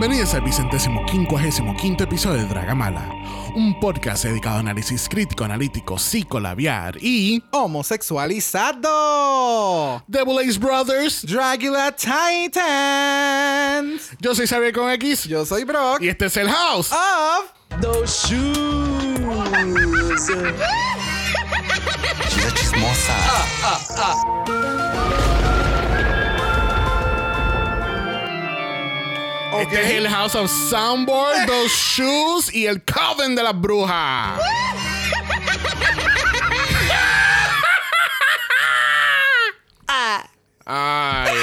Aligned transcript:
Bienvenidos 0.00 0.32
al 0.32 0.40
vicentésimo 0.40 1.04
quincuagésimo 1.04 1.76
quinto 1.76 2.04
episodio 2.04 2.38
de 2.38 2.46
Dragamala, 2.46 3.06
un 3.54 3.78
podcast 3.78 4.24
dedicado 4.24 4.56
a 4.56 4.60
análisis 4.60 5.06
crítico, 5.10 5.44
analítico, 5.44 5.98
psicolabiar 5.98 6.96
y 7.02 7.44
Homosexualizado. 7.50 10.02
Double 10.06 10.42
Ace 10.42 10.58
Brothers. 10.58 11.26
Dracula 11.26 11.94
Titans. 11.94 12.12
Yo 14.20 14.34
soy 14.34 14.46
Xavier 14.46 14.72
con 14.72 14.90
X 14.92 15.24
Yo 15.24 15.44
soy 15.44 15.64
Brock. 15.64 16.00
y 16.00 16.08
este 16.08 16.24
es 16.24 16.36
el 16.38 16.48
House. 16.48 16.90
Of 16.92 17.50
those 17.82 18.26
shoes. 18.26 20.30
She's 22.30 22.54
chismosa. 22.54 23.12
Este 29.58 29.80
es 29.82 29.90
el 29.90 30.08
House 30.08 30.34
of 30.34 30.50
Soundboard, 30.50 31.46
Those 31.46 31.74
Shoes 31.74 32.54
y 32.54 32.66
el 32.66 32.82
Coven 32.84 33.34
de 33.34 33.42
las 33.42 33.60
Brujas. 33.60 34.40
Ay. 40.64 41.34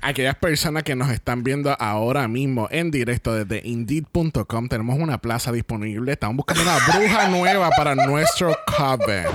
Aquellas 0.00 0.34
personas 0.36 0.82
que 0.82 0.94
nos 0.94 1.10
están 1.10 1.44
viendo 1.44 1.74
ahora 1.78 2.28
mismo 2.28 2.68
en 2.70 2.90
directo 2.90 3.34
desde 3.34 3.66
Indeed.com, 3.66 4.68
tenemos 4.68 4.98
una 4.98 5.18
plaza 5.18 5.52
disponible. 5.52 6.12
Estamos 6.12 6.36
buscando 6.36 6.62
una 6.62 6.78
bruja 6.78 7.28
nueva 7.28 7.70
para 7.70 7.94
nuestro 7.94 8.56
coven. 8.76 9.26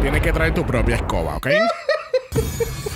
Tienes 0.00 0.22
que 0.22 0.32
traer 0.32 0.54
tu 0.54 0.64
propia 0.66 0.96
escoba, 0.96 1.36
¿ok? 1.36 1.48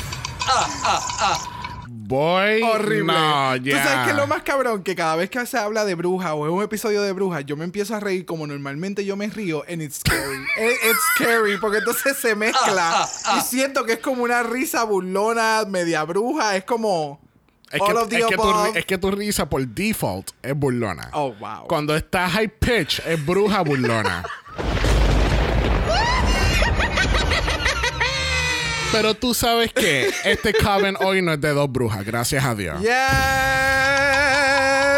Boy, 1.89 2.61
Horrible. 2.63 3.13
No, 3.13 3.53
Tú 3.59 3.63
ya. 3.63 3.85
sabes 3.85 4.05
que 4.05 4.11
es 4.11 4.17
lo 4.17 4.27
más 4.27 4.43
cabrón 4.43 4.83
que 4.83 4.97
cada 4.97 5.15
vez 5.15 5.31
que 5.31 5.47
se 5.47 5.57
habla 5.57 5.85
de 5.85 5.95
bruja 5.95 6.35
o 6.35 6.45
es 6.45 6.53
un 6.53 6.61
episodio 6.63 7.03
de 7.03 7.13
bruja, 7.13 7.41
yo 7.43 7.57
me 7.57 7.63
empiezo 7.65 7.95
a 7.95 8.01
reír 8.01 8.27
como 8.27 8.49
normalmente 8.49 9.05
yo 9.05 9.15
me 9.17 9.29
río 9.29 9.63
and 9.69 9.81
it's 9.81 9.99
scary. 10.01 10.39
It- 10.59 10.91
it's 10.91 11.01
scary 11.15 11.57
porque 11.59 11.79
entonces 11.79 12.17
se 12.17 12.35
mezcla 12.35 13.09
y 13.37 13.41
siento 13.43 13.85
que 13.85 13.93
es 13.93 13.99
como 14.01 14.25
una 14.25 14.43
risa 14.43 14.83
burlona, 14.83 15.63
media 15.69 16.03
bruja, 16.03 16.57
es 16.57 16.65
como 16.65 17.21
Es 17.71 17.81
all 17.81 17.87
que, 17.89 17.95
of 17.99 18.09
the 18.09 18.19
es, 18.19 18.27
que 18.27 18.37
tu, 18.37 18.65
es 18.75 18.87
que 18.87 18.99
tu 18.99 19.11
risa 19.13 19.49
por 19.49 19.65
default 19.65 20.31
es 20.43 20.57
burlona. 20.57 21.11
Oh, 21.13 21.33
wow. 21.35 21.69
Cuando 21.69 21.95
está 21.95 22.29
high 22.29 22.49
pitch 22.49 23.01
es 23.07 23.25
bruja 23.25 23.61
burlona. 23.63 24.25
Pero 28.93 29.15
tú 29.15 29.35
sabes 29.35 29.73
que 29.73 30.11
este 30.25 30.53
coven 30.53 30.97
hoy 31.01 31.23
no 31.23 31.33
es 31.33 31.41
de 31.41 31.51
dos 31.51 31.71
brujas, 31.71 32.05
gracias 32.05 32.45
a 32.45 32.55
Dios. 32.55 32.81
Yes. 32.81 32.91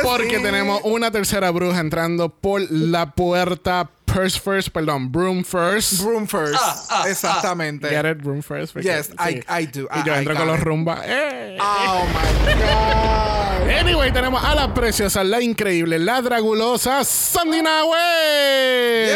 Porque 0.02 0.36
sí. 0.38 0.42
tenemos 0.42 0.80
una 0.84 1.10
tercera 1.10 1.50
bruja 1.50 1.80
entrando 1.80 2.28
por 2.28 2.62
la 2.70 3.10
puerta 3.14 3.88
Purse 4.06 4.38
First, 4.38 4.68
perdón, 4.70 5.10
Broom 5.10 5.44
First. 5.44 6.02
Broom 6.02 6.26
first. 6.26 6.60
Exactamente. 7.06 7.88
Get 7.88 8.04
it? 8.04 8.18
Broom 8.22 8.42
First. 8.42 8.76
Yes, 8.76 9.10
I- 9.18 9.42
I 9.48 9.66
do. 9.66 9.88
Y 9.94 10.04
yo 10.06 10.14
I 10.14 10.18
entro 10.18 10.34
con 10.36 10.46
los 10.46 10.60
rumba. 10.60 11.02
¡Eh! 11.06 11.56
Oh 11.60 12.04
my 12.06 12.52
god. 12.54 13.70
Anyway, 13.70 14.12
tenemos 14.12 14.42
a 14.44 14.54
la 14.54 14.74
preciosa, 14.74 15.24
la 15.24 15.40
increíble, 15.40 15.98
la 15.98 16.20
dragulosa 16.20 17.04
Sandy 17.04 17.62
Nahue. 17.62 19.08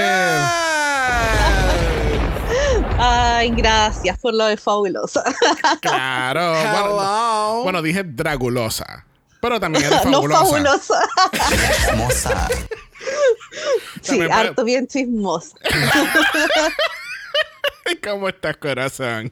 Ay, 2.99 3.51
gracias 3.51 4.19
por 4.19 4.35
lo 4.35 4.47
de 4.47 4.57
fabulosa. 4.57 5.23
Claro. 5.81 6.53
Bueno, 6.53 6.87
Hello. 6.87 7.61
bueno, 7.63 7.83
dije 7.83 8.03
dragulosa. 8.05 9.05
Pero 9.41 9.61
también 9.61 9.85
eres 9.85 10.05
no 10.07 10.23
fabulosa. 10.23 10.45
fabulosa. 10.45 11.01
Chismosa. 11.87 12.49
Sí, 14.03 14.21
harto 14.31 14.65
bien 14.65 14.87
chismosa. 14.87 15.57
¿Cómo 18.03 18.29
estás, 18.29 18.57
corazón? 18.57 19.31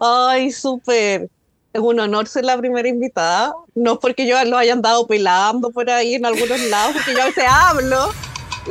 Ay, 0.00 0.52
súper. 0.52 1.28
Es 1.72 1.80
un 1.80 1.98
honor 1.98 2.28
ser 2.28 2.44
la 2.44 2.56
primera 2.58 2.86
invitada. 2.86 3.54
No 3.74 3.94
es 3.94 3.98
porque 3.98 4.26
yo 4.26 4.42
lo 4.44 4.58
haya 4.58 4.74
andado 4.74 5.06
pelando 5.06 5.70
por 5.70 5.88
ahí 5.90 6.14
en 6.14 6.26
algunos 6.26 6.60
lados, 6.68 6.92
porque 6.94 7.14
yo 7.14 7.22
a 7.22 7.26
veces 7.26 7.44
hablo 7.48 8.12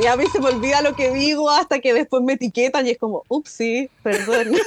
y 0.00 0.06
a 0.06 0.16
mí 0.16 0.24
se 0.32 0.40
me 0.40 0.46
olvida 0.48 0.80
lo 0.82 0.94
que 0.96 1.10
digo 1.12 1.50
hasta 1.50 1.78
que 1.80 1.92
después 1.94 2.22
me 2.22 2.34
etiquetan 2.34 2.86
y 2.86 2.90
es 2.90 2.98
como, 2.98 3.24
upsí, 3.28 3.90
perdón. 4.02 4.52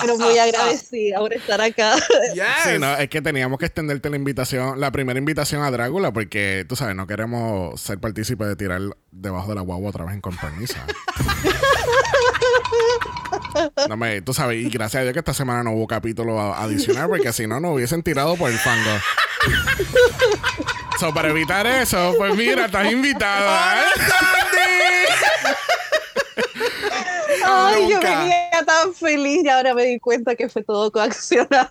Pero 0.00 0.16
muy 0.16 0.38
agradecida 0.38 1.18
por 1.18 1.32
estar 1.34 1.60
acá. 1.60 1.96
Yes. 2.34 2.44
Sí, 2.64 2.78
no, 2.78 2.94
es 2.96 3.08
que 3.08 3.20
teníamos 3.20 3.58
que 3.58 3.66
extenderte 3.66 4.10
la 4.10 4.16
invitación, 4.16 4.78
la 4.80 4.92
primera 4.92 5.18
invitación 5.18 5.62
a 5.62 5.70
Drácula, 5.72 6.12
porque 6.12 6.64
tú 6.68 6.76
sabes, 6.76 6.94
no 6.94 7.06
queremos 7.08 7.80
ser 7.80 7.98
partícipes 7.98 8.46
de 8.46 8.54
tirar 8.56 8.80
debajo 9.10 9.48
de 9.48 9.56
la 9.56 9.60
guagua 9.62 9.90
otra 9.90 10.04
vez 10.04 10.14
en 10.14 10.20
compromiso. 10.20 10.74
No 13.88 13.96
me, 13.96 14.22
tú 14.22 14.32
sabes, 14.32 14.64
y 14.64 14.68
gracias 14.70 15.00
a 15.00 15.02
Dios 15.02 15.12
que 15.12 15.18
esta 15.18 15.34
semana 15.34 15.62
no 15.62 15.72
hubo 15.72 15.86
capítulo 15.86 16.40
a- 16.40 16.62
adicional, 16.62 17.08
porque 17.08 17.32
si 17.32 17.46
no, 17.46 17.60
nos 17.60 17.74
hubiesen 17.74 18.02
tirado 18.02 18.36
por 18.36 18.50
el 18.50 18.58
fango. 18.58 18.90
So, 21.02 21.12
para 21.12 21.30
evitar 21.30 21.66
eso, 21.66 22.14
pues 22.16 22.32
mira, 22.36 22.66
estás 22.66 22.92
invitada. 22.92 23.80
¿eh? 23.80 23.84
Ay, 27.44 27.88
yo 27.90 27.98
venía 27.98 28.64
tan 28.64 28.94
feliz 28.94 29.42
y 29.42 29.48
ahora 29.48 29.74
me 29.74 29.82
di 29.82 29.98
cuenta 29.98 30.36
que 30.36 30.48
fue 30.48 30.62
todo 30.62 30.92
coaccionado. 30.92 31.68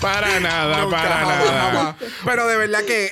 Para 0.00 0.38
nada, 0.38 0.82
Nunca, 0.82 0.96
para 0.96 1.16
jamás, 1.16 1.44
nada. 1.44 1.72
jamás. 1.72 1.94
Pero 2.24 2.46
de 2.46 2.56
verdad 2.56 2.84
que 2.84 3.10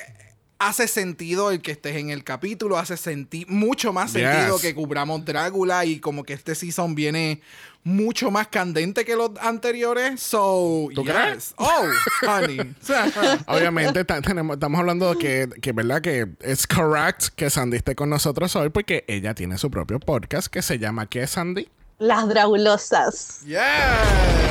hace 0.68 0.88
sentido 0.88 1.50
el 1.50 1.60
que 1.60 1.72
estés 1.72 1.96
en 1.96 2.10
el 2.10 2.24
capítulo, 2.24 2.78
hace 2.78 2.96
senti 2.96 3.44
mucho 3.48 3.92
más 3.92 4.12
sentido 4.12 4.54
Yes. 4.56 4.62
que 4.62 4.74
cubramos 4.74 5.24
Drácula 5.24 5.84
y 5.84 5.98
como 6.00 6.24
que 6.24 6.32
este 6.32 6.54
season 6.54 6.94
viene 6.94 7.40
mucho 7.84 8.30
más 8.30 8.48
candente 8.48 9.04
que 9.04 9.16
los 9.16 9.30
anteriores. 9.40 10.20
So, 10.20 10.88
¿Tú 10.94 11.02
yes. 11.04 11.12
crees? 11.12 11.54
Oh, 11.56 11.84
honey. 12.26 12.58
Obviamente 13.46 14.00
estamos 14.00 14.78
hablando 14.80 15.14
de 15.14 15.18
que, 15.18 15.60
que 15.60 15.72
verdad 15.72 16.00
que 16.00 16.28
es 16.40 16.66
correct 16.66 17.28
que 17.34 17.50
Sandy 17.50 17.76
esté 17.78 17.94
con 17.94 18.08
nosotros 18.10 18.54
hoy 18.56 18.68
porque 18.70 19.04
ella 19.08 19.34
tiene 19.34 19.58
su 19.58 19.70
propio 19.70 19.98
podcast 20.00 20.46
que 20.46 20.62
se 20.62 20.78
llama 20.78 21.06
¿Qué 21.06 21.26
Sandy? 21.26 21.68
Las 21.98 22.28
dragulosas. 22.28 23.40
yes. 23.46 23.58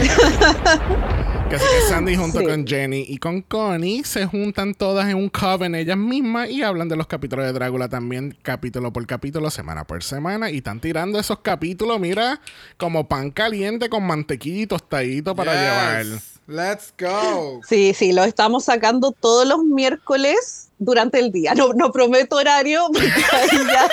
Que 1.52 1.58
así 1.58 1.66
que 1.66 1.82
Sandy 1.90 2.16
junto 2.16 2.40
Sí. 2.40 2.46
con 2.46 2.66
Jenny 2.66 3.06
y 3.10 3.18
con 3.18 3.42
Connie 3.42 4.04
se 4.06 4.26
juntan 4.26 4.74
todas 4.74 5.10
en 5.10 5.18
un 5.18 5.28
coven 5.28 5.76
ellas 5.76 5.98
mismas 5.98 6.50
y 6.50 6.64
hablan 6.64 6.88
de 6.88 6.96
los 6.96 7.08
capítulos 7.08 7.46
de 7.46 7.52
Drácula 7.52 7.90
también 7.90 8.38
capítulo 8.42 8.94
por 8.94 9.06
capítulo, 9.06 9.50
semana 9.52 9.84
por 9.86 10.02
semana 10.02 10.50
y 10.50 10.58
están 10.58 10.80
tirando 10.80 11.20
esos 11.20 11.40
capítulos, 11.40 12.00
mira, 12.00 12.40
como 12.78 13.10
pan 13.10 13.32
caliente 13.32 13.90
con 13.90 14.04
mantequilla 14.06 14.62
y 14.62 14.68
tostadito 14.68 15.36
para 15.36 15.52
Yes. 15.54 16.08
llevar. 16.08 16.22
Let's 16.48 16.94
go. 16.98 17.60
Sí, 17.68 17.94
sí, 17.94 18.14
lo 18.14 18.24
estamos 18.24 18.64
sacando 18.66 19.12
todos 19.12 19.46
los 19.48 19.60
miércoles 19.64 20.70
durante 20.80 21.20
el 21.20 21.32
día. 21.34 21.54
No, 21.54 21.74
no 21.74 21.92
prometo 21.92 22.38
horario, 22.38 22.86
porque 22.94 23.08
ahí 23.34 23.50
ya- 23.68 23.90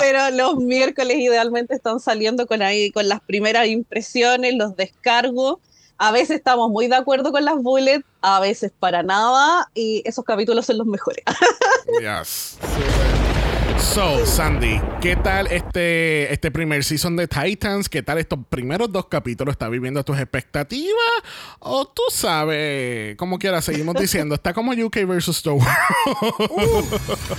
pero 0.00 0.30
los 0.30 0.56
miércoles 0.56 1.16
idealmente 1.18 1.74
están 1.74 2.00
saliendo 2.00 2.46
con 2.46 2.62
ahí 2.62 2.90
con 2.90 3.08
las 3.08 3.20
primeras 3.20 3.68
impresiones, 3.68 4.54
los 4.56 4.74
descargos. 4.76 5.58
A 6.02 6.12
veces 6.12 6.38
estamos 6.38 6.70
muy 6.70 6.88
de 6.88 6.96
acuerdo 6.96 7.30
con 7.30 7.44
las 7.44 7.56
bullets, 7.56 8.06
a 8.22 8.40
veces 8.40 8.72
para 8.80 9.02
nada, 9.02 9.70
y 9.74 10.02
esos 10.06 10.24
capítulos 10.24 10.64
son 10.64 10.78
los 10.78 10.86
mejores. 10.86 11.22
Yes. 12.00 12.56
So, 13.80 14.26
Sandy, 14.26 14.80
¿qué 15.00 15.16
tal 15.16 15.46
este, 15.46 16.30
este 16.32 16.50
primer 16.50 16.84
season 16.84 17.16
de 17.16 17.26
Titans? 17.26 17.88
¿Qué 17.88 18.02
tal 18.02 18.18
estos 18.18 18.38
primeros 18.48 18.92
dos 18.92 19.06
capítulos? 19.06 19.54
¿Está 19.54 19.68
viviendo 19.68 20.04
tus 20.04 20.18
expectativas? 20.18 20.92
O 21.58 21.88
tú 21.88 22.02
sabes, 22.10 23.16
como 23.16 23.38
quieras, 23.38 23.64
seguimos 23.64 23.94
diciendo, 23.96 24.34
está 24.34 24.52
como 24.52 24.72
UK 24.72 25.06
versus 25.06 25.42
The 25.42 25.50
World. 25.50 25.66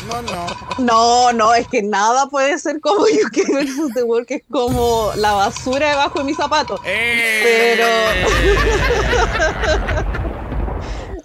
No, 0.08 0.22
no. 0.24 0.48
No, 0.80 1.34
no, 1.34 1.54
es 1.54 1.68
que 1.68 1.84
nada 1.84 2.28
puede 2.28 2.58
ser 2.58 2.82
como 2.82 3.04
UK 3.04 3.54
versus 3.54 3.94
The 3.94 4.04
World, 4.04 4.28
que 4.28 4.36
es 4.36 4.44
como 4.50 5.12
la 5.16 5.34
basura 5.34 5.92
debajo 5.92 6.20
de 6.20 6.26
mis 6.26 6.38
zapatos. 6.38 6.82
¡Eh! 6.86 8.26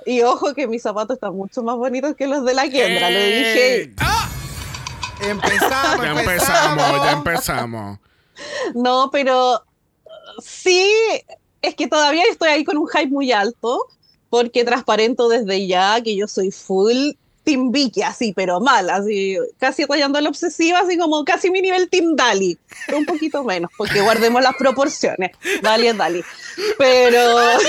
Y 0.08 0.22
ojo 0.22 0.54
que 0.54 0.68
mis 0.68 0.82
zapatos 0.82 1.16
están 1.16 1.34
mucho 1.34 1.64
más 1.64 1.74
bonitos 1.74 2.14
que 2.14 2.28
los 2.28 2.44
de 2.44 2.54
la 2.54 2.70
Kendra, 2.70 3.10
lo 3.10 3.18
dije. 3.18 3.82
¡Eh! 3.82 3.94
Empezamos, 5.20 6.02
Ya 6.02 6.20
empezamos, 6.20 7.04
ya 7.04 7.12
empezamos. 7.12 7.98
No, 8.74 9.10
pero 9.10 9.62
sí, 10.42 10.86
es 11.62 11.74
que 11.74 11.86
todavía 11.86 12.24
estoy 12.30 12.50
ahí 12.50 12.64
con 12.64 12.76
un 12.76 12.88
hype 12.88 13.08
muy 13.08 13.32
alto, 13.32 13.80
porque 14.30 14.64
transparento 14.64 15.28
desde 15.28 15.66
ya 15.66 16.00
que 16.02 16.16
yo 16.16 16.28
soy 16.28 16.50
full 16.50 17.12
Team 17.46 17.70
Vicky, 17.70 18.02
así, 18.02 18.32
pero 18.34 18.60
mal, 18.60 18.90
así, 18.90 19.38
casi 19.58 19.84
rayando 19.84 20.20
la 20.20 20.28
obsesiva, 20.28 20.80
así 20.80 20.98
como 20.98 21.24
casi 21.24 21.48
mi 21.48 21.62
nivel 21.62 21.88
Team 21.88 22.16
Dali, 22.16 22.58
pero 22.86 22.98
un 22.98 23.06
poquito 23.06 23.44
menos, 23.44 23.70
porque 23.78 24.00
guardemos 24.00 24.42
las 24.42 24.56
proporciones. 24.56 25.30
Dali 25.62 25.86
es 25.86 25.96
Dali. 25.96 26.24
Pero. 26.76 27.20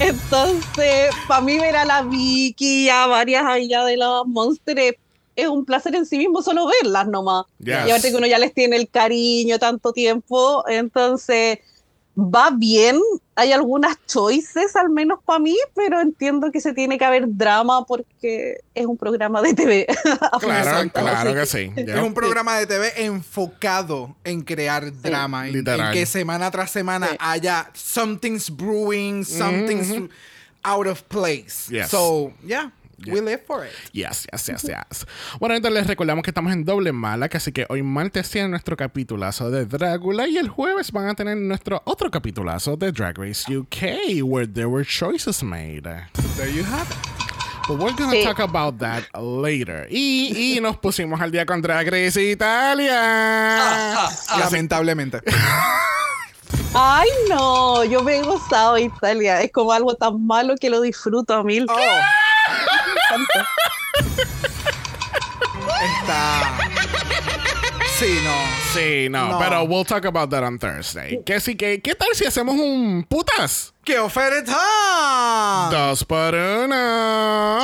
Entonces, 0.00 1.14
para 1.26 1.40
mí 1.40 1.58
ver 1.58 1.76
a 1.76 1.86
la 1.86 2.02
Vicky 2.02 2.84
y 2.84 2.88
a 2.90 3.06
varias 3.06 3.46
allá 3.46 3.84
de 3.84 3.96
los 3.96 4.26
monsters 4.26 4.80
es 4.80 4.94
un 5.36 5.64
placer 5.64 5.94
en 5.94 6.06
sí 6.06 6.18
mismo 6.18 6.42
solo 6.42 6.66
verlas 6.82 7.06
nomás. 7.08 7.46
Yes. 7.58 7.86
Y 7.86 7.90
aparte 7.90 8.10
que 8.10 8.16
uno 8.16 8.26
ya 8.26 8.38
les 8.38 8.54
tiene 8.54 8.76
el 8.76 8.88
cariño 8.88 9.58
tanto 9.58 9.92
tiempo, 9.92 10.64
entonces 10.68 11.58
va 12.16 12.50
bien. 12.50 13.00
Hay 13.34 13.50
algunas 13.50 13.96
choices, 14.06 14.76
al 14.76 14.90
menos 14.90 15.18
para 15.24 15.40
mí, 15.40 15.56
pero 15.74 16.00
entiendo 16.00 16.52
que 16.52 16.60
se 16.60 16.72
tiene 16.72 16.96
que 16.96 17.04
haber 17.04 17.24
drama 17.26 17.84
porque 17.84 18.60
es 18.72 18.86
un 18.86 18.96
programa 18.96 19.42
de 19.42 19.54
TV. 19.54 19.86
Claro, 20.38 20.90
claro 20.92 21.30
Así 21.30 21.34
que 21.34 21.74
sí. 21.74 21.82
Es 21.82 22.00
un 22.00 22.14
programa 22.14 22.56
de 22.58 22.66
TV 22.68 23.04
enfocado 23.04 24.14
en 24.22 24.42
crear 24.42 24.92
drama, 25.02 25.48
en, 25.48 25.66
en 25.66 25.92
que 25.92 26.06
semana 26.06 26.50
tras 26.52 26.70
semana 26.70 27.08
Sí. 27.08 27.16
haya 27.18 27.70
something's 27.74 28.48
brewing, 28.48 29.24
something's 29.24 30.08
out 30.62 30.86
of 30.86 31.02
place. 31.08 31.68
Yes. 31.68 31.90
So, 31.90 32.32
yeah, 32.46 32.70
we 33.12 33.20
live 33.20 33.42
for 33.46 33.64
it. 33.66 33.72
Yes, 33.92 34.26
yes, 34.32 34.46
yes, 34.46 34.62
yes. 34.62 35.06
Bueno, 35.38 35.54
entonces 35.54 35.80
les 35.80 35.86
recordamos 35.86 36.22
que 36.22 36.30
estamos 36.30 36.52
en 36.52 36.64
doble 36.64 36.92
mala, 36.92 37.28
que 37.28 37.36
así 37.36 37.52
que 37.52 37.66
hoy 37.68 37.82
martes 37.82 38.30
tienen 38.30 38.50
nuestro 38.50 38.76
capitulazo 38.76 39.50
de 39.50 39.66
Drácula 39.66 40.26
y 40.28 40.36
el 40.38 40.48
jueves 40.48 40.92
van 40.92 41.08
a 41.08 41.14
tener 41.14 41.36
nuestro 41.36 41.82
otro 41.84 42.10
capitulazo 42.10 42.76
de 42.76 42.92
Drag 42.92 43.16
Race 43.18 43.44
UK, 43.56 44.22
where 44.22 44.46
there 44.46 44.66
were 44.66 44.84
choices 44.84 45.42
made. 45.42 45.82
There 46.36 46.52
you 46.52 46.64
have 46.64 46.90
it. 46.90 46.96
But 47.66 47.78
we're 47.78 47.94
gonna 47.96 48.12
Sí. 48.12 48.24
talk 48.24 48.40
about 48.40 48.78
that 48.80 49.04
later. 49.18 49.86
Y, 49.90 50.56
y 50.56 50.60
nos 50.60 50.76
pusimos 50.76 51.18
al 51.20 51.30
día 51.30 51.46
con 51.46 51.62
Drag 51.62 51.86
Race 51.90 52.20
Italia. 52.22 52.98
Ah, 53.00 54.10
Lamentablemente. 54.38 55.20
Ay, 56.74 57.08
no, 57.30 57.84
yo 57.84 58.02
me 58.02 58.16
he 58.18 58.22
gozado 58.22 58.76
Italia. 58.76 59.40
Es 59.40 59.52
como 59.52 59.72
algo 59.72 59.94
tan 59.94 60.26
malo 60.26 60.56
que 60.60 60.68
lo 60.68 60.80
disfruto 60.80 61.32
a 61.34 61.42
mil. 61.44 61.66
Oh. 61.70 61.74
Está. 66.00 66.58
Sí, 67.98 68.18
no. 68.24 68.34
Sí, 68.74 69.08
no, 69.08 69.28
No. 69.32 69.38
pero 69.38 69.62
we'll 69.64 69.84
talk 69.86 70.04
about 70.04 70.28
that 70.30 70.42
on 70.42 70.58
Thursday. 70.58 71.22
Que 71.24 71.38
sí 71.40 71.54
que, 71.56 71.80
¿qué 71.80 71.94
tal 71.94 72.08
si 72.14 72.24
hacemos 72.26 72.56
un 72.56 73.06
putas? 73.08 73.72
¡Qué 73.84 73.98
oferta! 74.00 74.58
Dos 75.70 76.04
por 76.04 76.34
uno. 76.34 77.58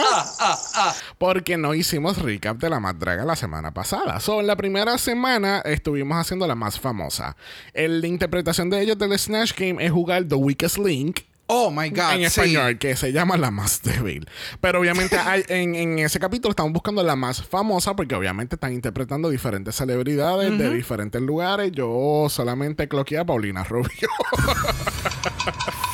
Porque 1.19 1.56
no 1.56 1.75
hicimos 1.75 2.19
recap 2.19 2.58
de 2.58 2.70
la 2.70 2.79
más 2.79 2.99
draga 2.99 3.25
la 3.25 3.35
semana 3.37 3.73
pasada. 3.73 4.20
So, 4.20 4.41
en 4.41 4.46
la 4.46 4.55
primera 4.56 4.99
semana 4.99 5.62
estuvimos 5.64 6.19
haciendo 6.19 6.46
la 6.46 6.55
más 6.55 6.79
famosa. 6.79 7.37
El- 7.75 8.00
la 8.00 8.06
interpretación 8.06 8.70
de 8.70 8.82
ellos 8.82 8.99
del 8.99 9.19
Snatch 9.19 9.53
Game 9.58 9.85
es 9.85 9.91
jugar 9.91 10.25
The 10.29 10.35
Weakest 10.37 10.79
Link. 10.79 11.20
Oh 11.52 11.73
my 11.73 11.91
God. 11.91 12.12
en 12.12 12.19
sí. 12.20 12.25
español, 12.26 12.79
que 12.79 12.94
se 12.94 13.11
llama 13.12 13.37
la 13.37 13.50
más 13.50 13.82
débil. 13.82 14.29
Pero 14.61 14.79
obviamente 14.79 15.19
hay- 15.19 15.43
en, 15.49 15.75
en 15.75 15.99
ese 15.99 16.20
capítulo 16.20 16.50
estamos 16.50 16.73
buscando 16.73 17.02
la 17.02 17.17
más 17.17 17.43
famosa 17.43 17.97
porque 17.97 18.14
obviamente 18.14 18.55
están 18.55 18.73
interpretando 18.73 19.29
diferentes 19.31 19.75
celebridades 19.75 20.56
de 20.56 20.73
diferentes 20.73 21.20
lugares. 21.20 21.73
Yo 21.73 22.29
solamente 22.31 22.87
cloqueé 22.87 23.19
a 23.19 23.25
Paulina 23.25 23.64
Rubio. 23.64 23.91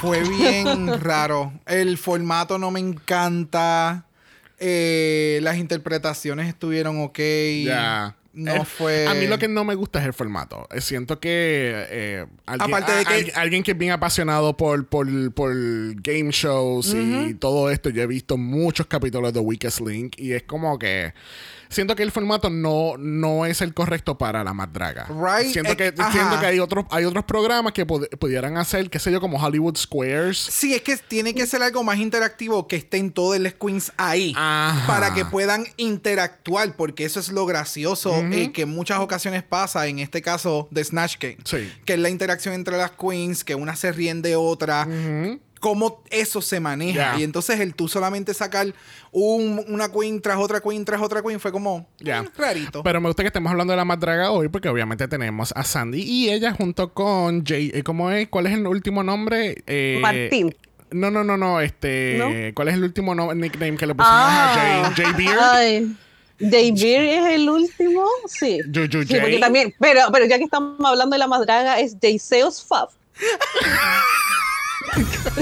Fue 0.00 0.22
bien 0.28 1.00
raro. 1.00 1.52
El 1.66 1.98
formato 1.98 2.58
no 2.58 2.70
me 2.70 2.80
encanta. 2.80 4.04
Eh, 4.58 5.38
las 5.42 5.56
interpretaciones 5.56 6.48
estuvieron 6.48 7.00
ok. 7.02 7.18
Ya. 7.64 8.16
No 8.36 8.54
Eh, 8.54 8.64
fue. 8.66 9.06
A 9.06 9.14
mí 9.14 9.26
lo 9.26 9.38
que 9.38 9.48
no 9.48 9.64
me 9.64 9.74
gusta 9.74 9.98
es 9.98 10.04
el 10.04 10.12
formato. 10.12 10.68
Eh, 10.70 10.80
Siento 10.82 11.18
que 11.18 11.86
eh, 11.88 12.26
alguien, 12.44 12.68
Aparte 12.74 12.92
de 12.92 13.00
a- 13.00 13.04
que- 13.04 13.14
al- 13.14 13.32
alguien 13.34 13.62
que 13.62 13.70
es 13.72 13.78
bien 13.78 13.92
apasionado 13.92 14.56
por, 14.56 14.86
por, 14.86 15.06
por 15.32 15.54
game 16.02 16.30
shows 16.32 16.94
y 16.94 17.32
todo 17.34 17.70
esto, 17.70 17.88
yo 17.88 18.02
he 18.02 18.06
visto 18.06 18.36
muchos 18.36 18.86
capítulos 18.86 19.32
de 19.32 19.40
Weakest 19.40 19.80
Link 19.80 20.16
y 20.18 20.32
es 20.32 20.42
como 20.42 20.78
que 20.78 21.14
siento 21.68 21.96
que 21.96 22.02
el 22.02 22.12
formato 22.12 22.50
no, 22.50 22.94
no 22.98 23.46
es 23.46 23.60
el 23.60 23.74
correcto 23.74 24.18
para 24.18 24.44
la 24.44 24.54
más 24.54 24.72
draga. 24.72 25.06
Right. 25.08 25.52
Siento, 25.52 25.72
Eh, 25.72 25.76
que, 25.76 25.92
siento 26.12 26.40
que 26.40 26.46
hay 26.46 26.58
otros, 26.60 26.84
hay 26.90 27.04
otros 27.04 27.24
programas 27.24 27.72
que 27.72 27.84
pudieran 27.86 28.56
hacer, 28.56 28.88
qué 28.90 28.98
sé 28.98 29.12
yo, 29.12 29.20
como 29.20 29.42
Hollywood 29.42 29.76
Squares. 29.76 30.38
Sí, 30.38 30.74
es 30.74 30.82
que 30.82 30.96
tiene 30.96 31.34
que 31.34 31.46
ser 31.46 31.62
algo 31.62 31.82
más 31.82 31.98
interactivo 31.98 32.66
que 32.68 32.76
estén 32.76 33.10
todas 33.10 33.40
las 33.40 33.54
queens 33.54 33.92
ahí. 33.96 34.32
Ajá. 34.36 34.86
Para 34.86 35.14
que 35.14 35.24
puedan 35.24 35.66
interactuar, 35.76 36.76
porque 36.76 37.04
eso 37.04 37.20
es 37.20 37.30
lo 37.30 37.46
gracioso 37.46 38.14
eh, 38.32 38.52
que 38.52 38.62
en 38.62 38.70
muchas 38.70 39.00
ocasiones 39.00 39.42
pasa, 39.42 39.86
en 39.86 39.98
este 39.98 40.22
caso 40.22 40.68
de 40.70 40.84
Snatch 40.84 41.16
Game. 41.20 41.38
Sí. 41.44 41.72
Que 41.84 41.94
es 41.94 41.98
la 41.98 42.08
interacción 42.10 42.54
entre 42.54 42.76
las 42.76 42.92
queens, 42.92 43.44
que 43.44 43.54
una 43.54 43.76
se 43.76 43.92
ríen 43.92 44.22
de 44.22 44.36
otra. 44.36 44.86
Cómo 45.60 46.02
eso 46.10 46.42
se 46.42 46.60
maneja. 46.60 47.18
Y 47.18 47.22
entonces 47.24 47.58
el 47.60 47.74
tú 47.74 47.88
solamente 47.88 48.34
sacar 48.34 48.74
un- 49.10 49.64
una 49.68 49.90
queen 49.90 50.20
tras 50.20 50.36
otra 50.38 50.60
queen 50.60 50.84
tras 50.84 51.00
otra 51.00 51.22
queen 51.22 51.40
fue 51.40 51.50
como 51.50 51.88
mm, 52.00 52.10
rarito. 52.38 52.82
Pero 52.82 53.00
me 53.00 53.08
gusta 53.08 53.22
que 53.22 53.28
estemos 53.28 53.50
hablando 53.50 53.72
de 53.72 53.76
la 53.78 53.84
más 53.84 53.98
draga 53.98 54.30
hoy 54.30 54.48
porque 54.48 54.68
obviamente 54.68 55.08
tenemos 55.08 55.52
a 55.56 55.64
Sandy 55.64 56.02
y 56.02 56.28
ella 56.30 56.52
junto 56.52 56.92
con 56.92 57.44
Jay. 57.44 57.70
eh, 57.74 57.82
¿Cómo 57.82 58.10
es? 58.10 58.28
¿Cuál 58.28 58.46
es 58.48 58.52
el 58.52 58.66
último 58.66 59.02
nombre? 59.02 59.62
Eh, 59.66 59.98
Martín. 60.00 60.54
No, 60.90 61.10
no, 61.10 61.24
no, 61.24 61.36
no. 61.36 61.60
Este, 61.60 62.16
¿No? 62.18 62.54
¿Cuál 62.54 62.68
es 62.68 62.74
el 62.74 62.84
último 62.84 63.14
no- 63.14 63.34
nickname 63.34 63.76
que 63.76 63.86
le 63.86 63.94
pusimos 63.94 64.14
Ah. 64.14 64.84
a 64.86 64.92
Jay? 64.94 65.04
Jay 65.14 65.26
Beard. 65.26 65.40
Ay, 65.40 65.96
Jay 66.38 66.70
Beard 66.70 67.04
es 67.26 67.34
el 67.34 67.48
último, 67.48 68.04
sí. 68.28 68.60
Juju 68.72 69.04
Sí, 69.04 69.16
porque 69.20 69.38
también, 69.40 69.74
pero, 69.80 70.02
pero 70.12 70.26
ya 70.26 70.36
que 70.38 70.44
estamos 70.44 70.78
hablando 70.84 71.14
de 71.14 71.18
la 71.18 71.26
más 71.26 71.40
draga, 71.40 71.80
es 71.80 71.96
Jay 72.00 72.18
Seos 72.18 72.62
Fab. 72.62 72.88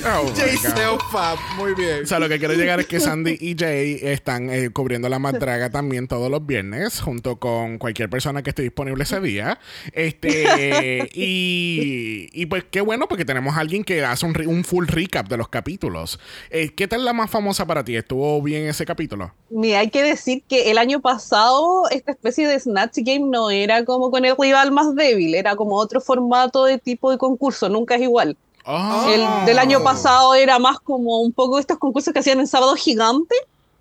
Oh, 0.06 0.32
Jay 0.34 0.56
God. 0.56 0.74
Seo 0.76 0.98
Fab, 1.12 1.38
muy 1.56 1.74
bien. 1.74 2.02
O 2.02 2.06
sea, 2.06 2.18
lo 2.18 2.28
que 2.28 2.38
quiero 2.38 2.54
llegar 2.54 2.80
es 2.80 2.86
que 2.86 3.00
Sandy 3.00 3.36
y 3.40 3.54
Jay 3.58 3.98
están 4.02 4.50
eh, 4.50 4.70
cubriendo 4.70 5.08
la 5.08 5.18
más 5.18 5.34
draga 5.38 5.70
también 5.70 6.08
todos 6.08 6.30
los 6.30 6.44
viernes, 6.44 7.00
junto 7.00 7.36
con 7.38 7.78
cualquier 7.78 8.10
persona 8.10 8.42
que 8.42 8.50
esté 8.50 8.62
disponible 8.62 9.04
ese 9.04 9.20
día. 9.20 9.58
Este, 9.92 11.08
y, 11.14 12.28
y 12.32 12.46
pues 12.46 12.64
qué 12.70 12.80
bueno, 12.80 13.06
porque 13.08 13.24
tenemos 13.24 13.56
a 13.56 13.60
alguien 13.60 13.84
que 13.84 14.04
hace 14.04 14.26
un, 14.26 14.34
re- 14.34 14.46
un 14.46 14.64
full 14.64 14.86
recap 14.86 15.28
de 15.28 15.36
los 15.36 15.48
capítulos. 15.48 16.18
Eh, 16.50 16.70
¿Qué 16.74 16.88
tal 16.88 17.04
la 17.04 17.12
más 17.12 17.30
famosa 17.30 17.66
para 17.66 17.84
ti? 17.84 17.96
¿Estuvo 17.96 18.40
bien 18.42 18.66
ese 18.66 18.84
capítulo? 18.84 19.32
Mira, 19.50 19.80
hay 19.80 19.90
que 19.90 20.02
decir 20.02 20.42
que 20.48 20.70
el 20.70 20.78
año 20.78 21.00
pasado 21.00 21.88
esta 21.90 22.12
especie 22.12 22.48
de 22.48 22.58
Snatch 22.58 22.98
Game 22.98 23.26
no 23.30 23.50
era 23.50 23.84
como 23.84 24.10
con 24.10 24.24
el 24.24 24.34
rival 24.38 24.72
más 24.72 24.94
débil, 24.94 25.34
era 25.34 25.54
como 25.56 25.76
otro 25.76 26.00
formato 26.00 26.64
de 26.64 26.78
tipo 26.78 27.10
de 27.10 27.18
concurso, 27.18 27.68
nunca 27.68 27.94
es 27.96 28.02
igual. 28.02 28.36
Oh. 28.66 29.06
El 29.08 29.46
del 29.46 29.58
año 29.58 29.82
pasado 29.82 30.34
era 30.34 30.58
más 30.58 30.80
como 30.80 31.20
un 31.20 31.32
poco 31.32 31.58
estos 31.58 31.78
concursos 31.78 32.12
que 32.12 32.20
hacían 32.20 32.40
en 32.40 32.46
sábado 32.46 32.74
gigante, 32.76 33.34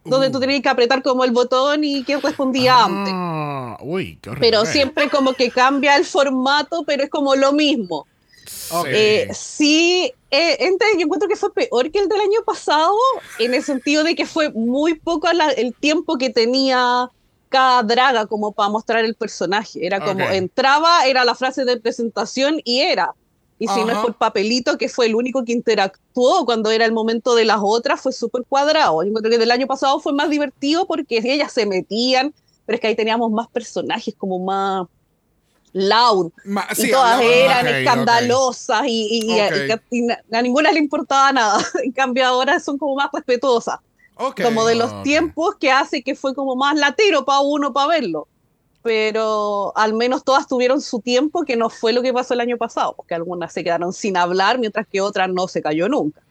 donde 0.03 0.29
tú 0.29 0.39
tenías 0.41 0.61
que 0.61 0.67
apretar 0.69 1.01
como 1.01 1.23
el 1.23 1.31
botón 1.31 1.83
y 1.85 2.03
quién 2.03 2.21
respondía 2.21 2.83
antes. 2.83 3.13
Ah, 3.15 3.77
uy, 3.81 4.17
qué. 4.21 4.31
Pero 4.39 4.65
siempre 4.65 5.09
como 5.09 5.33
que 5.33 5.49
cambia 5.49 5.95
el 5.95 6.03
formato, 6.05 6.83
pero 6.85 7.03
es 7.03 7.09
como 7.09 7.35
lo 7.35 7.53
mismo. 7.53 8.05
Sí. 8.45 8.75
Eh, 8.87 9.29
sí, 9.33 10.13
eh, 10.29 10.57
entre- 10.59 10.87
yo 10.97 11.01
encuentro 11.05 11.29
que 11.29 11.37
fue 11.37 11.53
peor 11.53 11.89
que 11.91 11.99
el 11.99 12.09
del 12.09 12.19
año 12.19 12.43
pasado, 12.45 12.93
en 13.39 13.53
el 13.53 13.63
sentido 13.63 14.03
de 14.03 14.15
que 14.15 14.25
fue 14.25 14.49
muy 14.51 14.95
poco 14.95 15.31
la- 15.31 15.51
el 15.51 15.73
tiempo 15.73 16.17
que 16.17 16.29
tenía 16.29 17.09
cada 17.47 17.83
draga 17.83 18.25
como 18.25 18.51
para 18.51 18.67
mostrar 18.69 19.05
el 19.05 19.15
personaje. 19.15 19.85
Era 19.85 20.03
como 20.03 20.25
Ok. 20.25 20.31
entraba, 20.31 21.05
era 21.05 21.23
la 21.23 21.35
frase 21.35 21.63
de 21.65 21.79
presentación 21.79 22.59
y 22.65 22.79
era. 22.81 23.13
Y 23.59 23.67
si 23.67 23.79
no 23.81 23.87
es 23.89 23.93
Ajá. 23.93 24.01
por 24.01 24.15
papelito, 24.15 24.77
que 24.77 24.89
fue 24.89 25.05
el 25.05 25.15
único 25.15 25.45
que 25.45 25.53
interactuó 25.53 26.43
cuando 26.45 26.69
era 26.71 26.85
el 26.85 26.91
momento 26.91 27.33
de 27.35 27.45
las 27.45 27.59
otras, 27.61 28.01
fue 28.01 28.11
súper 28.11 28.43
cuadrado. 28.49 29.01
Yo 29.03 29.09
encuentro 29.09 29.31
que 29.31 29.37
del 29.37 29.51
año 29.51 29.67
pasado 29.67 29.99
fue 29.99 30.11
más 30.13 30.29
divertido 30.29 30.85
porque 30.85 31.19
ellas 31.23 31.53
se 31.53 31.65
metían, 31.65 32.33
pero 32.65 32.75
es 32.75 32.81
que 32.81 32.87
ahí 32.87 32.95
teníamos 32.95 33.31
más 33.31 33.47
personajes, 33.49 34.13
como 34.17 34.39
más 34.39 34.87
loud. 35.71 36.31
Ma- 36.45 36.67
y 36.71 36.75
sí, 36.75 36.91
todas 36.91 37.13
hablaba- 37.15 37.33
eran 37.33 37.65
ok, 37.65 37.71
ok. 37.71 37.77
escandalosas 37.79 38.81
y, 38.85 39.07
y- 39.11 39.37
y- 39.37 39.41
Ok. 39.41 39.81
y- 39.91 40.05
y 40.05 40.35
a 40.35 40.41
ninguna 40.41 40.71
le 40.71 40.79
importaba 40.79 41.31
nada. 41.31 41.57
En 41.83 41.91
cambio 41.91 42.25
ahora 42.25 42.59
son 42.59 42.77
como 42.77 42.95
más 42.95 43.09
respetuosas, 43.13 43.77
como 44.41 44.65
de 44.65 44.75
los 44.75 45.03
tiempos 45.03 45.55
que 45.59 45.71
hace 45.71 46.03
que 46.03 46.15
fue 46.15 46.35
como 46.35 46.55
más 46.55 46.77
latero 46.77 47.23
para 47.25 47.39
uno 47.41 47.71
para 47.73 47.87
verlo. 47.87 48.27
Pero 48.83 49.75
al 49.77 49.93
menos 49.93 50.23
todas 50.23 50.47
tuvieron 50.47 50.81
su 50.81 50.99
tiempo, 50.99 51.43
que 51.43 51.55
no 51.55 51.69
fue 51.69 51.93
lo 51.93 52.03
que 52.03 52.13
pasó 52.13 52.33
el 52.35 52.41
año 52.41 52.57
pasado, 52.57 52.93
porque 52.95 53.15
algunas 53.15 53.53
se 53.53 53.63
quedaron 53.63 53.93
sin 53.93 54.17
hablar, 54.17 54.59
mientras 54.59 54.87
que 54.87 55.01
otras 55.01 55.29
no 55.29 55.47
se 55.47 55.61
cayó 55.61 55.89
nunca. 55.89 56.21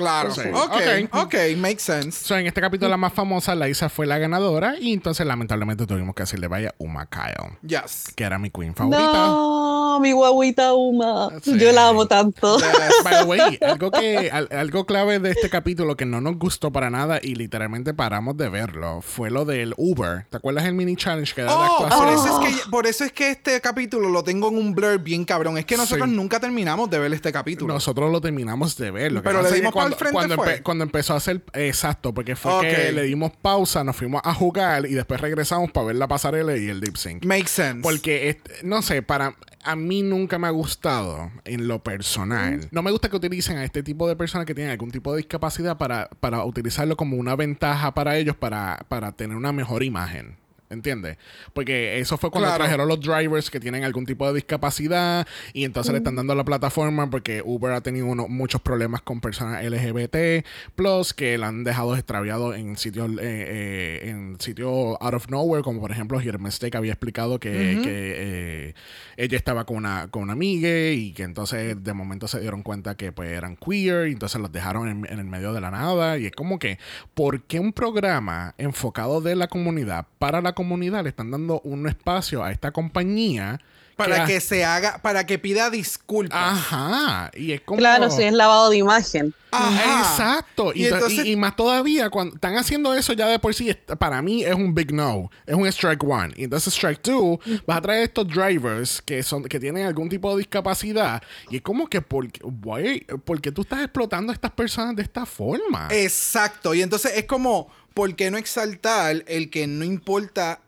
Claro. 0.00 0.34
Sí. 0.34 0.40
Ok, 0.52 0.72
Ok. 1.12 1.24
ok, 1.24 1.34
makes 1.58 1.80
sense. 1.80 2.24
So, 2.24 2.36
en 2.36 2.46
este 2.46 2.60
capítulo 2.60 2.88
la 2.88 2.96
más 2.96 3.12
famosa, 3.12 3.54
Laisa 3.54 3.88
fue 3.88 4.06
la 4.06 4.18
ganadora 4.18 4.74
y 4.80 4.92
entonces 4.92 5.26
lamentablemente 5.26 5.86
tuvimos 5.86 6.14
que 6.14 6.22
decirle 6.22 6.48
vaya 6.48 6.74
Uma 6.78 7.06
Kyle, 7.06 7.58
Yes. 7.66 8.12
que 8.16 8.24
era 8.24 8.38
mi 8.38 8.50
queen 8.50 8.74
favorita. 8.74 9.12
No, 9.12 10.00
mi 10.00 10.12
guaguita 10.12 10.72
Uma. 10.74 11.28
Sí. 11.42 11.58
Yo 11.58 11.72
la 11.72 11.88
amo 11.88 12.06
tanto. 12.06 12.58
Yes. 12.58 12.66
By 13.04 13.14
the 13.18 13.24
way, 13.24 13.58
algo, 13.60 13.90
que, 13.90 14.30
al- 14.32 14.48
algo 14.50 14.86
clave 14.86 15.18
de 15.18 15.30
este 15.30 15.50
capítulo 15.50 15.96
que 15.96 16.06
no 16.06 16.20
nos 16.20 16.36
gustó 16.38 16.72
para 16.72 16.90
nada 16.90 17.18
y 17.22 17.34
literalmente 17.34 17.94
paramos 17.94 18.36
de 18.36 18.48
verlo 18.48 19.00
fue 19.02 19.30
lo 19.30 19.44
del 19.44 19.74
Uber. 19.76 20.26
¿Te 20.30 20.38
acuerdas 20.38 20.64
el 20.64 20.74
mini 20.74 20.96
challenge 20.96 21.34
que 21.34 21.42
era 21.42 21.54
Oh, 21.54 21.76
por 21.78 21.86
actuación? 21.92 22.14
eso, 22.14 22.42
es 22.42 22.54
que, 22.64 22.70
por 22.70 22.86
eso 22.86 23.04
es 23.04 23.12
que 23.12 23.30
este 23.30 23.60
capítulo 23.60 24.08
lo 24.08 24.22
tengo 24.24 24.48
en 24.48 24.56
un 24.56 24.74
blur 24.74 24.98
bien 24.98 25.24
cabrón. 25.24 25.58
Es 25.58 25.66
que 25.66 25.76
nosotros 25.76 26.08
Sí. 26.08 26.14
nunca 26.16 26.40
terminamos 26.40 26.88
de 26.90 26.98
ver 26.98 27.12
este 27.12 27.32
capítulo. 27.32 27.74
Nosotros 27.74 28.10
lo 28.10 28.20
terminamos 28.20 28.76
de 28.76 28.90
ver. 28.90 29.12
Lo 29.12 29.22
que 29.22 29.28
Pero 29.28 29.42
le 29.42 29.50
dimos 29.52 29.72
cuando, 29.90 29.96
frente, 29.96 30.12
cuando, 30.12 30.36
¿fue? 30.36 30.62
cuando 30.62 30.84
empezó 30.84 31.14
a 31.14 31.16
hacer. 31.16 31.42
Exacto, 31.52 32.12
porque 32.14 32.36
fue 32.36 32.60
que 32.62 32.92
le 32.92 33.02
dimos 33.04 33.32
pausa, 33.40 33.84
nos 33.84 33.96
fuimos 33.96 34.20
a 34.24 34.34
jugar 34.34 34.86
y 34.86 34.94
después 34.94 35.20
regresamos 35.20 35.70
para 35.70 35.88
ver 35.88 35.96
la 35.96 36.08
pasarela 36.08 36.56
y 36.56 36.68
el 36.68 36.80
lip 36.80 36.96
sync. 36.96 37.24
Makes 37.24 37.48
sense. 37.48 37.80
Porque, 37.82 38.30
este, 38.30 38.52
no 38.62 38.82
sé, 38.82 39.02
para 39.02 39.34
a 39.62 39.76
mí 39.76 40.02
nunca 40.02 40.38
me 40.38 40.46
ha 40.46 40.50
gustado 40.50 41.30
en 41.44 41.68
lo 41.68 41.82
personal. 41.82 42.68
No 42.70 42.82
me 42.82 42.90
gusta 42.90 43.08
que 43.08 43.16
utilicen 43.16 43.58
a 43.58 43.64
este 43.64 43.82
tipo 43.82 44.08
de 44.08 44.16
personas 44.16 44.46
que 44.46 44.54
tienen 44.54 44.72
algún 44.72 44.90
tipo 44.90 45.12
de 45.12 45.18
discapacidad 45.18 45.76
para, 45.76 46.08
para 46.20 46.44
utilizarlo 46.44 46.96
como 46.96 47.16
una 47.16 47.36
ventaja 47.36 47.92
para 47.94 48.16
ellos 48.16 48.36
para, 48.36 48.84
para 48.88 49.12
tener 49.12 49.36
una 49.36 49.52
mejor 49.52 49.82
imagen. 49.82 50.36
¿Entiendes? 50.70 51.18
Porque 51.52 51.98
eso 51.98 52.16
fue 52.16 52.30
cuando 52.30 52.48
Claro. 52.48 52.62
trajeron 52.64 52.86
los 52.88 53.00
drivers 53.00 53.50
que 53.50 53.58
tienen 53.58 53.82
algún 53.82 54.06
tipo 54.06 54.26
de 54.28 54.34
discapacidad 54.34 55.26
y 55.52 55.64
entonces 55.64 55.90
le 55.92 55.98
están 55.98 56.14
dando 56.14 56.32
la 56.36 56.44
plataforma 56.44 57.10
porque 57.10 57.42
Uber 57.44 57.72
ha 57.72 57.80
tenido 57.80 58.06
uno- 58.06 58.28
muchos 58.28 58.60
problemas 58.60 59.02
con 59.02 59.20
personas 59.20 59.64
LGBT, 59.64 60.44
plus 60.76 61.12
que 61.12 61.36
la 61.38 61.48
han 61.48 61.64
dejado 61.64 61.96
extraviado 61.96 62.54
en 62.54 62.76
sitios 62.76 63.10
eh, 63.10 63.16
eh, 63.20 64.10
en 64.10 64.36
sitios 64.40 64.96
out 65.00 65.14
of 65.14 65.28
nowhere, 65.28 65.64
como 65.64 65.80
por 65.80 65.90
ejemplo 65.90 66.20
Here 66.20 66.38
Mistake 66.38 66.76
había 66.76 66.92
explicado 66.92 67.40
que, 67.40 67.50
que, 67.82 68.14
eh, 68.16 68.74
ella 69.16 69.36
estaba 69.36 69.64
con 69.66 69.76
una, 69.78 70.06
con 70.08 70.22
una 70.22 70.34
amiga 70.34 70.68
y 70.92 71.12
que 71.12 71.24
entonces 71.24 71.82
de 71.82 71.92
momento 71.94 72.28
se 72.28 72.38
dieron 72.38 72.62
cuenta 72.62 72.94
que 72.96 73.10
pues 73.10 73.30
eran 73.32 73.56
queer 73.56 74.06
y 74.06 74.12
entonces 74.12 74.40
los 74.40 74.52
dejaron 74.52 74.88
en, 74.88 75.06
en 75.12 75.18
el 75.18 75.24
medio 75.26 75.52
de 75.52 75.60
la 75.60 75.72
nada 75.72 76.16
y 76.16 76.26
es 76.26 76.32
como 76.32 76.60
que 76.60 76.78
¿por 77.14 77.42
qué 77.42 77.58
un 77.58 77.72
programa 77.72 78.54
enfocado 78.56 79.20
de 79.20 79.34
la 79.34 79.48
comunidad 79.48 80.06
para 80.20 80.40
la 80.40 80.52
comunidad 80.52 80.59
le 81.02 81.08
están 81.08 81.30
dando 81.30 81.60
un 81.64 81.88
espacio 81.88 82.42
a 82.44 82.50
esta 82.52 82.70
compañía 82.72 83.60
para 83.96 84.24
que 84.24 84.40
se 84.40 84.64
haga, 84.64 84.98
para 85.02 85.26
que 85.26 85.38
pida 85.38 85.68
disculpas. 85.68 86.32
Ajá, 86.42 87.30
y 87.34 87.52
es 87.52 87.60
como 87.60 87.78
Claro, 87.78 88.08
si 88.10 88.22
es 88.22 88.32
lavado 88.32 88.70
de 88.70 88.78
imagen. 88.78 89.34
Ajá. 89.52 90.00
Exacto. 90.00 90.72
Y, 90.74 90.86
Y 90.86 90.88
to- 90.88 90.94
entonces- 90.94 91.26
y- 91.26 91.32
y 91.32 91.36
más 91.36 91.54
todavía, 91.54 92.08
cuando 92.08 92.36
están 92.36 92.56
haciendo 92.56 92.94
eso 92.94 93.12
ya 93.12 93.26
de 93.26 93.38
por 93.38 93.52
sí, 93.52 93.76
para 93.98 94.22
mí 94.22 94.42
es 94.42 94.54
un 94.54 94.74
big 94.74 94.92
no. 94.94 95.28
Es 95.44 95.54
un 95.54 95.66
strike 95.66 96.02
one. 96.02 96.32
Y 96.36 96.44
entonces 96.44 96.72
strike 96.72 97.02
two, 97.02 97.38
vas 97.66 97.76
a 97.78 97.80
traer 97.82 98.04
estos 98.04 98.26
drivers 98.28 99.02
que 99.02 99.22
son 99.22 99.42
que 99.44 99.60
tienen 99.60 99.86
algún 99.86 100.08
tipo 100.08 100.30
de 100.32 100.38
discapacidad. 100.38 101.20
Y 101.50 101.56
es 101.56 101.62
como 101.62 101.86
que, 101.88 102.00
¿por 102.00 102.30
qué, 102.30 102.40
why- 102.42 103.04
por 103.24 103.40
qué 103.42 103.52
tú 103.52 103.62
estás 103.62 103.80
explotando 103.80 104.30
a 104.30 104.34
estas 104.34 104.52
personas 104.52 104.96
de 104.96 105.02
esta 105.02 105.26
forma? 105.26 105.88
Exacto. 105.90 106.72
Y 106.72 106.80
entonces 106.80 107.12
es 107.16 107.24
como, 107.26 107.68
¿por 107.94 108.14
qué 108.16 108.30
no 108.30 108.38
exaltar 108.38 109.24
el 109.26 109.50
que 109.50 109.66
no 109.66 109.84
importa 109.84 110.60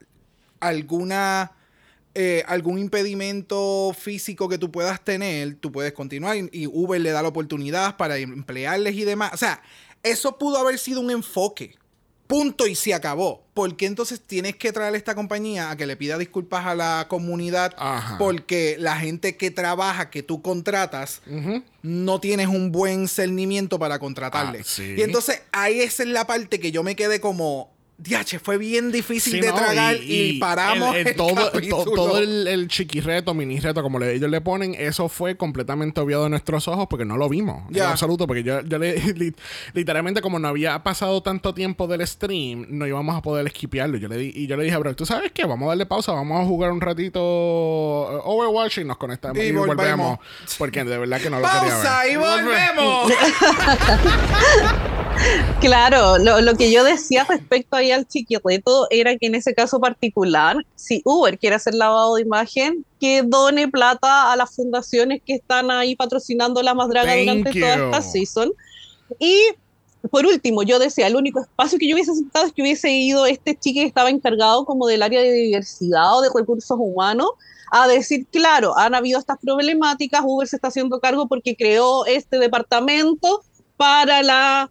alguna 0.61 1.53
eh, 2.15 2.45
algún 2.47 2.79
impedimento 2.79 3.97
físico 3.99 4.47
que 4.47 4.59
tú 4.59 4.71
puedas 4.71 5.03
tener, 5.03 5.55
tú 5.55 5.73
puedes 5.73 5.95
continuar 5.95 6.37
y, 6.37 6.51
y 6.53 6.67
Uber 6.67 7.01
le 7.01 7.11
da 7.11 7.23
la 7.23 7.29
oportunidad 7.29 7.97
para 7.97 8.19
emplearles 8.19 8.95
y 8.95 9.05
demás. 9.05 9.33
O 9.33 9.39
sea, 9.39 9.63
eso 10.03 10.37
pudo 10.37 10.59
haber 10.59 10.79
sido 10.79 11.01
un 11.01 11.11
enfoque. 11.11 11.77
Punto 12.33 12.67
y 12.67 12.75
se 12.75 12.95
acabó. 12.95 13.45
¿Por 13.53 13.77
qué 13.77 13.85
entonces 13.85 14.19
tienes 14.21 14.57
que 14.57 14.73
traer 14.73 14.95
a 14.95 14.97
esta 14.97 15.15
compañía 15.15 15.71
a 15.71 15.77
que 15.77 15.85
le 15.85 15.99
pida 15.99 16.17
disculpas 16.17 16.65
a 16.65 16.75
la 16.75 17.07
comunidad? 17.09 17.75
Ajá. 17.77 18.17
Porque 18.17 18.77
la 18.79 18.97
gente 18.97 19.37
que 19.37 19.51
trabaja, 19.51 20.09
que 20.09 20.23
tú 20.23 20.41
contratas, 20.41 21.21
no 21.83 22.21
tienes 22.21 22.47
un 22.47 22.73
buen 22.73 23.07
cernimiento 23.07 23.79
para 23.79 23.99
contratarle. 23.99 24.61
Ah, 24.61 24.65
sí. 24.67 24.95
Y 24.97 25.03
entonces 25.03 25.43
ahí 25.53 25.81
esa 25.81 26.05
es 26.05 26.09
la 26.09 26.27
parte 26.27 26.59
que 26.59 26.73
yo 26.73 26.83
me 26.83 26.97
quedé 26.97 27.21
como, 27.21 27.71
diache, 28.03 28.39
fue 28.39 28.59
bien 28.59 28.91
difícil 28.93 29.35
Sí, 29.35 29.41
de 29.41 29.49
no, 29.49 29.55
tragar 29.55 29.97
y, 30.03 30.39
paramos 30.39 30.95
el- 30.95 31.01
el, 31.03 31.09
el- 31.09 31.17
todo, 31.17 31.35
capítulo. 31.53 31.85
to- 31.85 31.91
todo 31.93 32.19
el, 32.19 32.49
el 32.49 32.69
chiquirreto, 32.69 33.33
mini 33.35 33.61
reto, 33.61 33.83
como 33.83 33.99
le- 33.99 34.15
ellos 34.15 34.31
le 34.31 34.41
ponen, 34.41 34.75
eso 34.79 35.09
fue 35.09 35.37
completamente 35.37 36.01
obviado 36.01 36.25
de 36.25 36.31
nuestros 36.31 36.67
ojos 36.69 36.87
porque 36.91 37.05
no 37.05 37.17
lo 37.17 37.29
vimos. 37.29 37.69
En 37.69 37.75
Ya. 37.75 37.91
absoluto, 37.91 38.27
porque 38.27 38.43
yo, 38.43 38.61
yo 38.63 38.79
le, 38.79 38.95
li- 39.15 39.35
literalmente 39.75 40.21
como 40.21 40.39
no 40.39 40.49
había 40.49 40.83
pasado 40.83 41.23
tanto 41.23 41.55
tiempo 41.55 41.87
del 41.87 42.07
stream, 42.07 42.67
no 42.71 42.87
íbamos 42.87 43.17
a 43.17 43.23
poder 43.23 43.47
esquipearlo. 43.47 43.97
Yo 43.99 44.09
le 44.09 44.17
di, 44.17 44.33
y 44.35 44.47
yo 44.47 44.57
le 44.57 44.65
dije, 44.65 44.77
bro, 44.77 44.95
¿tú 44.97 45.07
sabes 45.07 45.31
qué? 45.33 45.45
Vamos 45.45 45.67
a 45.67 45.69
darle 45.71 45.87
pausa, 45.87 46.13
vamos 46.13 46.41
a 46.43 46.45
jugar 46.47 46.73
un 46.73 46.81
ratito 46.81 47.21
Overwatch 47.23 48.79
y 48.79 48.85
nos 48.85 48.97
conectamos 48.97 49.39
Y 49.39 49.41
y, 49.49 49.53
volvemos. 49.53 49.77
volvemos. 49.77 50.19
Porque 50.59 50.83
de 50.85 50.99
verdad 50.99 51.21
que 51.21 51.31
no 51.31 51.39
lo 51.41 51.47
quería 51.47 51.61
¡Pausa 51.61 52.03
ver. 52.03 52.13
y 52.13 52.17
volvemos! 52.17 53.13
Claro, 55.59 56.19
lo, 56.19 56.41
lo 56.41 56.55
que 56.55 56.73
yo 56.73 56.85
decía 56.85 57.25
respecto 57.29 57.77
ahí 57.77 57.91
al 57.91 58.07
chiquirreto 58.07 58.87
era 58.91 59.17
que 59.17 59.27
en 59.27 59.35
ese 59.35 59.55
caso 59.55 59.79
particular, 59.79 60.57
si 60.75 61.03
Uber 61.05 61.39
quiere 61.39 61.57
hacer 61.57 61.75
lavado 61.75 62.17
de 62.17 62.23
imagen, 62.23 62.85
que 62.99 63.23
done 63.23 63.69
plata 63.69 64.33
a 64.33 64.37
las 64.37 64.55
fundaciones 64.55 65.21
que 65.25 65.35
están 65.35 65.71
ahí 65.71 65.95
patrocinando 65.95 66.63
la 66.63 66.75
más 66.75 66.89
draga 66.89 67.13
Thank 67.13 67.25
durante 67.25 67.61
toda 67.61 67.75
esta 67.75 68.03
season. 68.03 68.53
Y 69.19 69.37
por 70.11 70.27
último, 70.27 70.63
yo 70.63 70.79
decía, 70.79 71.07
el 71.07 71.17
único 71.17 71.41
espacio 71.41 71.79
que 71.79 71.89
yo 71.89 71.95
hubiese 71.95 72.11
aceptado 72.11 72.47
es 72.47 72.53
que 72.53 72.63
hubiese 72.63 72.91
ido 72.91 73.27
este 73.27 73.57
chico 73.57 73.81
que 73.81 73.87
estaba 73.87 74.11
encargado 74.11 74.65
como 74.65 74.87
del 74.87 75.03
área 75.03 75.21
de 75.21 75.31
diversidad 75.31 76.17
o 76.17 76.23
de 76.23 76.31
recursos 76.35 76.77
humanos 76.79 77.29
a 77.71 77.87
decir, 77.87 78.27
claro, 78.31 78.77
han 78.77 78.95
habido 78.95 79.19
estas 79.19 79.39
problemáticas, 79.39 80.23
Uber 80.25 80.47
se 80.47 80.57
está 80.57 80.69
haciendo 80.69 81.01
cargo 81.01 81.27
porque 81.29 81.57
creó 81.57 82.05
este 82.05 82.39
departamento 82.39 83.43
para 83.77 84.23
la... 84.23 84.71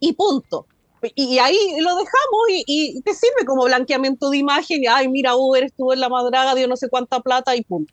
y 0.00 0.12
punto. 0.12 0.66
Y, 1.14 1.34
y 1.34 1.38
ahí 1.38 1.56
lo 1.78 1.90
dejamos 1.90 2.40
y, 2.50 2.64
y 2.66 3.00
te 3.02 3.14
sirve 3.14 3.44
como 3.46 3.64
blanqueamiento 3.64 4.30
de 4.30 4.38
imagen. 4.38 4.82
y, 4.82 4.86
Ay, 4.86 5.08
mira, 5.08 5.36
Uber 5.36 5.62
estuvo 5.64 5.92
en 5.92 6.00
la 6.00 6.08
madraga, 6.08 6.54
dio 6.54 6.66
no 6.66 6.76
sé 6.76 6.88
cuánta 6.88 7.20
plata 7.20 7.54
y 7.54 7.62
punto. 7.62 7.92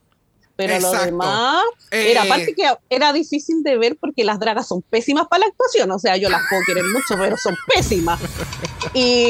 Pero 0.58 0.80
lo 0.80 0.92
demás 0.94 1.64
Eh, 1.92 2.12
era 2.12 2.24
aparte 2.24 2.54
que 2.56 2.64
era 2.90 3.12
difícil 3.12 3.62
de 3.62 3.78
ver 3.78 3.98
porque 4.00 4.24
las 4.24 4.40
dragas 4.40 4.68
son 4.68 4.82
pésimas 4.84 5.28
para 5.28 5.42
la 5.42 5.48
actuación. 5.48 5.92
O 5.92 6.00
sea, 6.00 6.16
yo 6.16 6.30
las 6.30 6.42
puedo 6.50 6.62
querer 6.66 6.84
mucho, 6.94 7.16
pero 7.22 7.36
son 7.38 7.56
pésimas. 7.76 8.20
Y 8.94 9.26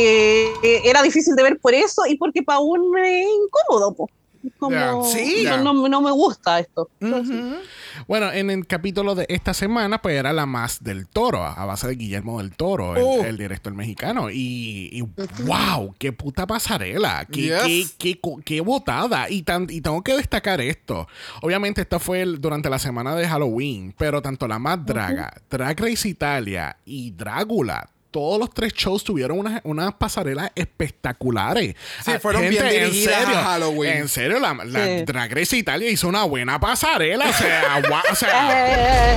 eh, 0.62 0.82
era 0.84 1.02
difícil 1.02 1.36
de 1.36 1.42
ver 1.44 1.60
por 1.60 1.74
eso 1.74 2.04
y 2.08 2.16
porque 2.18 2.44
para 2.44 2.60
un 2.60 2.96
es 3.00 3.28
incómodo. 3.28 3.94
po. 3.96 4.10
Como, 4.58 5.04
sí. 5.06 5.44
no, 5.46 5.74
no- 5.74 5.88
no 5.88 6.02
me 6.02 6.12
gusta 6.12 6.60
esto. 6.60 6.90
Bueno, 8.08 8.32
en 8.32 8.50
el 8.50 8.68
capítulo 8.68 9.16
de 9.16 9.26
esta 9.30 9.54
semana, 9.54 10.02
pues 10.02 10.18
era 10.18 10.34
la 10.34 10.46
más 10.46 10.84
del 10.84 11.08
toro, 11.08 11.44
a 11.44 11.66
base 11.66 11.88
de 11.88 11.96
Guillermo 11.96 12.40
del 12.42 12.52
Toro, 12.56 12.96
el, 12.96 13.04
Uh. 13.04 13.24
el 13.24 13.38
director 13.38 13.74
mexicano. 13.74 14.30
Y, 14.30 14.90
y 14.92 15.02
wow, 15.44 15.96
qué 15.98 16.12
puta 16.12 16.46
pasarela, 16.46 17.26
qué, 17.32 17.56
Yes. 17.66 17.96
qué, 17.98 18.20
qué 18.44 18.62
botada. 18.62 19.30
Y, 19.30 19.44
tan, 19.44 19.68
y 19.70 19.82
tengo 19.82 20.04
que 20.04 20.16
destacar 20.18 20.60
esto. 20.62 21.08
Obviamente, 21.42 21.82
esto 21.82 22.00
fue 22.00 22.22
el- 22.22 22.42
durante 22.42 22.70
la 22.70 22.80
semana 22.80 23.16
de 23.16 23.28
Halloween, 23.28 23.94
pero 23.98 24.22
tanto 24.22 24.48
la 24.48 24.60
más 24.60 24.86
draga, 24.86 25.34
Drag 25.50 25.80
Race 25.80 26.08
Italia 26.08 26.78
y 26.86 27.12
Drácula. 27.12 27.90
Todos 28.16 28.40
los 28.40 28.50
tres 28.54 28.72
shows 28.74 29.04
tuvieron 29.04 29.38
unas, 29.40 29.60
unas 29.66 29.94
pasarelas 29.96 30.50
espectaculares. 30.56 31.76
Sí, 32.02 32.12
Ah, 32.16 32.20
fueron 32.22 32.48
bien 32.48 32.66
en 32.66 32.72
dirigidas 32.86 33.14
a 33.14 33.20
serio, 33.26 33.36
Halloween. 33.44 33.92
En 33.98 34.08
serio, 34.08 34.40
la, 34.40 34.54
la 34.54 34.86
Sí. 34.86 35.04
Drag 35.06 35.34
Race 35.34 35.58
Italia 35.58 35.90
hizo 35.90 36.08
una 36.08 36.24
buena 36.24 36.58
pasarela. 36.58 37.28
O 37.30 37.34
sea, 37.34 37.82
gua- 37.84 38.04
o 38.10 38.16
sea 38.16 39.16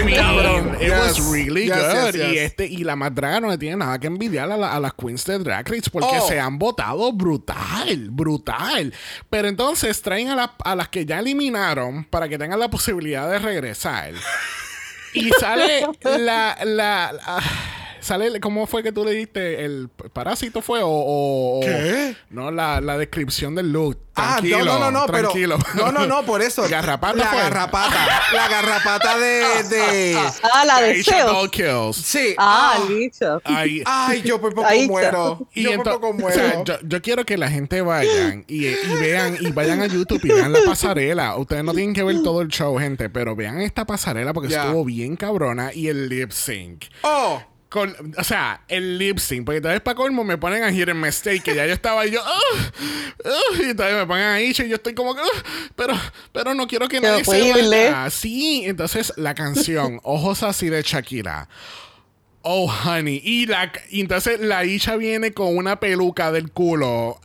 I 0.00 0.02
mean, 0.02 0.16
Cabrón. 0.20 0.76
it 0.82 0.90
was 0.90 1.30
really 1.30 1.66
Yes, 1.66 1.76
good. 1.76 2.14
yes, 2.14 2.14
yes. 2.16 2.32
Y, 2.32 2.38
este, 2.38 2.66
y 2.66 2.78
la 2.78 2.96
más 2.96 3.14
draga 3.14 3.38
no 3.38 3.50
le 3.50 3.56
tiene 3.56 3.76
nada 3.76 4.00
que 4.00 4.08
envidiar 4.08 4.50
a, 4.50 4.56
la- 4.56 4.72
a 4.74 4.80
las 4.80 4.92
queens 4.94 5.24
de 5.24 5.38
Drag 5.38 5.68
Race 5.68 5.88
porque 5.88 6.08
Oh. 6.20 6.26
se 6.26 6.40
han 6.40 6.58
votado 6.58 7.12
brutal, 7.12 8.08
brutal. 8.10 8.92
Pero 9.30 9.46
entonces 9.46 10.02
traen 10.02 10.30
a, 10.30 10.34
la- 10.34 10.54
a 10.64 10.74
las 10.74 10.88
que 10.88 11.06
ya 11.06 11.20
eliminaron 11.20 12.02
para 12.04 12.28
que 12.28 12.36
tengan 12.36 12.58
la 12.58 12.68
posibilidad 12.68 13.30
de 13.30 13.38
regresar. 13.38 14.12
Y 15.14 15.30
sale 15.40 15.86
la, 16.02 16.58
la, 16.64 17.12
la- 17.12 17.52
sale, 18.06 18.40
¿cómo 18.40 18.66
fue 18.66 18.82
que 18.82 18.92
tú 18.92 19.04
le 19.04 19.12
diste? 19.12 19.64
¿El 19.64 19.88
parásito 20.12 20.62
fue 20.62 20.80
o...? 20.82 21.60
¿Qué? 21.62 22.16
No, 22.30 22.50
la, 22.50 22.80
la 22.80 22.96
descripción 22.96 23.54
del 23.54 23.72
look. 23.72 23.98
Ah, 24.18 24.36
Tranquilo, 24.38 24.64
no, 24.64 24.78
no, 24.78 24.90
no, 24.90 25.00
no, 25.00 25.06
pero. 25.12 25.28
tranquilo. 25.28 25.58
No, 25.74 25.92
no, 25.92 26.06
no, 26.06 26.22
por 26.24 26.40
eso. 26.40 26.66
Garrapata 26.70 27.18
La 27.18 27.26
fue. 27.26 27.38
garrapata. 27.38 28.06
La 28.32 28.48
garrapata 28.48 29.18
de. 29.18 29.62
de 29.68 30.16
Ah, 30.54 30.64
la 30.64 30.80
de. 30.80 31.02
Doll 31.26 31.50
Kills. 31.50 31.96
sí. 31.96 32.34
Ah, 32.38 32.76
Ah. 32.78 32.84
listo. 32.88 33.42
Ay, 33.44 33.82
Ay, 33.84 34.22
yo 34.22 34.40
por 34.40 34.54
poco 34.54 34.66
Ahí 34.66 34.86
muero. 34.88 35.46
Y 35.52 35.64
yo 35.64 35.74
por 35.82 35.92
poco 35.92 36.08
o 36.08 36.12
muero. 36.14 36.34
sea, 36.34 36.64
yo, 36.64 36.76
yo 36.82 37.02
quiero 37.02 37.26
que 37.26 37.36
la 37.36 37.50
gente 37.50 37.82
vayan 37.82 38.46
y, 38.48 38.68
y 38.68 38.76
vean 38.98 39.36
y 39.38 39.50
vayan 39.50 39.82
a 39.82 39.86
YouTube 39.86 40.20
y 40.24 40.28
vean 40.28 40.50
la 40.54 40.60
pasarela. 40.64 41.36
Ustedes 41.36 41.62
no 41.62 41.74
tienen 41.74 41.92
que 41.94 42.02
ver 42.02 42.22
todo 42.22 42.40
el 42.40 42.48
show, 42.48 42.78
gente, 42.78 43.10
pero 43.10 43.36
vean 43.36 43.60
esta 43.60 43.84
pasarela 43.84 44.32
porque 44.32 44.54
estuvo 44.54 44.82
bien 44.86 45.16
cabrona 45.16 45.74
y 45.74 45.88
el 45.88 46.08
lip 46.08 46.30
sync. 46.32 46.86
oh. 47.02 47.42
Con, 47.76 47.94
o 48.16 48.24
sea, 48.24 48.62
el 48.68 48.96
lip 48.96 49.18
sync, 49.18 49.44
porque 49.44 49.58
entonces 49.58 49.82
para 49.82 49.94
colmo 49.94 50.24
me 50.24 50.38
ponen 50.38 50.62
a 50.62 50.70
Hear 50.70 50.94
Mistake, 50.94 51.42
que 51.42 51.54
ya 51.54 51.66
yo 51.66 51.74
estaba 51.74 52.06
y 52.06 52.12
yo, 52.12 52.22
"Ugh, 52.22 52.72
ugh", 53.26 53.60
y 53.60 53.70
entonces 53.70 53.96
me 53.96 54.06
ponen 54.06 54.24
a 54.24 54.40
Isha 54.40 54.64
y 54.64 54.70
yo 54.70 54.76
estoy 54.76 54.94
como 54.94 55.14
que, 55.14 55.20
"Ugh", 55.20 55.42
pero, 55.74 55.92
pero 56.32 56.54
no 56.54 56.66
quiero 56.66 56.88
que 56.88 57.02
nadie 57.02 57.22
se 57.24 57.52
vaya. 57.52 58.08
Sí, 58.08 58.62
entonces 58.64 59.12
la 59.16 59.34
canción, 59.34 60.00
Ojos 60.04 60.42
así 60.42 60.70
de 60.70 60.80
Shakira. 60.80 61.50
Oh, 62.40 62.66
honey. 62.84 63.20
Y, 63.22 63.44
la, 63.44 63.70
y 63.90 64.00
entonces 64.00 64.40
la 64.40 64.64
Isha 64.64 64.96
viene 64.96 65.32
con 65.32 65.54
una 65.54 65.78
peluca 65.78 66.32
del 66.32 66.50
culo. 66.52 67.20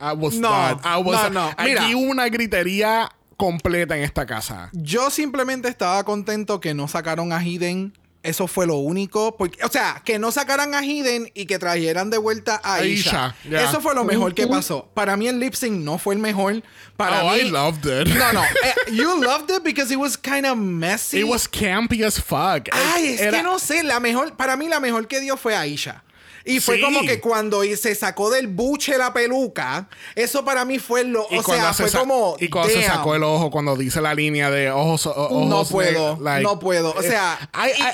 I 0.00 0.12
was 0.16 0.34
No, 0.34 0.48
done. 0.50 0.80
I 0.84 1.02
was- 1.02 1.30
no, 1.32 1.46
no. 1.46 1.54
Aquí 1.56 1.94
hubo 1.96 2.08
una 2.10 2.28
gritería 2.28 3.10
completa 3.36 3.96
en 3.96 4.04
esta 4.04 4.26
casa. 4.26 4.70
Yo 4.74 5.10
simplemente 5.10 5.66
estaba 5.68 6.04
contento 6.04 6.60
que 6.60 6.72
no 6.72 6.86
sacaron 6.86 7.32
a 7.32 7.42
Hidden. 7.44 7.94
Eso 8.24 8.48
fue 8.48 8.66
lo 8.66 8.76
único. 8.76 9.36
Porque, 9.36 9.62
o 9.62 9.68
sea, 9.68 10.00
que 10.02 10.18
no 10.18 10.32
sacaran 10.32 10.74
a 10.74 10.82
Hidden 10.82 11.30
y 11.34 11.44
que 11.44 11.58
trajeran 11.58 12.08
de 12.08 12.16
vuelta 12.16 12.58
a 12.64 12.76
Aisha. 12.76 13.36
Eso 13.44 13.80
fue 13.82 13.94
lo 13.94 14.02
mejor 14.02 14.34
que 14.34 14.46
pasó. 14.46 14.90
Para 14.94 15.16
mí 15.16 15.28
el 15.28 15.38
lip 15.38 15.54
sync 15.54 15.74
no 15.74 15.98
fue 15.98 16.14
el 16.14 16.20
mejor. 16.20 16.62
Para 16.96 17.22
oh, 17.22 17.32
mí. 17.32 17.40
I 17.40 17.50
loved 17.50 17.84
it. 17.84 18.08
No, 18.08 18.32
no. 18.32 18.42
Eh, 18.42 18.92
you 18.92 19.22
loved 19.22 19.50
it 19.50 19.62
because 19.62 19.92
it 19.92 19.98
was 19.98 20.16
kind 20.16 20.46
of 20.46 20.56
messy. 20.56 21.20
It 21.20 21.28
was 21.28 21.46
campy 21.46 22.02
as 22.02 22.18
fuck. 22.18 22.68
Ay, 22.72 23.08
es 23.08 23.20
Era- 23.20 23.38
que 23.38 23.42
no 23.42 23.58
sé, 23.58 23.82
la 23.82 24.00
mejor, 24.00 24.34
para 24.36 24.56
mí 24.56 24.68
la 24.68 24.80
mejor 24.80 25.06
que 25.06 25.20
dio 25.20 25.36
fue 25.36 25.54
Aisha. 25.54 26.03
Y 26.46 26.60
fue 26.60 26.76
Sí. 26.76 26.82
como 26.82 27.00
que 27.02 27.20
cuando 27.20 27.62
se 27.76 27.94
sacó 27.94 28.30
del 28.30 28.48
buche 28.48 28.98
la 28.98 29.12
peluca, 29.14 29.88
eso 30.14 30.44
para 30.44 30.64
mí 30.64 30.78
fue 30.78 31.02
lo, 31.04 31.26
Y 31.30 31.38
o 31.38 31.42
sea, 31.42 31.72
se 31.72 31.86
fue 31.88 32.00
como 32.00 32.36
y 32.38 32.48
cuando 32.48 32.72
se 32.72 32.82
sacó 32.82 33.14
el 33.14 33.22
ojo 33.22 33.50
cuando 33.50 33.76
dice 33.76 34.00
la 34.02 34.14
línea 34.14 34.50
de 34.50 34.70
ojos, 34.70 35.06
ojos 35.06 35.46
no 35.48 35.64
puedo, 35.64 36.16
de- 36.16 36.22
like- 36.22 36.42
no 36.42 36.58
puedo. 36.58 36.92
O 36.92 37.00
Eh, 37.00 37.08
sea, 37.08 37.50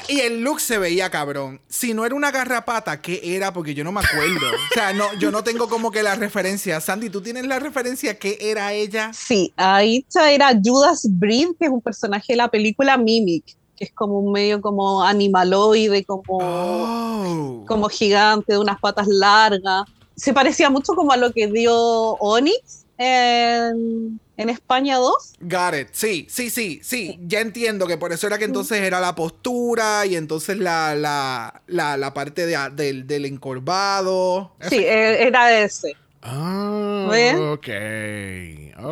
y- 0.08 0.14
y, 0.14 0.20
el 0.20 0.40
look 0.40 0.60
se 0.60 0.78
veía 0.78 1.10
cabrón. 1.10 1.60
Si 1.68 1.94
no 1.94 2.04
era 2.04 2.14
una 2.14 2.30
garrapata, 2.32 3.00
¿qué 3.00 3.20
era? 3.36 3.52
Porque 3.52 3.74
yo 3.74 3.84
no 3.84 3.92
me 3.92 4.00
acuerdo. 4.00 4.48
o 4.50 4.74
sea, 4.74 4.92
no, 4.92 5.12
yo 5.14 5.30
no 5.30 5.44
tengo 5.44 5.68
como 5.68 5.90
que 5.92 6.02
la 6.02 6.16
referencia. 6.16 6.80
Sandy, 6.80 7.08
¿tú 7.10 7.20
tienes 7.22 7.46
la 7.46 7.58
referencia? 7.60 8.18
¿Qué 8.18 8.36
era 8.40 8.72
ella? 8.72 9.12
Sí, 9.14 9.52
Aisha 9.56 10.30
era 10.32 10.52
Judas 10.62 11.02
Breed, 11.08 11.50
que 11.58 11.66
es 11.66 11.70
un 11.70 11.80
personaje 11.80 12.32
de 12.32 12.36
la 12.38 12.48
película 12.48 12.96
Mimic, 12.96 13.44
que 13.80 13.86
es 13.86 13.92
como 13.92 14.20
un 14.20 14.30
medio 14.30 14.60
como 14.60 15.02
animaloide, 15.02 16.04
como, 16.04 16.22
Oh. 16.28 17.64
como 17.66 17.88
gigante, 17.88 18.52
de 18.52 18.58
unas 18.58 18.78
patas 18.78 19.08
largas. 19.08 19.84
Se 20.16 20.34
parecía 20.34 20.68
mucho 20.68 20.92
como 20.94 21.12
a 21.12 21.16
lo 21.16 21.32
que 21.32 21.46
dio 21.46 21.74
Onyx 21.74 22.84
en, 22.98 24.20
en 24.36 24.50
España 24.50 24.98
2. 24.98 25.14
Got 25.40 25.74
it. 25.80 25.88
Sí, 25.92 26.26
sí, 26.28 26.50
sí, 26.50 26.80
sí. 26.82 27.18
Ya 27.22 27.40
entiendo 27.40 27.86
que 27.86 27.96
por 27.96 28.12
eso 28.12 28.26
era 28.26 28.36
que 28.36 28.44
entonces 28.44 28.82
era 28.82 29.00
la 29.00 29.14
postura 29.14 30.04
y 30.04 30.16
entonces 30.16 30.58
la, 30.58 30.94
la, 30.94 31.62
la, 31.66 31.96
la 31.96 32.12
parte 32.12 32.44
de, 32.44 32.58
del, 32.74 33.06
del 33.06 33.24
encorvado. 33.24 34.52
Sí, 34.68 34.76
eh, 34.76 35.26
era 35.26 35.58
ese. 35.58 35.94
Ah, 36.20 37.08
¿Ves? 37.10 37.34
ok. 37.36 37.68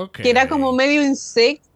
Ok. 0.03 0.19
Que 0.23 0.31
era 0.31 0.49
como 0.49 0.73
medio 0.73 1.03
insecto, 1.05 1.68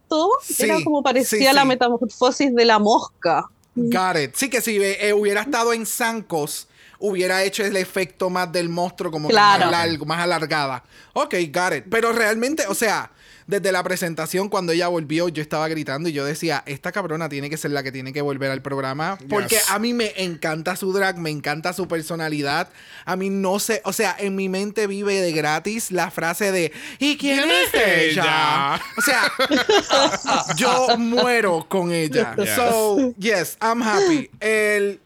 Sí, 0.42 0.64
era 0.64 0.82
como 0.82 1.02
parecía 1.02 1.50
sí, 1.50 1.54
la 1.56 1.64
metamorfosis 1.64 2.54
de 2.54 2.64
la 2.64 2.78
mosca. 2.78 3.46
Got 3.74 4.16
it. 4.16 4.34
Sí, 4.34 4.50
que 4.50 4.60
si 4.60 4.78
eh, 4.82 5.12
hubiera 5.12 5.42
estado 5.42 5.72
en 5.72 5.86
zancos, 5.86 6.68
hubiera 6.98 7.42
hecho 7.42 7.64
el 7.64 7.76
efecto 7.76 8.30
más 8.30 8.52
del 8.52 8.68
monstruo, 8.68 9.10
como 9.10 9.28
que 9.28 9.34
más 9.34 9.58
largo, 9.58 10.04
más 10.04 10.20
alargada. 10.20 10.84
Ok, 11.14 11.34
got 11.52 11.74
it. 11.74 11.84
Pero 11.90 12.12
realmente, 12.12 12.66
o 12.68 12.74
sea, 12.74 13.10
desde 13.46 13.72
la 13.72 13.82
presentación, 13.82 14.48
cuando 14.48 14.72
ella 14.72 14.88
volvió, 14.88 15.28
yo 15.28 15.42
estaba 15.42 15.68
gritando 15.68 16.08
y 16.08 16.12
yo 16.12 16.24
decía, 16.24 16.62
esta 16.66 16.92
cabrona 16.92 17.28
tiene 17.28 17.50
que 17.50 17.56
ser 17.56 17.70
la 17.72 17.82
que 17.82 17.92
tiene 17.92 18.12
que 18.12 18.20
volver 18.22 18.50
al 18.50 18.62
programa. 18.62 19.18
Porque 19.28 19.56
Yes. 19.56 19.70
a 19.70 19.78
mí 19.78 19.92
me 19.94 20.12
encanta 20.16 20.76
su 20.76 20.92
drag, 20.92 21.18
me 21.18 21.30
encanta 21.30 21.72
su 21.72 21.88
personalidad. 21.88 22.68
A 23.04 23.16
mí 23.16 23.30
no 23.30 23.58
sé, 23.58 23.82
o 23.84 23.92
sea, 23.92 24.14
en 24.18 24.36
mi 24.36 24.48
mente 24.48 24.86
vive 24.86 25.20
de 25.20 25.32
gratis 25.32 25.90
la 25.90 26.10
frase 26.10 26.52
de, 26.52 26.72
¿y 26.98 27.16
quién, 27.16 27.40
¿Quién 27.42 27.50
es 27.50 27.74
ella? 27.74 28.22
ella? 28.22 28.80
O 28.96 29.00
sea, 29.02 29.32
yo 30.56 30.96
muero 30.98 31.66
con 31.68 31.92
ella. 31.92 32.34
Yes. 32.36 32.54
So, 32.54 33.14
yes, 33.18 33.58
I'm 33.60 33.82
happy. 33.82 34.30
El, 34.40 35.00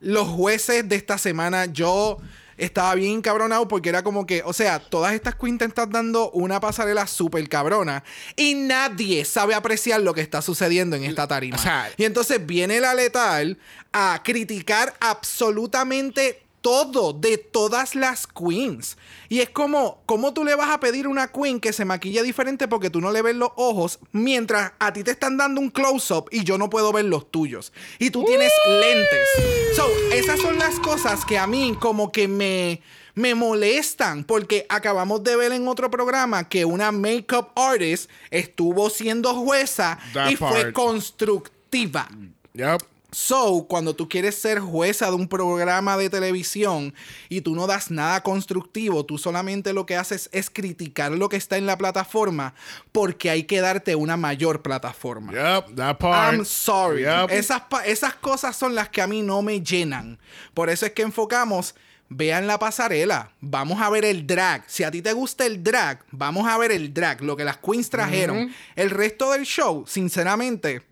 los 0.00 0.28
jueces 0.28 0.88
de 0.88 0.96
esta 0.96 1.18
semana, 1.18 1.66
yo 1.66 2.18
estaba 2.64 2.94
bien 2.94 3.22
cabronado 3.22 3.66
porque 3.68 3.88
era 3.88 4.02
como 4.02 4.26
que, 4.26 4.42
o 4.44 4.52
sea, 4.52 4.78
todas 4.78 5.14
estas 5.14 5.34
te 5.58 5.64
están 5.64 5.90
dando 5.90 6.30
una 6.32 6.60
pasarela 6.60 7.06
súper 7.06 7.48
cabrona 7.48 8.04
y 8.36 8.54
nadie 8.54 9.24
sabe 9.24 9.54
apreciar 9.54 10.00
lo 10.00 10.14
que 10.14 10.20
está 10.20 10.42
sucediendo 10.42 10.96
en 10.96 11.04
esta 11.04 11.26
tarima. 11.26 11.56
O 11.56 11.60
sea- 11.60 11.90
y 11.96 12.04
entonces 12.04 12.44
viene 12.44 12.80
la 12.80 12.94
letal 12.94 13.58
a 13.92 14.20
criticar 14.24 14.94
absolutamente 15.00 16.42
todo 16.60 17.12
de 17.12 17.38
todas 17.38 17.94
las 17.94 18.26
queens. 18.26 18.96
Y 19.28 19.40
es 19.40 19.50
como, 19.50 20.02
¿cómo 20.06 20.32
tú 20.34 20.44
le 20.44 20.54
vas 20.54 20.70
a 20.70 20.80
pedir 20.80 21.06
a 21.06 21.08
una 21.08 21.28
queen 21.28 21.60
que 21.60 21.72
se 21.72 21.84
maquille 21.84 22.22
diferente 22.22 22.68
porque 22.68 22.90
tú 22.90 23.00
no 23.00 23.12
le 23.12 23.22
ves 23.22 23.36
los 23.36 23.50
ojos 23.56 23.98
mientras 24.12 24.72
a 24.78 24.92
ti 24.92 25.02
te 25.02 25.12
están 25.12 25.36
dando 25.36 25.60
un 25.60 25.70
close-up 25.70 26.28
y 26.30 26.44
yo 26.44 26.58
no 26.58 26.68
puedo 26.70 26.92
ver 26.92 27.06
los 27.06 27.30
tuyos? 27.30 27.72
Y 27.98 28.10
tú 28.10 28.24
tienes 28.24 28.52
lentes. 28.66 29.28
So, 29.76 29.88
esas 30.12 30.40
son 30.40 30.58
las 30.58 30.78
cosas 30.80 31.24
que 31.24 31.38
a 31.38 31.46
mí 31.46 31.76
como 31.80 32.12
que 32.12 32.28
me, 32.28 32.82
me 33.14 33.34
molestan 33.34 34.24
porque 34.24 34.66
acabamos 34.68 35.22
de 35.24 35.36
ver 35.36 35.52
en 35.52 35.66
otro 35.68 35.90
programa 35.90 36.48
que 36.48 36.64
una 36.64 36.92
makeup 36.92 37.50
artist 37.56 38.10
estuvo 38.30 38.90
siendo 38.90 39.34
jueza 39.34 39.98
That 40.12 40.30
y 40.30 40.36
fue 40.36 40.72
constructiva. 40.72 42.08
Yep. 42.54 42.89
So, 43.12 43.66
cuando 43.68 43.94
tú 43.94 44.08
quieres 44.08 44.36
ser 44.36 44.60
jueza 44.60 45.06
de 45.06 45.14
un 45.16 45.28
programa 45.28 45.96
de 45.96 46.10
televisión 46.10 46.94
y 47.28 47.40
tú 47.40 47.54
no 47.54 47.66
das 47.66 47.90
nada 47.90 48.22
constructivo, 48.22 49.04
tú 49.04 49.18
solamente 49.18 49.72
lo 49.72 49.86
que 49.86 49.96
haces 49.96 50.28
es 50.32 50.50
criticar 50.50 51.12
lo 51.12 51.28
que 51.28 51.36
está 51.36 51.56
en 51.56 51.66
la 51.66 51.76
plataforma 51.76 52.54
porque 52.92 53.30
hay 53.30 53.44
que 53.44 53.60
darte 53.60 53.94
una 53.94 54.16
mayor 54.16 54.62
plataforma. 54.62 55.32
Yep. 55.32 55.76
That 55.76 55.98
part. 55.98 56.34
I'm 56.34 56.44
sorry. 56.44 57.02
Yep. 57.02 57.30
Esas, 57.30 57.62
esas 57.84 58.14
cosas 58.14 58.56
son 58.56 58.74
las 58.74 58.88
que 58.88 59.02
a 59.02 59.06
mí 59.06 59.22
no 59.22 59.42
me 59.42 59.60
llenan. 59.60 60.18
Por 60.54 60.70
eso 60.70 60.86
es 60.86 60.92
que 60.92 61.02
enfocamos. 61.02 61.74
Vean 62.12 62.48
la 62.48 62.58
pasarela. 62.58 63.30
Vamos 63.40 63.80
a 63.80 63.88
ver 63.88 64.04
el 64.04 64.26
drag. 64.26 64.64
Si 64.66 64.82
a 64.82 64.90
ti 64.90 65.00
te 65.00 65.12
gusta 65.12 65.46
el 65.46 65.62
drag, 65.62 66.04
vamos 66.10 66.48
a 66.48 66.58
ver 66.58 66.72
el 66.72 66.92
drag. 66.92 67.22
Lo 67.22 67.36
que 67.36 67.44
las 67.44 67.58
queens 67.58 67.88
trajeron. 67.88 68.52
El 68.74 68.90
resto 68.90 69.30
del 69.30 69.44
show, 69.44 69.84
sinceramente, 69.86 70.82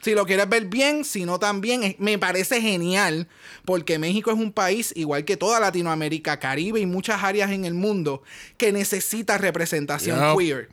si 0.00 0.14
lo 0.14 0.26
quieres 0.26 0.48
ver 0.48 0.66
bien, 0.66 1.04
si 1.04 1.24
no 1.24 1.38
también, 1.38 1.96
me 1.98 2.18
parece 2.18 2.60
genial 2.60 3.28
porque 3.64 3.98
México 3.98 4.30
es 4.30 4.38
un 4.38 4.52
país, 4.52 4.92
igual 4.96 5.24
que 5.24 5.36
toda 5.36 5.60
Latinoamérica, 5.60 6.38
Caribe 6.38 6.80
y 6.80 6.86
muchas 6.86 7.22
áreas 7.22 7.50
en 7.50 7.64
el 7.64 7.74
mundo, 7.74 8.22
que 8.56 8.72
necesita 8.72 9.38
representación 9.38 10.36
queer. 10.36 10.68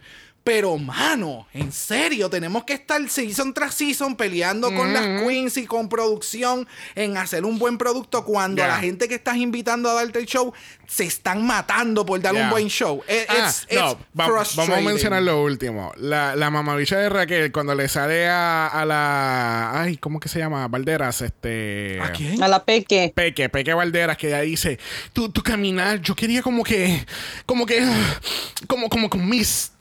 Pero, 0.46 0.78
mano, 0.78 1.48
en 1.54 1.72
serio, 1.72 2.30
tenemos 2.30 2.66
que 2.66 2.74
estar 2.74 3.02
season 3.10 3.52
tras 3.52 3.74
season 3.74 4.16
peleando 4.16 4.72
con 4.76 4.94
las 4.94 5.24
queens 5.24 5.58
y 5.58 5.66
con 5.66 5.90
producción 5.90 6.68
en 6.94 7.18
hacer 7.18 7.44
un 7.46 7.58
buen 7.58 7.80
producto 7.80 8.24
cuando 8.24 8.64
a 8.64 8.68
la 8.68 8.78
gente 8.80 9.08
que 9.08 9.16
estás 9.16 9.38
invitando 9.38 9.90
a 9.90 9.94
darte 9.96 10.20
el 10.20 10.28
show 10.28 10.54
se 10.86 11.04
están 11.06 11.44
matando 11.48 12.06
por 12.06 12.22
dar 12.22 12.36
un 12.36 12.52
buen 12.52 12.68
show. 12.68 13.02
It- 13.10 13.26
Ah, 13.28 13.34
it's- 13.38 13.66
no, 13.72 13.92
it's 13.94 14.00
va- 14.20 14.28
vamos 14.56 14.70
a 14.70 14.82
mencionar 14.82 15.24
lo 15.24 15.42
último. 15.44 15.92
La, 15.98 16.36
la 16.36 16.52
mamabicha 16.52 16.98
de 17.00 17.10
Raquel, 17.10 17.52
cuando 17.52 17.74
le 17.74 17.88
sale 17.88 18.28
a, 18.28 18.68
a 18.68 18.86
la. 18.86 19.82
Ay, 19.82 19.98
¿cómo 19.98 20.20
que 20.20 20.30
se 20.30 20.38
llama? 20.38 20.68
Valderas, 20.68 21.24
este. 21.24 22.00
¿A 22.04 22.12
quién? 22.12 22.44
A 22.44 22.48
la 22.48 22.64
peque. 22.64 23.12
Peque, 23.16 23.50
Peque 23.50 23.74
Valderas, 23.74 24.16
que 24.18 24.28
ella 24.28 24.42
dice, 24.42 24.78
tú, 25.12 25.30
tú 25.30 25.42
caminar, 25.42 26.02
yo 26.02 26.16
quería 26.16 26.44
como 26.44 26.64
que, 26.64 27.04
como 27.48 27.66
que, 27.66 27.84
como, 28.68 28.90
como 28.90 29.10
con 29.10 29.28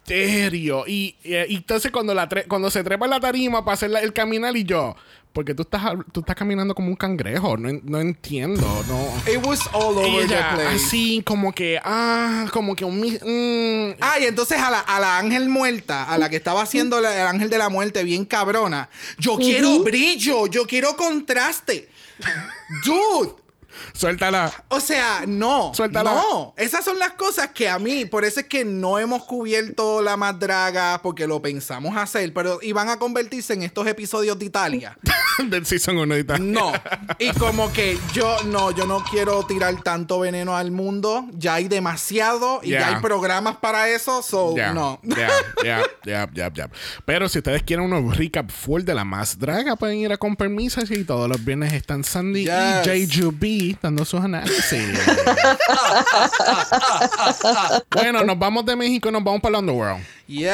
misterio. 0.08 0.84
Y, 0.86 1.16
y, 1.24 1.34
y 1.34 1.56
entonces 1.56 1.90
cuando, 1.90 2.14
la 2.14 2.28
tre- 2.28 2.46
cuando 2.46 2.70
se 2.70 2.82
trepa 2.84 3.06
en 3.06 3.10
la 3.10 3.20
tarima 3.20 3.64
para 3.64 3.74
hacer 3.74 3.90
la- 3.90 4.00
el 4.00 4.12
caminar 4.12 4.56
y 4.56 4.64
yo, 4.64 4.94
porque 5.32 5.54
tú 5.54 5.62
estás, 5.62 5.82
tú 6.12 6.20
estás 6.20 6.36
caminando 6.36 6.74
como 6.74 6.88
un 6.88 6.96
cangrejo. 6.96 7.56
No, 7.56 7.68
no 7.82 8.00
entiendo, 8.00 8.62
no. 8.86 9.32
It 9.32 9.44
was 9.44 9.60
all 9.72 9.96
over 9.98 10.04
Ella, 10.24 10.50
the 10.50 10.54
place. 10.56 10.76
así 10.86 11.22
como 11.24 11.52
que, 11.52 11.80
ah, 11.82 12.46
como 12.52 12.76
que 12.76 12.84
un... 12.84 13.00
mm, 13.00 13.96
Ah, 14.00 14.18
y 14.20 14.24
entonces 14.24 14.58
a 14.60 14.70
la, 14.70 14.80
a 14.80 15.00
la 15.00 15.18
ángel 15.18 15.48
muerta, 15.48 16.04
a 16.04 16.18
la 16.18 16.28
que 16.28 16.36
estaba 16.36 16.62
haciendo 16.62 17.00
la- 17.00 17.20
el 17.20 17.26
ángel 17.26 17.50
de 17.50 17.58
la 17.58 17.68
muerte 17.68 18.04
bien 18.04 18.24
cabrona. 18.24 18.88
Yo 19.18 19.36
quiero 19.36 19.80
brillo, 19.80 20.46
yo 20.46 20.66
quiero 20.66 20.96
contraste. 20.96 21.88
Dude. 22.84 23.43
Suéltala. 23.92 24.52
O 24.68 24.80
sea, 24.80 25.24
no. 25.26 25.72
Suéltala. 25.74 26.12
No. 26.14 26.54
Esas 26.56 26.84
son 26.84 26.98
las 26.98 27.12
cosas 27.12 27.48
que 27.54 27.68
a 27.68 27.78
mí, 27.78 28.04
por 28.04 28.24
eso 28.24 28.40
es 28.40 28.46
que 28.46 28.64
no 28.64 28.98
hemos 28.98 29.24
cubierto 29.24 30.02
la 30.02 30.16
más 30.16 30.38
draga, 30.38 31.00
porque 31.02 31.26
lo 31.26 31.40
pensamos 31.40 31.96
hacer, 31.96 32.32
pero 32.32 32.58
iban 32.62 32.88
a 32.88 32.98
convertirse 32.98 33.54
en 33.54 33.62
estos 33.62 33.87
episodios 33.87 34.38
de 34.38 34.46
Italia. 34.46 34.98
Del 35.48 35.66
season 35.66 35.98
1 35.98 36.18
y 36.18 36.24
tal. 36.24 36.52
No. 36.52 36.72
Y 37.18 37.30
como 37.32 37.72
que 37.72 37.98
yo 38.12 38.37
no, 38.44 38.70
yo 38.70 38.87
no 38.87 39.02
quiero 39.10 39.44
tirar 39.46 39.82
tanto 39.82 40.20
veneno 40.20 40.56
al 40.56 40.70
mundo. 40.70 41.26
Ya 41.32 41.54
hay 41.54 41.68
demasiado 41.68 42.60
y 42.62 42.74
Yeah. 42.74 42.80
ya 42.80 42.96
hay 42.96 43.02
programas 43.02 43.56
para 43.58 43.88
eso. 43.88 44.20
So, 44.22 44.54
no. 44.74 45.00
ya, 45.04 45.30
ya, 46.04 46.28
ya, 46.32 46.52
ya. 46.52 46.70
Pero 47.04 47.28
si 47.28 47.38
ustedes 47.38 47.62
quieren 47.62 47.84
unos 47.84 48.16
recap 48.16 48.50
full 48.50 48.82
de 48.82 48.94
la 48.94 49.04
más 49.04 49.38
draga, 49.38 49.76
pueden 49.76 49.98
ir 49.98 50.12
a 50.12 50.16
con 50.16 50.34
permisos 50.37 50.90
y 50.90 51.04
todos 51.04 51.28
los 51.28 51.44
viernes 51.44 51.72
están 51.72 52.02
Sandy 52.04 52.44
Yes. 52.44 52.87
y 52.96 53.06
Dando 53.81 54.05
sus 54.05 54.20
análisis. 54.20 54.98
bueno, 57.90 58.24
nos 58.24 58.38
vamos 58.38 58.64
de 58.66 58.77
México 58.77 59.09
y 59.09 59.12
nos 59.12 59.24
vamos 59.24 59.40
para 59.40 59.59
el 59.59 59.61
Underworld. 59.64 60.05
Yes. 60.26 60.50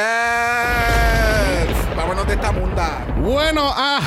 Vámonos 1.96 2.26
de 2.26 2.34
esta 2.34 2.50
munda. 2.50 3.04
Bueno, 3.18 3.62
ah, 3.76 4.00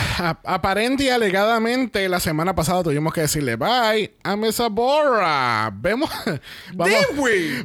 a- 0.46 0.54
aparente 0.56 1.04
y 1.06 1.10
alegadamente 1.10 2.10
la 2.10 2.20
semana 2.20 2.54
pasada 2.56 2.84
tuvimos 2.84 3.14
que 3.14 3.22
decirle 3.22 3.56
bye 3.56 4.14
a 4.24 4.36
Mesa 4.36 4.68
Bora. 4.68 5.72
Vemos, 5.74 6.10
vamos, 6.74 6.96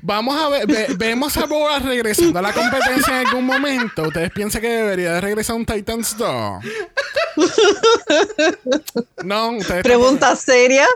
vamos 0.03 0.41
a 0.41 0.49
ver, 0.51 0.67
ve- 0.67 0.87
vemos 0.97 1.37
a 1.39 1.47
Bora 1.47 1.79
regresando 1.81 2.39
a 2.39 2.43
la 2.43 2.53
competencia 2.53 3.21
en 3.23 3.27
algún 3.29 3.47
momento. 3.47 4.03
¿Ustedes 4.03 4.31
piensan 4.31 4.61
que 4.61 4.69
debería 4.69 5.15
de 5.15 5.21
regresar 5.21 5.57
un 5.57 5.65
Titans 5.67 6.17
2? 6.19 6.65
No, 9.25 9.51
ustedes 9.53 9.83
Pregunta 9.83 10.37
seria. 10.37 10.87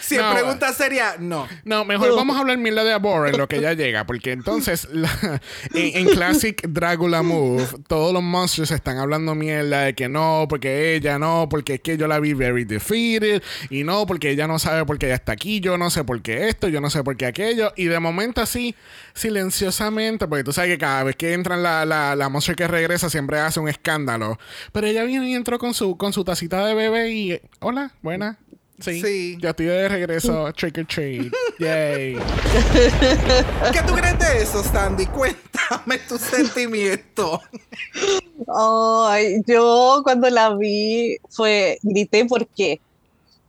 Si 0.00 0.16
No. 0.16 0.28
es 0.28 0.34
pregunta 0.34 0.72
seria, 0.72 1.16
no. 1.18 1.46
No, 1.64 1.84
mejor 1.84 2.14
vamos 2.14 2.36
a 2.36 2.40
hablar 2.40 2.56
mierda 2.58 2.84
de 2.84 2.92
Abor 2.92 3.28
en 3.28 3.36
lo 3.36 3.48
que 3.48 3.60
ya 3.60 3.72
llega, 3.74 4.04
porque 4.06 4.32
entonces 4.32 4.77
la- 4.92 5.40
en, 5.74 6.06
en 6.06 6.14
Classic 6.14 6.60
Dracula 6.68 7.22
Move, 7.22 7.66
todos 7.86 8.12
los 8.12 8.22
monsters 8.22 8.70
están 8.70 8.98
hablando 8.98 9.34
mierda 9.34 9.82
de 9.82 9.94
que 9.94 10.08
no, 10.08 10.46
porque 10.48 10.94
ella 10.94 11.18
no, 11.18 11.48
porque 11.50 11.74
es 11.74 11.80
que 11.80 11.96
yo 11.96 12.06
la 12.06 12.20
vi 12.20 12.34
very 12.34 12.64
defeated, 12.64 13.42
y 13.70 13.84
no, 13.84 14.06
porque 14.06 14.30
ella 14.30 14.46
no 14.46 14.58
sabe 14.58 14.84
por 14.84 14.98
qué 14.98 15.06
ella 15.06 15.14
está 15.16 15.32
aquí, 15.32 15.60
yo 15.60 15.78
no 15.78 15.90
sé 15.90 16.04
por 16.04 16.20
qué 16.22 16.48
esto, 16.48 16.68
yo 16.68 16.80
no 16.80 16.90
sé 16.90 17.02
por 17.02 17.16
qué 17.16 17.26
aquello, 17.26 17.72
y 17.76 17.84
de 17.86 17.98
momento 17.98 18.40
así, 18.40 18.74
silenciosamente, 19.14 20.26
porque 20.26 20.44
tú 20.44 20.52
sabes 20.52 20.70
que 20.72 20.78
cada 20.78 21.04
vez 21.04 21.16
que 21.16 21.32
entra 21.32 21.56
la, 21.56 21.84
la, 21.84 22.16
la 22.16 22.28
monster 22.28 22.56
que 22.56 22.66
regresa 22.68 23.10
siempre 23.10 23.38
hace 23.40 23.60
un 23.60 23.68
escándalo, 23.68 24.38
pero 24.72 24.86
ella 24.86 25.04
viene 25.04 25.30
y 25.30 25.34
entró 25.34 25.58
con 25.58 25.74
su, 25.74 25.96
con 25.96 26.12
su 26.12 26.24
tacita 26.24 26.64
de 26.66 26.74
bebé 26.74 27.10
y, 27.12 27.40
hola, 27.60 27.92
buena. 28.02 28.38
Sí, 28.80 29.00
Sí. 29.02 29.36
yo 29.40 29.50
estoy 29.50 29.66
de 29.66 29.88
regreso. 29.88 30.52
Trick 30.52 30.78
or 30.78 30.84
treat. 30.86 31.32
Yay. 31.58 32.14
¿Qué 33.72 33.82
tú 33.86 33.92
crees 33.94 34.18
de 34.18 34.42
eso, 34.42 34.62
Sandy? 34.62 35.06
Cuéntame 35.06 35.98
tus 36.08 36.20
sentimientos. 36.20 37.40
Ay, 38.56 39.42
yo 39.46 40.00
cuando 40.04 40.30
la 40.30 40.54
vi 40.54 41.16
fue, 41.28 41.78
grité, 41.82 42.24
¿por 42.24 42.46
qué? 42.46 42.80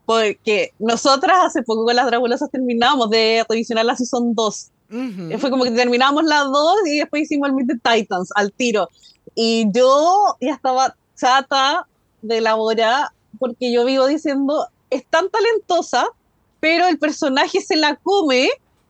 Porque 0.06 0.74
nosotras 0.80 1.38
hace 1.46 1.62
poco 1.62 1.86
con 1.86 1.96
las 1.96 2.08
Dragulosas 2.08 2.50
terminamos 2.50 3.10
de 3.12 3.46
revisionar 3.48 3.86
la 3.86 3.96
Season 3.96 4.34
2. 4.34 4.68
Ujú. 4.92 5.38
Fue 5.40 5.52
como 5.52 5.64
que 5.64 5.72
terminamos 5.72 6.24
las 6.24 6.46
dos 6.46 6.76
y 6.88 6.98
después 6.98 7.24
hicimos 7.24 7.50
el 7.50 7.56
Meet 7.56 7.68
the 7.68 7.76
Titans 7.98 8.32
al 8.34 8.52
tiro. 8.52 8.90
Y 9.36 9.68
yo 9.72 10.36
ya 10.42 10.54
estaba 10.56 10.96
chata 11.16 11.86
de 12.24 12.42
la 12.42 12.56
hora 12.56 13.14
porque 13.38 13.72
yo 13.72 13.86
vivo 13.86 14.08
diciendo, 14.08 14.68
es 14.90 15.06
tan 15.06 15.30
talentosa, 15.30 16.08
pero 16.60 16.88
el 16.88 16.98
personaje 17.00 17.62
se 17.62 17.76
la 17.76 17.96
come 17.96 18.50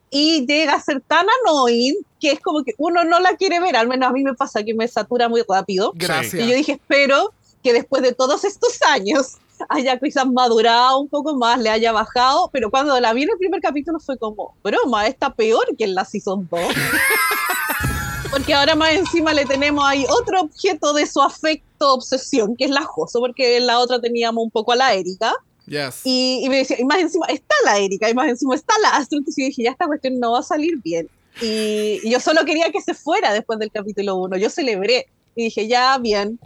y 0.10 0.46
llega 0.46 0.74
a 0.74 0.82
ser 0.82 1.02
tan 1.02 1.26
annoying 1.42 1.96
que 2.20 2.32
es 2.32 2.40
como 2.40 2.64
que 2.64 2.74
uno 2.78 3.04
no 3.04 3.20
la 3.20 3.36
quiere 3.36 3.60
ver, 3.60 3.76
al 3.76 3.88
menos 3.88 4.10
a 4.10 4.12
mí 4.12 4.24
me 4.24 4.34
pasa 4.34 4.64
que 4.64 4.74
me 4.74 4.88
satura 4.88 5.30
muy 5.30 5.44
rápido. 5.48 5.94
Gracias. 5.96 6.44
Y 6.44 6.50
yo 6.50 6.56
dije, 6.56 6.74
espero 6.74 7.34
que 7.64 7.74
después 7.74 8.02
de 8.02 8.14
todos 8.14 8.44
estos 8.44 8.82
años 8.84 9.38
haya 9.70 9.98
quizás 10.00 10.26
madurado 10.26 11.00
un 11.00 11.08
poco 11.08 11.36
más, 11.36 11.60
le 11.60 11.70
haya 11.70 11.92
bajado, 11.92 12.50
pero 12.52 12.70
cuando 12.70 13.00
la 13.00 13.14
vi 13.14 13.24
en 13.24 13.30
el 13.32 13.38
primer 13.38 13.62
capítulo 13.62 14.00
fue 14.00 14.18
como, 14.18 14.56
broma, 14.64 15.08
está 15.08 15.34
peor 15.34 15.66
que 15.78 15.86
en 15.86 15.96
la 15.96 16.06
Season 16.06 16.48
2. 16.50 16.62
Porque 18.32 18.54
ahora 18.54 18.76
más 18.76 18.92
encima 18.94 19.34
le 19.34 19.44
tenemos 19.46 19.84
ahí 19.84 20.06
otro 20.08 20.42
objeto 20.42 20.94
de 20.94 21.08
su 21.08 21.20
afecto, 21.20 21.96
obsesión, 21.96 22.56
que 22.56 22.66
es 22.66 22.70
la 22.70 22.84
Joso, 22.84 23.20
porque 23.20 23.58
en 23.58 23.66
la 23.66 23.80
otra 23.80 24.00
teníamos 24.00 24.44
un 24.44 24.52
poco 24.52 24.72
a 24.74 24.76
la 24.76 24.94
Erika. 24.94 25.34
Yes. 25.70 26.02
Y, 26.04 26.42
y 26.44 26.50
me 26.50 26.58
decía, 26.58 26.78
y 26.80 26.84
más 26.84 27.00
encima 27.00 27.28
está 27.28 27.56
la 27.64 27.78
Erika, 27.78 28.10
y 28.10 28.14
más 28.14 28.28
encima 28.28 28.56
está 28.56 28.74
la 28.82 28.98
Astrid. 28.98 29.22
Y 29.28 29.42
yo 29.42 29.46
dije, 29.48 29.64
ya 29.64 29.72
esta 29.72 29.86
cuestión 29.86 30.20
no 30.20 30.32
va 30.34 30.40
a 30.40 30.44
salir 30.44 30.78
bien. 30.84 31.08
Y, 31.42 32.00
y 32.04 32.12
yo 32.12 32.20
solo 32.20 32.44
quería 32.44 32.72
que 32.72 32.82
se 32.82 32.94
fuera 32.94 33.34
después 33.34 33.60
del 33.60 33.72
capítulo 33.72 34.16
1. 34.18 34.38
Yo 34.38 34.50
celebré 34.50 35.08
y 35.36 35.46
dije, 35.46 35.68
ya, 35.68 35.98
bien. 36.00 36.40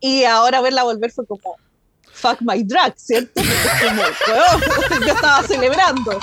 Y 0.00 0.24
ahora 0.24 0.60
verla 0.60 0.82
volver 0.82 1.10
fue 1.12 1.26
como, 1.26 1.56
fuck 2.12 2.40
my 2.40 2.62
drag, 2.62 2.94
¿cierto? 2.96 3.40
Como, 3.82 4.02
"Weón, 4.02 5.00
yo 5.06 5.14
estaba 5.14 5.42
celebrando. 5.42 6.18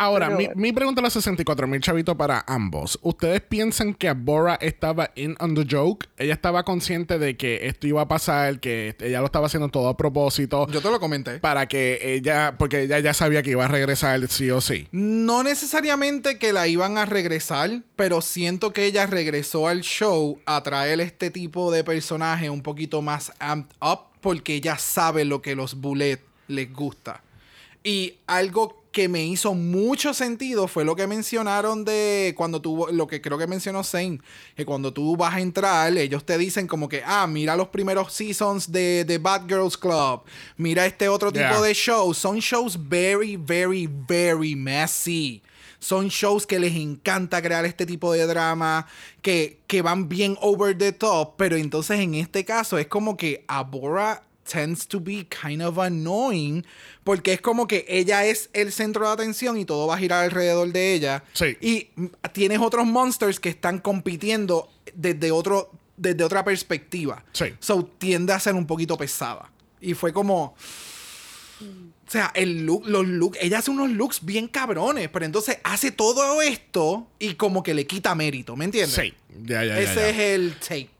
Ahora, 0.00 0.34
Pero 0.34 0.38
mi, 0.38 0.48
mi 0.54 0.72
pregunta 0.72 1.02
a 1.02 1.04
los 1.04 1.12
64 1.12 1.66
mil 1.66 1.78
chavito 1.82 2.16
para 2.16 2.42
ambos. 2.46 2.98
¿Ustedes 3.02 3.42
piensan 3.42 3.92
que 3.92 4.10
Bora 4.12 4.54
estaba 4.54 5.10
in 5.14 5.36
on 5.40 5.54
the 5.54 5.66
joke? 5.70 6.08
Ella 6.16 6.32
estaba 6.32 6.64
consciente 6.64 7.18
de 7.18 7.36
que 7.36 7.66
esto 7.66 7.86
iba 7.86 8.00
a 8.00 8.08
pasar, 8.08 8.60
que 8.60 8.96
ella 8.98 9.20
lo 9.20 9.26
estaba 9.26 9.48
haciendo 9.48 9.68
todo 9.68 9.88
a 9.88 9.98
propósito. 9.98 10.66
Yo 10.68 10.80
te 10.80 10.90
lo 10.90 11.00
comenté. 11.00 11.38
para 11.38 11.66
que 11.68 12.14
ella, 12.14 12.54
porque 12.58 12.84
ella 12.84 12.98
ya 13.00 13.12
sabía 13.12 13.42
que 13.42 13.50
iba 13.50 13.66
a 13.66 13.68
regresar 13.68 14.26
sí 14.28 14.50
o 14.50 14.62
sí. 14.62 14.88
No 14.90 15.42
necesariamente 15.42 16.38
que 16.38 16.54
la 16.54 16.66
iban 16.66 16.96
a 16.96 17.04
regresar, 17.04 17.82
pero 17.94 18.22
siento 18.22 18.72
que 18.72 18.86
ella 18.86 19.04
regresó 19.04 19.68
al 19.68 19.82
show 19.82 20.40
a 20.46 20.62
traer 20.62 21.00
este 21.02 21.30
tipo 21.30 21.70
de 21.70 21.84
personaje 21.84 22.48
un 22.48 22.62
poquito 22.62 23.02
más 23.02 23.34
amped 23.38 23.76
up 23.82 24.00
porque 24.22 24.54
ella 24.54 24.78
sabe 24.78 25.26
lo 25.26 25.42
que 25.42 25.54
los 25.54 25.74
bullet 25.74 26.20
les 26.48 26.72
gusta. 26.72 27.22
Y 27.82 28.14
algo 28.26 28.79
que 28.92 29.08
me 29.08 29.24
hizo 29.24 29.54
mucho 29.54 30.12
sentido 30.14 30.66
fue 30.66 30.84
lo 30.84 30.96
que 30.96 31.06
mencionaron 31.06 31.84
de 31.84 32.34
cuando 32.36 32.60
tú, 32.60 32.86
lo 32.90 33.06
que 33.06 33.20
creo 33.20 33.38
que 33.38 33.46
mencionó 33.46 33.84
Zane, 33.84 34.20
que 34.56 34.64
cuando 34.64 34.92
tú 34.92 35.16
vas 35.16 35.34
a 35.34 35.40
entrar, 35.40 35.96
ellos 35.96 36.24
te 36.24 36.36
dicen 36.38 36.66
como 36.66 36.88
que, 36.88 37.02
ah, 37.06 37.26
mira 37.26 37.54
los 37.56 37.68
primeros 37.68 38.12
seasons 38.12 38.72
de, 38.72 39.04
de 39.04 39.18
Bad 39.18 39.46
Girls 39.48 39.76
Club, 39.76 40.22
mira 40.56 40.86
este 40.86 41.08
otro 41.08 41.30
tipo 41.32 41.40
Yeah. 41.44 41.60
de 41.60 41.74
shows, 41.74 42.18
son 42.18 42.38
shows 42.38 42.76
very, 42.88 43.36
very, 43.36 43.88
very 44.08 44.54
messy. 44.56 45.42
Son 45.82 46.08
shows 46.08 46.46
que 46.46 46.58
les 46.58 46.74
encanta 46.76 47.40
crear 47.40 47.64
este 47.64 47.86
tipo 47.86 48.12
de 48.12 48.26
drama, 48.26 48.86
que, 49.22 49.60
que 49.66 49.80
van 49.80 50.10
bien 50.10 50.36
over 50.42 50.76
the 50.76 50.92
top, 50.92 51.36
pero 51.38 51.56
entonces 51.56 52.00
en 52.00 52.14
este 52.16 52.44
caso 52.44 52.76
es 52.76 52.86
como 52.86 53.16
que 53.16 53.44
Abora 53.48 54.22
tends 54.50 54.86
to 54.88 55.00
be 55.00 55.26
kind 55.28 55.62
of 55.62 55.78
annoying, 55.78 56.64
porque 57.04 57.32
es 57.34 57.40
como 57.40 57.66
que 57.66 57.84
ella 57.88 58.24
es 58.24 58.50
el 58.52 58.72
centro 58.72 59.06
de 59.06 59.12
atención 59.12 59.56
y 59.56 59.64
todo 59.64 59.86
va 59.86 59.94
a 59.94 59.98
girar 59.98 60.24
alrededor 60.24 60.72
de 60.72 60.94
ella. 60.94 61.22
Sí. 61.32 61.56
Y 61.60 61.88
tienes 62.32 62.58
otros 62.58 62.86
monsters 62.86 63.38
que 63.38 63.50
están 63.50 63.78
compitiendo 63.78 64.68
desde, 64.94 65.30
otro, 65.30 65.70
desde 65.96 66.24
otra 66.24 66.44
perspectiva. 66.44 67.24
Sí. 67.32 67.46
So 67.60 67.84
tiende 67.98 68.32
a 68.32 68.40
ser 68.40 68.54
un 68.54 68.66
poquito 68.66 68.96
pesada. 68.96 69.50
Y 69.80 69.94
fue 69.94 70.12
como... 70.12 70.56
O 71.60 72.10
sea, 72.10 72.32
el 72.34 72.66
look, 72.66 72.82
los 72.86 73.06
looks, 73.06 73.38
ella 73.40 73.58
hace 73.58 73.70
unos 73.70 73.88
looks 73.90 74.24
bien 74.24 74.48
cabrones, 74.48 75.08
pero 75.10 75.24
entonces 75.24 75.58
hace 75.62 75.92
todo 75.92 76.42
esto 76.42 77.06
y 77.20 77.34
como 77.34 77.62
que 77.62 77.72
le 77.72 77.86
quita 77.86 78.16
mérito, 78.16 78.56
¿me 78.56 78.64
entiendes? 78.64 78.96
Sí. 78.96 79.14
Ya, 79.44 79.64
ya, 79.64 79.76
ya, 79.76 79.80
Ese 79.80 79.94
ya. 79.94 80.08
es 80.08 80.18
el 80.18 80.54
take. 80.56 80.90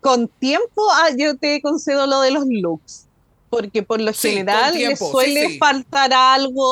Con 0.00 0.28
tiempo, 0.28 0.82
ah, 0.92 1.08
yo 1.16 1.36
te 1.36 1.60
concedo 1.62 2.06
lo 2.06 2.20
de 2.20 2.30
los 2.30 2.44
looks. 2.48 3.06
Porque 3.50 3.82
por 3.82 4.00
lo 4.00 4.12
Sí, 4.12 4.28
general 4.30 4.74
tiempo, 4.74 5.06
sí, 5.06 5.10
suele 5.10 5.46
sí. 5.48 5.58
faltar 5.58 6.12
algo 6.12 6.62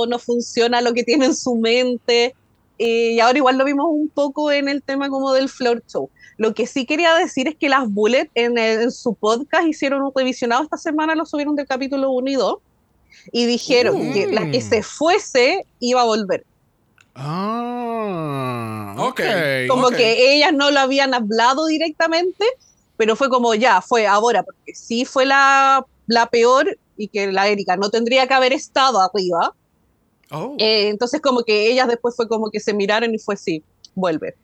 o 0.00 0.06
no 0.06 0.18
funciona 0.18 0.80
lo 0.80 0.92
que 0.92 1.04
tiene 1.04 1.26
en 1.26 1.34
su 1.36 1.54
mente. 1.56 2.34
Eh, 2.78 3.12
y 3.12 3.20
ahora 3.20 3.38
igual 3.38 3.56
lo 3.56 3.64
vimos 3.64 3.86
un 3.88 4.08
poco 4.08 4.50
en 4.50 4.68
el 4.68 4.82
tema 4.82 5.08
como 5.08 5.32
del 5.32 5.48
floor 5.48 5.82
show. 5.86 6.10
Lo 6.36 6.52
que 6.52 6.66
sí 6.66 6.86
quería 6.86 7.14
decir 7.14 7.46
es 7.46 7.54
que 7.54 7.68
las 7.68 7.88
Bullet 7.88 8.28
en, 8.34 8.58
el- 8.58 8.82
en 8.82 8.90
su 8.90 9.14
podcast 9.14 9.68
hicieron 9.68 10.02
un 10.02 10.10
revisionado 10.14 10.64
esta 10.64 10.76
semana, 10.76 11.14
lo 11.14 11.24
subieron 11.24 11.54
del 11.54 11.68
capítulo 11.68 12.10
1 12.10 12.28
y 12.30 12.34
2, 12.34 12.56
y 13.30 13.46
dijeron 13.46 14.12
que 14.12 14.26
la 14.26 14.50
que 14.50 14.60
se 14.60 14.82
fuese 14.82 15.64
iba 15.78 16.00
a 16.00 16.04
volver. 16.04 16.44
Ah, 17.14 18.94
Ok. 18.98 19.20
Como 19.68 19.88
Ok. 19.88 19.96
que 19.96 20.34
ellas 20.36 20.52
no 20.52 20.70
lo 20.70 20.80
habían 20.80 21.14
hablado 21.14 21.66
directamente, 21.66 22.44
pero 22.96 23.16
fue 23.16 23.28
como 23.28 23.54
ya, 23.54 23.80
fue 23.82 24.06
ahora, 24.06 24.42
porque 24.42 24.74
sí 24.74 25.04
fue 25.04 25.26
la, 25.26 25.84
la 26.06 26.26
peor 26.26 26.78
y 26.96 27.08
que 27.08 27.30
la 27.32 27.48
Erika 27.48 27.76
no 27.76 27.90
tendría 27.90 28.26
que 28.26 28.34
haber 28.34 28.52
estado 28.52 29.00
arriba. 29.00 29.54
Oh. 30.30 30.56
Eh, 30.58 30.88
entonces 30.88 31.20
como 31.20 31.42
que 31.44 31.70
ellas 31.70 31.88
después 31.88 32.14
fue 32.16 32.28
como 32.28 32.50
que 32.50 32.60
se 32.60 32.72
miraron 32.72 33.14
y 33.14 33.18
fue 33.18 33.36
sí, 33.36 33.62
vuelve. 33.94 34.34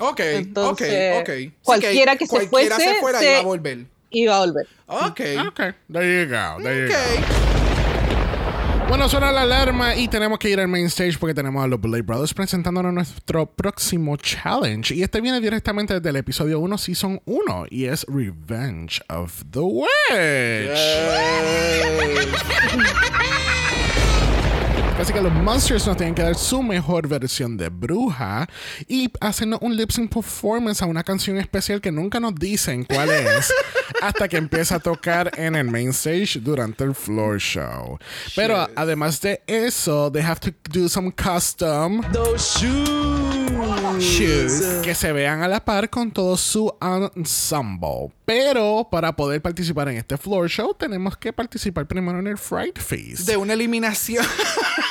ok, 0.00 0.20
entonces, 0.20 1.20
ok, 1.20 1.28
ok. 1.28 1.34
Sí, 1.36 1.52
cualquiera 1.62 2.16
que 2.16 2.26
se 2.26 2.30
cualquiera 2.30 2.76
fuese, 2.76 2.94
se 2.94 3.00
fuera 3.00 3.18
se- 3.18 3.30
iba 3.30 3.38
a 3.38 3.42
volver. 3.42 3.78
Iba 4.10 4.36
a 4.36 4.40
volver. 4.40 4.66
Ok. 4.86 5.20
Ok, 5.48 5.60
there 5.92 6.24
you 6.24 6.28
go, 6.30 6.62
there 6.62 6.88
you 6.88 6.92
go. 6.94 7.57
Bueno, 8.88 9.06
suena 9.06 9.30
la 9.30 9.42
alarma 9.42 9.96
y 9.96 10.08
tenemos 10.08 10.38
que 10.38 10.48
ir 10.48 10.58
al 10.58 10.66
main 10.66 10.86
stage 10.86 11.18
porque 11.18 11.34
tenemos 11.34 11.62
a 11.62 11.66
los 11.66 11.78
Blade 11.78 12.02
Brothers 12.02 12.32
presentándonos 12.32 12.94
nuestro 12.94 13.44
próximo 13.44 14.16
challenge. 14.16 14.94
Y 14.94 15.02
este 15.02 15.20
viene 15.20 15.42
directamente 15.42 15.92
desde 15.92 16.08
el 16.08 16.16
episodio 16.16 16.58
1, 16.58 16.78
Season 16.78 17.20
1, 17.26 17.66
y 17.68 17.84
es 17.84 18.06
Revenge 18.08 19.02
of 19.10 19.42
the 19.50 19.60
Witch. 19.60 19.88
Así 24.98 25.12
que 25.12 25.20
los 25.20 25.32
Monsters 25.32 25.86
nos 25.86 25.96
tienen 25.96 26.12
que 26.12 26.22
dar 26.22 26.34
su 26.34 26.60
mejor 26.60 27.06
versión 27.06 27.56
de 27.56 27.68
bruja 27.68 28.48
y 28.88 29.08
hacernos 29.20 29.60
un 29.62 29.76
lip 29.76 29.92
sync 29.92 30.12
performance 30.12 30.82
a 30.82 30.86
una 30.86 31.04
canción 31.04 31.38
especial 31.38 31.80
que 31.80 31.92
nunca 31.92 32.18
nos 32.18 32.34
dicen 32.34 32.84
cuál 32.84 33.10
es 33.10 33.52
hasta 34.02 34.28
que 34.28 34.36
empieza 34.36 34.74
a 34.74 34.80
tocar 34.80 35.30
en 35.38 35.54
el 35.54 35.70
main 35.70 35.90
stage 35.90 36.40
durante 36.40 36.82
el 36.82 36.96
floor 36.96 37.38
show. 37.38 37.96
Pero 38.34 38.68
además 38.74 39.20
de 39.20 39.40
eso, 39.46 40.10
they 40.10 40.22
have 40.22 40.40
to 40.40 40.50
do 40.68 40.88
some 40.88 41.12
custom 41.12 42.02
shoes 43.98 44.82
que 44.82 44.94
se 44.94 45.12
vean 45.12 45.42
a 45.42 45.48
la 45.48 45.64
par 45.64 45.88
con 45.90 46.10
todo 46.10 46.36
su 46.36 46.74
ensemble. 47.14 48.12
Pero 48.24 48.88
para 48.90 49.14
poder 49.14 49.40
participar 49.40 49.88
en 49.88 49.98
este 49.98 50.16
floor 50.16 50.48
show, 50.48 50.74
tenemos 50.74 51.16
que 51.16 51.32
participar 51.32 51.86
primero 51.86 52.18
en 52.18 52.26
el 52.26 52.36
Fright 52.36 52.78
Feast. 52.78 53.26
De 53.26 53.36
una 53.36 53.52
eliminación. 53.54 54.26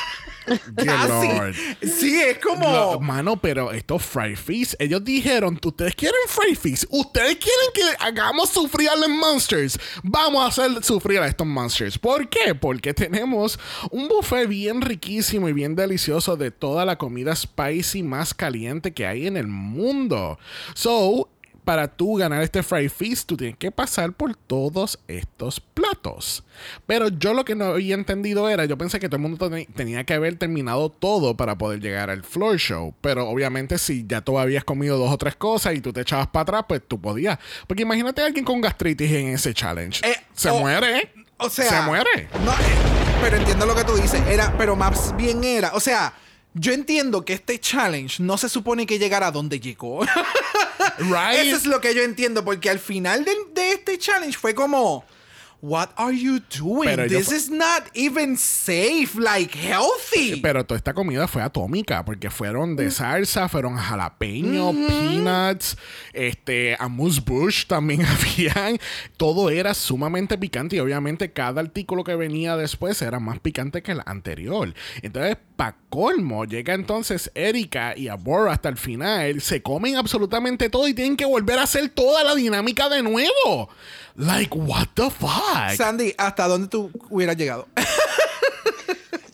Lord. 1.07 1.55
Sí, 1.81 2.19
es 2.21 2.39
como. 2.39 2.69
No, 2.69 2.99
mano, 2.99 3.37
pero 3.37 3.71
estos 3.71 4.03
Fry 4.03 4.35
Feast, 4.35 4.75
ellos 4.79 5.03
dijeron, 5.03 5.59
ustedes 5.63 5.95
quieren 5.95 6.19
Fry 6.27 6.55
Feast, 6.55 6.85
ustedes 6.89 7.37
quieren 7.37 7.69
que 7.73 7.83
hagamos 7.99 8.49
sufrir 8.49 8.89
a 8.89 8.95
los 8.95 9.09
monsters, 9.09 9.79
vamos 10.03 10.43
a 10.43 10.47
hacer 10.47 10.83
sufrir 10.83 11.19
a 11.19 11.27
estos 11.27 11.47
monsters. 11.47 11.97
¿Por 11.97 12.29
qué? 12.29 12.55
Porque 12.55 12.93
tenemos 12.93 13.59
un 13.91 14.07
buffet 14.07 14.47
bien 14.47 14.81
riquísimo 14.81 15.49
y 15.49 15.53
bien 15.53 15.75
delicioso 15.75 16.37
de 16.37 16.51
toda 16.51 16.85
la 16.85 16.97
comida 16.97 17.35
spicy 17.35 18.03
más 18.03 18.33
caliente 18.33 18.93
que 18.93 19.05
hay 19.05 19.27
en 19.27 19.37
el 19.37 19.47
mundo. 19.47 20.39
So, 20.73 21.29
para 21.67 21.89
tú 21.89 22.15
ganar 22.15 22.41
este 22.43 22.63
Fry 22.63 22.87
Feast, 22.87 23.27
tú 23.27 23.35
tienes 23.35 23.57
que 23.57 23.71
pasar 23.73 24.13
por 24.13 24.37
todos 24.37 24.99
estos 25.09 25.59
platos. 25.59 26.45
Pero 26.85 27.09
yo 27.09 27.33
lo 27.33 27.43
que 27.43 27.55
no 27.55 27.65
había 27.65 27.93
entendido 27.93 28.47
era, 28.47 28.63
yo 28.63 28.77
pensé 28.77 29.01
que 29.01 29.09
todo 29.09 29.17
el 29.17 29.23
mundo 29.23 29.49
ten- 29.49 29.65
tenía 29.75 30.05
que 30.05 30.13
haber 30.13 30.37
terminado 30.37 30.89
todo 30.89 31.35
para 31.35 31.57
poder 31.57 31.81
llegar 31.81 32.09
al 32.09 32.23
floor 32.23 32.55
show. 32.57 32.93
Pero 33.01 33.27
obviamente 33.27 33.77
si 33.79 34.05
ya 34.07 34.21
tú 34.21 34.39
habías 34.39 34.63
comido 34.63 34.97
dos 34.97 35.11
o 35.11 35.17
tres 35.17 35.35
cosas 35.35 35.75
y 35.75 35.81
tú 35.81 35.91
te 35.91 35.99
echabas 35.99 36.27
para 36.27 36.43
atrás, 36.43 36.65
pues 36.69 36.81
tú 36.87 37.01
podías. 37.01 37.37
Porque 37.67 37.83
imagínate 37.83 38.21
a 38.21 38.27
alguien 38.27 38.45
con 38.45 38.61
gastritis 38.61 39.11
en 39.11 39.27
ese 39.27 39.53
challenge. 39.53 40.07
Eh, 40.09 40.15
Se 40.33 40.49
muere. 40.53 41.11
O 41.35 41.49
sea. 41.49 41.69
Se 41.69 41.81
muere. 41.81 42.29
No, 42.45 42.53
eh, 42.53 42.55
pero 43.21 43.35
entiendo 43.35 43.65
lo 43.65 43.75
que 43.75 43.83
tú 43.83 43.93
dices. 43.97 44.21
Era, 44.29 44.55
pero 44.57 44.77
más 44.77 45.13
bien 45.17 45.43
era. 45.43 45.73
O 45.73 45.81
sea, 45.81 46.13
yo 46.59 46.73
entiendo 46.73 47.23
que 47.23 47.33
este 47.33 47.59
challenge 47.59 48.21
no 48.21 48.37
se 48.37 48.49
supone 48.49 48.85
que 48.85 48.99
llegara 48.99 49.27
a 49.27 49.31
donde 49.31 49.59
llegó. 49.59 50.01
Right? 50.99 51.39
Eso 51.39 51.57
es 51.57 51.65
lo 51.65 51.79
que 51.79 51.93
yo 51.93 52.01
entiendo, 52.01 52.43
porque 52.43 52.69
al 52.69 52.79
final 52.79 53.23
de, 53.23 53.35
de 53.53 53.73
este 53.73 53.99
challenge 53.99 54.37
fue 54.37 54.55
como. 54.55 55.05
What 55.59 55.89
are 55.95 56.15
you 56.15 56.39
doing? 56.55 56.85
Pero 56.85 57.07
This 57.07 57.31
is 57.31 57.49
not 57.49 57.89
even 57.95 58.37
safe, 58.37 59.15
like 59.15 59.57
healthy. 59.57 60.39
Pero 60.39 60.63
toda 60.65 60.77
esta 60.77 60.93
comida 60.93 61.27
fue 61.27 61.41
atómica 61.41 62.05
porque 62.05 62.29
fueron 62.29 62.75
de 62.75 62.91
salsa, 62.91 63.49
fueron 63.49 63.75
jalapeño, 63.75 64.71
peanuts, 64.71 65.75
este, 66.13 66.77
amuse 66.79 67.21
bush 67.21 67.65
también 67.65 68.05
habían. 68.05 68.77
Todo 69.17 69.49
era 69.49 69.73
sumamente 69.73 70.37
picante 70.37 70.75
y 70.75 70.79
obviamente 70.79 71.31
cada 71.31 71.61
artículo 71.61 72.03
que 72.03 72.15
venía 72.15 72.55
después 72.55 73.01
era 73.01 73.19
más 73.19 73.39
picante 73.39 73.81
que 73.81 73.93
el 73.93 74.01
anterior. 74.05 74.75
Entonces, 75.01 75.37
pa' 75.55 75.75
colmo, 75.89 76.45
llega 76.45 76.75
entonces 76.75 77.31
Erika 77.33 77.97
y 77.97 78.09
Abora 78.09 78.51
hasta 78.51 78.69
el 78.69 78.77
final, 78.77 79.41
se 79.41 79.63
comen 79.63 79.95
absolutamente 79.95 80.69
todo 80.69 80.87
y 80.87 80.93
tienen 80.93 81.17
que 81.17 81.25
volver 81.25 81.57
a 81.57 81.63
hacer 81.63 81.89
toda 81.89 82.23
la 82.23 82.35
dinámica 82.35 82.89
de 82.89 83.01
nuevo. 83.01 83.69
Like, 84.17 84.55
what 84.55 84.87
the 84.95 85.11
fuck? 85.11 85.75
Sandy, 85.75 86.11
¿hasta 86.17 86.47
dónde 86.47 86.67
tú 86.67 86.89
hubieras 87.11 87.37
llegado? 87.37 87.67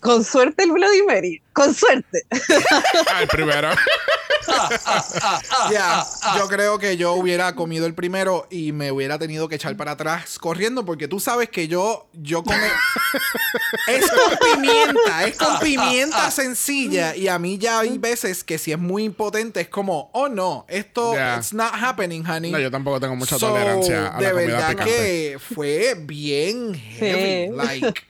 Con 0.04 0.22
suerte 0.22 0.64
el 0.64 0.70
Bloody 0.72 1.02
Mary. 1.06 1.42
Con 1.54 1.74
suerte. 1.74 2.26
Al 3.14 3.26
primero. 3.26 3.70
Ya, 5.72 6.04
yo 6.36 6.48
creo 6.48 6.78
que 6.78 6.98
yo 6.98 7.12
hubiera 7.14 7.54
comido 7.54 7.86
el 7.86 7.94
primero 7.94 8.46
y 8.50 8.72
me 8.72 8.92
hubiera 8.92 9.18
tenido 9.18 9.48
que 9.48 9.54
echar 9.54 9.76
para 9.76 9.92
atrás 9.92 10.38
corriendo 10.38 10.84
porque 10.84 11.08
tú 11.08 11.20
sabes 11.20 11.48
que 11.48 11.68
yo, 11.68 12.06
yo 12.12 12.42
come... 12.44 12.68
es 13.88 14.10
con 14.10 14.38
pimienta, 14.52 15.24
es 15.26 15.38
con 15.38 15.58
pimienta 15.60 16.30
sencilla 16.30 17.16
y 17.16 17.28
a 17.28 17.38
mí 17.38 17.56
ya 17.58 17.80
hay 17.80 17.96
veces 17.96 18.44
que 18.44 18.58
si 18.58 18.72
es 18.72 18.78
muy 18.78 19.04
impotente 19.04 19.62
es 19.62 19.68
como, 19.68 20.10
oh 20.12 20.28
no, 20.28 20.66
esto, 20.68 21.14
Ya. 21.14 21.36
it's 21.38 21.54
not 21.54 21.72
happening, 21.74 22.22
honey. 22.28 22.50
No, 22.50 22.58
yo 22.58 22.70
tampoco 22.70 23.00
tengo 23.00 23.16
mucha 23.16 23.38
So, 23.38 23.48
tolerancia 23.48 24.14
a 24.14 24.18
de 24.18 24.24
la 24.26 24.32
verdad 24.34 24.68
picante. 24.70 24.84
que 24.92 25.38
fue 25.54 25.94
bien 25.98 26.74
heavy, 26.74 27.46
Sí. 27.46 27.56
like... 27.56 28.02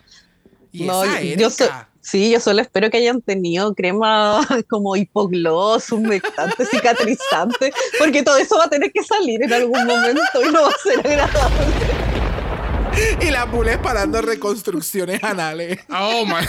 Y 0.74 0.82
No, 0.84 1.04
esa 1.04 1.22
yo 1.22 1.50
so- 1.50 1.70
sí, 2.00 2.30
yo 2.32 2.40
solo 2.40 2.60
espero 2.60 2.90
que 2.90 2.96
hayan 2.98 3.22
tenido 3.22 3.72
crema 3.74 4.40
como 4.68 4.96
hipogloss, 4.96 5.92
humectante, 5.92 6.66
cicatrizante, 6.66 7.72
porque 7.98 8.22
todo 8.24 8.36
eso 8.38 8.58
va 8.58 8.64
a 8.64 8.68
tener 8.70 8.90
que 8.92 9.02
salir 9.04 9.42
en 9.42 9.52
algún 9.52 9.86
momento 9.86 10.22
y 10.46 10.50
no 10.52 10.62
va 10.62 10.68
a 10.68 10.78
ser 10.82 10.98
agradable. 10.98 11.66
Y 13.20 13.30
las 13.32 13.50
bules 13.50 13.76
parando 13.78 14.22
reconstrucciones 14.22 15.22
anales. 15.24 15.80
Oh 15.90 16.24
my. 16.24 16.46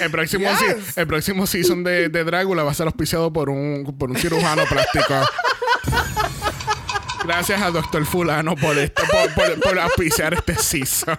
El 0.00 0.10
próximo, 0.10 0.48
Yes. 0.48 0.96
el 0.98 1.06
próximo 1.06 1.46
season 1.46 1.84
de, 1.84 2.08
de 2.08 2.24
Drácula 2.24 2.64
va 2.64 2.72
a 2.72 2.74
ser 2.74 2.86
auspiciado 2.86 3.32
por 3.32 3.48
un, 3.48 3.94
por 3.98 4.10
un 4.10 4.16
cirujano 4.16 4.64
plástico. 4.68 5.14
Gracias 7.24 7.62
a 7.62 7.70
Doctor 7.70 8.04
Fulano 8.04 8.56
por, 8.56 8.76
esto, 8.78 9.02
por, 9.10 9.34
por, 9.34 9.60
por 9.60 9.78
auspiciar 9.78 10.34
este 10.34 10.56
season. 10.56 11.16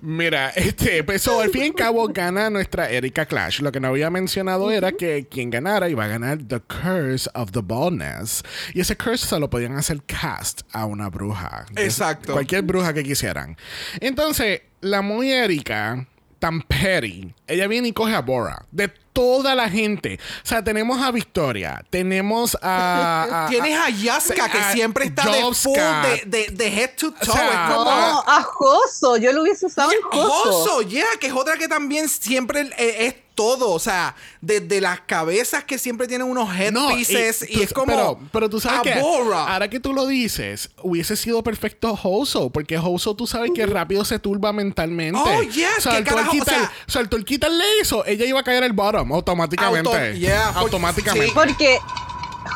Mira, 0.00 0.50
este, 0.50 1.04
pues, 1.04 1.22
so, 1.22 1.40
al 1.40 1.50
fin 1.50 1.62
y 1.62 1.66
al 1.66 1.74
cabo 1.74 2.08
gana 2.08 2.48
nuestra 2.48 2.88
Erika 2.90 3.26
Clash. 3.26 3.60
Lo 3.60 3.70
que 3.70 3.80
no 3.80 3.88
había 3.88 4.08
mencionado 4.08 4.70
era 4.70 4.92
que 4.92 5.26
quien 5.30 5.50
ganara 5.50 5.88
iba 5.88 6.04
a 6.04 6.08
ganar 6.08 6.38
The 6.38 6.60
Curse 6.60 7.28
of 7.34 7.52
the 7.52 7.60
Baldness. 7.62 8.42
Y 8.72 8.80
ese 8.80 8.96
curse 8.96 9.26
se 9.26 9.38
lo 9.38 9.50
podían 9.50 9.76
hacer 9.76 10.02
cast 10.04 10.62
a 10.72 10.86
una 10.86 11.10
bruja. 11.10 11.66
Exacto. 11.76 12.32
Cualquier 12.32 12.62
bruja 12.62 12.94
que 12.94 13.02
quisieran. 13.02 13.56
Entonces, 14.00 14.62
la 14.80 15.02
muy 15.02 15.32
Erika, 15.32 16.06
tan 16.38 16.60
petty, 16.62 17.34
ella 17.46 17.66
viene 17.66 17.88
y 17.88 17.92
coge 17.92 18.14
a 18.14 18.20
Bora. 18.20 18.64
De 18.70 18.88
toda 18.88 19.54
la 19.54 19.70
gente. 19.70 20.18
O 20.44 20.46
sea, 20.46 20.62
tenemos 20.62 21.00
a 21.02 21.10
Victoria, 21.10 21.82
tenemos 21.90 22.56
a... 22.60 23.26
a- 23.46 23.48
Tienes 23.48 23.78
a 23.78 23.88
Yaska 23.88 24.50
que 24.50 24.58
a 24.58 24.72
siempre 24.72 25.06
está 25.06 25.24
de 25.30 25.54
full, 25.54 25.74
de, 25.78 26.22
de, 26.26 26.48
de 26.52 26.68
head 26.68 26.90
to 26.96 27.12
toe. 27.12 27.32
sea, 27.32 27.68
es 27.68 27.74
como. 27.74 27.90
Ah. 27.90 28.22
No, 28.26 28.32
a 28.32 28.42
Joso, 28.42 29.16
yo 29.16 29.32
lo 29.32 29.42
hubiese 29.42 29.66
usado 29.66 29.90
en 29.92 30.02
Joso. 30.02 30.30
Joso, 30.52 30.82
yeah, 30.82 31.06
que 31.20 31.28
es 31.28 31.32
otra 31.32 31.56
que 31.56 31.68
también 31.68 32.08
siempre 32.08 32.70
eh, 32.76 33.06
es 33.06 33.14
todo. 33.36 33.70
O 33.70 33.78
sea, 33.78 34.16
desde 34.40 34.80
las 34.80 35.02
cabezas 35.02 35.62
que 35.62 35.78
siempre 35.78 36.08
tienen 36.08 36.26
unos 36.28 36.48
headpieces 36.52 37.48
y, 37.48 37.54
tú- 37.54 37.62
es 37.62 37.72
como. 37.72 37.86
Pero, 37.86 38.18
pero 38.32 38.50
tú 38.50 38.58
sabes 38.58 38.80
que 38.82 38.94
ahora 39.38 39.70
que 39.70 39.78
tú 39.78 39.92
lo 39.92 40.06
dices, 40.08 40.70
hubiese 40.82 41.14
sido 41.16 41.44
perfecto 41.44 41.96
Hoso, 42.02 42.50
porque 42.50 42.76
Hoso 42.78 43.14
tú 43.14 43.28
sabes 43.28 43.52
que 43.54 43.64
rápido 43.66 44.04
se 44.04 44.18
turba 44.18 44.52
mentalmente. 44.52 45.20
Oh, 45.22 45.42
yes, 45.42 45.68
o 45.78 45.80
sea, 45.82 45.92
¿qué 45.92 45.98
al 45.98 46.04
tú 46.04 46.10
al 46.10 46.16
carajo? 46.16 46.30
O 46.30 46.32
quitar- 46.32 46.54
sea- 46.58 46.72
o 46.88 46.90
sea, 46.90 47.00
al 47.02 47.24
quitarle 47.24 47.64
eso, 47.80 48.04
ella 48.06 48.24
iba 48.24 48.40
a 48.40 48.42
caer 48.42 48.64
al 48.64 48.72
bottom 48.72 49.12
automáticamente. 49.12 49.88
Auto- 49.88 50.18
yeah, 50.18 50.48
automáticamente. 50.48 51.26
sí. 51.28 51.32
Porque 51.34 51.78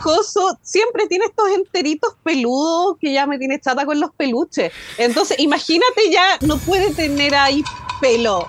Joso 0.03 0.57
siempre 0.63 1.07
tiene 1.09 1.25
estos 1.27 1.49
enteritos 1.51 2.15
peludos 2.23 2.97
que 3.01 3.13
ya 3.13 3.27
me 3.27 3.39
tiene 3.39 3.61
chata 3.61 3.85
con 3.85 3.99
los 4.01 4.11
peluches. 4.17 4.73
Entonces, 4.99 5.39
imagínate 5.41 6.11
ya, 6.11 6.39
no 6.43 6.59
puede 6.59 6.93
tener 6.95 7.35
ahí 7.35 7.63
pelo. 8.01 8.47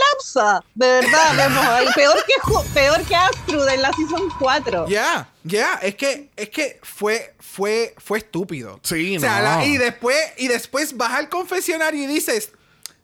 Colapsa, 0.00 0.64
de 0.74 0.86
verdad, 0.86 1.36
vemos 1.36 1.64
ahí. 1.66 1.86
Peor 1.94 2.16
que, 2.26 2.70
peor 2.74 3.02
que 3.04 3.14
Astrud 3.14 3.68
en 3.68 3.82
la 3.82 3.92
Season 3.92 4.28
4. 4.38 4.88
Ya, 4.88 5.28
ya, 5.44 5.74
es 5.82 5.94
que, 5.96 6.30
es 6.36 6.48
que 6.50 6.78
fue, 6.82 7.34
fue, 7.38 7.94
fue 7.98 8.18
estúpido. 8.18 8.80
Sí, 8.82 9.16
o 9.16 9.20
sea, 9.20 9.38
no. 9.38 9.42
la- 9.58 9.64
y 9.66 9.76
después, 9.76 10.16
y 10.38 10.48
después 10.48 10.96
vas 10.96 11.12
al 11.12 11.28
confesionario 11.28 12.02
y 12.02 12.06
dices, 12.06 12.52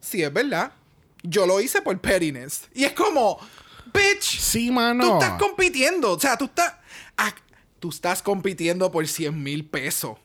sí, 0.00 0.22
es 0.22 0.32
verdad, 0.32 0.72
yo 1.22 1.46
lo 1.46 1.60
hice 1.60 1.82
por 1.82 1.98
pettiness. 2.00 2.62
Y 2.74 2.84
es 2.84 2.92
como, 2.92 3.38
bitch, 3.92 4.38
Sí, 4.40 4.70
mano. 4.70 5.04
tú 5.06 5.12
estás 5.14 5.38
compitiendo, 5.38 6.12
o 6.12 6.20
sea, 6.20 6.36
tú 6.36 6.46
estás, 6.46 6.74
ah, 7.16 7.32
tú 7.34 7.42
tú 7.78 7.90
estás 7.90 8.22
compitiendo 8.22 8.90
por 8.90 9.06
100 9.06 9.42
mil 9.42 9.64
pesos. 9.68 10.16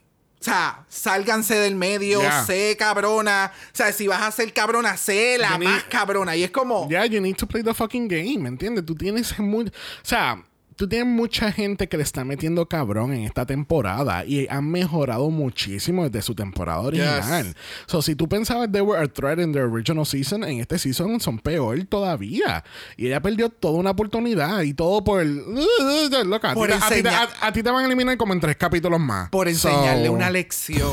O 0.42 0.44
sea, 0.44 0.84
sálganse 0.88 1.54
del 1.54 1.76
medio, 1.76 2.20
Yeah. 2.20 2.44
sé 2.44 2.76
cabrona. 2.76 3.52
O 3.54 3.76
sea, 3.76 3.92
si 3.92 4.08
vas 4.08 4.22
a 4.22 4.32
ser 4.32 4.52
cabrona, 4.52 4.96
sé 4.96 5.38
la 5.38 5.50
You 5.50 5.58
need- 5.58 5.64
más 5.68 5.84
cabrona. 5.84 6.34
Y 6.34 6.42
es 6.42 6.50
como. 6.50 6.88
Yeah, 6.90 7.06
you 7.06 7.20
need 7.20 7.36
to 7.36 7.46
play 7.46 7.62
the 7.62 7.72
fucking 7.72 8.08
game, 8.08 8.38
¿me 8.38 8.48
entiendes? 8.48 8.84
Tú 8.84 8.96
tienes 8.96 9.38
muy... 9.38 9.66
O 9.66 9.70
sea, 10.02 10.42
tú 10.76 10.88
tienes 10.88 11.06
mucha 11.08 11.52
gente 11.52 11.88
que 11.88 11.96
le 11.96 12.02
está 12.02 12.24
metiendo 12.24 12.68
cabrón 12.68 13.12
en 13.12 13.22
esta 13.24 13.46
temporada 13.46 14.24
y 14.24 14.46
han 14.48 14.70
mejorado 14.70 15.30
muchísimo 15.30 16.04
desde 16.08 16.22
su 16.22 16.34
temporada 16.34 16.80
original. 16.80 17.54
So, 17.86 18.02
si 18.02 18.14
tú 18.16 18.28
pensabas 18.28 18.70
they 18.72 18.80
were 18.80 19.02
a 19.02 19.08
threat 19.08 19.38
in 19.38 19.52
the 19.52 19.60
original 19.60 20.04
season, 20.06 20.44
en 20.44 20.60
este 20.60 20.78
season 20.78 21.20
son 21.20 21.38
peor 21.38 21.82
todavía. 21.84 22.64
Y 22.96 23.06
ella 23.06 23.20
perdió 23.20 23.48
toda 23.50 23.78
una 23.78 23.90
oportunidad 23.90 24.62
y 24.62 24.74
todo 24.74 25.02
por 25.04 25.20
el... 25.22 25.42
Loca, 26.26 26.50
a, 26.50 26.54
ti 26.54 26.58
Por 26.60 26.68
te- 26.68 26.74
a 26.74 26.78
ti 26.80 26.86
te- 26.88 26.94
enseñar- 27.00 27.28
a- 27.40 27.46
a 27.46 27.52
ti 27.52 27.62
te 27.62 27.70
van 27.70 27.82
a 27.84 27.86
eliminar 27.86 28.16
como 28.16 28.32
en 28.32 28.40
tres 28.40 28.56
capítulos 28.56 29.00
más. 29.00 29.28
Por 29.30 29.52
So, 29.54 29.68
enseñarle 29.68 30.08
una 30.10 30.30
lección. 30.30 30.92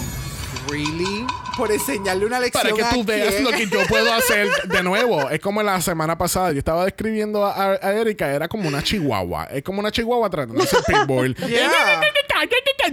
¿Really? 0.69 1.25
Por 1.57 1.71
enseñarle 1.71 2.25
una 2.25 2.39
lección. 2.39 2.63
Para 2.63 2.75
que 2.75 2.95
tú 2.95 3.03
veas 3.03 3.41
lo 3.41 3.51
que 3.51 3.67
yo 3.67 3.79
puedo 3.87 4.13
hacer 4.13 4.47
de 4.67 4.83
nuevo. 4.83 5.29
Es 5.29 5.39
como 5.39 5.61
la 5.63 5.81
semana 5.81 6.17
pasada. 6.17 6.51
Yo 6.51 6.59
estaba 6.59 6.85
describiendo 6.85 7.45
a, 7.45 7.71
a 7.73 7.93
Erika. 7.93 8.31
Era 8.31 8.47
como 8.47 8.67
una 8.67 8.81
chihuahua. 8.83 9.45
Es 9.45 9.63
como 9.63 9.79
una 9.79 9.91
chihuahua 9.91 10.29
tratando 10.29 10.61
de 10.61 10.67
ser 10.67 10.83
pitbull. 10.85 11.35
Yeah. 11.49 12.01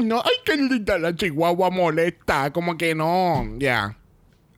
No, 0.01 0.21
ay, 0.25 0.33
qué 0.45 0.57
linda 0.57 0.99
la 0.99 1.15
chihuahua 1.15 1.71
molesta. 1.71 2.53
Como 2.53 2.77
que 2.77 2.95
no. 2.95 3.47
Yeah. 3.59 3.97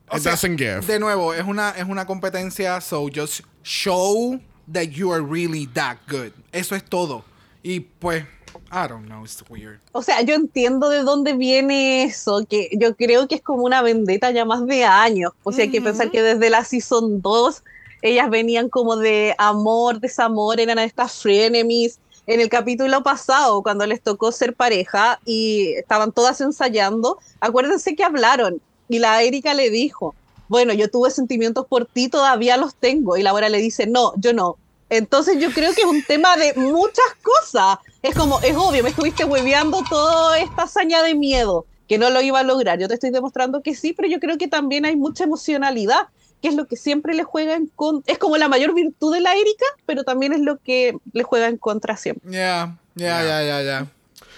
O 0.09 0.17
It 0.17 0.23
sea, 0.23 0.31
doesn't 0.31 0.57
give. 0.57 0.81
De 0.87 0.99
nuevo, 0.99 1.33
es 1.33 1.43
una, 1.43 1.69
es 1.71 1.85
una 1.85 2.05
competencia, 2.05 2.81
so 2.81 3.07
just 3.13 3.41
show 3.63 4.39
that 4.71 4.85
you 4.85 5.11
are 5.13 5.21
really 5.21 5.67
that 5.67 5.97
good. 6.07 6.31
Eso 6.51 6.75
es 6.75 6.83
todo. 6.83 7.23
Y 7.61 7.81
pues, 7.81 8.25
I 8.71 8.87
don't 8.87 9.05
know, 9.05 9.23
it's 9.23 9.43
weird. 9.49 9.79
O 9.91 10.01
sea, 10.01 10.21
yo 10.21 10.35
entiendo 10.35 10.89
de 10.89 11.03
dónde 11.03 11.33
viene 11.33 12.03
eso, 12.03 12.45
que 12.47 12.69
yo 12.73 12.95
creo 12.95 13.27
que 13.27 13.35
es 13.35 13.41
como 13.41 13.63
una 13.63 13.81
vendetta 13.81 14.31
ya 14.31 14.45
más 14.45 14.65
de 14.65 14.83
años. 14.85 15.33
O 15.43 15.51
sea, 15.51 15.63
hay 15.63 15.71
que 15.71 15.81
pensar 15.81 16.11
que 16.11 16.21
desde 16.21 16.49
la 16.49 16.63
Season 16.63 17.21
2 17.21 17.63
ellas 18.01 18.29
venían 18.29 18.69
como 18.69 18.95
de 18.95 19.35
amor, 19.37 19.99
desamor, 19.99 20.59
eran 20.59 20.79
estas 20.79 21.13
frenemies. 21.21 21.99
En 22.27 22.39
el 22.39 22.49
capítulo 22.49 23.01
pasado, 23.01 23.63
cuando 23.63 23.87
les 23.87 24.01
tocó 24.01 24.31
ser 24.31 24.53
pareja 24.53 25.19
y 25.25 25.73
estaban 25.73 26.11
todas 26.11 26.39
ensayando, 26.41 27.17
acuérdense 27.39 27.95
que 27.95 28.03
hablaron 28.03 28.61
y 28.87 28.99
la 28.99 29.23
Erika 29.23 29.55
le 29.55 29.71
dijo, 29.71 30.13
bueno, 30.47 30.73
yo 30.73 30.89
tuve 30.89 31.11
sentimientos 31.11 31.65
por 31.67 31.85
ti, 31.85 32.09
todavía 32.09 32.57
los 32.57 32.75
tengo. 32.75 33.17
Y 33.17 33.23
Laura 33.23 33.49
le 33.49 33.59
dice, 33.59 33.87
no, 33.87 34.13
yo 34.17 34.33
no. 34.33 34.57
Entonces 34.89 35.39
yo 35.39 35.51
creo 35.51 35.73
que 35.73 35.81
es 35.81 35.87
un 35.87 36.03
tema 36.03 36.35
de 36.35 36.53
muchas 36.55 37.05
cosas. 37.21 37.77
Es 38.01 38.15
como, 38.15 38.39
es 38.41 38.55
obvio, 38.55 38.83
me 38.83 38.89
estuviste 38.89 39.23
hueveando 39.23 39.83
toda 39.89 40.39
esta 40.39 40.63
hazaña 40.63 41.03
de 41.03 41.15
miedo, 41.15 41.65
que 41.87 41.97
no 41.97 42.09
lo 42.09 42.21
iba 42.21 42.39
a 42.39 42.43
lograr. 42.43 42.79
Yo 42.79 42.87
te 42.87 42.95
estoy 42.95 43.11
demostrando 43.11 43.61
que 43.61 43.75
sí, 43.75 43.93
pero 43.93 44.07
yo 44.07 44.19
creo 44.19 44.37
que 44.37 44.47
también 44.47 44.85
hay 44.85 44.95
mucha 44.95 45.25
emocionalidad, 45.25 46.07
que 46.41 46.47
es 46.47 46.55
lo 46.55 46.65
que 46.65 46.75
siempre 46.75 47.13
le 47.13 47.23
juega 47.23 47.55
en 47.55 47.67
contra. 47.67 48.11
Es 48.11 48.17
como 48.17 48.37
la 48.37 48.47
mayor 48.47 48.73
virtud 48.73 49.13
de 49.13 49.21
la 49.21 49.33
Erika, 49.33 49.65
pero 49.85 50.03
también 50.03 50.33
es 50.33 50.39
lo 50.39 50.57
que 50.57 50.95
le 51.13 51.23
juega 51.23 51.47
en 51.47 51.57
contra 51.57 51.97
siempre. 51.97 52.31
Yeah, 52.31 52.77
yeah, 52.95 53.21
yeah, 53.23 53.43
yeah, 53.43 53.61
yeah. 53.61 53.87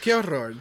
Qué 0.02 0.16
horror. 0.16 0.56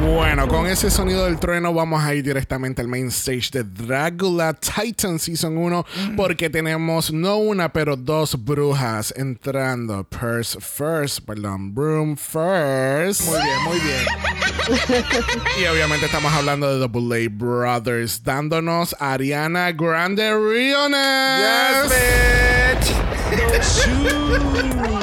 Bueno, 0.00 0.46
con 0.46 0.66
ese 0.66 0.90
sonido 0.90 1.24
del 1.24 1.38
trueno 1.38 1.74
vamos 1.74 2.02
a 2.02 2.14
ir 2.14 2.22
directamente 2.22 2.80
al 2.80 2.88
main 2.88 3.08
stage 3.08 3.50
de 3.52 3.64
Dracula 3.64 4.54
Titan 4.54 5.18
Season 5.18 5.56
1 5.56 5.84
porque 6.16 6.48
tenemos 6.48 7.12
no 7.12 7.38
una 7.38 7.72
pero 7.72 7.96
dos 7.96 8.42
brujas 8.44 9.12
entrando. 9.16 10.04
Purse 10.04 10.60
first, 10.60 11.20
perdón, 11.26 11.74
Broom 11.74 12.16
first. 12.16 13.22
Muy 13.22 13.40
bien, 13.42 13.62
muy 13.64 13.80
bien. 13.80 14.04
Y 15.60 15.64
obviamente 15.66 16.06
estamos 16.06 16.32
hablando 16.32 16.70
de 16.70 16.78
Double 16.78 17.24
A 17.24 17.28
Brothers 17.30 18.22
dándonos 18.22 18.94
Ariana 19.00 19.72
Grande 19.72 20.30
Riones. 20.30 21.40
Yes, 21.40 21.90
bitch. 21.90 23.08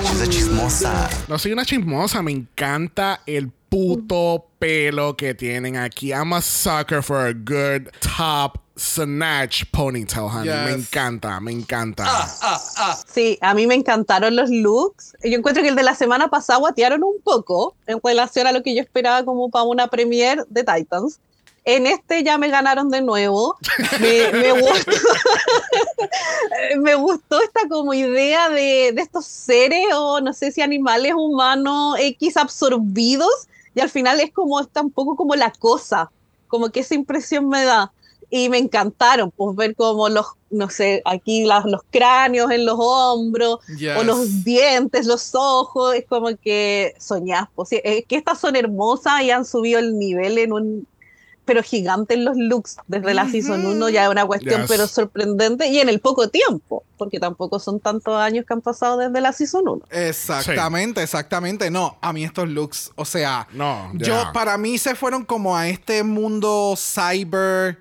She's 0.05 0.21
a 0.21 0.27
chismosa. 0.29 1.09
No 1.27 1.37
soy 1.37 1.51
una 1.53 1.65
chismosa, 1.65 2.21
me 2.21 2.31
encanta 2.31 3.21
el 3.25 3.51
puto 3.75 4.45
pelo 4.57 5.15
que 5.17 5.33
tienen 5.33 5.75
aquí. 5.75 6.11
I'm 6.13 6.31
a 6.33 6.41
sucker 6.41 7.01
for 7.03 7.25
a 7.27 7.33
good 7.33 7.89
top 7.99 8.57
snatch 8.77 9.63
ponytail, 9.71 10.29
honey. 10.29 10.49
Me 10.49 10.71
Yes. 10.71 10.87
encanta, 10.87 11.39
me 11.41 11.51
encanta. 11.51 12.05
Sí, 13.13 13.37
a 13.41 13.53
mí 13.53 13.67
me 13.67 13.75
encantaron 13.75 14.35
los 14.35 14.49
looks. 14.49 15.13
Yo 15.23 15.37
encuentro 15.37 15.61
que 15.61 15.69
el 15.69 15.75
de 15.75 15.83
la 15.83 15.93
semana 15.95 16.29
pasada 16.29 16.59
guatearon 16.59 17.03
un 17.03 17.19
poco 17.23 17.75
en 17.87 17.99
relación 18.03 18.47
a 18.47 18.53
lo 18.53 18.63
que 18.63 18.73
yo 18.75 18.81
esperaba 18.81 19.23
como 19.25 19.49
para 19.49 19.63
una 19.65 19.87
premiere 19.87 20.43
de 20.49 20.63
Titans. 20.63 21.19
En 21.65 21.87
este 21.87 22.23
ya 22.23 22.37
me 22.37 22.49
ganaron 22.49 22.89
de 22.89 23.01
nuevo. 23.01 23.57
Me, 23.99 24.31
me 24.31 24.51
gustó, 24.61 24.91
me 26.81 26.95
gustó 26.95 27.41
esta 27.41 27.67
como 27.69 27.93
idea 27.93 28.49
de, 28.49 28.91
de 28.93 29.01
estos 29.01 29.25
seres 29.25 29.85
o 29.95 30.21
no 30.21 30.31
sé 30.33 30.51
si 30.51 30.61
animales 30.61 31.13
humanos 31.15 31.95
X 31.99 32.37
absorbidos 32.37 33.47
y 33.75 33.79
al 33.81 33.89
final 33.89 34.19
es 34.21 34.31
como 34.31 34.59
está 34.59 34.81
un 34.81 34.91
poco 34.91 35.15
como 35.15 35.35
la 35.35 35.51
cosa, 35.51 36.09
como 36.47 36.69
que 36.69 36.79
esa 36.79 36.95
impresión 36.95 37.49
me 37.49 37.63
da 37.63 37.91
y 38.29 38.49
me 38.49 38.57
encantaron, 38.57 39.31
pues 39.31 39.55
ver 39.55 39.75
como 39.75 40.09
los, 40.09 40.25
no 40.49 40.69
sé, 40.69 41.01
aquí 41.05 41.45
los 41.45 41.81
cráneos 41.91 42.49
en 42.51 42.65
los 42.65 42.77
hombros, 42.79 43.59
Yes. 43.77 43.97
o 43.97 44.03
los 44.03 44.43
dientes, 44.43 45.05
los 45.05 45.35
ojos, 45.35 45.93
es 45.93 46.05
como 46.07 46.29
que 46.37 46.95
soñás, 46.99 47.47
pues, 47.53 47.69
es 47.71 48.05
que 48.05 48.15
estas 48.15 48.39
son 48.39 48.55
hermosas 48.55 49.21
y 49.21 49.29
han 49.31 49.45
subido 49.45 49.79
el 49.79 49.99
nivel 49.99 50.37
en 50.39 50.53
un, 50.53 50.87
pero 51.45 51.61
gigante 51.63 52.15
en 52.15 52.25
los 52.25 52.35
looks, 52.35 52.77
desde 52.87 53.13
la 53.13 53.29
Season 53.29 53.65
1 53.65 53.89
ya 53.89 54.05
es 54.05 54.09
una 54.09 54.25
cuestión, 54.25 54.61
Yes. 54.61 54.69
pero 54.69 54.87
sorprendente, 54.87 55.67
y 55.69 55.79
en 55.79 55.89
el 55.89 55.99
poco 55.99 56.29
tiempo, 56.29 56.83
porque 56.97 57.19
tampoco 57.19 57.59
son 57.59 57.79
tantos 57.79 58.15
años 58.19 58.45
que 58.47 58.53
han 58.53 58.61
pasado 58.61 58.97
desde 58.97 59.21
la 59.21 59.31
Season 59.31 59.67
1. 59.67 59.85
Exactamente, 59.91 61.01
exactamente. 61.03 61.69
No, 61.69 61.97
a 62.01 62.11
mí 62.13 62.23
estos 62.23 62.49
looks, 62.49 62.91
o 62.95 63.05
sea, 63.05 63.47
No, 63.53 63.91
yo 63.95 64.15
para 64.33 64.57
mí 64.57 64.77
se 64.77 64.95
fueron 64.95 65.23
como 65.23 65.55
a 65.55 65.69
este 65.69 66.03
mundo 66.03 66.75
cyber 66.77 67.79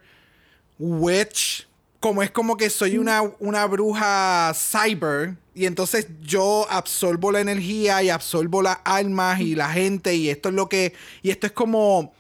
witch, 0.79 1.67
como 2.01 2.23
es 2.23 2.31
como 2.31 2.57
que 2.57 2.69
soy 2.71 2.99
una, 2.99 3.23
una 3.39 3.65
bruja 3.67 4.53
cyber 4.55 5.37
y 5.55 5.67
entonces 5.67 6.09
yo 6.21 6.67
absorbo 6.69 7.31
la 7.33 7.41
energía 7.41 8.03
y 8.03 8.11
absorbo 8.11 8.61
las 8.61 8.79
almas 8.85 9.41
y 9.41 9.55
la 9.55 9.69
gente 9.71 10.15
y 10.15 10.29
esto 10.29 10.49
es 10.49 10.55
lo 10.55 10.69
que 10.69 10.93
y 11.23 11.31
esto 11.31 11.47
es 11.47 11.53
como 11.53 12.13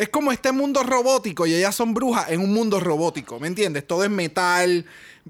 es 0.00 0.08
como 0.08 0.32
este 0.32 0.50
mundo 0.52 0.82
robótico 0.82 1.46
y 1.46 1.54
ellas 1.54 1.74
son 1.74 1.92
brujas 1.94 2.30
en 2.30 2.40
un 2.40 2.52
mundo 2.52 2.80
robótico, 2.80 3.38
¿me 3.38 3.46
entiendes? 3.48 3.86
Todo 3.86 4.04
es 4.04 4.10
metal. 4.10 4.84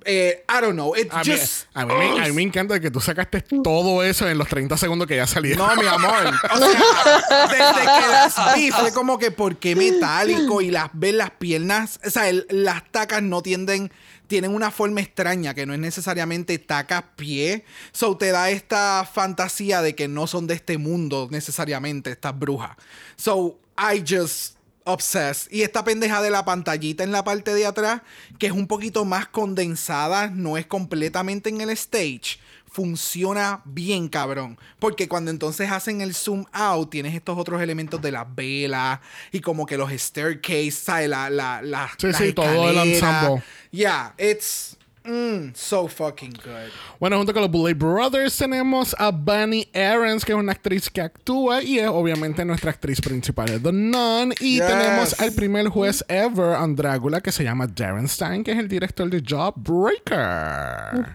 eh, 0.04 0.44
I 0.48 0.60
don't 0.60 0.74
know. 0.74 0.94
It 0.96 1.08
A 1.12 1.22
mí, 1.24 1.32
just, 1.32 1.64
a, 1.74 1.84
mí 1.84 1.92
me, 1.94 2.20
a 2.20 2.24
mí 2.28 2.32
me 2.32 2.42
encanta 2.42 2.78
que 2.78 2.90
tú 2.90 3.00
sacaste 3.00 3.42
todo 3.64 4.02
eso 4.04 4.28
en 4.28 4.38
los 4.38 4.48
30 4.48 4.76
segundos 4.76 5.08
que 5.08 5.16
ya 5.16 5.26
salía. 5.26 5.56
No, 5.56 5.74
mi 5.76 5.86
amor. 5.86 6.32
O 6.52 6.56
sea, 6.58 7.46
desde 7.48 7.80
que 7.80 8.08
las 8.10 8.54
vi 8.54 8.70
fue 8.70 8.92
como 8.92 9.18
que 9.18 9.30
por 9.30 9.56
qué 9.58 9.74
metálico 9.74 10.60
y 10.60 10.70
las 10.70 10.90
ves 10.92 11.14
las 11.14 11.30
piernas, 11.32 11.98
o 12.06 12.10
sea, 12.10 12.28
el- 12.28 12.46
las 12.50 12.82
tacas 12.90 13.22
no 13.22 13.42
tienden 13.42 13.92
tienen 14.28 14.54
una 14.54 14.70
forma 14.70 15.00
extraña 15.00 15.54
que 15.54 15.66
no 15.66 15.74
es 15.74 15.80
necesariamente 15.80 16.56
tacas 16.60 17.02
pie. 17.16 17.64
So 17.90 18.16
te 18.16 18.30
da 18.30 18.48
esta 18.50 19.04
fantasía 19.12 19.82
de 19.82 19.96
que 19.96 20.06
no 20.06 20.28
son 20.28 20.46
de 20.46 20.54
este 20.54 20.78
mundo 20.78 21.26
necesariamente 21.32 22.12
estas 22.12 22.38
brujas. 22.38 22.76
So 23.16 23.58
I 23.76 24.04
just 24.08 24.54
obsessed. 24.84 25.50
Y 25.50 25.62
esta 25.62 25.84
pendeja 25.84 26.22
de 26.22 26.30
la 26.30 26.44
pantallita 26.44 27.04
en 27.04 27.12
la 27.12 27.24
parte 27.24 27.54
de 27.54 27.66
atrás, 27.66 28.02
que 28.38 28.46
es 28.46 28.52
un 28.52 28.66
poquito 28.66 29.04
más 29.04 29.28
condensada, 29.28 30.28
no 30.28 30.56
es 30.56 30.66
completamente 30.66 31.48
en 31.50 31.60
el 31.60 31.70
stage 31.70 32.38
funciona 32.70 33.62
bien 33.64 34.08
cabrón. 34.08 34.58
Porque 34.78 35.08
cuando 35.08 35.30
entonces 35.30 35.70
hacen 35.70 36.00
el 36.00 36.14
zoom 36.14 36.44
out, 36.52 36.90
tienes 36.90 37.14
estos 37.14 37.36
otros 37.36 37.60
elementos 37.60 38.00
de 38.00 38.12
las 38.12 38.32
velas 38.34 39.00
y 39.32 39.40
como 39.40 39.66
que 39.66 39.76
los 39.76 39.90
staircase, 39.92 40.70
¿sabes? 40.70 41.08
La, 41.08 41.28
la, 41.28 41.60
la, 41.62 41.90
Sí, 41.98 42.06
las 42.06 42.16
sí, 42.16 42.32
todo 42.32 42.70
el 42.70 42.78
ensemble. 42.78 43.42
Yeah, 43.72 44.14
it's 44.18 44.76
mm, 45.10 45.52
so 45.54 45.88
fucking 45.88 46.32
good. 46.44 46.70
Bueno, 46.98 47.16
junto 47.18 47.32
con 47.32 47.42
los 47.42 47.50
Bullet 47.50 47.74
Brothers 47.74 48.36
tenemos 48.36 48.94
a 48.98 49.10
Bunny 49.10 49.68
Aarons, 49.74 50.24
que 50.24 50.32
es 50.32 50.38
una 50.38 50.52
actriz 50.52 50.88
que 50.88 51.00
actúa 51.00 51.62
y 51.62 51.78
es 51.78 51.88
obviamente 51.88 52.44
nuestra 52.44 52.70
actriz 52.70 53.00
principal 53.00 53.46
de 53.46 53.58
The 53.58 53.72
Nun. 53.72 54.32
Y 54.40 54.56
Yes. 54.58 54.66
tenemos 54.66 55.20
al 55.20 55.32
primer 55.32 55.68
juez 55.68 56.04
ever 56.08 56.56
on 56.56 56.76
Drácula, 56.76 57.20
que 57.20 57.32
se 57.32 57.42
llama 57.44 57.66
Darren 57.66 58.08
Stein, 58.08 58.44
que 58.44 58.52
es 58.52 58.58
el 58.58 58.68
director 58.68 59.08
de 59.10 59.20
Jawbreaker. 59.20 61.06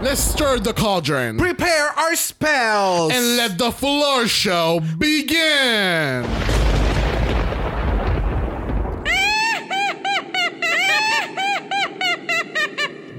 Let's 0.00 0.20
stir 0.20 0.60
the 0.60 0.72
cauldron 0.72 1.36
Prepare 1.38 1.88
our 1.96 2.14
spells. 2.14 3.12
and 3.12 3.36
let 3.36 3.58
the 3.58 3.72
floor 3.72 4.28
show 4.28 4.80
begin. 4.96 6.24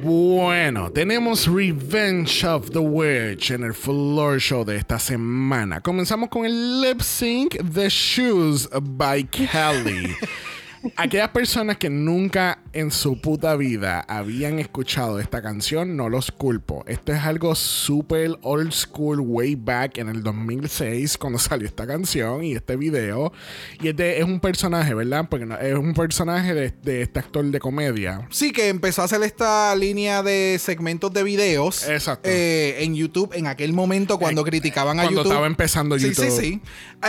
Bueno, 0.01 0.91
tenemos 0.91 1.45
Revenge 1.47 2.45
of 2.45 2.69
the 2.71 2.79
Witch 2.79 3.51
en 3.51 3.63
el 3.63 3.73
Floor 3.73 4.39
Show 4.39 4.63
de 4.63 4.77
esta 4.77 4.97
semana. 4.97 5.81
Comenzamos 5.81 6.29
con 6.29 6.45
el 6.45 6.81
lip 6.81 7.01
sync 7.01 7.57
The 7.73 7.89
Shoes 7.89 8.69
by 8.81 9.25
Kelly. 9.25 10.15
Aquellas 10.95 11.29
personas 11.29 11.77
que 11.77 11.89
nunca 11.89 12.59
en 12.73 12.91
su 12.91 13.19
puta 13.19 13.55
vida 13.55 13.99
habían 14.07 14.59
escuchado 14.59 15.19
esta 15.19 15.41
canción, 15.41 15.97
no 15.97 16.07
los 16.09 16.31
culpo. 16.31 16.83
Esto 16.87 17.11
es 17.13 17.19
algo 17.19 17.53
súper 17.55 18.37
old 18.43 18.71
school, 18.71 19.19
way 19.19 19.55
back 19.55 19.97
en 19.97 20.07
el 20.09 20.23
2006, 20.23 21.17
cuando 21.17 21.37
salió 21.39 21.67
esta 21.67 21.85
canción 21.85 22.43
y 22.43 22.53
este 22.53 22.75
video. 22.77 23.33
Y 23.81 23.89
este 23.89 24.19
es 24.19 24.23
un 24.23 24.39
personaje, 24.39 24.93
¿verdad? 24.93 25.27
Porque 25.29 25.45
no- 25.45 25.57
es 25.57 25.75
un 25.75 25.93
personaje 25.93 26.53
de, 26.53 26.71
de 26.83 27.01
este 27.01 27.19
actor 27.19 27.43
de 27.45 27.59
comedia. 27.59 28.27
Sí, 28.29 28.51
que 28.51 28.69
empezó 28.69 29.01
a 29.01 29.05
hacer 29.05 29.21
esta 29.23 29.75
línea 29.75 30.23
de 30.23 30.57
segmentos 30.59 31.11
de 31.13 31.23
videos 31.23 31.87
Exacto. 31.87 32.29
eh, 32.29 32.77
en 32.83 32.95
YouTube 32.95 33.33
en 33.33 33.47
aquel 33.47 33.73
momento 33.73 34.17
cuando 34.17 34.41
Eh, 34.41 34.45
criticaban 34.45 34.99
a 34.99 35.03
Cuando 35.03 35.21
YouTube. 35.21 35.31
estaba 35.31 35.47
empezando 35.47 35.99
Sí, 35.99 36.09
YouTube. 36.09 36.29
sí, 36.29 36.41
sí. 36.41 36.61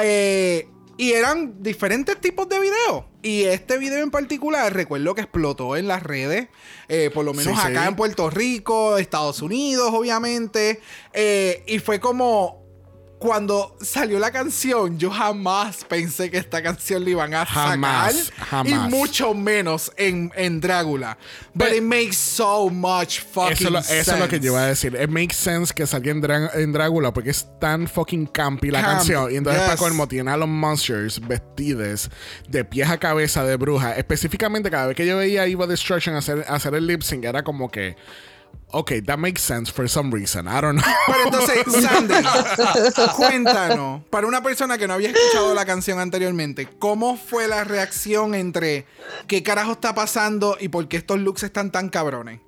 Eh, 0.02 0.68
y 1.01 1.14
eran 1.14 1.62
diferentes 1.62 2.20
tipos 2.20 2.46
de 2.51 2.61
videos. 2.61 3.05
Y 3.22 3.44
este 3.44 3.78
video 3.78 4.03
en 4.03 4.11
particular, 4.11 4.70
recuerdo 4.74 5.14
que 5.14 5.22
explotó 5.22 5.74
en 5.78 5.88
las 5.88 6.03
redes, 6.03 6.48
eh, 6.88 7.09
por 7.14 7.24
lo 7.24 7.32
menos 7.32 7.55
Sí, 7.55 7.59
acá 7.59 7.84
sí. 7.84 7.88
en 7.88 7.96
Puerto 7.96 8.28
Rico, 8.28 8.98
Estados 8.98 9.40
Unidos, 9.40 9.90
obviamente. 9.94 10.82
Eh, 11.14 11.64
y 11.66 11.78
fue 11.78 12.01
como. 12.01 12.59
Cuando 13.20 13.76
salió 13.82 14.18
la 14.18 14.30
canción, 14.30 14.98
yo 14.98 15.10
jamás 15.10 15.84
pensé 15.84 16.30
que 16.30 16.38
esta 16.38 16.62
canción 16.62 17.04
la 17.04 17.10
iban 17.10 17.34
a 17.34 17.44
Jamás, 17.44 18.14
sacar. 18.16 18.46
jamás. 18.46 18.72
Y 18.72 18.74
mucho 18.90 19.34
menos 19.34 19.92
en, 19.98 20.32
en 20.36 20.58
Drácula. 20.58 21.18
But 21.52 21.66
Pero- 21.66 21.76
it 21.76 21.82
makes 21.82 22.14
so 22.14 22.70
much 22.70 23.20
fucking 23.20 23.52
Eso, 23.52 23.64
es 23.66 23.70
lo- 23.72 23.78
eso 23.80 23.92
es 24.14 24.18
lo 24.18 24.24
que 24.24 24.36
sense. 24.36 24.40
yo 24.46 24.52
iba 24.52 24.62
a 24.62 24.66
decir. 24.68 24.94
It 24.98 25.10
makes 25.10 25.34
sense 25.34 25.74
que 25.74 25.86
salga 25.86 26.10
en, 26.54 26.72
Drácula 26.72 27.12
porque 27.12 27.28
es 27.28 27.46
tan 27.60 27.86
fucking 27.86 28.24
campy 28.26 28.70
la 28.70 28.80
Camp, 28.80 28.92
canción. 28.96 29.30
Y 29.30 29.36
entonces, 29.36 29.60
yes. 29.60 29.68
para 29.68 29.78
colmo, 29.78 30.08
tiene 30.08 30.30
a 30.30 30.38
los 30.38 30.48
monsters 30.48 31.20
vestidos 31.20 32.08
de 32.48 32.64
pies 32.64 32.88
a 32.88 32.96
cabeza 32.96 33.44
de 33.44 33.56
bruja. 33.56 33.96
Específicamente, 33.98 34.70
cada 34.70 34.86
vez 34.86 34.96
que 34.96 35.04
yo 35.06 35.18
veía 35.18 35.42
a 35.42 35.46
Evil 35.46 35.68
Destruction 35.68 36.14
hacer, 36.16 36.46
hacer 36.48 36.74
el 36.74 36.86
lip 36.86 37.02
sync, 37.02 37.22
era 37.26 37.42
como 37.44 37.70
que. 37.70 37.96
Ok, 38.72 38.92
that 39.05 39.18
makes 39.18 39.42
sense 39.42 39.68
for 39.72 39.88
some 39.88 40.12
reason. 40.16 40.46
I 40.46 40.61
don't 40.61 40.80
know. 40.80 40.94
Pero 41.07 41.24
entonces, 41.24 41.82
Sandy, 41.82 42.14
cuéntanos, 43.16 44.03
para 44.11 44.28
una 44.28 44.42
persona 44.42 44.78
que 44.78 44.86
no 44.86 44.94
había 44.94 45.11
escuchado 45.11 45.55
la 45.55 45.64
canción 45.66 45.98
anteriormente, 45.98 46.68
¿cómo 46.78 47.16
fue 47.16 47.48
la 47.48 47.64
reacción 47.64 48.34
entre 48.36 48.86
qué 49.26 49.42
carajo 49.42 49.72
está 49.72 49.92
pasando 49.94 50.57
y 50.61 50.68
por 50.68 50.86
qué 50.86 50.98
estos 50.98 51.18
looks 51.18 51.42
están 51.42 51.72
tan 51.72 51.88
cabrones? 51.88 52.40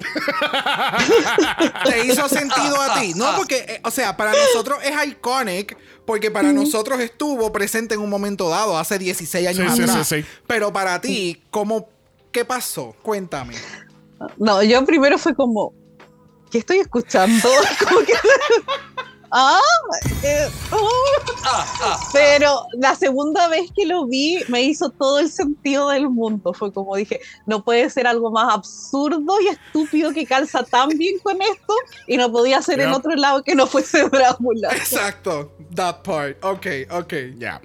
¿Te 1.84 2.06
hizo 2.06 2.28
sentido 2.28 2.80
a 2.80 3.00
ti? 3.00 3.14
No, 3.14 3.36
porque, 3.36 3.64
eh, 3.68 3.80
o 3.84 3.90
sea, 3.90 4.16
para 4.16 4.32
nosotros 4.32 4.78
es 4.82 4.92
iconic, 5.08 5.76
porque 6.06 6.30
para 6.30 6.52
nosotros 6.52 7.00
estuvo 7.00 7.52
presente 7.52 7.94
en 7.94 8.00
un 8.00 8.10
momento 8.10 8.48
dado, 8.48 8.78
hace 8.78 8.98
16 8.98 9.48
años 9.48 9.70
Sí, 9.72 9.76
sí, 9.76 9.82
atrás. 9.90 10.08
sí, 10.08 10.22
sí. 10.22 10.28
Pero 10.46 10.72
para 10.72 11.00
ti, 11.00 11.42
¿cómo, 11.50 11.88
¿qué 12.32 12.44
pasó? 12.44 12.94
Cuéntame. 13.02 13.54
No, 14.38 14.62
yo 14.62 14.84
primero 14.84 15.18
fue 15.18 15.34
como, 15.34 15.74
¿qué 16.50 16.58
estoy 16.58 16.78
escuchando? 16.78 17.48
ah, 19.32 19.60
eh, 20.22 20.48
oh. 20.72 22.10
pero 22.12 22.66
la 22.74 22.94
segunda 22.94 23.48
vez 23.48 23.70
que 23.74 23.86
lo 23.86 24.06
vi 24.06 24.38
me 24.48 24.62
hizo 24.62 24.90
todo 24.90 25.18
el 25.18 25.30
sentido 25.30 25.88
del 25.90 26.08
mundo. 26.08 26.52
Fue 26.52 26.72
como 26.72 26.96
dije, 26.96 27.20
no 27.46 27.64
puede 27.64 27.88
ser 27.90 28.06
algo 28.06 28.30
más 28.30 28.52
absurdo 28.52 29.40
y 29.40 29.48
estúpido 29.48 30.12
que 30.12 30.26
calza 30.26 30.62
tan 30.62 30.88
bien 30.90 31.18
con 31.22 31.40
esto 31.40 31.74
y 32.06 32.16
no 32.16 32.30
podía 32.30 32.60
ser 32.62 32.80
en 32.80 32.90
Yep. 32.90 32.96
otro 32.98 33.14
lado 33.16 33.44
que 33.44 33.54
no 33.54 33.66
fuese 33.66 34.08
Drácula. 34.10 34.70
Exacto, 34.72 35.52
that 35.74 36.02
part. 36.02 36.42
Ok, 36.44 36.66
ok. 36.90 37.14
Ya. 37.38 37.60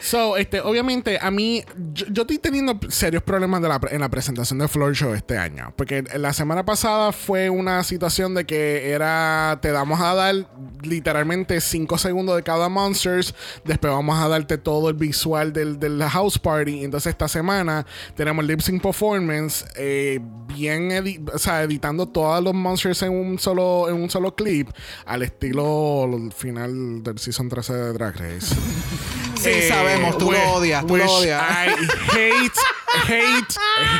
So, 0.00 0.36
este, 0.38 0.60
obviamente, 0.62 1.18
a 1.20 1.30
mí, 1.30 1.62
yo, 1.92 2.06
yo 2.08 2.22
estoy 2.22 2.38
teniendo 2.38 2.78
serios 2.88 3.22
problemas 3.22 3.60
de 3.60 3.68
la 3.68 3.80
en 3.90 4.00
la 4.00 4.08
presentación 4.08 4.58
de 4.58 4.66
Floor 4.66 4.94
Show 4.94 5.12
este 5.12 5.36
año. 5.36 5.74
Porque 5.76 6.02
la 6.16 6.32
semana 6.32 6.64
pasada 6.64 7.12
fue 7.12 7.50
una 7.50 7.84
situación 7.84 8.34
de 8.34 8.46
que 8.46 8.92
era, 8.92 9.58
te 9.60 9.70
damos 9.72 10.00
a 10.00 10.14
dar 10.14 10.34
literalmente 10.90 11.60
5 11.60 11.96
segundos 11.98 12.36
de 12.36 12.42
cada 12.42 12.68
Monsters, 12.68 13.34
después 13.64 13.92
vamos 13.92 14.18
a 14.18 14.28
darte 14.28 14.58
todo 14.58 14.90
el 14.90 14.96
visual 14.96 15.52
del, 15.52 15.78
del 15.78 16.02
House 16.02 16.38
Party. 16.38 16.84
Entonces, 16.84 17.10
esta 17.10 17.28
semana 17.28 17.86
tenemos 18.14 18.44
Lip 18.44 18.60
Sync 18.60 18.82
Performance, 18.82 19.64
eh, 19.76 20.20
bien, 20.48 20.90
editando 20.90 22.06
todos 22.06 22.42
los 22.42 22.54
Monsters 22.54 23.02
en 23.02 23.12
un 23.12 23.38
solo, 23.38 23.88
en 23.88 23.94
un 23.94 24.10
solo 24.10 24.34
clip, 24.34 24.68
al 25.06 25.22
estilo 25.22 26.08
final 26.36 27.02
del 27.02 27.18
Season 27.18 27.48
13 27.48 27.72
de 27.72 27.92
Drag 27.92 28.16
Race. 28.16 28.54
Sí, 29.40 29.62
sabemos, 29.68 30.18
tú 30.18 30.30
lo 30.30 30.52
odias, 30.52 30.86
tú 30.86 30.96
lo 30.96 31.04
odias. 31.10 31.42
I 31.42 31.70
hate, 32.12 32.52
hate, 33.08 33.56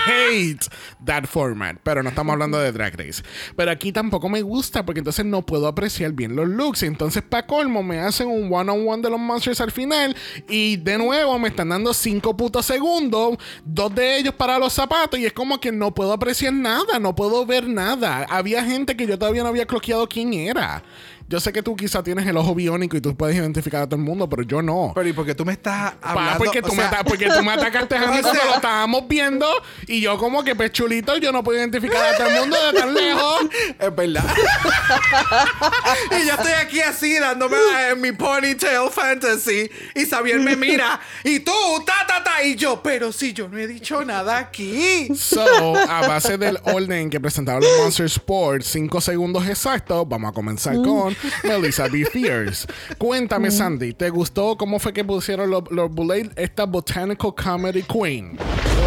hate 0.07 0.69
that 1.05 1.25
format. 1.25 1.77
Pero 1.83 2.03
no 2.03 2.11
estamos 2.11 2.33
hablando 2.33 2.59
de 2.59 2.73
Drag 2.73 2.95
Race. 2.97 3.23
Pero 3.57 3.71
aquí 3.71 3.93
tampoco 3.93 4.29
me 4.29 4.43
gusta 4.43 4.85
porque 4.85 4.99
entonces 4.99 5.25
no 5.25 5.43
puedo 5.43 5.67
apreciar 5.67 6.13
bien 6.13 6.37
los 6.37 6.49
looks. 6.49 6.83
Entonces, 6.83 7.23
para 7.23 7.47
colmo, 7.47 7.83
me 7.83 8.01
hacen 8.01 8.29
un 8.29 8.53
one-on-one 8.53 9.03
de 9.03 9.11
los 9.11 9.19
monsters 9.19 9.61
al 9.61 9.73
final. 9.73 10.15
Y 10.49 10.77
de 10.77 10.99
nuevo 10.99 11.39
me 11.39 11.49
están 11.49 11.71
dando 11.71 11.95
cinco 11.95 12.37
putos 12.37 12.67
segundos. 12.67 13.39
Dos 13.65 13.95
de 13.95 14.19
ellos 14.19 14.35
para 14.35 14.59
los 14.59 14.73
zapatos. 14.73 15.19
Y 15.19 15.27
es 15.27 15.33
como 15.33 15.59
que 15.59 15.73
no 15.73 15.95
puedo 15.95 16.13
apreciar 16.13 16.53
nada. 16.53 16.99
No 16.99 17.15
puedo 17.15 17.47
ver 17.47 17.67
nada. 17.67 18.27
Había 18.29 18.65
gente 18.65 18.97
que 18.97 19.07
yo 19.07 19.19
todavía 19.19 19.43
no 19.43 19.49
había 19.49 19.67
cloqueado 19.67 20.09
quién 20.09 20.35
era. 20.35 20.83
Yo 21.31 21.39
sé 21.39 21.53
que 21.53 21.63
tú 21.63 21.77
quizá 21.77 22.03
tienes 22.03 22.27
el 22.27 22.37
ojo 22.37 22.57
biónico 22.57 22.97
y 22.97 23.01
tú 23.01 23.17
puedes 23.17 23.37
identificar 23.37 23.83
a 23.83 23.87
todo 23.87 23.95
el 23.95 24.03
mundo, 24.03 24.29
pero 24.29 24.43
yo 24.43 24.63
no. 24.63 24.91
Pero 24.97 25.09
¿y 25.09 25.13
por 25.13 25.25
qué 25.25 25.33
tú 25.33 25.45
me 25.45 25.53
estás 25.53 25.93
Pa, 25.93 26.11
hablando? 26.11 26.39
porque, 26.45 26.61
tú 26.61 26.71
me 26.71 26.75
sea, 26.75 26.89
ata- 26.89 27.05
porque 27.05 27.29
tú 27.29 27.41
me 27.45 27.53
atacaste 27.53 27.97
a 27.97 28.01
mí 28.11 28.19
O 28.19 28.23
cuando 28.23 28.45
lo 28.47 28.55
estábamos 28.57 29.07
viendo 29.07 29.47
y 29.87 30.01
yo 30.01 30.19
como 30.19 30.43
que 30.43 30.57
pechulito 30.57 31.17
yo 31.19 31.31
no 31.31 31.45
puedo 31.45 31.57
identificar 31.61 32.15
a 32.15 32.17
todo 32.17 32.27
el 32.27 32.41
mundo 32.41 32.57
de 32.73 32.81
tan 32.81 32.93
lejos. 32.95 33.41
Es 33.79 33.95
verdad. 33.95 34.25
y 36.21 36.27
yo 36.27 36.35
estoy 36.35 36.53
aquí 36.53 36.81
así 36.81 37.15
dándome 37.19 37.57
eh, 37.57 37.95
mi 37.95 38.11
ponytail 38.11 38.91
fantasy. 38.91 39.71
Y 39.95 40.07
Xavier 40.07 40.41
me 40.41 40.57
mira. 40.57 41.01
Y 41.23 41.39
tú, 41.41 41.53
ta, 41.87 42.07
ta, 42.09 42.25
ta. 42.25 42.43
Y 42.43 42.57
yo, 42.57 42.83
pero 42.83 43.13
si 43.13 43.33
yo 43.33 43.49
no 43.49 43.57
he 43.57 43.67
dicho 43.69 44.05
nada 44.05 44.39
aquí. 44.39 45.09
So, 45.15 45.77
a 45.77 46.09
base 46.09 46.37
del 46.39 46.59
orden 46.65 47.09
que 47.09 47.21
presentaron 47.21 47.63
los 47.63 47.71
Monster 47.79 48.07
Sports, 48.07 48.67
5 48.67 49.01
segundos 49.01 49.47
exactos, 49.49 50.09
vamos 50.09 50.31
a 50.31 50.33
comenzar 50.33 50.75
con 50.75 51.15
Melissa 51.45 51.89
B. 51.89 52.05
Fierce. 52.05 52.67
Cuéntame, 52.99 53.51
Sandy, 53.51 53.93
¿te 53.95 54.11
gustó 54.11 54.57
cómo 54.57 54.79
fue 54.79 54.93
que 54.93 55.05
pusieron 55.05 55.51
los, 55.51 55.65
los 55.71 55.91
Boulay 55.91 56.31
esta 56.37 56.67
Botanical 56.67 57.35
Comedy 57.35 57.83
Queen? 57.83 58.39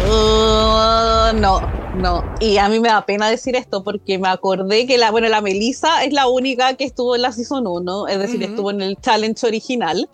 Uh, 0.06 1.32
no, 1.34 1.60
no. 1.96 2.24
Y 2.40 2.58
a 2.58 2.68
mí 2.68 2.78
me 2.78 2.88
da 2.88 3.06
pena 3.06 3.30
decir 3.30 3.56
esto 3.56 3.82
porque 3.82 4.18
me 4.18 4.28
acordé 4.28 4.86
que 4.86 4.98
la, 4.98 5.10
bueno, 5.10 5.28
la 5.28 5.40
Melissa 5.40 6.04
es 6.04 6.12
la 6.12 6.26
única 6.26 6.74
que 6.74 6.84
estuvo 6.84 7.16
en 7.16 7.22
la 7.22 7.32
Season 7.32 7.66
1, 7.66 8.08
es 8.08 8.18
decir, 8.18 8.42
estuvo 8.42 8.70
en 8.70 8.82
el 8.82 8.96
challenge 9.00 9.46
original. 9.46 10.08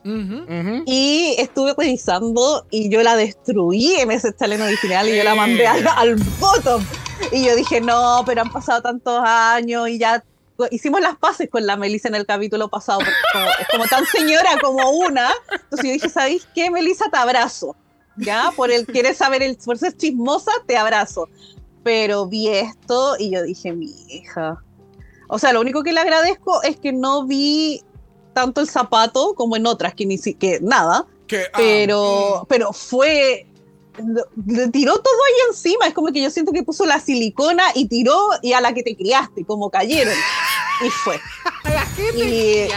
Y 0.87 1.35
estuve 1.39 1.75
revisando 1.77 2.67
y 2.71 2.89
yo 2.89 3.03
la 3.03 3.17
destruí 3.17 3.95
en 3.97 4.11
ese 4.13 4.35
challenge 4.35 4.65
original 4.65 5.09
y 5.09 5.17
yo 5.17 5.25
la 5.25 5.35
mandé 5.35 5.67
al, 5.67 5.87
al 5.89 6.15
bottom. 6.39 6.85
Y 7.33 7.45
yo 7.45 7.57
dije, 7.57 7.81
no, 7.81 8.23
pero 8.25 8.43
han 8.43 8.51
pasado 8.51 8.83
tantos 8.83 9.21
años 9.25 9.89
y 9.89 9.99
ya 9.99 10.25
hicimos 10.71 11.01
las 11.01 11.17
paces 11.17 11.49
con 11.51 11.67
la 11.67 11.77
Melissa 11.77 12.09
en 12.09 12.15
el 12.15 12.27
capítulo 12.27 12.69
pasado, 12.69 12.99
porque 13.01 13.13
como- 13.33 13.47
es 13.61 13.69
como 13.71 13.85
tan 13.87 14.07
señora 14.07 14.51
como 14.61 14.91
una. 14.91 15.31
Entonces 15.51 15.87
yo 15.87 15.93
dije, 15.93 16.09
¿sabéis 16.09 16.47
qué, 16.55 16.71
Melissa? 16.71 17.11
Te 17.11 17.17
abrazo. 17.17 17.77
¿Ya? 18.17 18.51
Por 18.57 18.71
el, 18.71 18.87
quieres 18.87 19.17
saber, 19.17 19.43
el, 19.43 19.57
por 19.57 19.79
ser 19.79 19.97
chismosa, 19.97 20.53
te 20.67 20.77
abrazo. 20.77 21.29
Pero 21.83 22.27
vi 22.27 22.49
esto 22.49 23.17
y 23.19 23.31
yo 23.31 23.43
dije, 23.43 23.73
mi 23.73 23.95
hija. 24.09 24.59
O 25.29 25.39
sea, 25.39 25.53
lo 25.53 25.61
único 25.61 25.83
que 25.83 25.93
le 25.93 26.01
agradezco 26.01 26.63
es 26.63 26.77
que 26.79 26.93
no 26.93 27.25
vi 27.25 27.83
tanto 28.35 28.61
el 28.61 28.69
zapato 28.69 29.35
como 29.35 29.57
en 29.57 29.67
otras, 29.67 29.95
que 29.95 30.05
ni 30.07 30.19
siquiera 30.19 30.59
nada, 30.63 31.07
Que, 31.27 31.45
ah, 31.45 31.57
pero, 31.57 32.47
pero 32.49 32.73
fue. 32.73 33.47
Le 34.47 34.69
tiró 34.69 34.95
todo 34.99 35.15
ahí 35.27 35.49
encima. 35.51 35.87
Es 35.87 35.95
como 35.95 36.13
que 36.13 36.23
yo 36.23 36.31
siento 36.31 36.53
que 36.53 36.63
puso 36.63 36.85
la 36.87 37.01
silicona 37.01 37.65
y 37.75 37.87
tiró 37.87 38.17
y 38.43 38.53
a 38.53 38.61
la 38.61 38.73
que 38.75 38.83
te 38.83 38.97
criaste, 38.97 39.45
como 39.45 39.71
cayeron. 39.71 40.15
Y 40.85 40.91
fue. 40.91 41.21
Y 42.17 42.69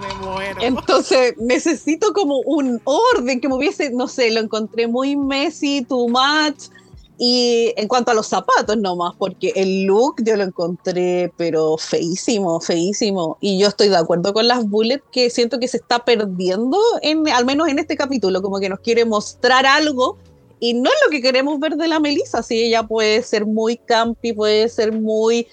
me 0.00 0.14
muero. 0.26 0.60
entonces 0.60 1.34
necesito 1.36 2.12
como 2.12 2.38
un 2.40 2.80
orden 2.84 3.40
que 3.40 3.48
me 3.48 3.54
hubiese, 3.54 3.90
no 3.90 4.08
sé, 4.08 4.30
lo 4.30 4.40
encontré 4.40 4.86
muy 4.86 5.16
messy, 5.16 5.84
too 5.84 6.08
much. 6.08 6.70
Y 7.18 7.72
en 7.76 7.86
cuanto 7.86 8.10
a 8.10 8.14
los 8.14 8.26
zapatos 8.26 8.76
nomás, 8.78 9.14
porque 9.16 9.52
el 9.54 9.84
look 9.84 10.16
yo 10.24 10.34
lo 10.36 10.42
encontré, 10.42 11.32
pero 11.36 11.76
feísimo, 11.76 12.60
feísimo. 12.60 13.36
Y 13.40 13.58
yo 13.58 13.68
estoy 13.68 13.90
de 13.90 13.96
acuerdo 13.96 14.32
con 14.32 14.48
las 14.48 14.68
bullets 14.68 15.04
que 15.12 15.30
siento 15.30 15.60
que 15.60 15.68
se 15.68 15.76
está 15.76 16.04
perdiendo, 16.04 16.78
en, 17.02 17.28
al 17.28 17.44
menos 17.44 17.68
en 17.68 17.78
este 17.78 17.96
capítulo, 17.96 18.42
como 18.42 18.58
que 18.58 18.68
nos 18.68 18.80
quiere 18.80 19.04
mostrar 19.04 19.66
algo 19.66 20.16
Y 20.58 20.74
no 20.74 20.88
es 20.88 20.96
lo 21.04 21.10
que 21.10 21.20
queremos 21.20 21.60
ver 21.60 21.76
de 21.76 21.86
la 21.86 22.00
Melissa. 22.00 22.42
Sí, 22.42 22.60
ella 22.60 22.82
puede 22.84 23.22
ser 23.22 23.46
muy 23.46 23.76
campy, 23.76 24.32
puede 24.32 24.68
ser 24.68 24.92
muy 24.92 25.46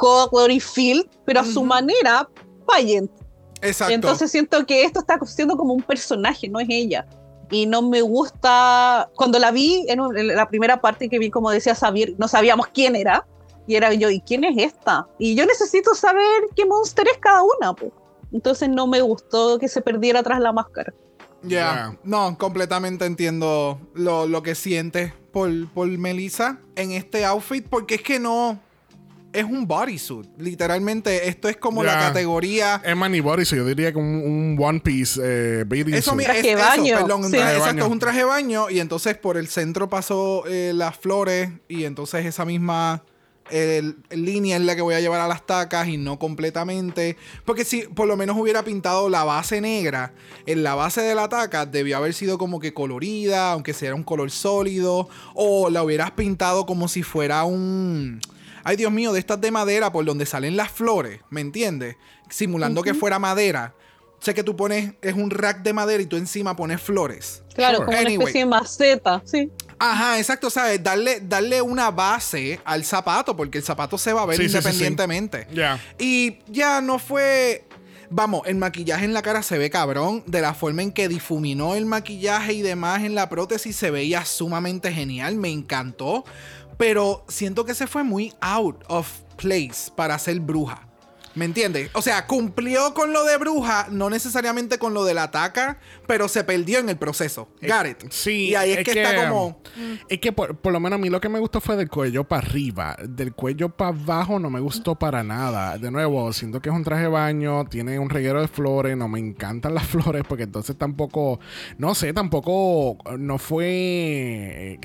Hogwarts 0.00 0.54
y 0.54 0.60
Field, 0.60 1.08
pero 1.24 1.40
a 1.40 1.44
su 1.44 1.60
Ujú. 1.60 1.66
manera, 1.68 2.28
Pageant. 2.66 3.10
Exacto. 3.62 3.94
Entonces 3.94 4.30
siento 4.30 4.64
que 4.66 4.82
esto 4.84 5.00
está 5.00 5.18
siendo 5.26 5.56
como 5.56 5.72
un 5.74 5.82
personaje, 5.82 6.48
no 6.48 6.60
es 6.60 6.66
ella. 6.70 7.06
Y 7.50 7.66
no 7.66 7.82
me 7.82 8.00
gusta. 8.02 9.10
Cuando 9.16 9.38
la 9.38 9.50
vi 9.50 9.84
en, 9.88 10.00
un- 10.00 10.16
en 10.16 10.28
la 10.34 10.48
primera 10.48 10.80
parte 10.80 11.08
que 11.08 11.18
vi, 11.18 11.30
como 11.30 11.50
decía 11.50 11.74
Xavier, 11.74 12.14
no 12.18 12.26
sabíamos 12.28 12.66
quién 12.68 12.96
era. 12.96 13.26
Y 13.66 13.76
era 13.76 13.92
yo, 13.94 14.10
¿y 14.10 14.20
quién 14.20 14.44
es 14.44 14.56
esta? 14.58 15.06
Y 15.18 15.34
yo 15.34 15.46
necesito 15.46 15.94
saber 15.94 16.26
qué 16.54 16.66
monster 16.66 17.06
es 17.10 17.18
cada 17.18 17.42
una. 17.42 17.72
po. 17.74 17.90
Entonces 18.32 18.68
no 18.68 18.86
me 18.86 19.00
gustó 19.00 19.58
que 19.58 19.68
se 19.68 19.80
perdiera 19.80 20.22
tras 20.22 20.40
la 20.40 20.52
máscara. 20.52 20.92
Ya, 21.42 21.48
Ya. 21.92 21.98
no, 22.04 22.36
completamente 22.38 23.04
entiendo 23.06 23.78
lo, 23.94 24.26
lo 24.26 24.42
que 24.42 24.54
sientes 24.54 25.12
por, 25.32 25.50
por 25.72 25.86
Melissa 25.88 26.58
en 26.76 26.92
este 26.92 27.24
outfit, 27.24 27.66
porque 27.68 27.96
es 27.96 28.02
que 28.02 28.18
no. 28.18 28.58
Es 29.34 29.44
un 29.44 29.66
bodysuit. 29.66 30.28
Literalmente, 30.38 31.28
esto 31.28 31.48
es 31.48 31.56
como 31.56 31.82
la 31.82 31.98
categoría. 31.98 32.80
Es 32.84 32.96
Manny 32.96 33.20
Boris, 33.20 33.50
yo 33.50 33.64
diría 33.66 33.92
que 33.92 33.98
un, 33.98 34.06
un 34.06 34.56
One 34.58 34.80
Piece 34.80 35.20
eh, 35.22 35.64
bathing 35.64 35.94
Eso, 35.94 36.12
suit. 36.12 36.22
Traje 36.24 36.38
es, 36.38 36.44
de 36.44 36.52
eso, 36.52 36.60
baño, 36.62 36.96
perdón, 36.98 37.24
un 37.24 37.30
sí. 37.30 37.36
traje- 37.36 37.52
exacto, 37.56 37.66
baño. 37.74 37.84
es 37.86 37.90
un 37.90 37.98
traje 37.98 38.18
de 38.18 38.24
baño 38.24 38.70
y 38.70 38.78
entonces 38.80 39.16
por 39.18 39.36
el 39.36 39.48
centro 39.48 39.88
pasó 39.88 40.44
eh, 40.46 40.72
las 40.74 40.96
flores 40.96 41.50
y 41.68 41.84
entonces 41.84 42.24
esa 42.26 42.44
misma 42.44 43.02
eh, 43.50 43.92
línea 44.10 44.56
es 44.56 44.62
la 44.62 44.74
que 44.76 44.80
voy 44.82 44.94
a 44.94 45.00
llevar 45.00 45.20
a 45.20 45.28
las 45.28 45.44
tacas 45.44 45.88
y 45.88 45.96
no 45.98 46.18
completamente. 46.18 47.16
Porque 47.44 47.64
si 47.64 47.82
por 47.82 48.06
lo 48.06 48.16
menos 48.16 48.36
hubiera 48.38 48.62
pintado 48.62 49.08
la 49.08 49.24
base 49.24 49.60
negra, 49.60 50.12
en 50.46 50.62
la 50.62 50.74
base 50.76 51.00
de 51.02 51.14
la 51.14 51.28
taca 51.28 51.66
debió 51.66 51.96
haber 51.96 52.14
sido 52.14 52.38
como 52.38 52.60
que 52.60 52.72
colorida, 52.72 53.50
aunque 53.52 53.74
sea 53.74 53.94
un 53.96 54.04
color 54.04 54.30
sólido, 54.30 55.08
o 55.34 55.68
la 55.70 55.82
hubieras 55.82 56.12
pintado 56.12 56.66
como 56.66 56.86
si 56.88 57.02
fuera 57.02 57.44
un... 57.44 58.20
Ay, 58.64 58.76
Dios 58.76 58.90
mío, 58.90 59.12
de 59.12 59.20
estas 59.20 59.40
de 59.40 59.50
madera 59.50 59.92
por 59.92 60.04
donde 60.04 60.26
salen 60.26 60.56
las 60.56 60.70
flores, 60.70 61.20
¿me 61.30 61.40
entiendes? 61.40 61.96
Simulando 62.30 62.82
que 62.82 62.94
fuera 62.94 63.18
madera. 63.18 63.74
Sé 64.20 64.32
que 64.32 64.42
tú 64.42 64.56
pones, 64.56 64.94
es 65.02 65.12
un 65.14 65.28
rack 65.30 65.62
de 65.62 65.74
madera 65.74 66.02
y 66.02 66.06
tú 66.06 66.16
encima 66.16 66.56
pones 66.56 66.80
flores. 66.80 67.42
Claro, 67.54 67.78
Sure. 67.78 67.86
como 67.86 67.98
una 68.00 68.10
especie 68.10 68.40
de 68.40 68.46
maceta, 68.46 69.22
sí. 69.26 69.50
Ajá, 69.78 70.18
exacto, 70.18 70.48
¿sabes? 70.48 70.82
Darle, 70.82 71.20
darle 71.20 71.60
una 71.60 71.90
base 71.90 72.58
al 72.64 72.84
zapato, 72.84 73.36
porque 73.36 73.58
el 73.58 73.64
zapato 73.64 73.98
se 73.98 74.14
va 74.14 74.22
a 74.22 74.26
ver 74.26 74.38
Sí, 74.38 74.44
sí, 74.44 74.48
sí, 74.48 74.54
sí. 74.54 74.58
independientemente. 74.58 75.46
Ya. 75.52 75.78
Y 75.98 76.38
ya 76.46 76.80
no 76.80 76.98
fue. 76.98 77.64
Vamos, 78.08 78.42
el 78.46 78.54
maquillaje 78.56 79.04
en 79.04 79.12
la 79.12 79.22
cara 79.22 79.42
se 79.42 79.58
ve 79.58 79.68
cabrón. 79.68 80.22
De 80.26 80.40
la 80.40 80.54
forma 80.54 80.82
en 80.82 80.92
que 80.92 81.08
difuminó 81.08 81.74
el 81.74 81.84
maquillaje 81.84 82.52
y 82.54 82.62
demás 82.62 83.02
en 83.02 83.14
la 83.14 83.28
prótesis 83.28 83.74
se 83.76 83.90
veía 83.90 84.24
sumamente 84.24 84.90
genial. 84.92 85.36
Me 85.36 85.50
encantó. 85.50 86.24
Pero 86.76 87.24
siento 87.28 87.64
que 87.64 87.74
se 87.74 87.86
fue 87.86 88.04
muy 88.04 88.32
out 88.40 88.84
of 88.88 89.08
place 89.36 89.90
para 89.94 90.18
ser 90.18 90.40
bruja. 90.40 90.88
¿Me 91.34 91.44
entiendes? 91.44 91.90
O 91.94 92.02
sea, 92.02 92.26
cumplió 92.26 92.94
con 92.94 93.12
lo 93.12 93.24
de 93.24 93.36
bruja, 93.38 93.88
no 93.90 94.08
necesariamente 94.08 94.78
con 94.78 94.94
lo 94.94 95.04
de 95.04 95.14
la 95.14 95.32
taca, 95.32 95.78
pero 96.06 96.28
se 96.28 96.44
perdió 96.44 96.78
en 96.78 96.88
el 96.88 96.96
proceso. 96.96 97.48
It. 97.60 98.04
Sí, 98.10 98.50
Y 98.50 98.54
ahí 98.54 98.70
es, 98.70 98.84
que, 98.84 99.02
está 99.02 99.28
como. 99.28 99.60
Es 100.08 100.20
que 100.20 100.30
por, 100.30 100.56
por 100.56 100.72
lo 100.72 100.78
menos 100.78 100.98
a 100.98 101.00
mí 101.00 101.10
lo 101.10 101.20
que 101.20 101.28
me 101.28 101.40
gustó 101.40 101.60
fue 101.60 101.76
del 101.76 101.88
cuello 101.88 102.22
para 102.22 102.46
arriba. 102.46 102.96
Del 103.02 103.34
cuello 103.34 103.68
para 103.68 103.90
abajo 103.90 104.38
no 104.38 104.48
me 104.48 104.60
gustó 104.60 104.94
para 104.94 105.24
nada. 105.24 105.76
De 105.76 105.90
nuevo, 105.90 106.32
siento 106.32 106.62
que 106.62 106.68
es 106.68 106.74
un 106.74 106.84
traje 106.84 107.02
de 107.02 107.08
baño, 107.08 107.64
tiene 107.64 107.98
un 107.98 108.10
reguero 108.10 108.40
de 108.40 108.46
flores, 108.46 108.96
no 108.96 109.08
me 109.08 109.18
encantan 109.18 109.74
las 109.74 109.86
flores 109.88 110.22
porque 110.28 110.44
entonces 110.44 110.78
tampoco, 110.78 111.40
no 111.78 111.96
sé, 111.96 112.12
tampoco 112.12 112.98
no 113.18 113.38
fue... 113.38 114.78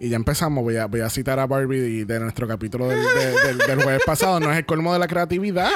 Y 0.00 0.08
ya 0.10 0.16
empezamos, 0.16 0.62
voy 0.62 0.76
a, 0.76 0.86
voy 0.86 1.00
a 1.00 1.10
citar 1.10 1.38
a 1.40 1.46
Barbie 1.46 2.04
de 2.04 2.20
nuestro 2.20 2.46
capítulo 2.46 2.88
del, 2.88 3.00
de- 3.02 3.46
del- 3.48 3.58
del 3.58 3.82
jueves 3.82 4.02
pasado, 4.06 4.38
no 4.40 4.50
es 4.52 4.58
el 4.58 4.64
colmo 4.66 4.92
de 4.92 4.98
la 5.00 5.08
creatividad. 5.08 5.70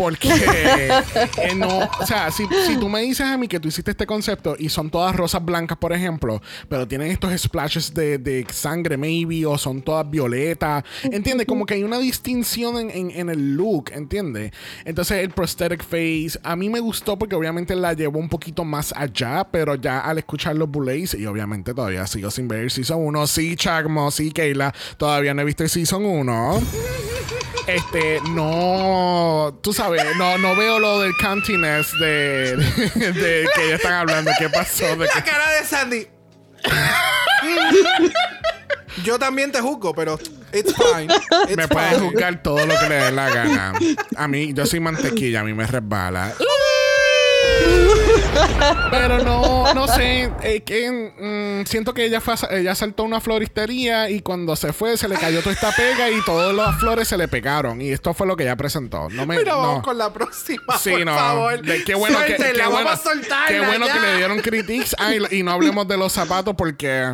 Porque 0.00 0.30
eh, 1.42 1.54
no, 1.54 1.80
o 2.00 2.06
sea, 2.06 2.30
si, 2.30 2.46
si 2.66 2.78
tú 2.78 2.88
me 2.88 3.02
dices 3.02 3.26
a 3.26 3.36
mí 3.36 3.46
que 3.48 3.60
tú 3.60 3.68
hiciste 3.68 3.90
este 3.90 4.06
concepto 4.06 4.56
y 4.58 4.70
son 4.70 4.88
todas 4.88 5.14
rosas 5.14 5.44
blancas, 5.44 5.76
por 5.76 5.92
ejemplo, 5.92 6.40
pero 6.70 6.88
tienen 6.88 7.10
estos 7.10 7.38
splashes 7.38 7.92
de, 7.92 8.16
de 8.16 8.46
sangre, 8.50 8.96
maybe, 8.96 9.44
o 9.44 9.58
son 9.58 9.82
todas 9.82 10.08
violetas, 10.08 10.84
¿entiendes? 11.02 11.46
Como 11.46 11.66
que 11.66 11.74
hay 11.74 11.82
una 11.84 11.98
distinción 11.98 12.78
en, 12.78 12.90
en- 12.90 13.10
en 13.10 13.28
el 13.28 13.54
look, 13.56 13.90
¿entiendes? 13.92 14.52
Entonces, 14.86 15.18
el 15.18 15.30
prosthetic 15.30 15.82
face, 15.82 16.40
a 16.42 16.56
mí 16.56 16.70
me 16.70 16.80
gustó 16.80 17.18
porque 17.18 17.34
obviamente 17.36 17.74
la 17.76 17.92
llevó 17.92 18.20
un 18.20 18.30
poquito 18.30 18.64
más 18.64 18.94
allá, 18.96 19.46
pero 19.50 19.74
ya 19.74 20.00
al 20.00 20.16
escuchar 20.16 20.56
los 20.56 20.70
bullets, 20.70 21.12
y 21.12 21.26
obviamente 21.26 21.74
todavía 21.74 22.06
sigo 22.06 22.30
sin 22.30 22.48
ver 22.48 22.60
el 22.60 22.70
Season 22.70 22.98
1, 23.00 23.26
sí, 23.26 23.54
Chagmo, 23.54 24.10
sí, 24.10 24.30
Keila, 24.30 24.72
todavía 24.96 25.34
no 25.34 25.42
he 25.42 25.44
visto 25.44 25.62
el 25.62 25.68
Season 25.68 26.02
1. 26.06 26.60
Este, 27.74 28.20
no, 28.30 29.58
tú 29.62 29.72
sabes, 29.72 30.02
no, 30.16 30.38
no 30.38 30.56
veo 30.56 30.78
lo 30.78 31.00
del 31.00 31.16
cantiness 31.16 31.92
de, 32.00 32.56
de, 32.56 33.12
de 33.12 33.48
que 33.54 33.62
ellos 33.66 33.74
están 33.80 33.92
hablando. 33.92 34.30
¿Qué 34.38 34.48
pasó? 34.48 34.84
De 34.96 35.06
La 35.06 35.12
que- 35.22 35.30
cara 35.30 35.50
de 35.52 35.64
Sandy. 35.64 36.06
Yo 39.04 39.18
también 39.18 39.50
te 39.52 39.60
juzgo, 39.60 39.94
pero 39.94 40.18
it's 40.52 40.74
fine. 40.74 41.12
It's 41.48 41.56
me 41.56 41.68
pueden 41.68 41.94
fine. 41.94 42.00
juzgar 42.10 42.42
todo 42.42 42.66
lo 42.66 42.78
que 42.78 42.88
le 42.88 42.94
dé 42.96 43.12
la 43.12 43.30
gana. 43.30 43.72
A 44.16 44.28
mí, 44.28 44.52
yo 44.52 44.66
soy 44.66 44.80
mantequilla, 44.80 45.40
a 45.40 45.44
mí 45.44 45.54
me 45.54 45.66
resbala. 45.66 46.34
Pero 48.90 49.18
no, 49.24 49.72
no 49.74 49.88
sé, 49.88 50.30
es 50.42 50.62
que 50.62 50.90
mm, 50.90 51.66
siento 51.66 51.94
que 51.94 52.04
ella 52.04 52.20
fue, 52.20 52.34
a- 52.34 52.56
ella 52.56 52.74
saltó 52.74 53.02
a 53.02 53.06
una 53.06 53.20
floristería 53.20 54.10
y 54.10 54.20
cuando 54.20 54.54
se 54.56 54.72
fue 54.72 54.96
se 54.96 55.08
le 55.08 55.16
cayó 55.16 55.40
toda 55.40 55.54
esta 55.54 55.72
pega 55.72 56.10
y 56.10 56.20
todas 56.24 56.54
las 56.54 56.78
flores 56.78 57.08
se 57.08 57.16
le 57.16 57.28
pegaron 57.28 57.80
y 57.80 57.90
esto 57.90 58.14
fue 58.14 58.26
lo 58.26 58.36
que 58.36 58.44
ella 58.44 58.56
presentó. 58.56 59.08
No 59.10 59.26
me, 59.26 59.36
Pero 59.36 59.52
no. 59.56 59.60
vamos 59.62 59.82
con 59.82 59.98
la 59.98 60.12
próxima, 60.12 60.78
Sí, 60.78 60.90
por 60.90 61.04
no. 61.06 61.14
favor. 61.14 61.62
De- 61.62 61.84
qué 61.84 61.94
bueno 61.94 62.18
que, 62.26 62.36
qué 62.36 62.52
bueno, 62.52 62.70
vamos 62.72 62.92
a 62.92 62.96
soltarla 62.96 63.46
qué 63.48 63.60
bueno 63.66 63.86
ya. 63.86 63.92
que 63.94 64.00
le 64.00 64.16
dieron 64.16 64.38
critiques. 64.40 64.96
Ah, 64.98 65.12
y, 65.14 65.38
y 65.38 65.42
no 65.42 65.52
hablemos 65.52 65.86
de 65.88 65.96
los 65.96 66.12
zapatos 66.12 66.54
porque. 66.56 67.12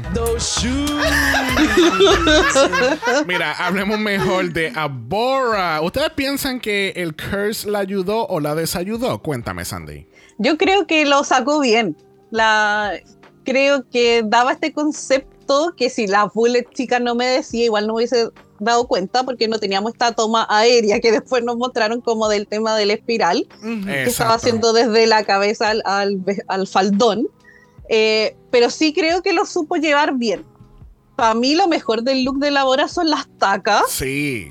Mira, 3.26 3.52
hablemos 3.52 3.98
mejor 3.98 4.52
de 4.52 4.72
Abora. 4.74 5.80
¿Ustedes 5.82 6.10
piensan 6.14 6.60
que 6.60 6.92
el 6.96 7.14
curse 7.14 7.70
la 7.70 7.80
ayudó 7.80 8.26
o 8.26 8.40
la 8.40 8.54
desayudó? 8.54 9.18
Cuéntame, 9.22 9.64
Sandy. 9.64 10.06
Yo 10.38 10.56
creo 10.58 10.86
que 10.86 11.04
lo 11.04 11.24
sacó 11.24 11.60
bien. 11.60 11.96
La, 12.30 12.92
creo 13.44 13.88
que 13.88 14.22
daba 14.24 14.52
este 14.52 14.72
concepto 14.72 15.74
que 15.76 15.90
si 15.90 16.06
la 16.06 16.26
bullet 16.26 16.66
chica 16.74 16.98
no 16.98 17.14
me 17.14 17.26
decía, 17.26 17.64
igual 17.64 17.86
no 17.86 17.94
hubiese 17.94 18.30
dado 18.58 18.86
cuenta 18.88 19.22
porque 19.22 19.48
no 19.48 19.58
teníamos 19.58 19.92
esta 19.92 20.12
toma 20.12 20.46
aérea 20.50 21.00
que 21.00 21.12
después 21.20 21.44
nos 21.44 21.56
mostraron 21.56 22.00
como 22.00 22.28
del 22.28 22.46
tema 22.48 22.76
del 22.76 22.90
espiral 22.90 23.46
Ujú. 23.62 23.84
que 23.86 24.04
estaba 24.04 24.34
haciendo 24.34 24.72
desde 24.72 25.06
la 25.06 25.24
cabeza 25.24 25.70
al, 25.70 25.82
al, 25.84 26.20
al 26.48 26.66
faldón. 26.66 27.28
Eh, 27.88 28.36
pero 28.50 28.68
sí 28.70 28.92
creo 28.92 29.22
que 29.22 29.32
lo 29.32 29.46
supo 29.46 29.76
llevar 29.76 30.14
bien. 30.14 30.44
Para 31.14 31.34
mí 31.34 31.54
lo 31.54 31.68
mejor 31.68 32.02
del 32.02 32.24
look 32.24 32.38
de 32.40 32.50
la 32.50 32.64
Bora 32.64 32.88
son 32.88 33.08
las 33.08 33.26
tacas, 33.38 33.84
Sí. 33.88 34.48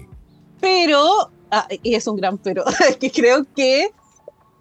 pero, 0.62 1.30
ah, 1.52 1.68
y 1.84 1.94
es 1.96 2.08
un 2.08 2.16
gran 2.16 2.38
pero, 2.38 2.64
es 2.90 2.98
que 2.98 3.12
creo 3.12 3.46
que 3.56 3.90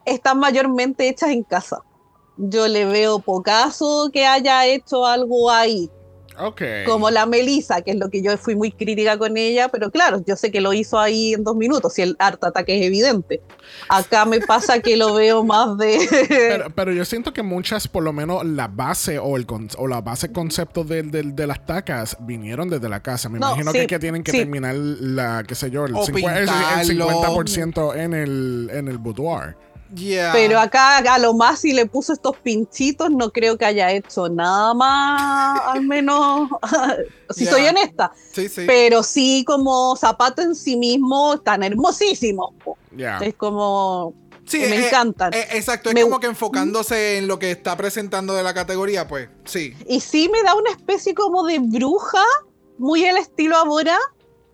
están 0.05 0.39
mayormente 0.39 1.09
hechas 1.09 1.31
en 1.31 1.43
casa. 1.43 1.79
Yo 2.37 2.67
le 2.69 2.85
veo 2.85 3.21
pocaso 3.21 4.11
que 4.13 4.27
haya 4.27 4.67
hecho 4.67 5.07
algo 5.07 5.53
ahí, 5.53 5.89
Ok. 6.37 6.63
como 6.85 7.09
la 7.11 7.27
Melissa, 7.27 7.81
que 7.81 7.93
es 7.93 7.97
lo 7.97 8.11
que 8.11 8.23
yo 8.23 8.37
fui 8.37 8.57
muy 8.57 8.73
crítica 8.73 9.17
con 9.17 9.37
ella, 9.37 9.69
pero 9.69 9.89
claro, 9.93 10.21
yo 10.27 10.35
sé 10.35 10.51
que 10.51 10.61
lo 10.61 10.73
hizo 10.73 10.99
ahí 10.99 11.33
en 11.35 11.45
dos 11.45 11.55
minutos, 11.55 11.97
y 11.97 12.03
el 12.03 12.17
art 12.19 12.43
ataque 12.43 12.77
es 12.77 12.87
evidente. 12.87 13.41
Acá 13.89 14.25
me 14.25 14.41
pasa 14.41 14.81
que 14.81 14.97
lo 14.97 15.15
veo 15.15 15.45
más 15.45 15.79
de... 15.79 15.97
Pero, 16.29 16.71
pero 16.75 16.93
yo 16.93 17.05
siento 17.05 17.33
que 17.33 17.45
muchas, 17.45 17.87
por 17.87 18.03
lo 18.03 18.13
menos 18.13 18.45
la 18.45 18.67
base 18.67 19.21
o 19.21 19.37
el 19.37 19.47
con- 19.47 19.69
o 19.79 19.87
la 19.87 20.01
base 20.01 20.33
concepto 20.33 20.83
de, 20.83 21.05
de- 21.05 21.23
de 21.23 21.47
las 21.47 21.65
tacas 21.65 22.17
vinieron 22.21 22.69
desde 22.69 22.89
la 22.89 23.01
casa. 23.01 23.29
Me 23.29 23.39
No, 23.39 23.47
imagino 23.51 23.71
sí, 23.71 23.79
que, 23.79 23.87
que 23.87 23.99
tienen 24.01 24.25
que 24.25 24.33
sí. 24.33 24.39
terminar 24.39 24.75
la, 24.75 25.45
qué 25.47 25.55
sé 25.55 25.71
yo, 25.71 25.85
el, 25.87 25.95
O 25.95 26.05
50, 26.05 26.37
el- 26.37 26.49
el 26.49 26.89
pintarlo. 26.89 27.23
50% 27.23 27.97
en 27.97 28.13
el, 28.13 28.71
en 28.73 28.89
el 28.89 28.99
boudoir. 28.99 29.57
Yeah. 29.95 30.33
Pero 30.33 30.59
acá 30.59 30.99
a 30.99 31.19
lo 31.19 31.35
más 31.35 31.61
si 31.61 31.73
le 31.73 31.87
puso 31.87 32.13
estos 32.13 32.37
pinchitos, 32.39 33.11
no 33.11 33.31
creo 33.31 33.57
que 33.59 33.65
haya 33.65 33.91
hecho 33.93 34.29
nada 34.29 34.75
más, 34.75 35.61
al 35.67 35.83
menos, 35.83 36.49
si 37.31 37.47
soy 37.47 37.67
honesta. 37.67 38.13
Sí, 38.33 38.49
sí. 38.49 38.63
Pero 38.67 39.03
sí 39.03 39.45
como 39.47 39.95
zapato 39.97 40.43
en 40.43 40.55
sí 40.55 40.77
mismo, 40.77 41.35
están 41.35 41.63
hermosísimos. 41.63 42.51
po. 42.65 42.77
Ya. 42.97 43.19
Es 43.19 43.35
como, 43.35 44.15
Sí, 44.47 44.61
que 44.61 44.69
me 44.69 44.77
eh, 44.77 44.87
encantan. 44.89 45.33
eh, 45.35 45.47
exacto, 45.53 45.89
es 45.91 45.95
Me- 45.95 46.03
como 46.03 46.21
que 46.21 46.27
enfocándose 46.27 47.19
en 47.19 47.27
lo 47.29 47.39
que 47.39 47.51
está 47.51 47.77
presentando 47.77 48.35
de 48.35 48.43
la 48.43 48.53
categoría, 48.55 49.07
pues 49.09 49.29
sí. 49.45 49.75
y 49.89 50.01
sí 50.01 50.29
me 50.33 50.43
da 50.43 50.55
una 50.55 50.71
especie 50.71 51.15
como 51.15 51.45
de 51.47 51.59
bruja, 51.61 52.23
muy 52.79 53.05
al 53.07 53.17
estilo 53.17 53.57
ahora, 53.57 53.97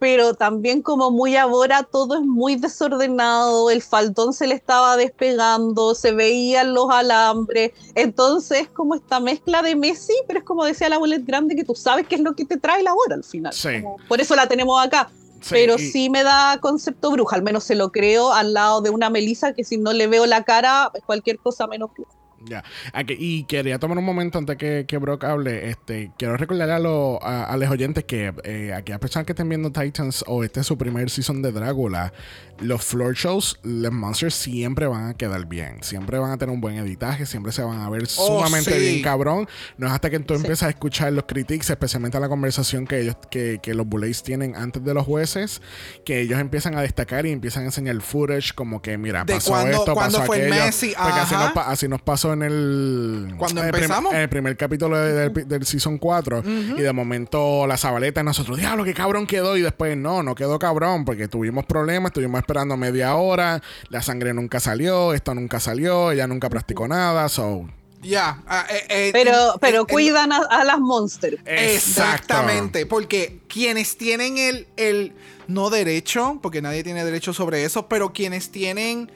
pero 0.01 0.35
también 0.35 0.83
como 0.83 1.11
muy 1.13 1.37
ahora 1.37 1.85
todo 1.85 2.17
es 2.17 2.23
muy 2.23 2.57
desordenado, 2.57 3.71
el 3.71 3.83
faldón 3.83 4.33
se 4.33 4.47
le 4.49 4.55
estaba 4.57 4.97
despegando, 4.97 5.95
se 5.95 6.11
veían 6.13 6.75
los 6.75 6.91
alambres, 6.91 7.73
entonces 7.95 8.69
como 8.69 8.95
esta 8.97 9.21
mezcla 9.21 9.63
de 9.63 9.77
Messi, 9.77 10.15
pero 10.27 10.41
es 10.41 10.45
como 10.45 10.65
decía 10.65 10.89
la 10.89 10.99
bolet 10.99 11.25
grande 11.25 11.55
que 11.55 11.65
tú 11.65 11.75
sabes 11.75 12.07
qué 12.09 12.17
es 12.17 12.23
lo 12.23 12.35
que 12.35 12.45
te 12.45 12.57
trae 12.57 12.83
la 12.83 12.93
hora 12.95 13.15
al 13.15 13.25
final. 13.25 13.53
Sí. 13.53 13.83
Como- 13.83 13.99
por 14.09 14.21
eso 14.21 14.35
la 14.35 14.49
tenemos 14.49 14.85
acá. 14.85 15.11
Sí, 15.43 15.49
pero 15.53 15.77
y- 15.77 15.79
sí 15.79 16.11
me 16.11 16.23
da 16.23 16.59
concepto 16.61 17.11
bruja, 17.11 17.37
al 17.37 17.43
menos 17.43 17.65
se 17.65 17.75
lo 17.75 17.93
creo 17.93 18.33
al 18.33 18.53
lado 18.53 18.81
de 18.83 18.91
una 18.91 19.09
Melissa 19.09 19.55
que 19.55 19.65
si 19.65 19.79
no 19.79 19.93
le 19.93 20.07
veo 20.07 20.27
la 20.27 20.45
cara 20.45 20.91
es 20.95 21.03
cualquier 21.05 21.39
cosa 21.39 21.67
menos 21.67 21.91
bruja. 21.95 22.11
Ya. 22.45 22.65
Aquí- 22.93 23.17
y 23.19 23.45
quería 23.45 23.79
tomar 23.79 23.99
un 23.99 24.05
momento 24.05 24.39
antes 24.39 24.57
que, 24.57 24.87
que 24.89 24.97
Brock 24.99 25.25
hable. 25.25 25.69
Este, 25.71 26.11
quiero 26.19 26.37
recordarle 26.37 26.75
a, 26.75 26.79
los 26.79 27.19
a, 27.23 27.45
a 27.45 27.57
los 27.57 27.69
oyentes 27.71 28.05
que 28.05 28.33
eh, 28.45 28.73
aquellas 28.75 28.99
personas 29.01 29.27
que 29.27 29.33
estén 29.33 29.49
viendo 29.49 29.71
Titans 29.71 30.25
o 30.27 30.43
este 30.45 30.61
es 30.61 30.67
su 30.67 30.79
primer 30.79 31.11
season 31.11 31.43
de 31.43 31.53
Drácula, 31.53 32.13
los 32.59 32.85
floor 32.85 33.15
shows, 33.15 33.59
los 33.63 33.93
monsters 33.93 34.35
siempre 34.35 34.87
van 34.87 35.09
a 35.11 35.15
quedar 35.15 35.47
bien. 35.47 35.83
Siempre 35.83 36.19
van 36.19 36.31
a 36.31 36.39
tener 36.39 36.55
un 36.55 36.61
buen 36.61 36.77
editaje, 36.77 37.27
siempre 37.27 37.53
se 37.53 37.63
van 37.63 37.81
a 37.81 37.89
ver 37.91 38.07
sumamente 38.07 38.71
Oh, 38.71 38.75
sí. 38.75 38.81
bien 38.81 39.03
cabrón. 39.03 39.49
No 39.79 39.87
es 39.87 39.93
hasta 39.93 40.09
que 40.11 40.19
tú 40.21 40.35
Sí. 40.35 40.41
empiezas 40.41 40.67
a 40.67 40.71
escuchar 40.71 41.13
los 41.13 41.25
critiques, 41.25 41.69
especialmente 41.71 42.19
la 42.21 42.29
conversación 42.29 42.87
que 42.87 43.01
ellos, 43.01 43.17
que, 43.31 43.59
que 43.63 43.75
los 43.75 43.87
bullets 43.87 44.23
tienen 44.23 44.57
antes 44.57 44.83
de 44.85 44.95
los 44.95 45.05
jueces, 45.07 45.61
que 46.05 46.21
ellos 46.21 46.39
empiezan 46.41 46.77
a 46.77 46.83
destacar 46.83 47.27
y 47.27 47.31
empiezan 47.33 47.63
a 47.65 47.67
enseñar 47.67 48.01
footage 48.01 48.53
como 48.55 48.81
que, 48.83 48.97
mira, 48.99 49.25
pasó 49.27 49.59
esto, 49.67 49.95
pasó 49.95 50.23
aquello. 50.23 50.51
Messi, 50.51 50.95
Porque 50.97 51.21
así 51.21 51.35
nos, 51.35 51.57
así 51.57 51.89
nos 51.89 52.03
pasó 52.03 52.30
en 52.33 52.43
el. 52.43 53.35
Cuando 53.37 53.61
el 53.63 53.67
empezamos. 53.67 54.13
en 54.15 54.21
el 54.21 54.29
primer 54.29 54.57
capítulo 54.57 54.99
de- 54.99 55.29
del, 55.31 55.49
del 55.49 55.67
season 55.67 55.99
4. 55.99 56.43
Y 56.47 56.81
de 56.83 56.93
momento 56.93 57.67
la 57.67 57.77
zabaleta, 57.77 58.23
nosotros, 58.23 58.59
diablo, 58.59 58.85
qué 58.85 58.95
cabrón 58.95 59.27
quedó. 59.27 59.57
Y 59.57 59.63
después, 59.63 59.97
no, 59.97 60.23
no 60.23 60.35
quedó 60.35 60.59
cabrón 60.59 61.05
porque 61.05 61.29
tuvimos 61.29 61.65
problemas, 61.67 62.11
estuvimos 62.11 62.39
esperando 62.41 62.77
media 62.77 63.15
hora. 63.17 63.63
La 63.89 64.03
sangre 64.03 64.33
nunca 64.35 64.61
salió, 64.61 65.13
esto 65.15 65.35
nunca 65.35 65.61
salió, 65.61 66.11
ella 66.13 66.27
nunca 66.27 66.49
practicó 66.51 66.87
nada. 66.89 67.29
So. 67.29 67.69
Ya. 68.03 68.43
ah, 68.47 68.65
eh, 68.71 68.85
eh, 68.89 69.11
Pero, 69.13 69.57
pero 69.61 69.83
eh, 69.83 69.87
cuidan 69.91 70.33
a, 70.33 70.39
a 70.39 70.65
las 70.65 70.81
monsters. 70.81 71.37
Exactamente, 71.45 72.87
porque 72.87 73.41
quienes 73.49 73.97
tienen 73.97 74.39
el, 74.39 74.67
el 74.77 75.13
no 75.49 75.69
derecho, 75.71 76.39
porque 76.43 76.63
nadie 76.63 76.83
tiene 76.83 77.05
derecho 77.05 77.33
sobre 77.33 77.65
eso, 77.65 77.89
pero 77.89 78.13
quienes 78.13 78.51
tienen 78.51 79.11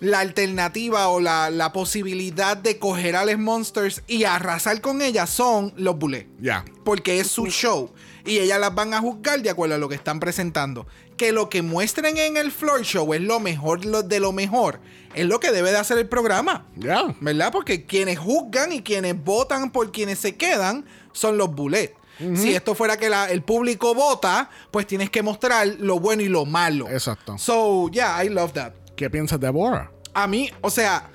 la 0.00 0.20
alternativa 0.20 1.08
o 1.08 1.20
la, 1.20 1.50
la 1.50 1.72
posibilidad 1.72 2.56
de 2.56 2.78
coger 2.78 3.16
a 3.16 3.24
los 3.24 3.38
monsters 3.38 4.02
y 4.06 4.24
arrasar 4.24 4.80
con 4.80 5.00
ellas 5.02 5.30
son 5.30 5.72
los 5.76 5.98
bulés. 5.98 6.26
Ya. 6.40 6.64
Porque 6.84 7.18
es 7.20 7.28
su 7.28 7.46
show. 7.46 7.90
Y 8.24 8.38
ellas 8.38 8.58
las 8.60 8.74
van 8.74 8.92
a 8.92 9.00
juzgar 9.00 9.40
de 9.40 9.50
acuerdo 9.50 9.76
a 9.76 9.78
lo 9.78 9.88
que 9.88 9.94
están 9.94 10.18
presentando. 10.20 10.86
Que 11.16 11.32
lo 11.32 11.48
que 11.48 11.62
muestren 11.62 12.16
en 12.18 12.36
el 12.36 12.50
floor 12.52 12.82
show 12.82 13.14
es 13.14 13.20
lo 13.20 13.40
mejor 13.40 13.84
lo- 13.84 14.02
de 14.02 14.20
lo 14.20 14.32
mejor. 14.32 14.80
Es 15.14 15.26
lo 15.26 15.40
que 15.40 15.50
debe 15.52 15.70
de 15.70 15.78
hacer 15.78 15.96
el 15.96 16.08
programa. 16.08 16.66
Ya. 16.76 17.04
¿Verdad? 17.20 17.50
Porque 17.52 17.86
quienes 17.86 18.18
juzgan 18.18 18.72
y 18.72 18.82
quienes 18.82 19.22
votan 19.24 19.70
por 19.70 19.92
quienes 19.92 20.18
se 20.18 20.36
quedan 20.36 20.84
son 21.12 21.38
los 21.38 21.54
bullets. 21.54 21.94
Si 22.34 22.54
esto 22.54 22.74
fuera 22.74 22.96
que 22.96 23.10
la- 23.10 23.30
el 23.30 23.42
público 23.42 23.94
vota, 23.94 24.48
pues 24.70 24.86
tienes 24.86 25.10
que 25.10 25.22
mostrar 25.22 25.66
lo 25.78 26.00
bueno 26.00 26.22
y 26.22 26.28
lo 26.28 26.46
malo. 26.46 26.88
Exacto. 26.88 27.36
So, 27.38 27.90
yeah, 27.90 28.24
I 28.24 28.30
love 28.30 28.52
that. 28.54 28.72
¿Qué 28.96 29.10
piensas 29.10 29.38
de 29.38 29.50
Bora? 29.50 29.92
A 30.14 30.26
mí, 30.26 30.50
o 30.62 30.70
sea, 30.70 31.10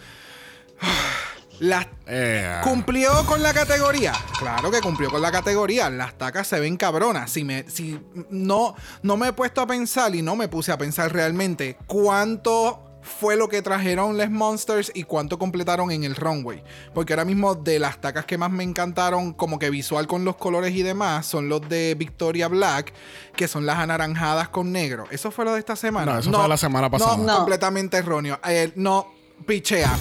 las 1.60 1.88
Eh, 2.08 2.60
¿Cumplió 2.64 3.26
con 3.26 3.42
la 3.42 3.54
categoría? 3.54 4.14
Claro 4.38 4.70
que 4.70 4.82
cumplió 4.82 5.10
con 5.10 5.22
la 5.22 5.32
categoría. 5.32 5.90
Las 5.90 6.18
tacas 6.18 6.48
se 6.48 6.60
ven 6.60 6.76
cabronas. 6.76 7.32
Si 7.32 7.44
me, 7.44 7.70
si 7.70 8.00
no, 8.30 8.76
no 9.02 9.16
me 9.18 9.30
he 9.30 9.34
puesto 9.34 9.62
a 9.62 9.68
pensar 9.68 10.14
y 10.14 10.22
no 10.22 10.36
me 10.36 10.48
puse 10.48 10.72
a 10.72 10.78
pensar 10.78 11.14
realmente 11.14 11.78
cuánto 11.88 12.91
fue 13.04 13.36
lo 13.36 13.50
que 13.50 13.62
trajeron 13.62 14.18
Les 14.18 14.30
Monsters 14.30 14.92
y 14.94 15.04
cuánto 15.04 15.40
completaron 15.40 15.92
en 15.92 16.04
el 16.04 16.16
runway. 16.16 16.64
Porque 16.94 17.14
ahora 17.14 17.26
mismo 17.26 17.56
de 17.56 17.80
las 17.80 18.00
tacas 18.00 18.26
que 18.26 18.38
más 18.38 18.52
me 18.52 18.64
encantaron, 18.64 19.34
como 19.34 19.58
que 19.60 19.70
visual 19.70 20.08
con 20.08 20.24
los 20.26 20.36
colores 20.36 20.74
y 20.76 20.84
demás, 20.84 21.26
son 21.26 21.50
los 21.50 21.68
de 21.68 21.96
Victoria 21.96 22.48
Black, 22.48 22.94
que 23.36 23.48
son 23.48 23.66
las 23.66 23.78
anaranjadas 23.78 24.50
con 24.50 24.72
negro. 24.72 25.06
¿Eso 25.12 25.32
fue 25.32 25.46
lo 25.46 25.54
de 25.54 25.60
esta 25.60 25.76
semana? 25.76 26.14
No, 26.14 26.20
eso 26.20 26.32
fue 26.32 26.48
la 26.48 26.58
semana 26.58 26.90
pasada. 26.90 27.18
No, 27.18 27.24
No. 27.24 27.36
completamente 27.38 27.98
erróneo. 27.98 28.40
Eh, 28.48 28.72
no, 28.76 29.08
pichea. 29.46 29.92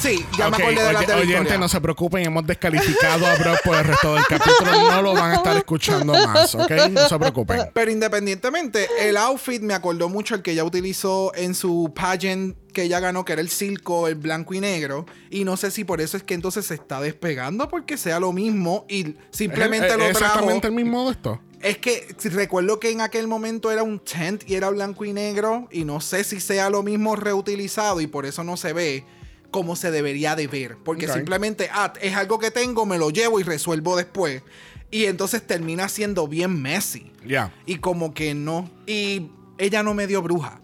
Sí, 0.00 0.24
ya 0.38 0.48
me 0.48 0.56
acordé 0.58 0.76
de 0.76 0.92
las 0.92 1.00
de 1.00 1.06
Victoria. 1.14 1.36
oyentes, 1.38 1.58
no 1.58 1.68
se 1.68 1.80
preocupen, 1.80 2.24
hemos 2.24 2.46
descalificado 2.46 3.26
a 3.26 3.34
Brock 3.34 3.58
por 3.64 3.76
el 3.76 3.84
resto 3.84 4.14
del 4.14 4.24
capítulo. 4.26 4.70
No 4.92 5.02
lo 5.02 5.12
van 5.14 5.32
a 5.32 5.34
estar 5.34 5.56
escuchando 5.56 6.12
más, 6.12 6.54
¿ok? 6.54 6.70
No 6.90 7.08
se 7.08 7.18
preocupen. 7.18 7.62
Pero 7.74 7.90
independientemente, 7.90 8.86
el 9.00 9.16
outfit 9.16 9.60
me 9.60 9.74
acordó 9.74 10.08
mucho 10.08 10.36
el 10.36 10.42
que 10.42 10.52
ella 10.52 10.62
utilizó 10.62 11.34
en 11.34 11.54
su 11.54 11.92
pageant 11.94 12.56
que 12.72 12.82
ella 12.84 13.00
ganó, 13.00 13.24
que 13.24 13.32
era 13.32 13.42
el 13.42 13.48
circo, 13.48 14.06
el 14.06 14.14
blanco 14.14 14.54
y 14.54 14.60
negro. 14.60 15.04
Y 15.30 15.44
no 15.44 15.56
sé 15.56 15.72
si 15.72 15.82
por 15.82 16.00
eso 16.00 16.16
es 16.16 16.22
que 16.22 16.34
entonces 16.34 16.66
se 16.66 16.74
está 16.74 17.00
despegando 17.00 17.68
porque 17.68 17.96
sea 17.96 18.20
lo 18.20 18.32
mismo 18.32 18.84
y 18.88 19.16
simplemente 19.30 19.88
¿Es- 19.88 19.96
lo 19.96 20.04
es 20.04 20.12
trajo. 20.16 20.34
exactamente 20.34 20.68
el 20.68 20.74
mismo 20.74 21.06
de 21.06 21.10
esto. 21.12 21.40
Es 21.60 21.78
que 21.78 22.06
recuerdo 22.26 22.78
que 22.78 22.90
en 22.92 23.00
aquel 23.00 23.26
momento 23.26 23.72
era 23.72 23.82
un 23.82 23.98
tent 23.98 24.48
y 24.48 24.54
era 24.54 24.70
blanco 24.70 25.04
y 25.04 25.12
negro. 25.12 25.66
Y 25.72 25.84
no 25.84 26.00
sé 26.00 26.22
si 26.22 26.38
sea 26.38 26.70
lo 26.70 26.84
mismo 26.84 27.16
reutilizado 27.16 28.00
y 28.00 28.06
por 28.06 28.26
eso 28.26 28.44
no 28.44 28.56
se 28.56 28.72
ve 28.72 29.04
como 29.50 29.76
se 29.76 29.90
debería 29.90 30.36
de 30.36 30.46
ver. 30.46 30.76
Porque 30.84 31.08
simplemente, 31.08 31.68
ah, 31.72 31.92
es 32.00 32.14
algo 32.14 32.38
que 32.38 32.50
tengo, 32.50 32.86
me 32.86 32.98
lo 32.98 33.10
llevo 33.10 33.40
y 33.40 33.42
resuelvo 33.42 33.96
después. 33.96 34.42
Y 34.90 35.04
entonces 35.04 35.46
termina 35.46 35.88
siendo 35.88 36.28
bien 36.28 36.60
messy. 36.60 37.12
Ya. 37.26 37.52
Y 37.66 37.76
como 37.76 38.14
que 38.14 38.34
no. 38.34 38.70
Y 38.86 39.30
ella 39.58 39.82
no 39.82 39.94
me 39.94 40.06
dio 40.06 40.22
bruja. 40.22 40.60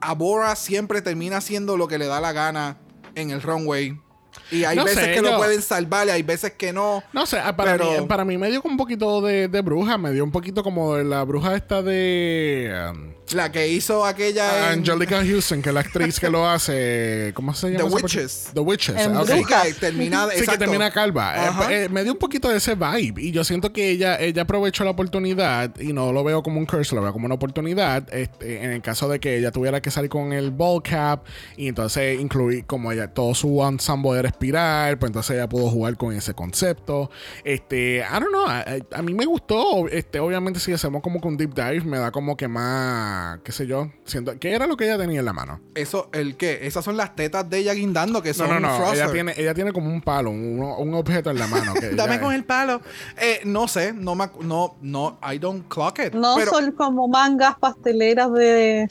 Abora 0.00 0.54
siempre 0.54 1.02
termina 1.02 1.38
haciendo 1.38 1.76
lo 1.76 1.88
que 1.88 1.98
le 1.98 2.06
da 2.06 2.20
la 2.20 2.32
gana 2.32 2.78
en 3.14 3.30
el 3.30 3.42
runway. 3.42 3.98
Y 4.50 4.64
hay 4.64 4.76
No 4.76 4.84
veces 4.84 5.04
sé, 5.04 5.12
que 5.14 5.22
lo 5.22 5.30
yo- 5.30 5.36
pueden 5.38 5.62
salvar 5.62 6.06
y 6.06 6.10
hay 6.10 6.22
veces 6.22 6.52
que 6.52 6.72
no. 6.72 7.02
No 7.12 7.26
sé, 7.26 7.38
ah, 7.38 7.56
para, 7.56 7.72
Pero- 7.72 8.02
mí, 8.02 8.06
para 8.06 8.24
mí 8.24 8.38
me 8.38 8.50
dio 8.50 8.60
un 8.64 8.76
poquito 8.76 9.20
de, 9.22 9.48
de 9.48 9.60
bruja, 9.62 9.98
me 9.98 10.12
dio 10.12 10.22
un 10.24 10.30
poquito 10.32 10.62
como 10.62 10.94
de 10.96 11.04
la 11.04 11.24
bruja 11.24 11.54
esta 11.56 11.82
de 11.82 12.72
um, 12.92 13.12
La 13.32 13.50
que 13.50 13.68
hizo 13.68 14.04
aquella. 14.04 14.72
en- 14.72 14.80
Angelica 14.80 15.22
Houston, 15.24 15.62
que 15.62 15.70
es 15.70 15.74
la 15.74 15.80
actriz 15.80 16.20
que 16.20 16.28
lo 16.30 16.46
hace, 16.48 17.32
¿cómo 17.34 17.54
se 17.54 17.70
llama? 17.70 17.88
The 17.88 17.94
Witches. 17.94 18.50
The 18.54 18.60
Witches. 18.60 18.96
En 18.96 19.16
ah, 19.16 19.22
ok. 19.22 19.26
Sí, 19.28 19.32
Bruja. 19.34 19.62
que 19.62 19.72
termina. 19.74 20.28
Sí, 20.36 20.46
que 20.46 20.58
termina 20.58 20.90
calva. 20.90 21.34
Eh, 21.70 21.84
eh, 21.84 21.88
me 21.88 22.02
dio 22.04 22.12
un 22.12 22.18
poquito 22.18 22.48
de 22.48 22.58
ese 22.58 22.74
vibe. 22.74 23.22
Y 23.22 23.30
yo 23.32 23.42
siento 23.44 23.72
que 23.72 23.90
ella, 23.90 24.20
ella 24.20 24.42
aprovechó 24.42 24.84
la 24.84 24.90
oportunidad. 24.90 25.78
Y 25.80 25.92
no 25.92 26.12
lo 26.12 26.22
veo 26.22 26.42
como 26.42 26.58
un 26.60 26.66
curse, 26.66 26.94
lo 26.94 27.02
veo 27.02 27.12
como 27.12 27.26
una 27.26 27.34
oportunidad. 27.34 28.12
este, 28.14 28.62
en 28.62 28.70
el 28.72 28.82
caso 28.82 29.08
de 29.08 29.18
que 29.20 29.38
ella 29.38 29.50
tuviera 29.50 29.80
que 29.80 29.90
salir 29.90 30.10
con 30.10 30.32
el 30.32 30.50
ball 30.50 30.82
cap. 30.82 31.24
Y 31.56 31.68
entonces 31.68 32.20
incluir 32.20 32.66
como 32.66 32.92
ella, 32.92 33.08
todo 33.08 33.34
su 33.34 33.62
ensemble 33.64 34.23
era 34.24 34.30
espiral. 34.30 34.98
Pues 34.98 35.10
entonces 35.10 35.36
ella 35.36 35.48
pudo 35.48 35.68
jugar 35.70 35.96
con 35.96 36.12
ese 36.14 36.34
concepto. 36.34 37.10
Este, 37.44 37.98
I 37.98 38.12
don't 38.20 38.28
know. 38.28 38.46
A, 38.46 38.64
a 38.92 39.02
mí 39.02 39.14
me 39.14 39.24
gustó. 39.26 39.88
Este, 39.88 40.20
obviamente, 40.20 40.60
si 40.60 40.72
hacemos 40.72 41.02
como 41.02 41.20
que 41.20 41.28
un 41.28 41.36
deep 41.36 41.54
dive, 41.54 41.82
me 41.84 41.98
da 41.98 42.10
como 42.10 42.36
que 42.36 42.48
más. 42.48 43.40
qué 43.44 43.52
sé 43.52 43.66
yo. 43.66 43.90
Siento, 44.04 44.38
¿Qué 44.38 44.52
era 44.52 44.66
lo 44.66 44.76
que 44.76 44.84
ella 44.84 44.98
tenía 44.98 45.20
en 45.20 45.24
la 45.26 45.32
mano? 45.32 45.60
Eso, 45.74 46.08
¿el 46.12 46.36
qué? 46.36 46.66
Esas 46.66 46.84
son 46.84 46.96
las 46.96 47.14
tetas 47.16 47.48
de 47.48 47.58
ella 47.58 47.72
guindando 47.74 48.22
que 48.22 48.30
No, 48.30 48.34
son 48.34 48.48
no, 48.50 48.60
no. 48.60 48.76
Froster. 48.76 48.98
Ella 49.04 49.12
tiene, 49.12 49.34
ella 49.36 49.54
tiene 49.54 49.72
como 49.72 49.88
un 49.90 50.00
palo, 50.00 50.30
un, 50.30 50.60
un 50.60 50.94
objeto 50.94 51.30
en 51.30 51.38
la 51.38 51.46
mano. 51.46 51.74
que 51.74 51.90
Dame 51.94 52.20
con 52.20 52.32
el 52.34 52.44
palo. 52.44 52.80
Eh, 53.16 53.40
no 53.44 53.68
sé, 53.68 53.92
no 53.92 54.14
me, 54.14 54.28
no, 54.40 54.76
no, 54.82 55.18
I 55.32 55.38
don't 55.38 55.66
clock 55.68 55.98
it. 56.00 56.14
No 56.14 56.34
pero 56.36 56.50
son 56.52 56.72
como 56.72 57.08
mangas 57.08 57.56
pasteleras 57.58 58.32
de. 58.32 58.88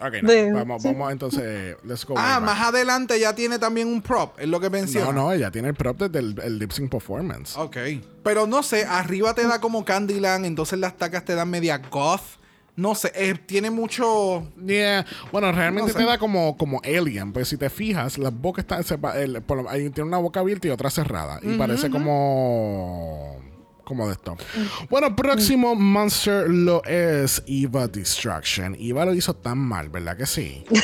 Ok, 0.00 0.14
no. 0.22 0.30
de- 0.30 0.52
vamos, 0.52 0.82
sí. 0.82 0.88
vamos 0.88 1.12
entonces. 1.12 1.76
Let's 1.84 2.04
go. 2.04 2.14
ah, 2.16 2.40
más 2.40 2.58
back. 2.58 2.68
adelante 2.74 3.18
ya 3.18 3.34
tiene 3.34 3.58
también 3.58 3.88
un 3.88 4.00
prop, 4.02 4.38
es 4.44 4.48
lo 4.48 4.60
que 4.60 4.70
menciona. 4.70 5.06
No, 5.06 5.12
no, 5.12 5.32
ella 5.32 5.50
tiene 5.50 5.68
el 5.68 5.74
prop 5.74 5.98
desde 6.00 6.18
el, 6.20 6.38
el 6.42 6.58
lip 6.58 6.70
sync 6.70 6.90
performance. 6.90 7.56
Ok. 7.56 7.76
Pero 8.22 8.46
no 8.46 8.62
sé, 8.62 8.84
arriba 8.86 9.34
te 9.34 9.46
da 9.46 9.60
como 9.60 9.84
Candyland, 9.84 10.46
entonces 10.46 10.78
las 10.78 10.96
tacas 10.96 11.24
te 11.24 11.34
dan 11.34 11.50
media 11.50 11.78
goth. 11.90 12.22
No 12.76 12.96
sé, 12.96 13.12
eh, 13.14 13.34
tiene 13.46 13.70
mucho. 13.70 14.48
Yeah. 14.66 15.06
Bueno, 15.30 15.52
realmente 15.52 15.92
No 15.92 15.98
sé. 15.98 16.04
te 16.04 16.10
da 16.10 16.18
como, 16.18 16.56
como 16.56 16.80
alien. 16.84 17.32
Pues 17.32 17.46
si 17.46 17.56
te 17.56 17.70
fijas, 17.70 18.18
la 18.18 18.30
boca 18.30 18.60
está. 18.62 18.82
sepa- 18.82 19.14
el- 19.16 19.40
por 19.42 19.62
lo- 19.62 19.70
ahí 19.70 19.90
tiene 19.90 20.08
una 20.08 20.18
boca 20.18 20.40
abierta 20.40 20.66
y 20.66 20.70
otra 20.70 20.90
cerrada. 20.90 21.38
Y 21.42 21.56
parece 21.56 21.88
como. 21.88 23.38
Como 23.84 24.06
de 24.06 24.14
esto. 24.14 24.34
Bueno, 24.88 25.14
próximo 25.14 25.74
monster 25.74 26.48
lo 26.48 26.82
es 26.84 27.42
Eva 27.46 27.86
Destruction. 27.86 28.74
Eva 28.80 29.04
lo 29.04 29.12
hizo 29.14 29.34
tan 29.34 29.58
mal, 29.58 29.90
¿verdad 29.90 30.16
que 30.16 30.24
sí? 30.24 30.64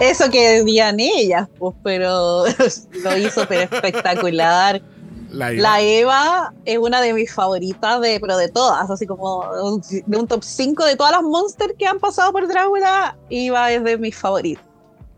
Eso 0.00 0.30
que 0.30 0.60
decían 0.60 1.00
ellas, 1.00 1.48
pues, 1.58 1.74
pero 1.82 2.44
lo 3.04 3.16
hizo 3.16 3.46
pero 3.48 3.62
espectacular. 3.74 4.82
La 5.30 5.52
Eva. 5.52 5.62
La 5.62 5.80
Eva 5.80 6.54
es 6.64 6.76
una 6.78 7.00
de 7.00 7.14
mis 7.14 7.32
favoritas, 7.32 8.00
de, 8.00 8.18
pero 8.20 8.36
de 8.36 8.48
todas, 8.48 8.90
así 8.90 9.06
como 9.06 9.44
un- 9.62 9.80
de 9.80 10.18
un 10.18 10.26
top 10.26 10.42
5 10.42 10.84
de 10.84 10.96
todas 10.96 11.12
las 11.12 11.22
monsters 11.22 11.72
que 11.78 11.86
han 11.86 12.00
pasado 12.00 12.32
por 12.32 12.48
Drácula, 12.48 13.16
Eva 13.30 13.70
es 13.72 13.82
de 13.84 13.96
mis 13.96 14.16
favoritas. 14.16 14.64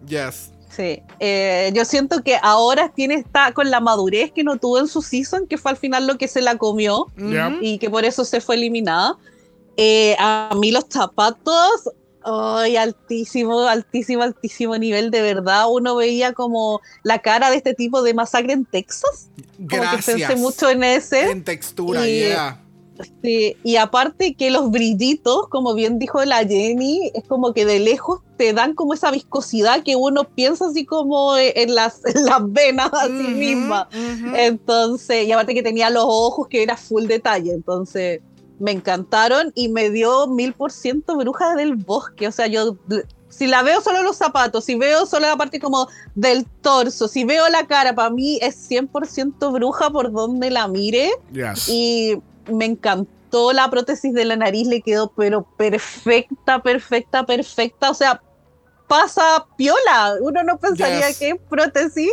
Yes. 0.07 0.52
Sí, 0.75 1.03
eh, 1.21 1.71
yo 1.75 1.85
siento 1.85 2.23
que 2.23 2.39
ahora 2.43 2.91
tiene 2.95 3.15
está 3.17 3.53
con 3.53 3.71
la 3.71 3.81
madurez 3.81 4.33
que 4.33 4.43
no 4.43 4.57
tuvo 4.57 4.79
en 4.79 4.89
su 4.89 5.03
season, 5.03 5.47
que 5.47 5.59
fue 5.59 5.73
al 5.73 5.77
final 5.77 6.07
lo 6.07 6.17
que 6.17 6.29
se 6.29 6.41
la 6.41 6.57
comió 6.57 7.09
y 7.61 7.77
que 7.79 7.91
por 7.91 8.05
eso 8.07 8.25
se 8.25 8.41
fue 8.41 8.55
eliminada. 8.55 9.17
Eh, 9.77 10.17
a 10.19 10.55
mí 10.59 10.71
los 10.71 10.87
zapatos, 10.89 11.91
ay, 12.25 12.77
altísimo, 12.77 13.61
altísimo, 13.61 14.23
altísimo 14.23 14.79
nivel, 14.79 15.11
de 15.11 15.21
verdad. 15.21 15.67
Uno 15.71 15.95
veía 15.97 16.33
como 16.33 16.81
la 17.03 17.19
cara 17.19 17.51
de 17.51 17.57
este 17.59 17.75
tipo 17.75 18.03
de 18.03 18.15
masacre 18.15 18.55
en 18.55 18.65
Texas. 18.65 19.29
Como 19.57 19.69
que 19.69 19.77
Gracias. 19.77 20.17
pensé 20.17 20.37
mucho 20.37 20.71
en 20.71 20.85
ese. 20.85 21.31
En 21.31 21.45
textura, 21.45 22.09
Y- 22.09 22.29
yeah. 22.29 22.62
Sí, 23.23 23.57
y 23.63 23.77
aparte 23.77 24.35
que 24.35 24.51
los 24.51 24.71
brillitos, 24.71 25.49
como 25.49 25.75
bien 25.75 25.99
dijo 25.99 26.25
la 26.25 26.47
Jenny, 26.47 27.11
es 27.15 27.25
como 27.25 27.53
que 27.53 27.65
de 27.65 27.79
lejos 27.81 28.21
te 28.37 28.53
dan 28.53 28.75
como 28.75 28.95
esa 28.95 29.11
viscosidad 29.11 29.83
que 29.83 29.97
uno 29.97 30.25
piensa 30.25 30.67
así 30.67 30.85
como 30.85 31.37
en 31.37 31.75
las, 31.75 32.05
en 32.15 32.25
las 32.25 32.53
venas 32.53 32.91
así 32.93 33.27
Ujú, 33.29 33.37
misma. 33.37 33.89
ujú. 33.91 34.37
Entonces, 34.37 35.27
y 35.27 35.33
aparte 35.33 35.55
que 35.55 35.63
tenía 35.63 35.91
los 35.91 36.05
ojos 36.07 36.49
que 36.49 36.63
era 36.63 36.77
full 36.77 37.07
detalle, 37.07 37.53
entonces 37.53 38.21
me 38.59 38.71
encantaron 38.71 39.53
y 39.55 39.69
me 39.69 39.91
dio 39.91 40.29
mil 40.29 40.53
por 40.53 40.71
ciento 40.71 41.17
bruja 41.17 41.57
del 41.57 41.77
bosque. 41.77 42.29
O 42.29 42.33
sea, 42.33 42.47
yo 42.47 42.77
si 43.29 43.47
la 43.47 43.63
veo 43.63 43.81
solo 43.81 44.03
los 44.03 44.17
zapatos, 44.17 44.65
si 44.65 44.75
veo 44.75 45.07
solo 45.07 45.27
la 45.27 45.37
parte 45.37 45.59
como 45.59 45.89
del 46.15 46.47
torso, 46.61 47.09
si 47.09 47.25
veo 47.25 47.49
la 47.49 47.67
cara, 47.67 47.95
para 47.95 48.11
mí 48.11 48.39
es 48.43 48.71
100% 48.71 49.53
bruja 49.53 49.91
por 49.91 50.13
donde 50.13 50.51
la 50.51 50.69
mire. 50.69 51.11
Yes. 51.33 51.69
Y 51.69 52.19
me 52.51 52.65
encantó 52.65 53.53
la 53.53 53.71
prótesis 53.71 54.13
de 54.13 54.25
la 54.25 54.37
nariz, 54.37 54.67
le 54.69 54.83
quedó 54.83 55.13
pero 55.17 55.45
perfecta, 55.57 56.63
perfecta, 56.63 57.25
perfecta. 57.25 57.91
O 57.91 57.95
sea, 57.95 58.23
pasa 58.93 59.47
piola. 59.57 60.17
Uno 60.21 60.43
no 60.43 60.59
pensaría 60.59 61.09
Yes. 61.09 61.19
que 61.19 61.29
es 61.31 61.37
prótesis. 61.49 62.11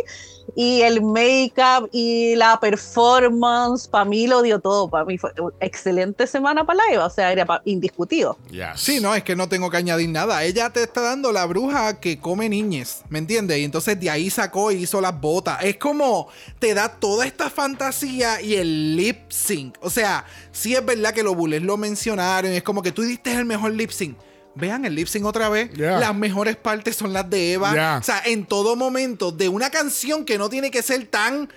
Y 0.56 0.80
el 0.80 1.00
make-up 1.00 1.88
y 1.92 2.34
la 2.34 2.58
performance, 2.58 3.86
para 3.86 4.04
mí 4.04 4.26
lo 4.26 4.42
dio 4.42 4.58
todo. 4.58 4.90
Para 4.90 5.04
mí 5.04 5.16
fue 5.16 5.30
una 5.38 5.54
excelente 5.60 6.26
semana 6.26 6.64
para 6.66 6.78
la 6.78 6.92
Eva. 6.92 7.06
O 7.06 7.10
sea, 7.10 7.30
era 7.30 7.46
indiscutido. 7.66 8.36
Yes. 8.50 8.80
Sí, 8.80 8.98
no, 9.00 9.14
es 9.14 9.22
que 9.22 9.36
no 9.36 9.48
tengo 9.48 9.70
que 9.70 9.76
añadir 9.76 10.08
nada. 10.08 10.42
Ella 10.42 10.70
te 10.70 10.82
está 10.82 11.02
dando 11.02 11.30
la 11.30 11.46
bruja 11.46 12.00
que 12.00 12.18
come 12.18 12.48
niñes, 12.48 13.02
¿me 13.10 13.20
entiendes? 13.20 13.58
Y 13.58 13.64
entonces 13.64 14.00
de 14.00 14.10
ahí 14.10 14.28
sacó 14.28 14.72
y 14.72 14.82
hizo 14.82 15.00
las 15.00 15.20
botas. 15.20 15.62
Es 15.62 15.76
como 15.76 16.28
te 16.58 16.74
da 16.74 16.88
toda 16.88 17.26
esta 17.26 17.48
fantasía 17.48 18.40
y 18.40 18.54
el 18.56 18.96
lip 18.96 19.30
sync. 19.30 19.76
O 19.82 19.90
sea, 19.90 20.24
sí 20.50 20.74
es 20.74 20.84
verdad 20.84 21.12
que 21.14 21.22
los 21.22 21.36
bulles 21.36 21.62
lo 21.62 21.76
mencionaron. 21.76 22.50
Es 22.50 22.64
como 22.64 22.82
que 22.82 22.90
tú 22.90 23.02
diste 23.02 23.32
el 23.32 23.44
mejor 23.44 23.70
lip 23.72 23.90
sync. 23.90 24.16
Vean 24.60 24.84
el 24.84 24.94
lip 24.94 25.08
sync 25.08 25.24
otra 25.24 25.48
vez. 25.48 25.72
Yeah. 25.72 25.98
Las 25.98 26.14
mejores 26.14 26.56
partes 26.56 26.96
son 26.96 27.12
las 27.12 27.28
de 27.28 27.54
Eva. 27.54 27.72
Yeah. 27.72 27.98
O 28.00 28.04
sea, 28.04 28.22
en 28.24 28.44
todo 28.46 28.76
momento 28.76 29.32
de 29.32 29.48
una 29.48 29.70
canción 29.70 30.24
que 30.24 30.38
no 30.38 30.48
tiene 30.48 30.70
que 30.70 30.82
ser 30.82 31.06
tan 31.06 31.48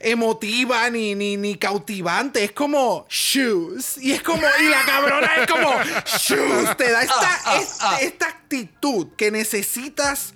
emotiva 0.00 0.88
ni, 0.90 1.14
ni, 1.14 1.36
ni 1.36 1.56
cautivante. 1.56 2.44
Es 2.44 2.52
como 2.52 3.06
shoes. 3.08 3.98
Y 3.98 4.12
es 4.12 4.22
como, 4.22 4.42
y 4.60 4.68
la 4.68 4.84
cabrona 4.84 5.28
es 5.36 5.46
como 5.46 5.70
shoes. 6.06 6.76
Te 6.76 6.90
da 6.90 7.02
esta, 7.02 7.40
esta, 7.60 8.00
esta 8.00 8.26
actitud 8.28 9.08
que 9.16 9.30
necesitas 9.30 10.34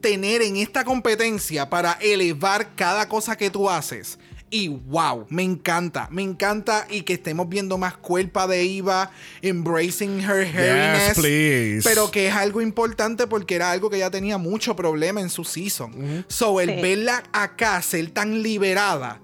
tener 0.00 0.42
en 0.42 0.56
esta 0.56 0.84
competencia 0.84 1.70
para 1.70 1.92
elevar 2.00 2.74
cada 2.74 3.08
cosa 3.08 3.36
que 3.36 3.50
tú 3.50 3.70
haces. 3.70 4.18
Y 4.54 4.68
wow, 4.68 5.24
me 5.30 5.42
encanta, 5.44 6.08
me 6.10 6.20
encanta 6.20 6.86
y 6.90 7.02
que 7.02 7.14
estemos 7.14 7.48
viendo 7.48 7.78
más 7.78 7.96
cuerpa 7.96 8.46
de 8.46 8.60
Eva, 8.60 9.10
embracing 9.40 10.20
her 10.20 10.44
hairiness. 10.46 11.14
please. 11.14 11.80
Pero 11.88 12.10
que 12.10 12.28
es 12.28 12.34
algo 12.34 12.60
importante 12.60 13.26
porque 13.26 13.54
era 13.54 13.70
algo 13.70 13.88
que 13.88 13.98
ya 13.98 14.10
tenía 14.10 14.36
mucho 14.36 14.76
problema 14.76 15.22
en 15.22 15.30
su 15.30 15.42
season. 15.44 16.24
So, 16.28 16.60
el 16.60 16.68
Sí. 16.74 16.82
verla 16.82 17.22
acá 17.32 17.80
ser 17.80 18.10
tan 18.10 18.42
liberada. 18.42 19.22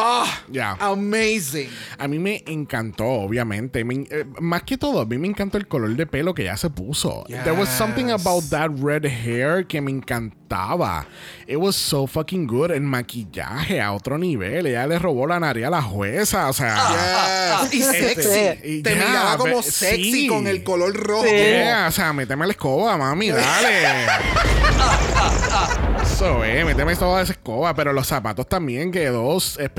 Ah, 0.00 0.42
Ya. 0.48 0.76
amazing. 0.78 1.68
A 1.98 2.06
mí 2.06 2.20
me 2.20 2.44
encantó, 2.46 3.04
obviamente. 3.04 3.82
Me- 3.84 4.06
eh, 4.10 4.24
más 4.38 4.62
que 4.62 4.78
todo, 4.78 5.00
a 5.00 5.06
mí 5.06 5.18
me 5.18 5.26
encantó 5.26 5.58
el 5.58 5.66
color 5.66 5.96
de 5.96 6.06
pelo 6.06 6.34
que 6.34 6.44
ya 6.44 6.56
se 6.56 6.70
puso. 6.70 7.24
There 7.26 7.50
was 7.50 7.68
something 7.68 8.06
Yes. 8.06 8.24
about 8.24 8.44
that 8.50 8.70
red 8.80 9.04
hair 9.06 9.66
que 9.66 9.80
me 9.80 9.90
encantaba. 9.90 11.06
It 11.48 11.56
was 11.56 11.74
so 11.74 12.06
fucking 12.06 12.46
good. 12.46 12.70
El 12.70 12.82
maquillaje 12.82 13.80
a 13.80 13.92
otro 13.92 14.18
nivel. 14.18 14.66
Ella 14.66 14.86
le 14.86 14.98
robó 15.00 15.26
la 15.26 15.40
nariz 15.40 15.64
a 15.66 15.70
la 15.70 15.82
jueza. 15.82 16.48
O 16.48 16.52
sea. 16.52 17.68
Yes. 17.72 17.74
Y 17.74 17.82
sexy. 17.82 18.68
Y 18.78 18.82
Te 18.82 18.90
ya, 18.94 19.04
miraba 19.04 19.36
como 19.36 19.62
sexy 19.62 20.12
sí. 20.12 20.26
con 20.28 20.46
el 20.46 20.62
color 20.62 20.94
rojo. 20.94 21.24
Sí. 21.24 21.30
Yeah, 21.30 21.86
o 21.88 21.92
sea, 21.92 22.12
méteme 22.12 22.46
la 22.46 22.52
escoba, 22.52 22.96
mami, 22.96 23.30
dale. 23.30 24.06
Eso, 26.02 26.44
eh, 26.44 26.64
méteme 26.64 26.96
toda 26.96 27.22
esa 27.22 27.32
escoba, 27.32 27.74
pero 27.74 27.92
los 27.92 28.06
zapatos 28.06 28.48
también 28.48 28.90
quedó 28.90 29.38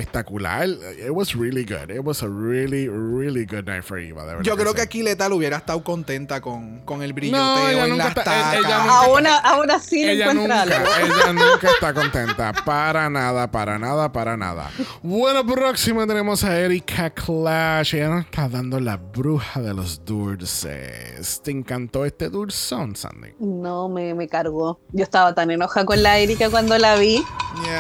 espectacular. 0.10 0.68
It 0.98 1.12
was 1.12 1.36
really 1.36 1.64
good. 1.64 1.90
It 1.92 2.04
was 2.04 2.22
a 2.24 2.28
really, 2.30 2.88
really 2.90 3.46
good 3.46 3.66
night 3.68 3.84
for 3.84 3.98
Eva, 3.98 4.22
de 4.26 4.28
verdad 4.36 4.44
Yo 4.44 4.56
creo 4.58 4.72
sí. 4.72 4.76
que 4.78 4.82
aquí 4.82 5.04
Letal 5.04 5.32
hubiera 5.34 5.58
estado 5.58 5.84
contenta 5.84 6.42
con, 6.42 6.80
con 6.86 7.02
el 7.04 7.10
No, 7.10 7.16
brilloteo 7.16 7.70
ella 7.70 7.84
en 7.84 7.90
nunca 7.92 8.04
las 8.04 8.10
está- 8.18 8.24
tacas. 8.24 8.54
ella 8.54 8.78
nunca- 8.80 9.00
Aún, 9.00 9.28
a- 9.28 9.38
aún 9.40 9.72
así 9.72 10.06
le 10.06 10.12
Ella 10.14 10.32
encuentra 10.32 10.66
nunca, 10.66 10.78
algo. 10.78 11.16
ella 11.16 11.34
nunca 11.34 11.70
está 11.70 11.94
contenta. 11.94 12.54
Para 12.66 13.10
nada, 13.10 13.50
para 13.52 13.78
nada, 13.80 14.12
para 14.12 14.36
nada. 14.38 14.70
Bueno, 15.02 15.46
próximo 15.46 16.06
tenemos 16.08 16.44
a 16.44 16.60
Erika 16.60 17.10
Clash. 17.12 17.96
Ella 17.96 18.10
nos 18.10 18.26
está 18.26 18.48
dando 18.50 18.80
la 18.80 18.98
bruja 18.98 19.62
de 19.62 19.74
los 19.74 20.04
dulces. 20.06 21.42
¿Te 21.44 21.52
encantó 21.52 22.06
este 22.06 22.30
dulzón, 22.30 22.96
Sandy? 22.96 23.30
No, 23.40 23.90
me, 23.90 24.14
me 24.14 24.28
cargó. 24.28 24.80
Yo 24.92 25.04
estaba 25.04 25.34
tan 25.34 25.52
enojada 25.52 25.86
con 25.86 26.02
la 26.02 26.18
Erika 26.18 26.50
cuando 26.50 26.78
la 26.78 26.96
vi. 26.96 27.24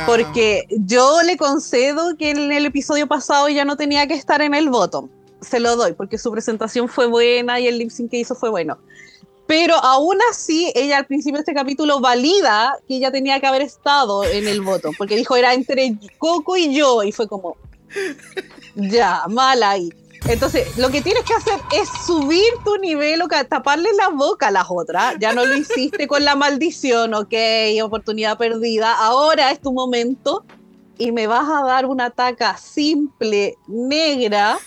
Porque 0.05 0.65
yo 0.69 1.21
le 1.23 1.37
concedo 1.37 2.15
que 2.17 2.31
en 2.31 2.51
el 2.51 2.65
episodio 2.65 3.07
pasado 3.07 3.49
ya 3.49 3.65
no 3.65 3.77
tenía 3.77 4.07
que 4.07 4.13
estar 4.13 4.41
en 4.41 4.53
el 4.53 4.69
bottom. 4.69 5.09
Se 5.41 5.59
lo 5.59 5.75
doy, 5.75 5.93
porque 5.93 6.17
su 6.17 6.31
presentación 6.31 6.89
fue 6.89 7.07
buena 7.07 7.59
y 7.59 7.67
el 7.67 7.77
lip 7.77 7.89
sync 7.89 8.11
que 8.11 8.17
hizo 8.17 8.35
fue 8.35 8.49
bueno. 8.49 8.77
Pero 9.47 9.75
aún 9.75 10.17
así, 10.29 10.71
ella 10.75 10.97
al 10.97 11.07
principio 11.07 11.37
de 11.37 11.41
este 11.41 11.53
capítulo 11.53 11.99
valida 11.99 12.77
que 12.87 12.97
ella 12.97 13.11
tenía 13.11 13.39
que 13.39 13.47
haber 13.47 13.63
estado 13.63 14.23
en 14.23 14.47
el 14.47 14.61
bottom, 14.61 14.93
porque 14.97 15.15
dijo 15.15 15.35
era 15.35 15.53
entre 15.53 15.95
Coco 16.19 16.55
y 16.55 16.75
yo, 16.75 17.01
y 17.03 17.11
fue 17.11 17.27
como, 17.27 17.57
ya, 18.75 19.23
mal 19.27 19.63
ahí. 19.63 19.89
Entonces, 20.29 20.77
lo 20.77 20.89
que 20.91 21.01
tienes 21.01 21.23
que 21.23 21.33
hacer 21.33 21.59
es 21.73 21.89
subir 22.05 22.45
tu 22.63 22.77
nivel 22.77 23.19
o 23.23 23.27
taparle 23.27 23.89
la 23.97 24.09
boca 24.09 24.49
a 24.49 24.51
las 24.51 24.67
otras. 24.69 25.15
Ya 25.19 25.33
no 25.33 25.43
lo 25.43 25.55
hiciste 25.55 26.07
con 26.07 26.23
la 26.23 26.35
maldición, 26.35 27.15
ok, 27.15 27.33
oportunidad 27.83 28.37
perdida. 28.37 28.93
Ahora 28.93 29.49
es 29.49 29.59
tu 29.59 29.73
momento 29.73 30.45
y 30.99 31.11
me 31.11 31.25
vas 31.25 31.49
a 31.49 31.65
dar 31.65 31.87
una 31.87 32.11
taca 32.11 32.55
simple, 32.57 33.57
negra, 33.67 34.59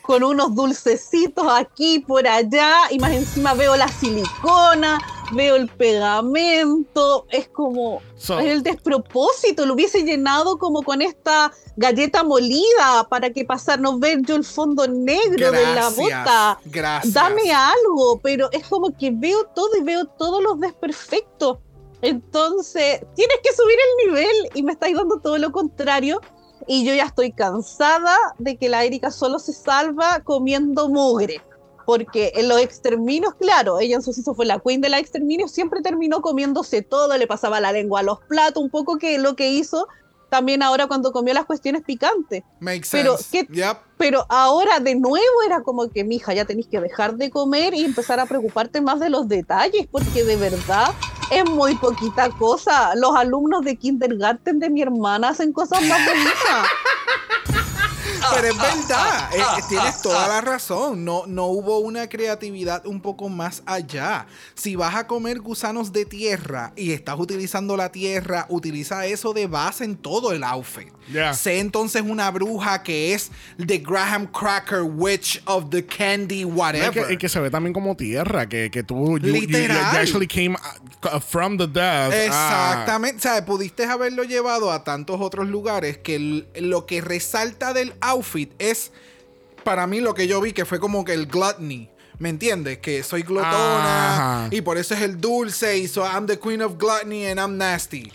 con 0.00 0.24
unos 0.24 0.54
dulcecitos 0.54 1.46
aquí, 1.50 1.98
por 1.98 2.26
allá, 2.26 2.72
y 2.90 2.98
más 2.98 3.12
encima 3.12 3.52
veo 3.52 3.76
la 3.76 3.88
silicona, 3.88 4.98
veo 5.32 5.56
el 5.56 5.68
pegamento, 5.68 7.26
es 7.30 7.48
como 7.48 8.00
So- 8.16 8.38
es 8.38 8.46
el 8.46 8.62
despropósito, 8.62 9.64
lo 9.66 9.74
hubiese 9.74 10.02
llenado 10.02 10.58
como 10.58 10.82
con 10.82 11.02
esta 11.02 11.52
galleta 11.76 12.22
molida 12.24 13.06
para 13.08 13.30
que 13.30 13.44
pasarnos 13.44 13.98
ver 13.98 14.20
yo 14.22 14.36
el 14.36 14.44
fondo 14.44 14.86
negro 14.86 15.52
de 15.52 15.74
la 15.74 15.88
bota. 15.90 16.58
Gracias. 16.66 17.14
Dame 17.14 17.52
algo, 17.52 18.20
pero 18.22 18.48
es 18.52 18.66
como 18.66 18.96
que 18.96 19.10
veo 19.12 19.44
todo 19.54 19.70
y 19.78 19.82
veo 19.82 20.04
todos 20.04 20.42
los 20.42 20.60
desperfectos. 20.60 21.58
Entonces, 22.02 23.00
tienes 23.14 23.36
que 23.42 23.52
subir 23.54 23.76
el 23.78 24.06
nivel 24.08 24.36
y 24.54 24.62
me 24.62 24.72
estáis 24.72 24.96
dando 24.96 25.20
todo 25.20 25.38
lo 25.38 25.52
contrario. 25.52 26.20
Y 26.66 26.84
yo 26.84 26.94
ya 26.94 27.04
estoy 27.04 27.32
cansada 27.32 28.16
de 28.38 28.56
que 28.56 28.68
la 28.68 28.84
Erika 28.84 29.10
solo 29.10 29.38
se 29.38 29.52
salva 29.52 30.20
comiendo 30.24 30.88
mugre. 30.88 31.40
Porque 31.86 32.32
en 32.36 32.48
los 32.48 32.60
exterminios, 32.60 33.34
claro, 33.34 33.80
ella 33.80 33.96
en 33.96 34.02
su 34.02 34.12
sitio 34.12 34.34
fue 34.34 34.46
la 34.46 34.58
queen 34.60 34.80
de 34.80 34.88
la 34.88 34.98
exterminio, 34.98 35.48
siempre 35.48 35.80
terminó 35.82 36.20
comiéndose 36.22 36.82
todo, 36.82 37.16
le 37.16 37.26
pasaba 37.26 37.60
la 37.60 37.72
lengua 37.72 38.00
a 38.00 38.02
los 38.02 38.20
platos, 38.20 38.62
un 38.62 38.70
poco 38.70 38.98
que 38.98 39.18
lo 39.18 39.34
que 39.36 39.50
hizo 39.50 39.88
también 40.28 40.62
ahora 40.62 40.86
cuando 40.86 41.10
comió 41.10 41.34
las 41.34 41.44
cuestiones 41.44 41.82
picantes. 41.82 42.44
Makes 42.60 42.88
Pero, 42.92 43.16
sense. 43.16 43.46
¿qué- 43.48 43.52
Yep. 43.52 43.78
Pero 43.98 44.26
ahora 44.28 44.78
de 44.78 44.94
nuevo 44.94 45.42
era 45.44 45.62
como 45.62 45.88
que, 45.90 46.04
mija, 46.04 46.32
ya 46.32 46.44
tenéis 46.44 46.68
que 46.68 46.80
dejar 46.80 47.16
de 47.16 47.30
comer 47.30 47.74
y 47.74 47.84
empezar 47.84 48.20
a 48.20 48.26
preocuparte 48.26 48.80
más 48.80 49.00
de 49.00 49.10
los 49.10 49.26
detalles, 49.26 49.88
porque 49.90 50.22
de 50.22 50.36
verdad 50.36 50.92
es 51.32 51.44
muy 51.50 51.74
poquita 51.74 52.30
cosa. 52.30 52.94
Los 52.94 53.16
alumnos 53.16 53.62
de 53.64 53.74
kindergarten 53.76 54.60
de 54.60 54.70
mi 54.70 54.82
hermana 54.82 55.30
hacen 55.30 55.52
cosas 55.52 55.82
más 55.82 55.98
bonitas. 56.06 56.68
Pero 58.34 58.48
es 58.48 58.56
verdad, 58.58 59.30
eh, 59.34 59.38
eh, 59.40 59.62
tienes 59.68 60.02
toda 60.02 60.28
la 60.28 60.40
razón. 60.40 61.04
No, 61.04 61.24
no 61.26 61.46
hubo 61.46 61.78
una 61.80 62.08
creatividad 62.08 62.86
un 62.86 63.00
poco 63.00 63.28
más 63.28 63.62
allá. 63.66 64.26
Si 64.54 64.76
vas 64.76 64.94
a 64.94 65.06
comer 65.06 65.40
gusanos 65.40 65.92
de 65.92 66.04
tierra 66.04 66.72
y 66.76 66.92
estás 66.92 67.16
utilizando 67.18 67.76
la 67.76 67.90
tierra, 67.92 68.46
utiliza 68.48 69.06
eso 69.06 69.32
de 69.32 69.46
base 69.46 69.84
en 69.84 69.96
todo 69.96 70.32
el 70.32 70.44
outfit. 70.44 70.88
Yeah. 71.12 71.34
Sé 71.34 71.58
entonces 71.58 72.02
una 72.06 72.30
bruja 72.30 72.82
que 72.82 73.14
es 73.14 73.30
The 73.64 73.78
Graham 73.78 74.26
Cracker 74.28 74.82
Witch 74.82 75.42
of 75.46 75.70
the 75.70 75.84
Candy 75.84 76.44
No, 76.44 76.54
Whatever. 76.54 77.06
que, 77.08 77.14
y 77.14 77.16
que 77.16 77.28
se 77.28 77.40
ve 77.40 77.50
también 77.50 77.72
como 77.72 77.96
tierra, 77.96 78.48
que, 78.48 78.70
que 78.70 78.82
tú 78.84 79.18
you- 79.18 79.32
Literal. 79.32 79.92
you 79.92 79.98
actually 79.98 80.26
came, 80.28 80.56
co- 81.00 81.20
from 81.20 81.56
the 81.58 81.66
death. 81.66 82.12
ah, 82.12 82.24
Exactamente. 82.24 83.16
O 83.18 83.20
sea, 83.20 83.44
pudiste 83.44 83.84
haberlo 83.84 84.22
llevado 84.22 84.70
a 84.70 84.84
tantos 84.84 85.20
otros 85.20 85.48
lugares 85.48 85.98
que 85.98 86.46
lo 86.56 86.86
que 86.86 87.00
resalta 87.00 87.72
del 87.72 87.92
outfit 88.00 88.19
es, 88.58 88.92
para 89.64 89.86
mí, 89.86 90.00
lo 90.00 90.14
que 90.14 90.26
yo 90.26 90.40
vi 90.40 90.52
que 90.52 90.64
fue 90.64 90.78
como 90.80 91.04
que 91.04 91.12
el 91.14 91.26
gluttony. 91.26 91.88
¿Me 92.18 92.28
entiendes? 92.28 92.78
Que 92.78 93.02
soy 93.02 93.22
glotona 93.22 94.12
Ajá. 94.42 94.48
y 94.50 94.60
por 94.60 94.76
eso 94.76 94.92
es 94.92 95.00
el 95.00 95.18
dulce 95.18 95.78
y 95.78 95.88
so 95.88 96.04
I'm 96.04 96.26
the 96.26 96.38
queen 96.38 96.60
of 96.60 96.76
gluttony 96.78 97.24
and 97.26 97.40
I'm 97.40 97.56
nasty. 97.56 98.12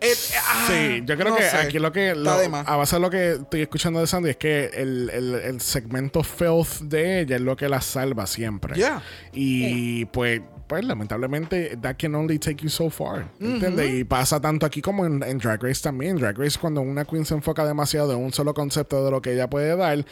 It- 0.00 0.16
ah, 0.38 0.66
Sí, 0.68 1.02
yo 1.04 1.16
creo 1.16 1.30
no 1.30 1.36
que 1.36 1.42
sé. 1.42 1.56
aquí 1.56 1.78
lo 1.80 1.90
que. 1.92 2.14
Lo- 2.14 2.30
a 2.30 2.76
base 2.76 2.94
de 2.96 3.00
lo 3.00 3.10
que 3.10 3.32
estoy 3.32 3.62
escuchando 3.62 3.98
de 3.98 4.06
Sandy 4.06 4.30
es 4.30 4.36
que 4.36 4.66
el, 4.66 5.10
el- 5.12 5.34
el 5.34 5.60
segmento 5.60 6.22
filth 6.22 6.82
de 6.82 7.20
ella 7.22 7.36
es 7.36 7.42
lo 7.42 7.56
que 7.56 7.68
la 7.68 7.80
salva 7.80 8.26
siempre. 8.28 8.76
Yeah. 8.76 9.02
Y 9.32 10.04
pues, 10.06 10.40
pues, 10.70 10.84
lamentablemente, 10.84 11.76
that 11.78 11.96
can 11.96 12.14
only 12.14 12.38
take 12.38 12.62
you 12.62 12.68
so 12.68 12.88
far. 12.88 13.28
¿Entiendes? 13.40 13.90
Y 13.92 14.04
pasa 14.04 14.40
tanto 14.40 14.64
aquí 14.64 14.80
como 14.80 15.04
en, 15.04 15.20
en 15.24 15.38
Drag 15.38 15.60
Race 15.60 15.82
también. 15.82 16.16
Drag 16.16 16.38
Race, 16.38 16.56
cuando 16.60 16.80
una 16.80 17.04
queen 17.04 17.24
se 17.24 17.34
enfoca 17.34 17.66
demasiado 17.66 18.12
en 18.12 18.20
un 18.20 18.32
solo 18.32 18.54
concepto 18.54 19.04
de 19.04 19.10
lo 19.10 19.20
que 19.20 19.32
ella 19.32 19.50
puede 19.50 19.76
dar. 19.76 20.06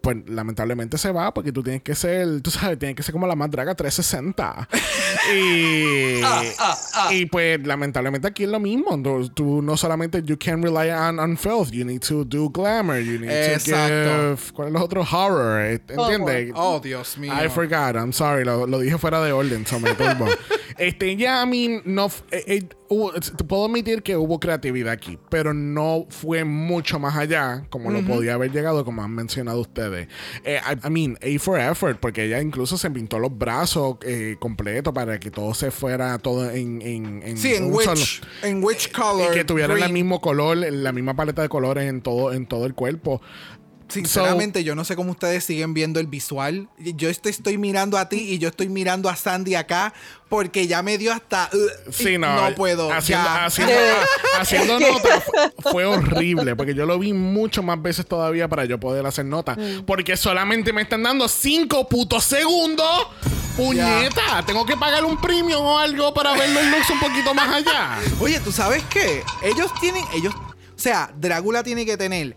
Pues 0.00 0.16
lamentablemente 0.26 0.98
se 0.98 1.12
va 1.12 1.32
porque 1.32 1.52
tú 1.52 1.62
tienes 1.62 1.82
que 1.82 1.94
ser, 1.94 2.40
tú 2.40 2.50
sabes, 2.50 2.78
tienes 2.78 2.96
que 2.96 3.02
ser 3.02 3.12
como 3.12 3.26
la 3.26 3.34
más 3.34 3.50
draga 3.50 3.74
360. 3.74 4.68
y, 5.34 6.20
y 7.14 7.26
pues 7.26 7.66
lamentablemente 7.66 8.28
aquí 8.28 8.44
es 8.44 8.50
lo 8.50 8.60
mismo. 8.60 9.00
Tú, 9.02 9.28
tú 9.30 9.62
no 9.62 9.76
solamente 9.76 10.22
you 10.22 10.38
can't 10.38 10.62
rely 10.62 10.90
on, 10.90 11.18
on 11.18 11.36
filth, 11.36 11.70
you 11.70 11.84
need 11.84 12.00
to 12.00 12.24
do 12.24 12.50
glamour, 12.50 12.98
you 13.00 13.18
need 13.18 13.30
Exacto. 13.30 13.74
to 13.74 14.36
give, 14.36 14.52
¿cuál 14.52 14.68
es 14.68 14.74
los 14.74 14.82
otros? 14.82 15.12
Horror, 15.12 15.60
eh, 15.60 15.80
¿entiendes? 15.88 16.52
Oh, 16.54 16.80
Dios 16.80 17.18
mío. 17.18 17.32
I 17.32 17.48
forgot, 17.48 17.96
I'm 17.96 18.12
sorry, 18.12 18.44
lo, 18.44 18.66
lo 18.66 18.78
dije 18.78 18.98
fuera 18.98 19.22
de 19.22 19.32
orden, 19.32 19.66
so 19.66 19.78
me. 19.80 19.90
este, 20.78 21.16
ya 21.16 21.42
a 21.42 21.46
mí 21.46 21.80
no. 21.84 22.06
eh, 22.30 22.44
eh, 22.46 22.68
hubo- 22.88 23.12
te 23.12 23.44
puedo 23.44 23.66
admitir 23.66 24.02
que 24.02 24.16
hubo 24.16 24.40
creatividad 24.40 24.92
aquí, 24.92 25.18
pero 25.30 25.52
no 25.54 26.06
fue 26.08 26.44
mucho 26.44 26.98
más 26.98 27.16
allá 27.16 27.64
como 27.70 27.90
lo 27.90 28.02
podía 28.02 28.34
haber 28.34 28.50
llegado, 28.52 28.84
como 28.84 29.02
han 29.02 29.14
mencionado 29.14 29.60
ustedes. 29.60 30.08
Eh, 30.44 30.58
I, 30.64 30.86
I 30.86 30.90
mean, 30.90 31.18
A 31.22 31.38
for 31.38 31.58
effort, 31.60 31.98
porque 32.00 32.24
ella 32.24 32.40
incluso 32.40 32.78
se 32.78 32.90
pintó 32.90 33.18
los 33.18 33.36
brazos 33.36 33.96
eh, 34.02 34.36
completos 34.38 34.92
para 34.94 35.18
que 35.20 35.30
todo 35.30 35.52
se 35.54 35.70
fuera 35.70 36.18
todo 36.18 36.50
en. 36.50 36.80
en, 36.82 37.22
en 37.24 37.36
Sí, 37.36 37.54
en 37.54 37.72
which, 37.72 38.22
en 38.42 38.62
which 38.64 38.88
y 38.88 38.92
color. 38.92 39.32
que 39.34 39.44
tuvieran 39.44 39.82
el 39.82 39.92
mismo 39.92 40.20
color, 40.20 40.56
la 40.56 40.92
misma 40.92 41.14
paleta 41.14 41.42
de 41.42 41.48
colores 41.48 41.88
en 41.88 42.00
todo, 42.00 42.32
en 42.32 42.46
todo 42.46 42.66
el 42.66 42.74
cuerpo. 42.74 43.20
Sinceramente, 43.88 44.64
yo 44.64 44.74
no 44.74 44.84
sé 44.84 44.96
cómo 44.96 45.12
ustedes 45.12 45.44
siguen 45.44 45.72
viendo 45.74 45.98
el 46.00 46.06
visual. 46.06 46.68
Yo 46.78 47.12
te 47.14 47.30
estoy 47.30 47.56
mirando 47.58 47.96
a 47.98 48.08
ti 48.08 48.16
y 48.18 48.38
yo 48.38 48.48
estoy 48.48 48.68
mirando 48.68 49.08
a 49.08 49.16
Sandy 49.16 49.54
acá 49.54 49.94
porque 50.28 50.66
ya 50.66 50.82
me 50.82 50.98
dio 50.98 51.12
hasta. 51.12 51.48
uh, 51.52 51.90
Sí, 51.92 52.10
y 52.14 52.18
no. 52.18 52.36
puedo. 52.54 52.92
Haciendo, 52.92 53.24
ya. 53.24 53.44
haciendo, 53.46 53.72
haciendo 54.38 54.78
nota 54.92 55.20
fu- 55.22 55.70
fue 55.70 55.84
horrible. 55.86 56.54
Porque 56.54 56.74
yo 56.74 56.84
lo 56.86 56.98
vi 56.98 57.12
mucho 57.14 57.62
más 57.62 57.80
veces 57.80 58.06
todavía 58.06 58.46
para 58.48 58.64
yo 58.66 58.78
poder 58.78 59.06
hacer 59.06 59.24
nota. 59.24 59.56
Porque 59.86 60.16
solamente 60.16 60.72
me 60.72 60.82
están 60.82 61.02
dando 61.02 61.26
cinco 61.28 61.88
putos 61.88 62.24
segundos. 62.24 63.06
Puñeta, 63.56 64.44
tengo 64.46 64.64
que 64.64 64.76
pagar 64.76 65.04
un 65.04 65.20
premium 65.20 65.64
o 65.64 65.78
algo 65.78 66.14
para 66.14 66.32
ver 66.34 66.48
los 66.50 66.64
looks 66.66 66.90
un 66.90 67.00
poquito 67.00 67.34
más 67.34 67.48
allá. 67.56 67.98
Oye, 68.20 68.38
¿tú 68.40 68.52
sabes 68.52 68.84
qué? 68.90 69.22
Ellos 69.42 69.70
tienen. 69.80 70.04
Ellos. 70.14 70.32
O 70.34 70.80
sea, 70.80 71.10
Drácula 71.18 71.64
tiene 71.64 71.84
que 71.84 71.96
tener 71.96 72.36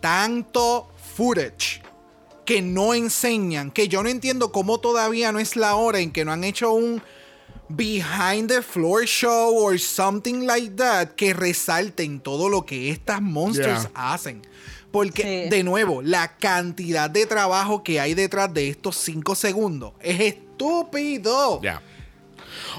tanto 0.00 0.88
footage 1.16 1.82
que 2.44 2.62
no 2.62 2.94
enseñan. 2.94 3.70
Que 3.70 3.88
yo 3.88 4.02
no 4.02 4.08
entiendo 4.08 4.50
cómo 4.52 4.78
todavía 4.80 5.30
no 5.32 5.38
es 5.38 5.56
la 5.56 5.74
hora 5.76 6.00
en 6.00 6.10
que 6.10 6.24
no 6.24 6.32
han 6.32 6.44
hecho 6.44 6.72
un 6.72 7.02
behind 7.68 8.48
the 8.48 8.62
floor 8.62 9.04
show 9.06 9.54
or 9.56 9.78
something 9.78 10.44
like 10.46 10.70
that 10.76 11.10
que 11.16 11.32
resalten 11.34 12.18
todo 12.20 12.48
lo 12.48 12.66
que 12.66 12.90
estas 12.90 13.22
monsters 13.22 13.82
Yeah. 13.82 14.12
hacen. 14.12 14.42
Porque, 14.90 15.44
Sí. 15.44 15.50
de 15.56 15.62
nuevo, 15.62 16.02
la 16.02 16.36
cantidad 16.36 17.08
de 17.08 17.24
trabajo 17.26 17.84
que 17.84 18.00
hay 18.00 18.14
detrás 18.14 18.52
de 18.52 18.68
estos 18.70 18.96
5 18.96 19.36
segundos 19.36 19.92
es 20.00 20.18
estúpido. 20.20 21.60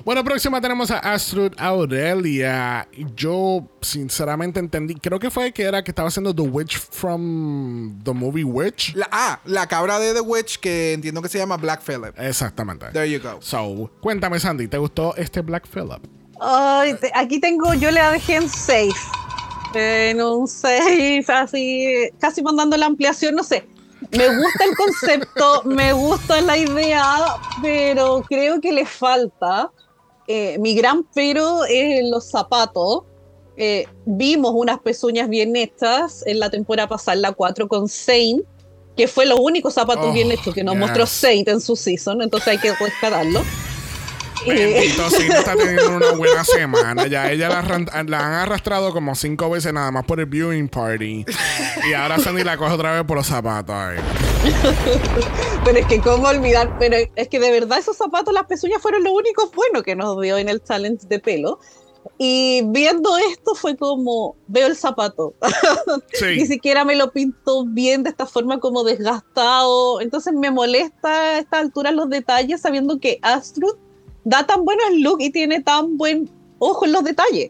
Bueno, 0.06 0.24
próxima 0.24 0.60
tenemos 0.62 0.92
a 0.92 1.00
Astrid 1.00 1.54
Aurelia. 1.58 2.88
Yo, 3.16 3.68
sinceramente, 3.82 4.60
entendí. 4.60 4.96
Creo 4.96 5.20
que 5.20 5.30
fue 5.30 5.52
que 5.52 5.64
era 5.64 5.84
que 5.84 5.92
estaba 5.92 6.08
haciendo 6.08 6.34
The 6.34 6.42
Witch 6.44 6.78
from 6.80 8.00
the 8.04 8.14
movie 8.14 8.44
Witch. 8.44 8.96
La, 8.96 9.08
ah, 9.12 9.40
la 9.46 9.68
cabra 9.68 10.00
de 10.00 10.14
The 10.14 10.22
Witch 10.22 10.60
que 10.60 10.94
entiendo 10.94 11.22
que 11.22 11.30
se 11.30 11.38
llama 11.38 11.58
Black 11.58 11.82
Phillip. 11.84 12.18
Exactamente. 12.20 12.88
There 12.94 13.10
you 13.10 13.20
go. 13.22 13.38
So, 13.42 13.92
cuéntame, 14.02 14.40
Sandy, 14.40 14.68
¿te 14.68 14.78
gustó 14.78 15.16
este 15.16 15.42
Black 15.42 15.68
Phillip? 15.68 16.04
Ay, 16.40 16.96
te- 16.96 17.12
aquí 17.14 17.40
tengo, 17.40 17.74
yo 17.76 17.92
le 17.92 18.02
dejé 18.02 18.36
en 18.38 18.50
safe. 18.50 18.90
En 19.74 20.22
un 20.22 20.48
safe, 20.48 21.24
así, 21.30 22.10
casi 22.20 22.42
mandando 22.42 22.76
la 22.78 22.88
ampliación, 22.88 23.36
no 23.36 23.44
sé. 23.44 23.66
Me 24.12 24.28
gusta 24.28 24.66
el 24.66 24.76
concepto, 24.76 25.62
me 25.66 25.94
gusta 25.94 26.42
la 26.42 26.58
idea, 26.58 27.06
pero 27.62 28.24
creo 28.28 28.60
que 28.60 28.72
le 28.72 28.86
falta. 28.86 29.72
eh, 30.28 30.58
mi 30.60 30.76
gran 30.76 31.04
pero 31.14 31.66
es 31.66 32.04
los 32.10 32.30
zapatos. 32.30 33.04
Eh, 33.58 33.86
vimos 34.06 34.52
unas 34.56 34.80
pezuñas 34.80 35.28
bien 35.30 35.56
hechas 35.56 36.24
en 36.26 36.40
la 36.40 36.50
temporada 36.50 36.88
pasada, 36.88 37.16
la 37.18 37.32
4 37.34 37.68
con 37.68 37.88
Saint, 37.90 38.44
que 38.96 39.08
fue 39.08 39.26
los 39.26 39.40
únicos 39.40 39.74
zapatos 39.74 40.08
Oh, 40.10 40.14
bien 40.14 40.32
hechos 40.32 40.54
que 40.54 40.64
nos 40.64 40.76
yes. 40.76 40.80
mostró 40.82 41.06
Saint 41.06 41.48
en 41.50 41.60
su 41.62 41.76
season, 41.76 42.22
entonces 42.22 42.48
hay 42.50 42.58
que 42.60 42.74
rescatarlo. 42.74 43.42
Bendito, 44.46 45.10
sí, 45.10 45.28
no 45.28 45.36
está 45.36 45.56
teniendo 45.56 45.96
una 45.96 46.12
buena 46.18 46.44
semana. 46.44 47.08
Ya 47.08 47.32
ella 47.32 47.50
la, 47.50 47.60
han 47.60 48.14
arrastrado 48.14 48.92
como 48.92 49.16
cinco 49.16 49.50
veces 49.50 49.74
nada 49.74 49.92
más 49.92 50.06
por 50.06 50.20
el 50.20 50.26
viewing 50.26 50.68
party. 50.68 51.26
Y 51.90 51.94
ahora 51.94 52.20
Sandy 52.20 52.44
la 52.44 52.58
coge 52.58 52.74
otra 52.74 52.94
vez 52.94 53.04
por 53.04 53.18
los 53.18 53.28
zapatos. 53.28 53.76
ay. 53.76 53.98
Pero 55.64 55.78
es 55.78 55.86
que 55.86 56.02
cómo 56.02 56.28
olvidar, 56.28 56.76
pero 56.80 56.98
es 57.16 57.28
que 57.28 57.40
de 57.40 57.52
verdad 57.52 57.80
esos 57.80 57.98
zapatos, 57.98 58.34
las 58.34 58.46
pezuñas 58.46 58.82
fueron 58.82 59.04
lo 59.04 59.14
único 59.14 59.52
bueno 59.56 59.84
que 59.84 59.96
nos 59.96 60.20
dio 60.22 60.38
en 60.38 60.50
el 60.50 60.64
challenge 60.64 61.08
de 61.08 61.20
pelo. 61.20 61.60
Y 62.18 62.64
viendo 62.66 63.16
esto 63.18 63.54
fue 63.56 63.76
como, 63.78 64.36
veo 64.48 64.68
el 64.68 64.76
zapato. 64.76 65.36
Ni 66.22 66.46
siquiera 66.46 66.84
me 66.84 66.96
lo 66.96 67.12
pinto 67.12 67.66
bien 67.66 68.04
de 68.04 68.10
esta 68.10 68.26
forma 68.26 68.60
como 68.60 68.84
desgastado. 68.84 70.02
Entonces 70.02 70.34
me 70.34 70.52
molesta 70.52 71.10
a 71.10 71.40
esta 71.40 71.60
altura 71.60 71.92
los 71.92 72.10
detalles 72.10 72.62
sabiendo 72.62 73.00
que 73.00 73.20
Astrud 73.22 73.76
da 74.24 74.46
tan 74.46 74.64
buenos 74.66 74.86
look 74.98 75.22
y 75.22 75.30
tiene 75.32 75.62
tan 75.62 75.98
buen 75.98 76.30
ojo 76.60 76.86
en 76.86 76.92
los 76.92 77.04
detalles. 77.04 77.50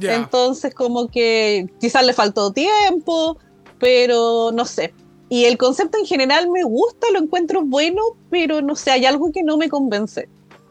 Entonces, 0.00 0.74
como 0.74 1.08
que 1.08 1.66
quizás 1.80 2.04
le 2.06 2.12
faltó 2.12 2.52
tiempo, 2.52 3.36
pero 3.80 4.50
no 4.52 4.64
sé. 4.64 4.94
Y 5.28 5.44
el 5.44 5.58
concepto 5.58 5.98
en 5.98 6.06
general 6.06 6.48
me 6.50 6.62
gusta, 6.62 7.06
lo 7.12 7.18
encuentro 7.18 7.62
bueno, 7.62 8.00
pero 8.30 8.62
no 8.62 8.76
sé, 8.76 8.92
hay 8.92 9.04
algo 9.06 9.32
que 9.32 9.42
no 9.42 9.56
me 9.56 9.68
convence. 9.68 10.28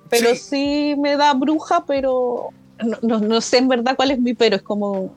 Pero 0.10 0.30
Sí. 0.34 0.38
sí, 0.38 0.96
me 0.98 1.18
da 1.18 1.34
bruja, 1.34 1.84
pero 1.86 2.50
no, 2.84 2.98
no- 3.02 3.20
no 3.20 3.42
sé 3.42 3.58
en 3.58 3.68
verdad 3.68 3.96
cuál 3.98 4.12
es 4.12 4.20
mi 4.20 4.34
pero, 4.34 4.56
es 4.56 4.62
como... 4.62 5.14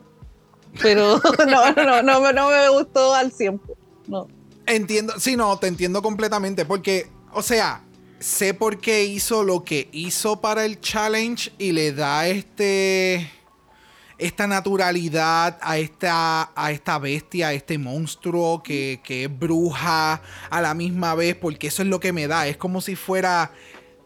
Pero 0.83 1.21
no, 1.49 1.73
no, 1.73 2.03
no, 2.03 2.21
me- 2.21 2.33
no 2.33 2.49
me 2.49 2.69
gustó 2.71 3.15
al 3.15 3.31
100. 3.33 3.61
No. 4.09 4.27
Entiendo, 4.67 5.15
sí, 5.19 5.37
no, 5.37 5.57
te 5.59 5.69
entiendo 5.69 6.03
completamente. 6.03 6.65
Porque, 6.65 7.09
o 7.33 7.43
sea, 7.43 7.83
sé 8.21 8.55
por 8.55 8.79
qué 8.79 9.05
hizo 9.05 9.43
lo 9.43 9.65
que 9.65 9.89
hizo 9.93 10.41
para 10.41 10.65
el 10.65 10.81
challenge 10.81 11.53
y 11.59 11.73
le 11.73 11.93
da 11.93 12.29
este. 12.29 13.31
Esta 14.19 14.47
naturalidad 14.47 15.59
a 15.63 15.79
esta, 15.79 16.53
a 16.55 16.73
esta 16.73 16.99
bestia, 16.99 17.49
a 17.49 17.53
este 17.55 17.79
monstruo 17.79 18.63
que, 18.63 19.01
que 19.03 19.25
es 19.25 19.39
bruja 19.39 20.21
a 20.51 20.61
la 20.61 20.75
misma 20.75 21.15
vez, 21.15 21.35
porque 21.37 21.69
eso 21.69 21.81
es 21.81 21.89
lo 21.89 22.01
que 22.01 22.13
me 22.13 22.27
da. 22.27 22.47
Es 22.47 22.59
como 22.59 22.83
si 22.83 22.97
fuera. 22.97 23.51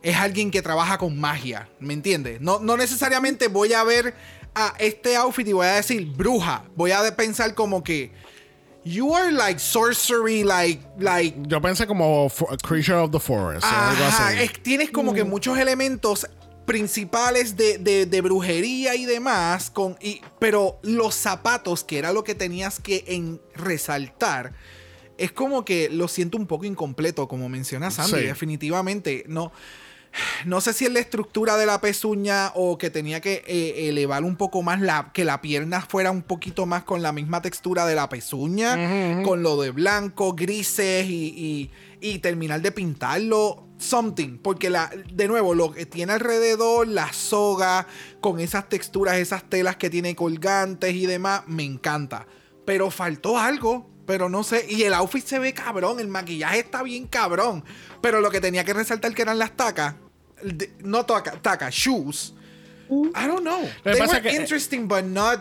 Es 0.03 0.17
alguien 0.17 0.53
que 0.53 0.63
trabaja 0.63 0.99
con 0.99 1.19
magia, 1.19 1.69
¿me 1.81 1.95
entiendes? 1.95 2.41
No, 2.41 2.61
no 2.61 2.77
necesariamente 2.77 3.49
voy 3.49 3.73
a 3.73 3.83
ver 3.83 4.15
a 4.55 4.75
este 4.79 5.17
outfit 5.17 5.49
y 5.49 5.53
voy 5.53 5.67
a 5.67 5.73
decir 5.73 6.07
bruja. 6.07 6.65
Voy 6.77 6.93
a 6.93 7.17
pensar 7.17 7.55
como 7.55 7.83
que. 7.83 8.13
You 8.85 9.15
are 9.15 9.33
like 9.33 9.59
sorcery, 9.59 10.45
like, 10.45 10.81
like. 10.99 11.35
Yo 11.49 11.61
pensé 11.61 11.87
como 11.87 12.27
a 12.51 12.57
Creature 12.59 12.99
of 12.99 13.11
the 13.13 13.19
Forest. 13.21 13.65
o 13.65 13.69
algo 13.69 14.05
así. 14.05 14.43
es- 14.43 14.63
tienes 14.63 14.91
como 14.91 15.15
que 15.15 15.25
muchos 15.25 15.57
elementos 15.59 16.27
principales 16.67 17.57
de, 17.57 17.79
de- 17.79 18.07
de 18.07 18.21
brujería 18.21 18.95
y 18.95 19.05
demás, 19.07 19.71
con, 19.71 19.97
y, 20.01 20.21
pero 20.39 20.79
los 20.83 21.15
zapatos, 21.15 21.83
que 21.85 21.99
era 21.99 22.13
lo 22.13 22.25
que 22.25 22.35
tenías 22.35 22.79
que 22.81 23.05
en, 23.07 23.41
resaltar, 23.55 24.53
es 25.17 25.31
como 25.33 25.65
que 25.65 25.89
lo 25.91 26.09
siento 26.09 26.37
un 26.37 26.47
poco 26.47 26.65
incompleto, 26.65 27.29
como 27.29 27.49
menciona 27.49 27.91
Sandy, 27.91 28.21
Sí. 28.21 28.27
definitivamente. 28.27 29.25
No. 29.29 29.53
No 30.45 30.61
sé 30.61 30.73
si 30.73 30.85
es 30.85 30.93
la 30.93 31.01
estructura 31.01 31.57
de 31.57 31.67
la 31.67 31.81
pezuña 31.81 32.53
o 32.55 32.79
que 32.79 32.91
tenía 32.91 33.21
que 33.21 33.43
eh, 33.47 33.89
elevar 33.89 34.25
un 34.25 34.37
poco 34.37 34.63
más 34.63 34.81
la 34.81 35.11
que 35.13 35.25
la 35.25 35.41
pierna 35.41 35.81
fuera 35.81 36.11
un 36.11 36.23
poquito 36.23 36.67
más 36.67 36.85
con 36.85 37.03
la 37.03 37.13
misma 37.13 37.43
textura 37.43 37.87
de 37.87 37.95
la 37.95 38.09
pezuña, 38.09 39.23
con 39.23 39.43
lo 39.43 39.61
de 39.61 39.71
blanco, 39.71 40.35
grises 40.35 41.07
y, 41.07 41.71
y, 42.01 42.11
y 42.13 42.19
terminar 42.19 42.61
de 42.61 42.73
pintarlo. 42.73 43.61
Something, 43.77 44.39
porque 44.39 44.71
la, 44.71 44.89
de 45.13 45.27
nuevo, 45.27 45.53
lo 45.53 45.73
que 45.73 45.85
tiene 45.85 46.13
alrededor, 46.13 46.87
la 46.87 47.13
soga, 47.13 47.89
con 48.21 48.39
esas 48.39 48.69
texturas, 48.69 49.17
esas 49.17 49.43
telas 49.51 49.77
que 49.77 49.91
tiene 49.91 50.15
colgantes 50.15 50.95
y 50.95 51.07
demás, 51.07 51.43
me 51.49 51.65
encanta. 51.65 52.27
Pero 52.65 52.91
faltó 52.93 53.37
algo, 53.37 53.91
pero 54.07 54.29
no 54.29 54.45
sé. 54.45 54.65
Y 54.69 54.85
el 54.85 54.95
outfit 54.95 55.27
se 55.27 55.41
ve 55.41 55.53
cabrón, 55.53 55.99
el 55.99 56.09
maquillaje 56.09 56.61
está 56.61 56.85
bien 56.85 57.09
cabrón. 57.09 57.65
Pero 58.01 58.21
lo 58.21 58.31
que 58.31 58.41
tenía 58.41 58.65
que 58.65 58.73
resaltar 58.73 59.13
que 59.13 59.23
eran 59.23 59.41
las 59.41 59.57
tacas, 59.57 59.97
no 60.83 61.05
tacas, 61.07 61.41
tacas, 61.43 61.75
shoes. 61.75 62.35
I 62.91 63.27
don't 63.27 63.41
know. 63.41 63.63
They 63.83 64.01
were 64.01 64.21
que- 64.23 64.33
interesting, 64.37 64.87
but 64.87 65.05
not. 65.05 65.41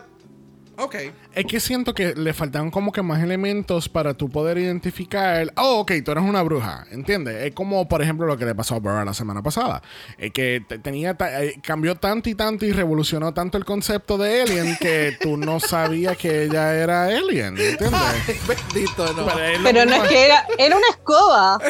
Ok. 0.76 0.96
Es 1.36 1.46
que 1.46 1.60
siento 1.60 1.94
que 1.94 2.16
le 2.16 2.34
faltaban 2.34 2.72
como 2.72 2.92
que 2.92 3.04
más 3.04 3.22
elementos 3.22 3.88
para 3.88 4.16
tú 4.16 4.28
poder 4.28 4.58
identificar. 4.58 5.54
Oh, 5.56 5.82
ok, 5.82 5.92
tú 6.04 6.12
eres 6.14 6.24
una 6.24 6.42
bruja. 6.42 6.88
¿Entiendes? 6.90 7.44
Es 7.46 7.54
como, 7.54 7.88
por 7.88 8.02
ejemplo, 8.02 8.26
lo 8.26 8.36
que 8.38 8.46
le 8.46 8.56
pasó 8.56 8.74
a 8.76 8.80
Burr 8.80 9.06
la 9.06 9.14
semana 9.14 9.44
pasada. 9.44 9.84
Es 10.18 10.32
que 10.32 10.66
te- 10.68 10.80
tenía 10.80 11.14
ta- 11.16 11.44
eh, 11.44 11.60
cambió 11.62 11.94
tanto 11.94 12.28
y 12.28 12.34
tanto 12.34 12.66
y 12.66 12.72
revolucionó 12.72 13.36
tanto 13.36 13.60
el 13.60 13.66
concepto 13.66 14.18
de 14.18 14.42
Alien 14.42 14.76
que 14.80 15.16
tú 15.22 15.38
no 15.38 15.60
sabías 15.60 16.18
que 16.18 16.46
ella 16.46 16.74
era 16.74 17.04
Alien. 17.06 17.56
¿Entiendes? 17.56 17.92
Ay, 18.28 18.40
bendito, 18.48 19.14
no. 19.14 19.28
Pero 19.28 19.60
Pero 19.64 19.86
no 19.86 19.96
es 20.04 20.10
que 20.10 20.26
era, 20.26 20.48
era 20.58 20.76
una 20.76 20.88
escoba. 20.90 21.60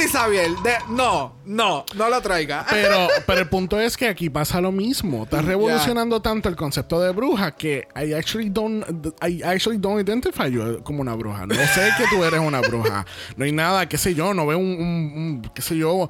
Sí, 0.00 0.08
de- 0.62 0.78
no, 0.90 1.36
no, 1.44 1.84
no 1.94 2.08
lo 2.10 2.20
traiga. 2.20 2.66
Pero, 2.68 3.08
pero 3.26 3.40
el 3.40 3.48
punto 3.48 3.80
es 3.80 3.96
que 3.96 4.08
aquí 4.08 4.28
pasa 4.30 4.60
lo 4.60 4.72
mismo. 4.72 5.24
Estás 5.24 5.44
revolucionando 5.44 6.20
tanto 6.22 6.48
el 6.48 6.56
concepto 6.56 7.00
de 7.00 7.10
bruja 7.12 7.52
que 7.52 7.88
I 7.96 8.12
actually 8.12 8.50
don't, 8.50 8.84
I 9.26 9.42
actually 9.42 9.78
don't 9.78 10.00
identify 10.00 10.48
you 10.50 10.80
como 10.82 11.00
una 11.00 11.14
bruja. 11.14 11.46
No 11.46 11.54
sé 11.54 11.90
que 11.96 12.04
tú 12.10 12.22
eres 12.24 12.40
una 12.40 12.60
bruja. 12.60 13.06
No 13.36 13.44
hay 13.44 13.52
nada, 13.52 13.88
qué 13.88 13.98
sé 13.98 14.14
yo, 14.14 14.34
no 14.34 14.46
veo 14.46 14.58
un, 14.58 14.66
un- 14.66 15.12
un- 15.16 15.50
qué 15.54 15.62
sé 15.62 15.76
yo. 15.76 16.08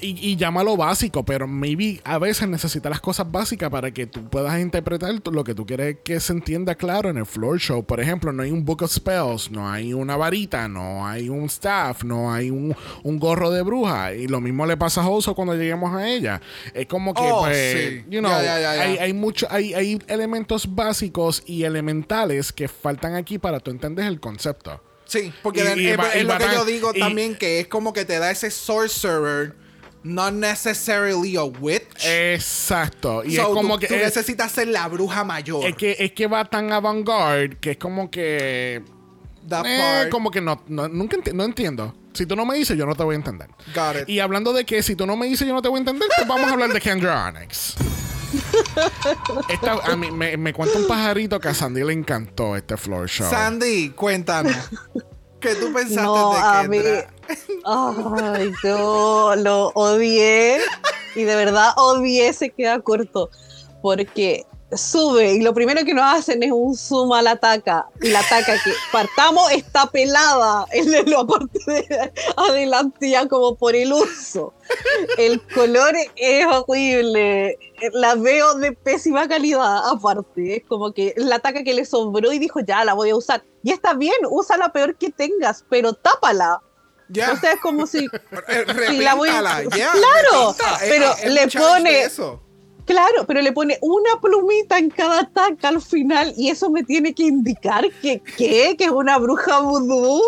Y, 0.00 0.16
y 0.30 0.36
llámalo 0.36 0.76
básico, 0.76 1.24
pero 1.24 1.46
maybe 1.46 2.00
a 2.04 2.18
veces 2.18 2.48
necesitas 2.48 2.88
las 2.90 3.00
cosas 3.00 3.30
básicas 3.30 3.68
para 3.70 3.90
que 3.90 4.06
tú 4.06 4.28
puedas 4.30 4.58
interpretar 4.60 5.14
lo 5.30 5.44
que 5.44 5.54
tú 5.54 5.66
quieres 5.66 5.98
que 6.02 6.18
se 6.20 6.32
entienda 6.32 6.74
claro 6.74 7.10
en 7.10 7.18
el 7.18 7.26
floor 7.26 7.58
show. 7.58 7.84
Por 7.84 8.00
ejemplo, 8.00 8.32
no 8.32 8.42
hay 8.42 8.50
un 8.50 8.64
book 8.64 8.82
of 8.82 8.90
spells, 8.90 9.50
no 9.50 9.70
hay 9.70 9.92
una 9.92 10.16
varita, 10.16 10.68
no 10.68 11.06
hay 11.06 11.28
un 11.28 11.44
staff, 11.44 12.02
no 12.04 12.32
hay 12.32 12.50
un, 12.50 12.74
un 13.02 13.18
gorro 13.18 13.50
de 13.50 13.62
bruja. 13.62 14.14
Y 14.14 14.26
lo 14.26 14.40
mismo 14.40 14.66
le 14.66 14.76
pasa 14.76 15.02
a 15.02 15.08
Hoso 15.08 15.34
cuando 15.34 15.54
lleguemos 15.54 15.94
a 15.94 16.08
ella. 16.08 16.40
Es 16.74 16.86
como 16.86 17.12
que, 17.14 17.22
Oh, 17.22 17.40
pues, 17.40 17.78
sí. 17.78 18.04
you 18.10 18.20
know. 18.20 18.30
Hay, 18.32 18.96
hay 18.98 19.12
mucho, 19.12 19.46
hay, 19.50 19.74
hay 19.74 19.98
elementos 20.06 20.74
básicos 20.74 21.42
y 21.46 21.64
elementales 21.64 22.52
que 22.52 22.68
faltan 22.68 23.14
aquí 23.14 23.38
para 23.38 23.60
tú 23.60 23.70
entender 23.70 24.06
el 24.06 24.20
concepto. 24.20 24.82
Sí, 25.04 25.32
porque 25.42 25.60
Y- 25.76 25.80
y 25.80 25.86
es, 25.88 25.98
es 26.14 26.24
lo 26.24 26.38
que 26.38 26.44
yo 26.54 26.64
digo 26.64 26.92
también, 26.94 27.34
que 27.36 27.60
es 27.60 27.66
como 27.66 27.92
que 27.92 28.04
te 28.04 28.18
da 28.20 28.30
ese 28.30 28.50
sorcerer, 28.50 29.56
not 30.02 30.32
necessarily 30.32 31.36
a 31.36 31.44
witch. 31.44 32.04
Exacto. 32.04 33.22
Y 33.24 33.36
So, 33.36 33.42
es 33.42 33.48
como 33.48 33.74
tú, 33.74 33.80
que. 33.80 33.86
tú 33.88 33.94
es- 33.94 34.02
necesitas 34.02 34.52
ser 34.52 34.68
la 34.68 34.88
bruja 34.88 35.24
mayor. 35.24 35.64
Es 35.66 35.76
que, 35.76 35.96
es 35.98 36.12
que 36.12 36.26
va 36.26 36.44
tan 36.44 36.72
avant-garde 36.72 37.56
que 37.60 37.72
es 37.72 37.76
como 37.76 38.10
que. 38.10 38.82
Eh, 39.64 40.08
como 40.10 40.30
que 40.30 40.40
no, 40.40 40.62
no, 40.68 40.86
nunca 40.88 41.16
enti- 41.16 41.32
no 41.32 41.44
entiendo. 41.44 41.94
Si 42.12 42.26
tú 42.26 42.36
no 42.36 42.44
me 42.44 42.56
dices, 42.56 42.76
yo 42.76 42.86
no 42.86 42.94
te 42.94 43.02
voy 43.04 43.14
a 43.14 43.16
entender. 43.16 43.48
Got 43.74 44.02
it. 44.02 44.08
Y 44.08 44.20
hablando 44.20 44.52
de 44.52 44.64
que 44.64 44.82
si 44.82 44.94
tú 44.96 45.06
no 45.06 45.16
me 45.16 45.26
dices, 45.26 45.46
yo 45.46 45.54
no 45.54 45.62
te 45.62 45.68
voy 45.68 45.78
a 45.78 45.80
entender, 45.80 46.08
pues 46.16 46.26
vamos 46.28 46.48
a 46.48 46.52
hablar 46.52 46.72
de 46.72 46.80
Kendra 46.80 47.26
Onyx. 47.28 47.74
Esta- 49.48 49.72
a 49.92 49.96
mí 49.96 50.10
me, 50.10 50.36
me 50.36 50.52
cuenta 50.52 50.78
un 50.78 50.86
pajarito 50.86 51.40
que 51.40 51.48
a 51.48 51.54
Sandy 51.54 51.82
le 51.84 51.92
encantó 51.92 52.56
este 52.56 52.76
floor 52.76 53.08
show. 53.08 53.28
Sandy, 53.30 53.90
cuéntanos. 53.90 54.54
¿Qué 55.40 55.54
tú 55.54 55.72
pensaste 55.72 56.02
No, 56.02 56.32
a 56.32 56.62
de 56.62 56.68
mí. 56.68 56.78
Kendra? 56.78 57.08
Ay, 57.64 58.52
yo 58.62 59.34
lo 59.36 59.68
odié. 59.74 60.60
Y 61.14 61.22
de 61.24 61.34
verdad 61.34 61.72
odié, 61.76 62.32
se 62.32 62.50
queda 62.50 62.80
corto. 62.80 63.30
Porque 63.82 64.44
sube 64.76 65.32
y 65.34 65.40
lo 65.42 65.52
primero 65.54 65.84
que 65.84 65.94
nos 65.94 66.04
hacen 66.04 66.42
es 66.42 66.52
un 66.52 66.76
zoom 66.76 67.12
a 67.12 67.22
la 67.22 67.36
taca. 67.36 67.86
Y 68.00 68.08
la 68.10 68.22
taca 68.22 68.54
que 68.62 68.72
partamos 68.92 69.50
está 69.52 69.86
pelada 69.86 70.66
en 70.72 71.10
la 71.10 71.24
parte 71.26 71.58
de 71.66 72.12
adelante 72.36 73.10
ya 73.10 73.26
como 73.28 73.56
por 73.56 73.74
el 73.74 73.92
uso. 73.92 74.54
El 75.18 75.40
color 75.48 75.94
es 76.16 76.46
horrible. 76.46 77.58
La 77.92 78.14
veo 78.14 78.54
de 78.54 78.72
pésima 78.72 79.26
calidad 79.28 79.88
aparte. 79.90 80.56
Es 80.56 80.62
como 80.68 80.92
que 80.92 81.14
la 81.16 81.38
taca 81.40 81.62
que 81.64 81.74
le 81.74 81.84
sobró 81.84 82.32
y 82.32 82.38
dijo, 82.38 82.60
ya, 82.60 82.84
la 82.84 82.94
voy 82.94 83.10
a 83.10 83.16
usar. 83.16 83.42
Y 83.62 83.72
está 83.72 83.94
bien, 83.94 84.16
usa 84.30 84.56
la 84.56 84.70
peor 84.72 84.96
que 84.96 85.10
tengas, 85.10 85.64
pero 85.68 85.92
tápala. 85.94 86.60
Ya. 87.08 87.32
O 87.32 87.36
sea, 87.36 87.52
es 87.54 87.60
como 87.60 87.86
si... 87.86 88.06
Eh, 88.48 88.64
si 88.88 88.98
la 88.98 89.14
voy 89.14 89.28
a- 89.28 89.62
ya, 89.64 89.90
Claro, 89.92 90.54
repinta. 90.56 90.78
pero 90.80 91.12
Eh, 91.22 91.30
le 91.30 91.48
pone- 91.48 92.02
eso. 92.02 92.40
Claro, 92.84 93.24
pero 93.26 93.40
le 93.42 93.52
pone 93.52 93.78
una 93.82 94.20
plumita 94.20 94.78
en 94.78 94.90
cada 94.90 95.28
taca 95.28 95.68
al 95.68 95.80
final 95.80 96.32
y 96.36 96.48
eso 96.50 96.70
me 96.70 96.82
tiene 96.84 97.14
que 97.14 97.24
indicar 97.24 97.90
que, 98.02 98.20
¿qué? 98.36 98.74
Que 98.76 98.84
es 98.84 98.90
una 98.90 99.18
bruja 99.18 99.60
vudú. 99.60 100.20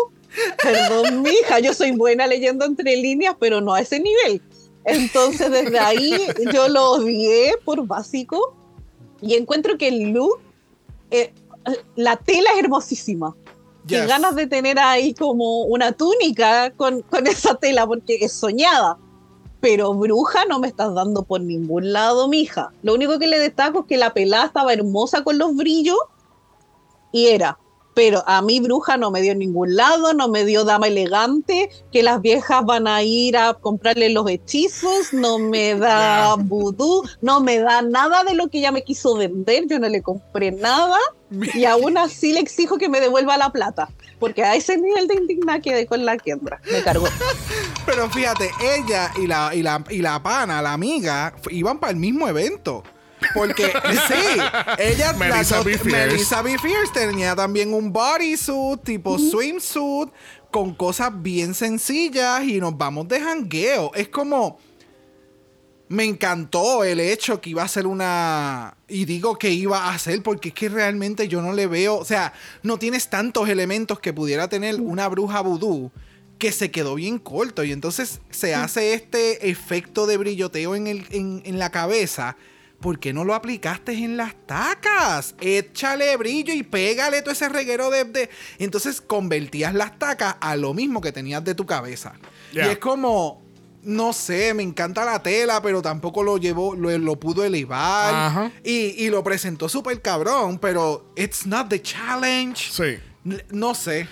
Perdón, 0.61 1.21
mija, 1.21 1.59
yo 1.59 1.73
soy 1.73 1.91
buena 1.91 2.25
leyendo 2.25 2.65
entre 2.65 2.95
líneas, 2.95 3.35
pero 3.39 3.61
no 3.61 3.73
a 3.73 3.81
ese 3.81 3.99
nivel. 3.99 4.41
Entonces, 4.85 5.51
desde 5.51 5.79
ahí 5.79 6.17
yo 6.53 6.67
lo 6.67 6.91
odié 6.91 7.53
por 7.63 7.85
básico 7.85 8.55
y 9.21 9.35
encuentro 9.35 9.77
que 9.77 9.87
el 9.87 10.11
look, 10.11 10.39
eh, 11.11 11.33
la 11.95 12.17
tela 12.17 12.51
es 12.53 12.59
hermosísima. 12.59 13.35
Yes. 13.87 14.07
ganas 14.07 14.35
de 14.35 14.47
tener 14.47 14.79
ahí 14.79 15.13
como 15.13 15.63
una 15.63 15.91
túnica 15.91 16.71
con, 16.71 17.01
con 17.01 17.27
esa 17.27 17.55
tela, 17.55 17.85
porque 17.85 18.15
es 18.21 18.31
soñada. 18.31 18.97
Pero 19.63 19.93
bruja 19.93 20.43
no 20.43 20.59
me 20.59 20.67
estás 20.67 20.93
dando 20.93 21.23
por 21.23 21.39
ningún 21.39 21.93
lado, 21.93 22.27
mija. 22.27 22.73
Lo 22.81 22.93
único 22.93 23.17
que 23.17 23.27
le 23.27 23.39
destaco 23.39 23.79
es 23.79 23.85
que 23.85 23.95
la 23.95 24.13
pelada 24.13 24.47
estaba 24.47 24.73
hermosa 24.73 25.23
con 25.23 25.37
los 25.37 25.55
brillos 25.55 25.95
y 27.13 27.27
era. 27.27 27.57
Pero 27.93 28.23
a 28.27 28.41
mí 28.41 28.59
bruja 28.59 28.97
no 28.97 29.11
me 29.11 29.21
dio 29.21 29.33
en 29.33 29.39
ningún 29.39 29.75
lado, 29.75 30.13
no 30.13 30.27
me 30.27 30.45
dio 30.45 30.63
dama 30.63 30.87
elegante, 30.87 31.69
que 31.91 32.03
las 32.03 32.21
viejas 32.21 32.65
van 32.65 32.87
a 32.87 33.03
ir 33.03 33.37
a 33.37 33.53
comprarle 33.53 34.09
los 34.09 34.29
hechizos, 34.29 35.13
no 35.13 35.39
me 35.39 35.75
da 35.79 36.35
vudú, 36.35 37.03
no 37.21 37.39
me 37.41 37.59
da 37.59 37.81
nada 37.81 38.23
de 38.23 38.33
lo 38.33 38.49
que 38.49 38.59
ella 38.59 38.71
me 38.71 38.83
quiso 38.83 39.15
vender, 39.15 39.65
yo 39.67 39.79
no 39.79 39.89
le 39.89 40.01
compré 40.01 40.51
nada 40.51 40.97
y 41.53 41.65
aún 41.65 41.97
así 41.97 42.33
le 42.33 42.39
exijo 42.39 42.77
que 42.77 42.89
me 42.89 42.99
devuelva 42.99 43.37
la 43.37 43.51
plata, 43.51 43.89
porque 44.19 44.43
a 44.43 44.55
ese 44.55 44.77
nivel 44.77 45.07
de 45.07 45.15
indigna 45.15 45.59
quedé 45.59 45.85
con 45.85 46.05
la 46.05 46.17
Kendra, 46.17 46.59
me 46.71 46.81
cargó. 46.81 47.07
Pero 47.85 48.09
fíjate, 48.09 48.49
ella 48.61 49.11
y 49.21 49.27
la, 49.27 49.51
y 49.53 49.63
la, 49.63 49.83
y 49.89 50.01
la 50.01 50.21
pana, 50.21 50.61
la 50.61 50.73
amiga, 50.73 51.35
iban 51.49 51.79
para 51.79 51.91
el 51.91 51.97
mismo 51.97 52.27
evento. 52.27 52.83
Porque, 53.33 53.71
sí, 54.07 54.39
ella, 54.77 55.13
Melissa 55.17 55.61
B. 55.61 55.77
Fierce. 55.77 56.07
Melissa 56.07 56.41
B. 56.41 56.57
Fierce 56.57 56.93
tenía 56.93 57.35
también 57.35 57.73
un 57.73 57.91
bodysuit, 57.91 58.83
tipo 58.83 59.17
swimsuit, 59.17 60.09
con 60.51 60.73
cosas 60.75 61.11
bien 61.21 61.53
sencillas 61.53 62.43
y 62.43 62.59
nos 62.59 62.77
vamos 62.77 63.07
de 63.07 63.19
jangueo. 63.19 63.91
Es 63.95 64.09
como. 64.09 64.59
Me 65.89 66.05
encantó 66.05 66.83
el 66.83 66.99
hecho 66.99 67.39
que 67.39 67.51
iba 67.51 67.61
a 67.61 67.67
ser 67.67 67.85
una. 67.85 68.77
Y 68.87 69.05
digo 69.05 69.37
que 69.37 69.51
iba 69.51 69.93
a 69.93 69.99
ser 69.99 70.23
porque 70.23 70.49
es 70.49 70.55
que 70.55 70.69
realmente 70.69 71.27
yo 71.27 71.41
no 71.41 71.53
le 71.53 71.67
veo. 71.67 71.97
O 71.97 72.05
sea, 72.05 72.33
no 72.63 72.77
tienes 72.77 73.09
tantos 73.09 73.49
elementos 73.49 73.99
que 73.99 74.13
pudiera 74.13 74.47
tener 74.47 74.79
una 74.81 75.07
bruja 75.07 75.41
vudú 75.41 75.91
que 76.39 76.51
se 76.51 76.71
quedó 76.71 76.95
bien 76.95 77.19
corto. 77.19 77.63
Y 77.63 77.71
entonces 77.71 78.21
se 78.29 78.55
hace 78.55 78.93
este 78.93 79.49
efecto 79.49 80.07
de 80.07 80.17
brilloteo 80.17 80.75
en, 80.75 80.87
el, 80.87 81.05
en, 81.11 81.41
en 81.45 81.59
la 81.59 81.69
cabeza. 81.69 82.37
¿Por 82.83 82.99
qué 82.99 83.13
no 83.13 83.23
lo 83.23 83.33
aplicaste 83.33 83.93
en 83.93 84.17
las 84.17 84.35
tacas? 84.45 85.35
Échale 85.39 86.15
brillo 86.17 86.53
y 86.53 86.63
pégale 86.63 87.21
todo 87.21 87.31
ese 87.31 87.47
reguero 87.47 87.89
de, 87.89 88.03
de- 88.03 88.29
Entonces 88.59 88.99
convertías 89.01 89.73
las 89.73 89.97
tacas 89.97 90.35
a 90.41 90.55
lo 90.57 90.73
mismo 90.73 90.99
que 90.99 91.11
tenías 91.13 91.43
de 91.45 91.55
tu 91.55 91.65
cabeza. 91.65 92.13
Y 92.51 92.59
es 92.59 92.77
como, 92.79 93.41
no 93.83 94.11
sé, 94.13 94.53
me 94.53 94.63
encanta 94.63 95.05
la 95.05 95.23
tela, 95.23 95.61
pero 95.61 95.81
tampoco 95.81 96.23
lo 96.23 96.37
llevó, 96.37 96.75
lo, 96.75 96.95
lo 96.99 97.15
pudo 97.17 97.43
elevar. 97.45 98.13
Ajá. 98.13 98.51
Y, 98.65 99.03
y 99.05 99.09
lo 99.09 99.23
presentó 99.23 99.69
súper 99.69 100.01
cabrón, 100.01 100.59
pero 100.59 101.11
it's 101.15 101.45
not 101.47 101.69
the 101.69 101.81
challenge. 101.81 102.69
Sí. 102.69 102.99
N- 103.25 103.45
No 103.49 103.73
sé. 103.73 104.07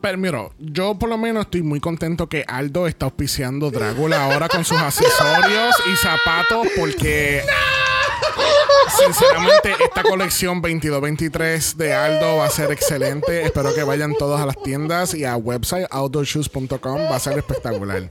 Pero 0.00 0.16
mira, 0.18 0.48
yo 0.58 0.96
por 0.98 1.08
lo 1.08 1.18
menos 1.18 1.44
estoy 1.46 1.62
muy 1.62 1.80
contento 1.80 2.28
que 2.28 2.44
Aldo 2.48 2.86
está 2.86 3.06
auspiciando 3.06 3.70
Drácula 3.70 4.24
ahora 4.24 4.48
con 4.48 4.64
sus 4.64 4.78
accesorios 4.78 5.74
y 5.92 5.96
zapatos 5.96 6.68
porque... 6.78 7.42
sinceramente, 9.04 9.74
esta 9.84 10.02
colección 10.02 10.62
22-23 10.62 11.74
de 11.74 11.94
Aldo 11.94 12.36
va 12.38 12.46
a 12.46 12.50
ser 12.50 12.70
excelente. 12.70 13.42
Espero 13.44 13.74
que 13.74 13.82
vayan 13.82 14.14
todos 14.14 14.40
a 14.40 14.46
las 14.46 14.60
tiendas 14.62 15.14
y 15.14 15.24
a 15.24 15.36
website 15.36 15.86
outdoorshoes.com. 15.90 17.10
Va 17.10 17.16
a 17.16 17.20
ser 17.20 17.38
espectacular. 17.38 18.08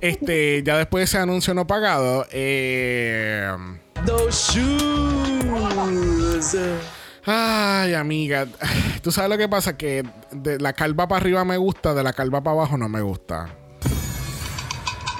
Este, 0.00 0.62
ya 0.62 0.78
después 0.78 1.00
de 1.00 1.04
ese 1.04 1.18
anuncio 1.18 1.54
no 1.54 1.66
pagado, 1.66 2.26
eh. 2.30 3.50
Shoes. 4.30 5.34
Ay, 7.26 7.94
amiga. 7.94 8.46
Tú 9.02 9.10
sabes 9.10 9.30
lo 9.30 9.38
que 9.38 9.48
pasa, 9.48 9.76
que 9.76 10.04
de 10.30 10.58
la 10.58 10.72
calva 10.72 11.08
para 11.08 11.20
arriba 11.20 11.44
me 11.44 11.56
gusta, 11.56 11.94
de 11.94 12.02
la 12.02 12.12
calva 12.12 12.42
para 12.42 12.56
abajo 12.56 12.76
no 12.76 12.88
me 12.88 13.00
gusta. 13.00 13.48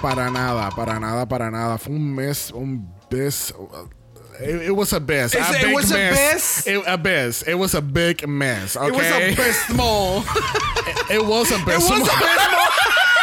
Para 0.03 0.31
nada, 0.31 0.69
para 0.71 1.01
nada, 1.01 1.27
para 1.27 1.51
nada. 1.51 1.79
Fue 1.79 1.95
un 1.95 2.15
mes, 2.15 2.51
un 2.51 2.93
mes. 3.11 3.55
It, 4.41 4.63
it 4.63 4.71
was 4.77 4.93
a 4.93 5.01
mess. 5.01 5.35
It's- 5.35 5.55
a 5.63 5.69
it 5.69 5.75
was 5.75 5.91
a 5.91 5.95
mess. 5.95 6.15
mess? 6.15 6.67
It, 6.67 6.83
a 6.87 6.99
mess. 6.99 7.43
It 7.43 7.55
was 7.55 7.75
a 7.75 7.81
big 7.83 8.27
mess. 8.27 8.77
Okay. 8.77 8.89
It 8.89 8.93
was 8.93 9.07
a 9.07 9.37
bit 9.37 9.55
small. 9.67 10.25
It 11.11 11.23
was 11.25 11.51
a 11.51 11.57
It 11.57 11.67
best. 11.67 11.91
was 11.91 12.01
a 12.01 12.05
bit 12.05 12.41
small. 12.41 12.69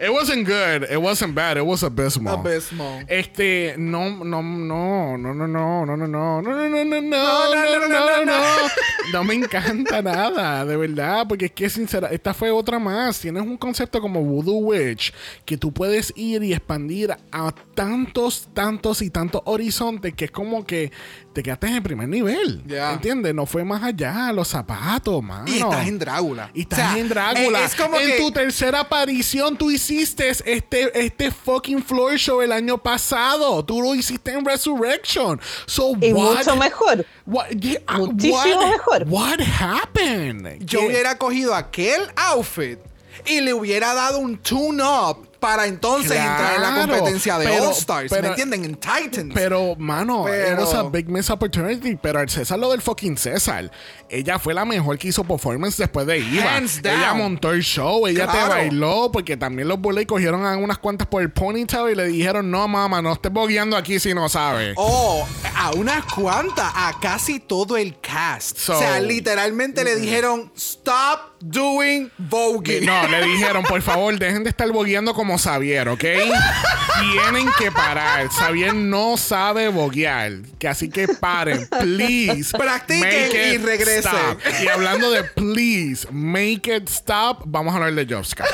It 0.00 0.12
wasn't 0.12 0.46
good. 0.46 0.86
It 0.88 1.00
wasn't 1.00 1.34
bad. 1.34 1.56
It 1.56 1.66
was 1.66 1.82
abysmal. 1.82 2.34
Abysmal. 2.34 3.04
Este, 3.08 3.74
no, 3.76 4.10
no, 4.24 4.42
no, 4.42 5.16
no, 5.16 5.16
no, 5.16 5.34
no, 5.34 5.46
no, 5.46 5.84
no, 5.84 5.96
no, 5.96 5.96
no, 5.96 6.40
no, 6.40 6.40
no, 6.40 6.84
no, 6.84 7.00
no, 7.00 7.02
no, 7.02 7.78
no, 7.78 7.88
no, 7.88 7.88
no, 7.88 8.24
no. 8.24 8.68
No 9.12 9.24
me 9.24 9.34
encanta 9.34 10.02
nada, 10.02 10.64
de 10.64 10.76
verdad, 10.76 11.26
porque 11.26 11.46
es 11.46 11.52
que 11.52 11.70
sincera, 11.70 12.08
esta 12.08 12.34
fue 12.34 12.50
otra 12.50 12.78
más. 12.78 13.18
Tienes 13.18 13.42
un 13.42 13.56
concepto 13.56 14.00
como 14.00 14.22
Voodoo 14.22 14.58
Witch 14.58 15.12
que 15.44 15.56
tú 15.56 15.72
puedes 15.72 16.12
ir 16.14 16.42
y 16.44 16.52
expandir 16.52 17.16
a 17.32 17.52
tantos, 17.74 18.48
tantos 18.52 19.02
y 19.02 19.10
tantos 19.10 19.42
horizontes 19.46 20.14
que 20.14 20.26
es 20.26 20.30
como 20.30 20.64
que 20.64 20.92
te 21.38 21.42
quedaste 21.44 21.68
en 21.68 21.74
el 21.74 21.82
primer 21.82 22.08
nivel. 22.08 22.64
Ya. 22.66 22.94
¿Entiendes? 22.94 23.32
No 23.32 23.46
fue 23.46 23.62
más 23.62 23.80
allá, 23.84 24.32
los 24.32 24.48
zapatos, 24.48 25.22
mano. 25.22 25.44
Y 25.46 25.58
estás 25.58 25.86
en 25.86 25.96
Drácula. 26.00 26.50
Y 26.52 26.62
estás 26.62 26.78
O 26.80 26.82
sea, 26.82 26.98
en 26.98 27.08
Drácula. 27.08 27.60
eh, 27.60 27.64
Es 27.64 27.76
como 27.76 27.96
en 28.00 28.08
que... 28.10 28.16
tu 28.18 28.32
tercera 28.32 28.80
aparición, 28.80 29.56
tú 29.56 29.70
hiciste 29.70 30.30
este, 30.30 31.00
este 31.00 31.30
fucking 31.30 31.80
floor 31.84 32.16
show 32.16 32.40
el 32.42 32.50
año 32.50 32.76
pasado. 32.78 33.64
Tú 33.64 33.80
lo 33.80 33.94
hiciste 33.94 34.32
en 34.32 34.44
Resurrection. 34.44 35.40
So 35.66 35.92
Y 36.00 36.12
what? 36.12 36.38
mucho 36.38 36.56
mejor. 36.56 37.06
what- 37.24 37.50
yeah, 37.50 37.80
Muchísimo 37.98 38.36
what- 38.60 38.70
mejor. 38.72 39.04
What 39.06 39.40
happened? 39.40 40.58
Yo 40.64 40.80
¿Qué? 40.80 40.86
hubiera 40.88 41.16
cogido 41.18 41.54
aquel 41.54 42.02
outfit 42.16 42.80
y 43.26 43.42
le 43.42 43.54
hubiera 43.54 43.94
dado 43.94 44.18
un 44.18 44.38
tune-up 44.38 45.27
para 45.40 45.66
entonces 45.66 46.12
entrar 46.12 46.54
en 46.56 46.62
la 46.62 46.72
Claro, 46.74 46.92
competencia 46.92 47.38
de 47.38 47.46
pero- 47.46 47.64
All 47.68 47.72
Stars. 47.72 48.10
pero- 48.10 48.22
¿Me 48.22 48.28
entienden? 48.28 48.64
En 48.64 48.74
Titans. 48.74 49.32
Pero, 49.34 49.74
mano, 49.76 50.24
Pero- 50.26 50.52
it 50.54 50.58
was 50.58 50.74
a 50.74 50.82
big 50.84 51.08
miss 51.08 51.30
opportunity. 51.30 51.96
Pero 51.96 52.18
al 52.20 52.28
César 52.28 52.58
lo 52.58 52.70
del 52.70 52.82
fucking 52.82 53.16
César. 53.16 53.70
Ella 54.10 54.38
fue 54.38 54.54
la 54.54 54.64
mejor 54.64 54.96
que 54.98 55.08
hizo 55.08 55.22
performance 55.24 55.76
después 55.76 56.06
de 56.06 56.18
Iva. 56.18 56.58
Ella 56.58 57.14
montó 57.14 57.52
el 57.52 57.62
show, 57.62 58.06
ella 58.06 58.26
te 58.26 58.32
Claro. 58.32 58.48
bailó, 58.48 59.10
porque 59.12 59.36
también 59.36 59.68
los 59.68 59.78
bullies 59.78 60.06
cogieron 60.06 60.46
a 60.46 60.56
unas 60.56 60.78
cuantas 60.78 61.06
por 61.08 61.22
el 61.22 61.30
ponytail 61.30 61.90
y 61.90 61.94
le 61.94 62.06
dijeron, 62.08 62.50
no, 62.50 62.66
mamá, 62.66 63.02
no 63.02 63.12
estés 63.12 63.32
bogueando 63.32 63.76
aquí 63.76 63.98
si 64.00 64.14
no 64.14 64.28
sabes. 64.28 64.74
Oh, 64.76 65.26
a 65.54 65.72
unas 65.72 66.04
cuantas, 66.06 66.72
a 66.74 66.94
casi 67.00 67.38
todo 67.38 67.76
el 67.76 67.98
cast. 68.00 68.56
So- 68.58 68.76
o 68.76 68.78
sea, 68.78 68.98
literalmente 69.00 69.84
le 69.84 69.96
dijeron, 69.96 70.50
stop 70.56 71.20
doing 71.40 72.10
voguing. 72.16 72.86
No, 72.86 73.06
le 73.08 73.22
dijeron, 73.26 73.62
por 73.64 73.82
favor, 73.82 74.18
dejen 74.18 74.42
de 74.44 74.50
estar 74.50 74.70
bogueando 74.72 75.12
como 75.14 75.27
Xavier, 75.36 75.88
¿ok? 75.88 76.00
Tienen 77.00 77.48
que 77.58 77.70
parar. 77.70 78.28
Xavier 78.30 78.74
no 78.74 79.16
sabe 79.16 79.68
boguear. 79.68 80.32
Que 80.58 80.68
así 80.68 80.88
que 80.88 81.06
paren, 81.08 81.68
please. 81.80 82.56
Practiquen 82.56 83.54
y 83.54 83.58
regresen. 83.58 84.10
stop. 84.12 84.38
Y 84.64 84.68
hablando 84.68 85.10
de 85.10 85.24
please, 85.24 86.06
make 86.10 86.74
it 86.74 86.88
stop, 86.88 87.42
vamos 87.46 87.72
a 87.72 87.76
hablar 87.76 87.94
de 87.94 88.06
Jobska. 88.14 88.44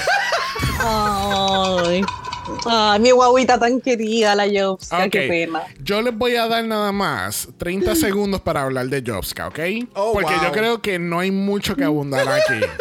Ay. 0.81 2.05
Ay, 2.67 3.01
mi 3.01 3.11
guaguita 3.11 3.59
tan 3.59 3.81
querida, 3.81 4.35
la 4.35 4.45
Jobska, 4.47 5.05
Ok. 5.05 5.11
qué 5.11 5.29
pena. 5.29 5.63
Yo 5.83 6.03
les 6.03 6.15
voy 6.15 6.37
a 6.37 6.47
dar 6.47 6.63
nada 6.65 6.93
más 6.93 7.49
30 7.57 7.95
segundos 7.95 8.43
para 8.43 8.63
hablar 8.63 8.87
de 8.87 9.03
Jobska, 9.07 9.49
¿ok? 9.49 9.59
Oh, 9.95 10.13
Porque 10.13 10.35
wow. 10.35 10.43
yo 10.45 10.53
creo 10.53 10.83
que 10.83 10.99
no 10.99 11.21
hay 11.21 11.31
mucho 11.31 11.75
que 11.77 11.85
abundar 11.85 12.29
aquí. 12.29 12.61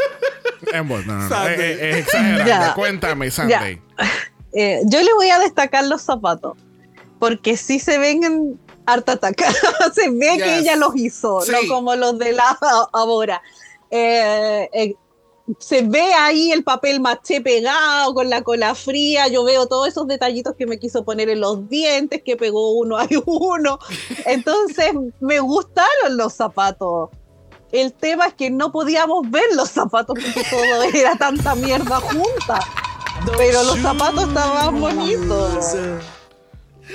Eh, 0.73 0.79
bueno, 0.79 1.05
no, 1.05 1.13
no, 1.19 1.23
no, 1.23 1.29
Sandy. 1.29 1.53
Es, 1.53 1.59
es- 1.59 1.81
es 1.81 1.95
exagerante. 1.97 2.47
Ya. 2.49 2.73
Cuéntame, 2.73 3.25
Ya. 3.27 3.31
Sandy. 3.31 3.81
Eh, 4.53 4.81
yo 4.85 5.01
le 5.01 5.13
voy 5.15 5.29
a 5.29 5.39
destacar 5.39 5.85
los 5.85 6.01
zapatos, 6.01 6.57
porque 7.19 7.57
sí 7.57 7.79
se 7.79 7.97
ven 7.97 8.23
en 8.23 8.59
harta 8.85 9.13
ataca. 9.13 9.45
se 9.95 10.09
ve 10.11 10.37
que 10.37 10.43
Yes. 10.45 10.57
ella 10.61 10.75
los 10.75 10.95
hizo, 10.95 11.41
Sí. 11.41 11.51
no 11.51 11.73
como 11.73 11.95
los 11.95 12.17
de 12.19 12.33
la 12.33 12.57
ahora. 12.93 13.41
Eh, 13.89 14.69
eh, 14.73 14.95
se 15.59 15.81
ve 15.81 16.13
ahí 16.13 16.51
el 16.51 16.63
papel 16.63 16.99
maché 17.01 17.41
pegado 17.41 18.13
con 18.13 18.29
la 18.29 18.43
cola 18.43 18.75
fría. 18.75 19.27
Yo 19.27 19.43
veo 19.43 19.67
todos 19.67 19.87
esos 19.89 20.07
detallitos 20.07 20.55
que 20.57 20.65
me 20.65 20.79
quiso 20.79 21.03
poner 21.03 21.29
en 21.29 21.41
los 21.41 21.67
dientes, 21.67 22.21
que 22.23 22.37
pegó 22.37 22.71
uno 22.73 22.97
a 22.99 23.07
uno. 23.25 23.79
Entonces, 24.25 24.93
me 25.19 25.39
gustaron 25.39 26.15
los 26.17 26.33
zapatos. 26.33 27.09
El 27.71 27.91
tema 27.91 28.27
es 28.27 28.35
que 28.35 28.51
no 28.51 28.71
podíamos 28.71 29.29
ver 29.31 29.45
los 29.55 29.69
zapatos 29.69 30.15
porque 30.15 30.43
todo 30.49 30.83
era 30.93 31.15
tanta 31.17 31.55
mierda 31.55 31.99
junta. 31.99 32.59
Pero 33.37 33.63
los 33.63 33.79
zapatos 33.79 34.27
estaban 34.27 34.79
bonitos. 34.79 35.75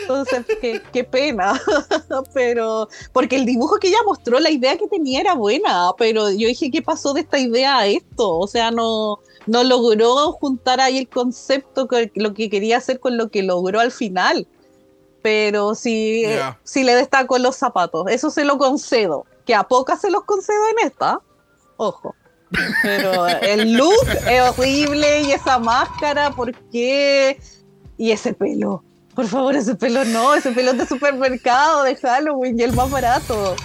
Entonces, 0.01 0.45
qué, 0.61 0.83
qué 0.93 1.05
pena. 1.05 1.61
pero, 2.35 2.89
porque 3.13 3.37
el 3.37 3.47
dibujo 3.47 3.79
que 3.79 3.89
ella 3.89 3.99
mostró, 4.05 4.39
la 4.39 4.51
idea 4.51 4.77
que 4.77 4.87
tenía 4.89 5.21
era 5.21 5.35
buena, 5.35 5.91
pero 5.97 6.31
yo 6.31 6.49
dije, 6.49 6.71
¿qué 6.71 6.83
pasó 6.83 7.15
de 7.15 7.23
esta 7.23 7.39
idea 7.39 7.79
a 7.79 7.87
esto? 7.87 8.39
O 8.39 8.47
sea, 8.47 8.71
no, 8.71 9.19
no 9.47 9.65
logró 9.65 10.33
juntar 10.33 10.81
ahí 10.81 10.99
el 10.99 11.09
concepto 11.09 11.89
con 11.89 12.11
lo 12.15 12.35
que 12.35 12.51
quería 12.51 12.77
hacer 12.79 13.01
con 13.01 13.17
lo 13.17 13.31
que 13.31 13.43
logró 13.43 13.81
al 13.81 13.91
final. 13.91 14.47
Pero 15.23 15.75
sí, 15.75 16.25
eh, 16.25 16.37
Yeah. 16.37 16.61
sí 16.63 16.85
le 16.85 16.95
destaco 16.95 17.39
los 17.39 17.57
zapatos, 17.57 18.07
eso 18.09 18.31
se 18.31 18.45
lo 18.45 18.59
concedo. 18.59 19.25
Que 19.45 19.55
a 19.55 19.65
pocas 19.65 20.01
se 20.01 20.11
los 20.11 20.25
concedo 20.25 20.61
en 20.79 20.87
esta, 20.87 21.21
ojo. 21.77 22.15
Pero 22.83 23.27
el 23.27 23.75
look 23.75 24.09
es 24.29 24.41
horrible 24.43 25.23
y 25.23 25.33
esa 25.33 25.59
máscara, 25.59 26.31
¿por 26.31 26.55
qué? 26.71 27.39
Y 27.97 28.11
ese 28.11 28.33
pelo. 28.33 28.83
Por 29.15 29.27
favor, 29.27 29.57
ese 29.57 29.75
pelo 29.75 30.05
no, 30.05 30.35
ese 30.35 30.53
pelo 30.53 30.73
de 30.75 30.87
supermercado, 30.87 31.83
de 31.83 31.97
Halloween 31.97 32.59
y 32.59 32.63
el 32.63 32.73
más 32.73 32.91
barato. 32.91 33.57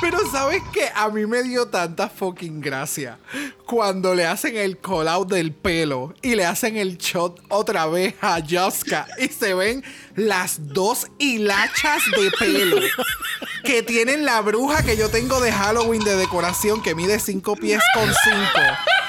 Pero 0.00 0.18
¿sabes 0.30 0.62
qué? 0.72 0.90
A 0.94 1.08
mí 1.08 1.26
me 1.26 1.42
dio 1.42 1.66
tanta 1.68 2.08
fucking 2.08 2.60
gracia 2.60 3.18
cuando 3.66 4.14
le 4.14 4.26
hacen 4.26 4.56
el 4.56 4.78
call 4.78 5.08
out 5.08 5.28
del 5.28 5.52
pelo 5.52 6.14
y 6.22 6.34
le 6.34 6.44
hacen 6.44 6.76
el 6.76 6.98
shot 6.98 7.40
otra 7.48 7.86
vez 7.86 8.14
a 8.20 8.40
Josca 8.48 9.06
y 9.18 9.28
se 9.28 9.54
ven 9.54 9.82
las 10.14 10.68
dos 10.68 11.06
hilachas 11.18 12.02
de 12.10 12.30
pelo 12.38 12.76
que 13.64 13.82
tienen 13.82 14.24
la 14.24 14.40
bruja 14.42 14.82
que 14.82 14.96
yo 14.96 15.08
tengo 15.08 15.40
de 15.40 15.50
Halloween 15.50 16.04
de 16.04 16.16
decoración 16.16 16.82
que 16.82 16.94
mide 16.94 17.18
5 17.18 17.56
pies 17.56 17.82
con 17.94 18.04
5. 18.04 18.14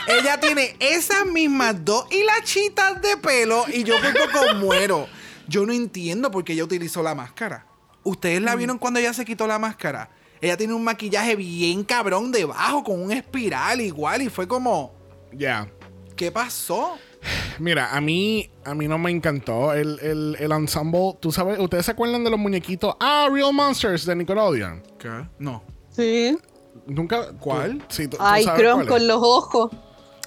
Ella 0.08 0.40
tiene 0.40 0.76
esas 0.80 1.26
mismas 1.26 1.84
dos 1.84 2.06
hilachitas 2.12 3.02
de 3.02 3.18
pelo 3.18 3.66
y 3.68 3.84
yo 3.84 3.96
poco 3.98 4.56
muero. 4.56 5.08
Yo 5.48 5.66
no 5.66 5.74
entiendo 5.74 6.32
por 6.32 6.44
qué 6.44 6.54
ella 6.54 6.64
utilizó 6.64 7.04
la 7.04 7.16
máscara. 7.16 7.66
¿Ustedes 8.04 8.42
la 8.42 8.56
vieron 8.56 8.78
cuando 8.78 9.00
ella 9.00 9.14
se 9.14 9.26
quitó 9.26 9.48
la 9.48 9.60
máscara? 9.60 10.10
Ella 10.42 10.58
tiene 10.58 10.74
un 10.74 10.84
maquillaje 10.84 11.36
bien 11.36 11.84
cabrón 11.84 12.32
debajo, 12.32 12.84
con 12.84 13.02
un 13.02 13.12
espiral 13.12 13.82
igual, 13.82 14.22
y 14.22 14.30
fue 14.30 14.48
como, 14.48 14.94
Ya. 15.34 15.68
¿qué 16.16 16.32
pasó? 16.32 16.98
Mira, 17.58 17.96
a 17.96 18.02
mí, 18.02 18.50
a 18.64 18.76
mí 18.76 18.88
no 18.88 18.98
me 19.00 19.10
encantó 19.10 19.74
el, 19.74 19.98
el, 20.02 20.38
el 20.40 20.52
ensemble. 20.52 21.16
¿Tú 21.20 21.32
sabes? 21.32 21.58
¿Ustedes 21.60 21.86
se 21.86 21.92
acuerdan 21.92 22.24
de 22.24 22.30
los 22.30 22.40
muñequitos? 22.40 22.96
Ah, 23.00 23.28
Real 23.32 23.52
Monsters 23.54 24.06
de 24.06 24.16
Nickelodeon. 24.16 24.84
¿Qué? 25.00 25.28
No. 25.40 25.64
Sí. 25.90 26.38
¿Nunca? 26.86 27.32
¿Cuál? 27.40 27.84
sí, 27.88 28.08
tú- 28.08 28.18
Ay, 28.20 28.46
Chrome 28.46 28.86
con 28.86 29.08
los 29.08 29.18
ojos. 29.24 29.72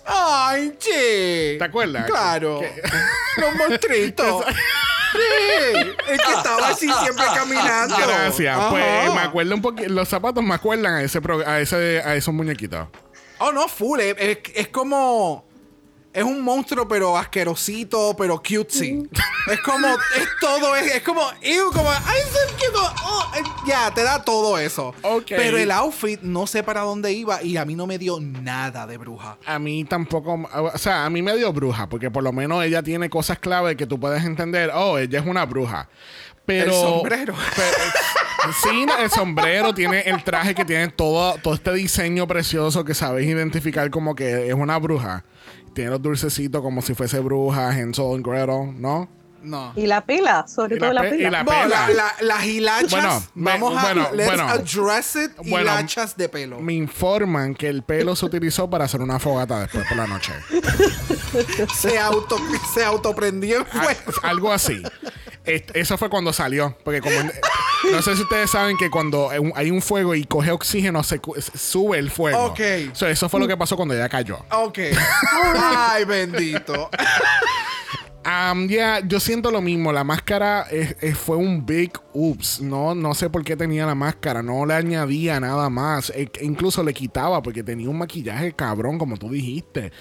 ¡Ay, 0.09 0.75
che! 0.79 1.57
¿Te 1.59 1.65
acuerdas? 1.65 2.07
Claro. 2.07 2.61
Que- 2.61 2.83
Los 3.41 3.55
monstruitos. 3.57 4.45
sí. 5.13 5.79
El 6.09 6.19
que 6.19 6.33
estaba 6.37 6.69
así 6.69 6.91
siempre 7.03 7.25
caminando. 7.35 7.97
Gracias. 7.97 8.57
Ajá. 8.57 8.71
Pues 8.71 9.15
me 9.15 9.21
acuerdo 9.21 9.55
un 9.55 9.63
poquito. 9.63 9.89
Los 9.91 10.09
zapatos 10.09 10.43
me 10.43 10.55
acuerdan 10.55 10.95
a 10.95 11.03
ese, 11.03 11.21
pro- 11.21 11.47
a 11.47 11.61
ese 11.61 12.03
a 12.05 12.15
esos 12.15 12.33
muñequitos. 12.35 12.89
Oh, 13.39 13.53
no, 13.53 13.69
full. 13.69 14.01
Es 14.01 14.69
como. 14.69 15.48
Es 16.12 16.24
un 16.24 16.43
monstruo, 16.43 16.89
pero 16.89 17.16
asquerosito, 17.16 18.14
pero 18.16 18.43
cutesy. 18.43 19.09
es 19.52 19.60
como. 19.60 19.86
Es 19.89 20.28
todo. 20.40 20.74
Es, 20.74 20.94
es 20.97 21.02
como. 21.02 21.22
ew, 21.43 21.70
como. 21.72 21.90
Ay, 21.90 22.20
oh, 23.05 23.32
eh, 23.36 23.43
ya, 23.66 23.93
te 23.93 24.02
da 24.02 24.22
todo 24.24 24.59
eso. 24.59 24.94
Ok. 25.02 25.26
Pero 25.28 25.59
el 25.59 25.70
outfit 25.70 26.20
no 26.22 26.47
sé 26.47 26.62
para 26.62 26.80
dónde 26.80 27.12
iba 27.12 27.43
y 27.43 27.56
a 27.56 27.64
mí 27.64 27.74
no 27.74 27.86
me 27.86 27.98
dio 27.98 28.18
nada 28.20 28.86
de 28.86 28.97
bruja. 28.97 29.39
A 29.47 29.59
mí 29.59 29.85
tampoco, 29.85 30.48
o 30.52 30.78
sea, 30.78 31.05
a 31.05 31.10
mí 31.10 31.22
me 31.22 31.36
dio 31.36 31.52
bruja, 31.52 31.89
porque 31.89 32.10
por 32.10 32.22
lo 32.22 32.32
menos 32.32 32.64
ella 32.64 32.82
tiene 32.82 33.10
cosas 33.10 33.39
clave 33.39 33.76
que 33.76 33.86
tú 33.86 34.01
puedes 34.01 34.24
entender, 34.24 34.70
oh, 34.74 34.98
ella 34.98 35.20
es 35.20 35.26
una 35.26 35.44
bruja. 35.44 35.89
Pero. 36.47 36.72
El 36.72 36.72
sombrero. 36.72 37.35
pero- 37.56 38.52
sí, 38.62 38.86
el 38.98 39.10
sombrero 39.10 39.74
tiene 39.74 40.01
el 40.01 40.24
traje 40.24 40.55
que 40.55 40.64
tiene 40.64 40.89
todo, 40.89 41.36
todo 41.43 41.55
este 41.55 41.72
diseño 41.74 42.26
precioso 42.26 42.85
que 42.85 42.94
sabéis 42.94 43.28
identificar 43.28 43.90
como 43.90 44.14
que 44.14 44.48
es 44.48 44.55
una 44.55 44.78
bruja. 44.78 45.24
Tiene 45.74 45.90
los 45.90 46.03
dulcecitos 46.03 46.62
como 46.62 46.82
si 46.82 46.95
fuese 46.95 47.19
bruja, 47.20 47.69
Hansel 47.70 48.15
and 48.15 48.27
Gretel, 48.27 48.81
¿no? 48.81 49.09
No. 49.40 49.73
Y 49.77 49.86
la 49.86 50.01
pela, 50.05 50.49
sobre 50.49 50.77
Y 50.77 50.78
todo 50.81 50.93
la 50.93 51.03
la, 51.05 51.11
pe- 51.11 51.16
y 51.16 51.31
la- 51.31 51.45
Bueno, 51.45 51.62
pela. 51.62 51.89
la- 51.89 51.95
la- 51.95 52.15
las 52.23 52.45
hilachas, 52.45 52.90
Bueno, 52.90 53.23
me- 53.36 53.51
vamos 53.53 53.78
a 53.78 53.82
bueno, 53.82 54.09
let's 54.12 54.27
bueno. 54.27 54.49
address 54.49 55.15
it, 55.16 55.31
Bueno, 55.49 55.61
hilachas 55.70 56.16
de 56.16 56.28
pelo. 56.28 56.59
Me 56.59 56.73
informan 56.74 57.55
que 57.55 57.69
el 57.69 57.85
pelo 57.85 58.16
se 58.16 58.27
utilizó 58.27 58.69
para 58.69 58.86
hacer 58.86 59.01
una 59.01 59.20
fogata 59.20 59.61
después 59.61 59.86
por 59.86 59.97
la 59.97 60.09
noche. 60.09 60.32
Se 61.74 61.99
auto 61.99 62.36
se 62.74 62.85
autoprendió 62.85 63.59
en 63.61 63.66
Al- 63.78 63.95
fuego. 63.97 64.12
algo 64.23 64.53
así. 64.53 64.82
Es- 65.45 65.65
Eso 65.73 65.97
fue 65.99 66.09
cuando 66.11 66.32
salió. 66.32 66.77
Porque 66.85 67.01
como 67.01 67.15
no 67.93 68.03
sé 68.03 68.17
si 68.17 68.23
ustedes 68.23 68.51
saben 68.51 68.77
que 68.77 68.91
cuando 68.91 69.31
hay 69.55 69.71
un- 69.71 69.83
fuego 69.83 70.15
y 70.15 70.25
coge 70.25 70.51
oxígeno, 70.51 71.03
se 71.03 71.21
sube 71.55 71.99
el 71.99 72.11
fuego. 72.11 72.47
Ok. 72.47 72.61
So, 72.93 73.07
eso 73.07 73.29
fue 73.29 73.41
lo 73.41 73.47
que 73.49 73.57
pasó 73.57 73.77
cuando 73.77 73.95
ella 73.95 74.09
cayó. 74.09 74.39
Ok. 74.51 74.79
Ay, 75.57 76.05
bendito. 76.05 76.91
Um, 78.27 78.69
ya, 78.69 79.01
yo 79.07 79.21
siento 79.21 79.51
lo 79.51 79.63
mismo. 79.63 79.91
La 79.93 80.05
máscara 80.05 80.67
es- 80.71 80.97
es- 81.01 81.17
fue 81.17 81.37
un 81.37 81.65
big 81.65 81.93
oops. 82.13 82.61
No, 82.61 82.95
no 82.95 83.15
sé 83.15 83.31
por 83.31 83.43
qué 83.45 83.57
tenía 83.57 83.87
la 83.87 83.95
máscara. 83.95 84.43
No 84.43 84.67
le 84.67 84.75
añadía 84.75 85.41
nada 85.41 85.71
más. 85.71 86.11
E- 86.11 86.31
incluso 86.43 86.83
le 86.83 86.93
quitaba 86.93 87.43
porque 87.43 87.63
tenía 87.63 87.89
un 87.89 87.97
maquillaje 87.99 88.53
cabrón, 88.53 88.99
como 88.99 89.17
tú 89.17 89.31
dijiste. 89.31 89.93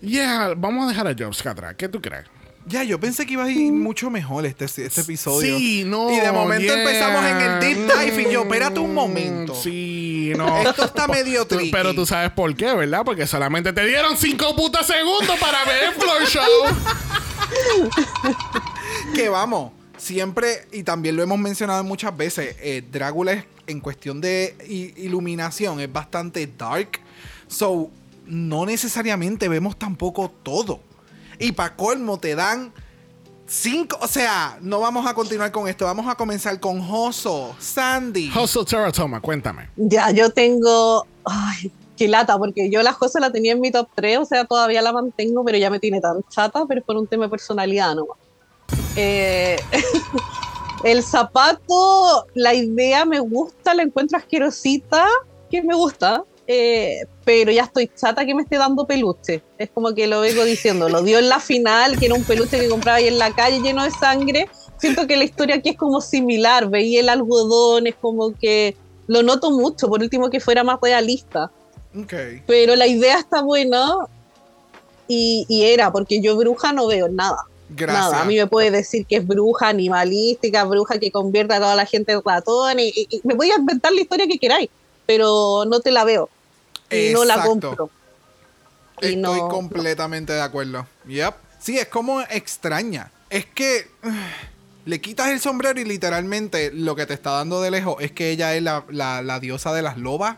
Yeah, 0.00 0.54
vamos 0.56 0.86
a 0.86 0.88
dejar 0.88 1.08
a 1.08 1.14
Jobs 1.18 1.44
atrás. 1.44 1.74
¿Qué 1.76 1.88
tú 1.88 2.00
crees? 2.00 2.24
Ya, 2.68 2.84
yo 2.84 3.00
pensé 3.00 3.24
que 3.24 3.32
iba 3.32 3.44
a 3.44 3.50
ir 3.50 3.72
mucho 3.72 4.10
mejor 4.10 4.44
este, 4.44 4.66
este 4.66 5.00
episodio. 5.00 5.56
Sí, 5.56 5.84
no. 5.86 6.10
Y 6.10 6.20
de 6.20 6.30
momento 6.32 6.66
yeah. 6.72 6.82
empezamos 6.82 7.24
en 7.24 7.36
el 7.40 7.60
deep 7.60 7.76
dive 7.86 8.28
y 8.28 8.32
yo, 8.32 8.42
espérate 8.42 8.78
un 8.80 8.92
momento. 8.94 9.54
Mm, 9.54 9.56
Sí, 9.56 10.32
no. 10.36 10.58
Esto 10.60 10.84
está 10.84 11.08
medio 11.08 11.46
Tú- 11.46 11.56
tricky. 11.56 11.70
Pero 11.70 11.94
tú 11.94 12.04
sabes 12.04 12.30
por 12.32 12.54
qué, 12.54 12.74
¿verdad? 12.74 13.02
Porque 13.04 13.26
solamente 13.26 13.72
te 13.72 13.86
dieron 13.86 14.16
cinco 14.16 14.54
putas 14.54 14.86
segundos 14.86 15.38
para 15.40 15.64
ver 15.64 15.84
el 15.84 15.92
floor 15.94 16.24
show. 16.26 16.42
Que 19.14 19.28
vamos, 19.28 19.72
siempre, 19.96 20.66
y 20.72 20.82
también 20.82 21.16
lo 21.16 21.22
hemos 21.22 21.38
mencionado 21.38 21.82
muchas 21.84 22.16
veces, 22.16 22.56
eh, 22.60 22.82
Drácula 22.90 23.32
es, 23.32 23.44
en 23.66 23.80
cuestión 23.80 24.20
de 24.20 24.54
iluminación 24.96 25.80
es 25.80 25.92
bastante 25.92 26.46
dark. 26.58 27.00
So, 27.48 27.90
no 28.26 28.66
necesariamente 28.66 29.48
vemos 29.48 29.78
tampoco 29.78 30.30
todo. 30.42 30.80
Y 31.38 31.52
para 31.52 31.76
colmo 31.76 32.18
te 32.18 32.34
dan 32.34 32.72
cinco, 33.46 33.98
o 34.00 34.06
sea, 34.06 34.58
no 34.60 34.80
vamos 34.80 35.06
a 35.06 35.14
continuar 35.14 35.50
con 35.52 35.68
esto, 35.68 35.84
vamos 35.84 36.06
a 36.06 36.14
comenzar 36.14 36.58
con 36.60 36.80
Joso, 36.80 37.56
Sandy. 37.58 38.30
Hustle 38.30 38.64
Teratoma, 38.64 39.20
cuéntame. 39.20 39.70
Ya, 39.76 40.10
yo 40.10 40.30
tengo. 40.30 41.06
Ay, 41.24 41.72
qué 41.96 42.08
lata, 42.08 42.38
porque 42.38 42.70
yo 42.70 42.82
las 42.82 42.96
cosas 42.96 43.20
la 43.20 43.32
tenía 43.32 43.52
en 43.52 43.60
mi 43.60 43.70
top 43.70 43.88
3, 43.94 44.18
o 44.18 44.24
sea, 44.24 44.44
todavía 44.44 44.82
la 44.82 44.92
mantengo, 44.92 45.44
pero 45.44 45.58
ya 45.58 45.70
me 45.70 45.80
tiene 45.80 46.00
tan 46.00 46.22
chata, 46.28 46.64
pero 46.66 46.80
es 46.80 46.86
por 46.86 46.96
un 46.96 47.06
tema 47.06 47.24
de 47.24 47.30
personalidad 47.30 47.94
nomás. 47.94 48.18
Eh, 48.96 49.58
el 50.84 51.02
zapato, 51.02 52.26
la 52.34 52.54
idea 52.54 53.04
me 53.04 53.20
gusta, 53.20 53.74
la 53.74 53.82
encuentro 53.82 54.18
asquerosita, 54.18 55.06
que 55.50 55.62
me 55.62 55.74
gusta, 55.74 56.24
eh, 56.50 57.02
pero 57.26 57.52
ya 57.52 57.64
estoy 57.64 57.90
chata 57.94 58.24
que 58.24 58.34
me 58.34 58.42
esté 58.42 58.56
dando 58.56 58.86
peluche. 58.86 59.42
Es 59.58 59.68
como 59.70 59.94
que 59.94 60.06
lo 60.06 60.20
vengo 60.22 60.42
diciendo, 60.44 60.88
lo 60.88 61.02
dio 61.02 61.18
en 61.18 61.28
la 61.28 61.40
final, 61.40 61.98
que 61.98 62.06
era 62.06 62.14
un 62.14 62.24
peluche 62.24 62.58
que 62.58 62.68
compraba 62.70 62.96
ahí 62.98 63.06
en 63.06 63.18
la 63.18 63.32
calle 63.34 63.60
lleno 63.60 63.84
de 63.84 63.90
sangre. 63.90 64.48
Siento 64.78 65.06
que 65.06 65.16
la 65.16 65.24
historia 65.24 65.56
aquí 65.56 65.68
es 65.70 65.76
como 65.76 66.00
similar, 66.00 66.68
veía 66.68 67.00
el 67.00 67.08
algodón, 67.10 67.86
es 67.86 67.94
como 67.96 68.32
que 68.32 68.74
lo 69.08 69.22
noto 69.22 69.50
mucho, 69.50 69.88
por 69.88 70.00
último 70.00 70.30
que 70.30 70.40
fuera 70.40 70.64
más 70.64 70.78
realista. 70.80 71.50
Ok. 71.94 72.14
Pero 72.46 72.76
la 72.76 72.86
idea 72.86 73.18
está 73.18 73.42
buena 73.42 73.94
y, 75.06 75.44
y 75.48 75.64
era, 75.64 75.92
porque 75.92 76.20
yo 76.20 76.36
bruja 76.36 76.72
no 76.72 76.86
veo 76.86 77.08
nada. 77.08 77.38
Gracias. 77.70 78.10
Nada, 78.10 78.22
a 78.22 78.24
mí 78.24 78.36
me 78.36 78.46
puede 78.46 78.70
decir 78.70 79.04
que 79.06 79.16
es 79.16 79.26
bruja 79.26 79.68
animalística, 79.68 80.64
bruja 80.64 80.98
que 80.98 81.10
convierte 81.10 81.52
a 81.54 81.58
toda 81.60 81.76
la 81.76 81.84
gente 81.84 82.12
en 82.12 82.22
ratón, 82.24 82.80
y, 82.80 82.88
y- 82.88 83.06
y 83.10 83.20
me 83.24 83.34
voy 83.34 83.50
a 83.50 83.56
inventar 83.58 83.92
la 83.92 84.00
historia 84.00 84.26
que 84.26 84.38
queráis, 84.38 84.70
pero 85.06 85.64
no 85.66 85.80
te 85.80 85.90
la 85.90 86.04
veo. 86.04 86.30
Y 86.90 87.12
no 87.12 87.24
la 87.24 87.42
compro. 87.42 87.90
Y 89.00 89.06
Estoy 89.06 89.16
no- 89.16 89.48
completamente 89.48 90.32
de 90.32 90.40
acuerdo. 90.40 90.86
Yep. 91.06 91.34
Sí, 91.60 91.78
es 91.78 91.86
como 91.88 92.20
extraña. 92.22 93.10
Es 93.30 93.46
que 93.46 93.88
le 94.84 95.00
quitas 95.00 95.28
el 95.28 95.40
sombrero 95.40 95.80
y 95.80 95.84
literalmente 95.84 96.70
lo 96.72 96.96
que 96.96 97.06
te 97.06 97.14
está 97.14 97.30
dando 97.32 97.60
de 97.60 97.70
lejos 97.70 97.96
es 98.00 98.12
que 98.12 98.30
ella 98.30 98.54
es 98.56 98.62
la, 98.62 98.84
la- 98.90 99.22
la 99.22 99.40
diosa 99.40 99.72
de 99.72 99.82
las 99.82 99.98
lobas. 99.98 100.36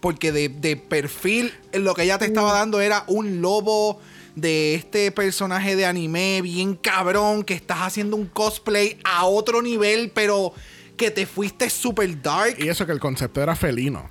Porque 0.00 0.32
de, 0.32 0.48
de 0.48 0.76
perfil 0.78 1.52
lo 1.74 1.92
que 1.94 2.04
ella 2.04 2.16
te 2.16 2.24
estaba 2.24 2.54
dando 2.54 2.80
era 2.80 3.04
un 3.06 3.42
lobo 3.42 4.00
de 4.34 4.74
este 4.74 5.10
personaje 5.12 5.76
de 5.76 5.84
anime 5.84 6.40
bien 6.40 6.74
cabrón 6.74 7.44
que 7.44 7.52
estás 7.52 7.80
haciendo 7.80 8.16
un 8.16 8.24
cosplay 8.26 8.98
a 9.04 9.26
otro 9.26 9.60
nivel, 9.60 10.10
pero 10.14 10.54
que 10.96 11.10
te 11.10 11.26
fuiste 11.26 11.68
super 11.68 12.22
dark. 12.22 12.54
Y 12.58 12.68
eso 12.68 12.86
que 12.86 12.92
el 12.92 13.00
concepto 13.00 13.42
era 13.42 13.54
felino. 13.54 14.10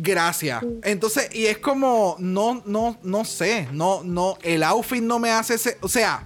Gracias. 0.00 0.62
Entonces, 0.84 1.28
y 1.34 1.46
es 1.46 1.58
como, 1.58 2.16
no, 2.18 2.62
no, 2.66 2.98
no 3.02 3.24
sé, 3.24 3.68
no, 3.72 4.02
no, 4.04 4.38
el 4.42 4.62
outfit 4.62 5.02
no 5.02 5.18
me 5.18 5.30
hace, 5.30 5.58
se- 5.58 5.76
o 5.80 5.88
sea, 5.88 6.22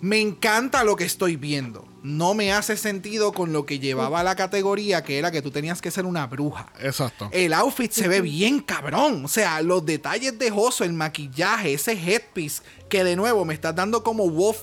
me 0.00 0.20
encanta 0.20 0.82
lo 0.82 0.96
que 0.96 1.04
estoy 1.04 1.36
viendo. 1.36 1.86
No 2.02 2.32
me 2.32 2.50
hace 2.54 2.78
sentido 2.78 3.32
con 3.32 3.52
lo 3.52 3.66
que 3.66 3.78
llevaba 3.78 4.22
la 4.22 4.34
categoría, 4.34 5.04
que 5.04 5.18
era 5.18 5.30
que 5.30 5.42
tú 5.42 5.50
tenías 5.50 5.82
que 5.82 5.90
ser 5.90 6.06
una 6.06 6.26
bruja. 6.26 6.72
Exacto. 6.80 7.28
El 7.30 7.52
outfit 7.52 7.92
se 7.92 8.08
ve 8.08 8.22
bien 8.22 8.60
cabrón. 8.60 9.26
O 9.26 9.28
sea, 9.28 9.60
los 9.60 9.84
detalles 9.84 10.38
de 10.38 10.50
Joso, 10.50 10.84
el 10.84 10.94
maquillaje, 10.94 11.74
ese 11.74 11.92
headpiece, 11.92 12.62
que 12.88 13.04
de 13.04 13.16
nuevo 13.16 13.44
me 13.44 13.52
estás 13.52 13.74
dando 13.76 14.02
como 14.02 14.30
Wolf 14.30 14.62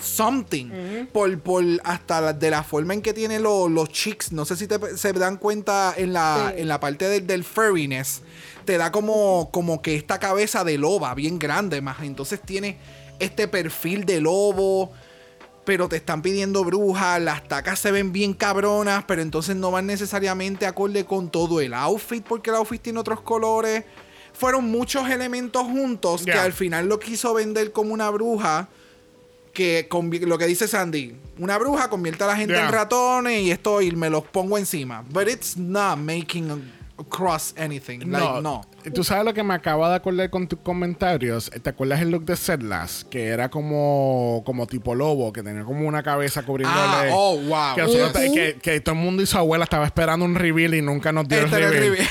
something. 0.00 1.06
por, 1.12 1.38
por 1.40 1.64
hasta 1.84 2.20
la- 2.20 2.32
de 2.32 2.50
la 2.50 2.62
forma 2.62 2.94
en 2.94 3.02
que 3.02 3.12
tiene 3.14 3.38
lo- 3.40 3.68
los 3.68 3.88
cheeks. 3.90 4.32
No 4.32 4.44
sé 4.44 4.56
si 4.56 4.66
te- 4.66 4.96
se 4.96 5.12
dan 5.12 5.36
cuenta 5.36 5.94
en 5.96 6.12
la, 6.12 6.52
Sí. 6.54 6.62
en 6.62 6.68
la 6.68 6.80
parte 6.80 7.08
del, 7.08 7.26
del 7.26 7.44
furriness. 7.44 8.22
Te 8.64 8.76
da 8.78 8.92
como, 8.92 9.50
como 9.52 9.80
que 9.82 9.96
esta 9.96 10.18
cabeza 10.18 10.64
de 10.64 10.78
loba 10.78 11.14
bien 11.14 11.38
grande 11.38 11.80
más. 11.80 12.02
Entonces 12.02 12.40
tiene 12.40 12.78
este 13.18 13.48
perfil 13.48 14.04
de 14.04 14.20
lobo 14.20 14.92
pero 15.64 15.86
te 15.86 15.96
están 15.96 16.22
pidiendo 16.22 16.64
brujas, 16.64 17.20
las 17.20 17.46
tacas 17.46 17.78
se 17.78 17.92
ven 17.92 18.10
bien 18.10 18.32
cabronas, 18.32 19.04
pero 19.06 19.20
entonces 19.20 19.54
no 19.54 19.70
van 19.70 19.84
necesariamente 19.86 20.64
acorde 20.64 21.04
con 21.04 21.28
todo 21.28 21.60
el 21.60 21.74
outfit, 21.74 22.24
porque 22.26 22.48
el 22.48 22.56
outfit 22.56 22.80
tiene 22.80 22.98
otros 23.00 23.20
colores. 23.20 23.84
Fueron 24.32 24.64
muchos 24.70 25.10
elementos 25.10 25.64
juntos 25.64 26.24
que 26.24 26.32
al 26.32 26.54
final 26.54 26.86
lo 26.86 26.98
quiso 26.98 27.34
vender 27.34 27.70
como 27.72 27.92
una 27.92 28.08
bruja. 28.08 28.68
Que 29.58 29.88
lo 30.24 30.38
que 30.38 30.46
dice 30.46 30.68
Sandy, 30.68 31.16
una 31.38 31.58
bruja 31.58 31.90
convierte 31.90 32.22
a 32.22 32.28
la 32.28 32.36
gente 32.36 32.54
Ya. 32.54 32.66
en 32.66 32.72
ratones 32.72 33.42
y 33.42 33.50
esto 33.50 33.82
y 33.82 33.90
me 33.90 34.08
los 34.08 34.22
pongo 34.22 34.56
encima. 34.56 35.04
But 35.10 35.26
it's 35.26 35.56
not 35.56 35.98
making 35.98 36.70
across 36.96 37.54
anything. 37.56 37.98
Like, 38.08 38.40
no. 38.40 38.60
Tú 38.94 39.02
sabes 39.04 39.24
lo 39.24 39.34
que 39.34 39.42
me 39.42 39.54
acaba 39.54 39.90
de 39.90 39.96
acordar 39.96 40.30
con 40.30 40.46
tus 40.46 40.60
comentarios. 40.60 41.50
¿Te 41.50 41.70
acuerdas 41.70 42.00
el 42.00 42.10
look 42.10 42.24
de 42.24 42.36
Sedlas? 42.36 43.04
Que 43.10 43.26
era 43.26 43.48
como, 43.50 44.42
como 44.46 44.66
tipo 44.66 44.94
lobo, 44.94 45.32
que 45.32 45.42
tenía 45.42 45.64
como 45.64 45.86
una 45.86 46.02
cabeza 46.02 46.42
cubriéndole. 46.44 46.80
Ah, 46.80 47.08
oh, 47.12 47.36
wow. 47.38 47.74
Que, 48.62 48.80
todo 48.80 48.94
el 48.94 49.00
mundo 49.00 49.22
y 49.22 49.26
su 49.26 49.36
abuela 49.36 49.64
estaba 49.64 49.84
esperando 49.84 50.24
un 50.24 50.34
reveal 50.36 50.74
y 50.74 50.82
nunca 50.82 51.12
nos 51.12 51.26
dio 51.28 51.38
Este 51.44 51.56
el 51.56 51.62
el 51.64 51.70
reveal. 51.72 52.06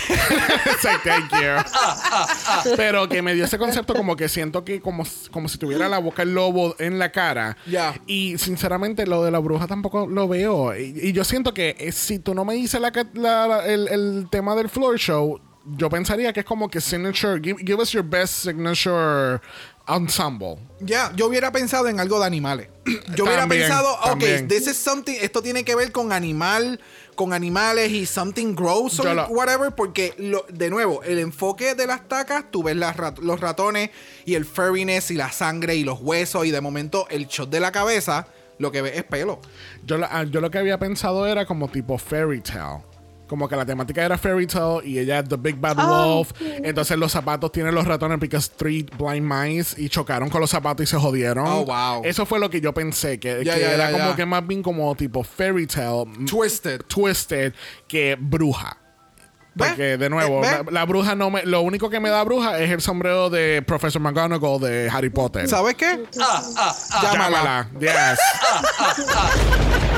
Sí, 0.81 0.87
thank 1.03 1.31
you. 1.31 2.73
Pero 2.75 3.07
que 3.09 3.21
me 3.21 3.33
dio 3.33 3.45
ese 3.45 3.57
concepto 3.57 3.93
como 3.95 4.15
que 4.15 4.27
siento 4.29 4.63
que 4.63 4.81
como, 4.81 5.03
como 5.31 5.47
si 5.49 5.57
tuviera 5.57 5.87
la 5.89 5.99
boca 5.99 6.23
el 6.23 6.33
lobo 6.33 6.75
en 6.79 6.99
la 6.99 7.11
cara. 7.11 7.57
Ya. 7.65 7.95
Y 8.07 8.37
sinceramente 8.37 9.07
lo 9.07 9.23
de 9.23 9.31
la 9.31 9.39
bruja 9.39 9.67
tampoco 9.67 10.05
lo 10.07 10.27
veo. 10.27 10.75
Y, 10.77 10.93
y 11.01 11.13
yo 11.13 11.23
siento 11.23 11.53
que 11.53 11.75
eh, 11.79 11.91
si 11.91 12.19
tú 12.19 12.33
no 12.35 12.45
me 12.45 12.53
dices 12.55 12.79
la, 12.81 12.91
ca- 12.91 13.07
la- 13.13 13.47
la- 13.47 13.65
el, 13.65 13.87
el 13.87 14.27
tema 14.29 14.55
del 14.55 14.69
floor 14.69 14.97
show, 14.99 15.39
yo 15.75 15.89
pensaría 15.89 16.31
que 16.31 16.39
es 16.41 16.45
como 16.45 16.69
que 16.69 16.79
signature, 16.79 17.39
give, 17.43 17.59
give 17.65 17.81
us 17.81 17.91
your 17.91 18.03
best 18.03 18.33
signature 18.33 19.39
ensemble. 19.87 20.57
Ya, 20.79 21.11
yo 21.15 21.27
hubiera 21.27 21.51
pensado 21.51 21.87
en 21.87 21.99
algo 21.99 22.19
de 22.19 22.25
animales. 22.25 22.69
Yo 23.15 23.23
hubiera 23.25 23.41
También, 23.41 23.61
pensado, 23.63 23.93
ok, 23.95 24.05
también. 24.09 24.47
this 24.47 24.67
is 24.67 24.77
something, 24.77 25.15
esto 25.21 25.41
tiene 25.41 25.63
que 25.63 25.75
ver 25.75 25.91
con 25.91 26.11
animal, 26.11 26.79
con 27.15 27.33
animales 27.33 27.91
y 27.91 28.05
something 28.05 28.53
gross 28.55 28.99
or 28.99 29.07
lo- 29.15 29.27
whatever, 29.27 29.73
porque 29.73 30.13
lo- 30.17 30.45
de 30.49 30.69
nuevo, 30.69 31.03
el 31.03 31.19
enfoque 31.19 31.73
de 31.75 31.87
las 31.87 32.07
tacas, 32.07 32.45
tú 32.51 32.63
ves 32.63 32.75
las 32.75 32.95
rat- 32.97 33.19
los 33.19 33.39
ratones 33.39 33.89
y 34.25 34.35
el 34.35 34.45
furriness 34.45 35.09
y 35.11 35.15
la 35.15 35.31
sangre 35.31 35.75
y 35.75 35.83
los 35.83 35.99
huesos 36.01 36.45
y 36.45 36.51
de 36.51 36.59
momento 36.61 37.07
el 37.09 37.27
shot 37.27 37.49
de 37.49 37.59
la 37.61 37.71
cabeza, 37.71 38.27
lo 38.59 38.71
que 38.71 38.81
ves 38.81 38.97
es 38.97 39.03
pelo. 39.03 39.39
Yo, 39.85 39.97
ah, 40.09 40.23
yo 40.23 40.41
lo 40.41 40.51
que 40.51 40.57
había 40.57 40.77
pensado 40.79 41.25
era 41.27 41.45
como 41.45 41.69
tipo 41.69 41.97
fairy 41.97 42.41
tale. 42.41 42.83
Como 43.27 43.47
que 43.47 43.55
la 43.55 43.65
temática 43.65 44.03
era 44.03 44.17
Fairy 44.17 44.47
Tale 44.47 44.79
y 44.87 44.99
ella 44.99 45.19
es 45.19 45.29
The 45.29 45.35
Big 45.37 45.55
Bad 45.57 45.75
Ah, 45.79 45.85
Wolf. 46.05 46.31
Entonces 46.63 46.97
los 46.97 47.11
zapatos 47.11 47.51
tienen 47.51 47.75
los 47.75 47.85
ratones 47.85 48.19
because 48.19 48.49
three 48.55 48.83
blind 48.97 49.23
mice 49.31 49.79
y 49.81 49.89
chocaron 49.89 50.29
con 50.29 50.41
los 50.41 50.49
zapatos 50.49 50.83
y 50.83 50.87
se 50.87 50.97
jodieron. 50.97 51.45
Oh, 51.47 51.65
wow. 51.65 52.01
Eso 52.03 52.25
fue 52.25 52.39
lo 52.39 52.49
que 52.49 52.61
yo 52.61 52.73
pensé, 52.73 53.19
que, 53.19 53.43
ya, 53.43 53.55
era 53.57 53.91
como 53.91 54.15
que 54.15 54.25
más 54.25 54.45
bien 54.47 54.63
como 54.63 54.95
tipo 54.95 55.23
Fairy 55.23 55.67
Tale. 55.67 56.03
m- 56.03 56.25
Twisted. 56.25 56.81
Twisted 56.87 57.53
que 57.87 58.17
bruja. 58.19 58.77
¿Ve? 59.55 59.65
Porque, 59.69 59.97
de 59.97 60.07
nuevo, 60.11 60.41
¿Ve? 60.41 60.47
la, 60.51 60.63
la 60.71 60.85
bruja 60.85 61.15
no 61.15 61.31
me. 61.31 61.43
Lo 61.43 61.61
único 61.61 61.89
que 61.89 61.99
me 61.99 62.09
da 62.11 62.23
bruja 62.23 62.59
es 62.59 62.69
el 62.69 62.79
sombrero 62.79 63.31
de 63.31 63.63
Professor 63.65 63.99
McGonagall 63.99 64.61
de 64.61 64.87
Harry 64.93 65.09
Potter. 65.09 65.47
¿Sabes 65.49 65.73
qué? 65.73 66.03
Ah, 66.21 66.43
Llámala. 67.01 67.67
Llámala. 67.79 68.13
Yes. 68.95 69.96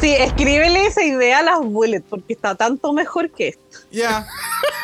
Sí, 0.00 0.14
escríbele 0.14 0.86
esa 0.86 1.04
idea 1.04 1.40
a 1.40 1.42
las 1.42 1.60
bullets 1.60 2.06
porque 2.08 2.32
está 2.32 2.54
tanto 2.54 2.92
mejor 2.92 3.30
que 3.30 3.48
esto. 3.48 3.78
Ya. 3.90 4.26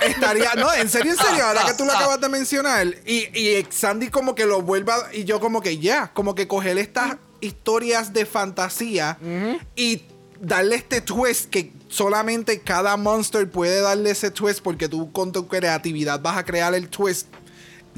Estaría. 0.05 0.55
No, 0.55 0.73
en 0.75 0.89
serio, 0.91 1.13
en 1.13 1.19
serio. 1.19 1.47
Ahora 1.47 1.65
que 1.67 1.75
tú 1.75 1.85
lo 1.85 1.93
acabas 1.93 2.21
de 2.21 2.29
mencionar. 2.29 2.87
Y, 3.07 3.39
y 3.39 3.67
Sandy 3.71 4.09
como 4.09 4.35
que 4.35 4.45
lo 4.45 4.61
vuelva. 4.61 5.09
Y 5.13 5.25
yo 5.25 5.41
como 5.41 5.63
que 5.63 5.79
ya. 5.79 6.11
Como 6.13 6.35
que 6.35 6.47
coger 6.47 6.77
estas 6.77 7.17
historias 7.41 8.13
de 8.13 8.27
fantasía 8.27 9.19
y 9.75 10.03
darle 10.41 10.77
este 10.77 11.01
twist 11.01 11.49
que 11.49 11.73
solamente 11.89 12.61
cada 12.61 12.97
monster 12.97 13.51
puede 13.51 13.81
darle 13.81 14.11
ese 14.11 14.31
twist 14.31 14.61
porque 14.61 14.89
tú 14.89 15.13
con 15.13 15.33
tu 15.33 15.49
creatividad 15.49 16.21
vas 16.21 16.37
a 16.37 16.45
crear 16.45 16.75
el 16.75 16.89
twist. 16.89 17.29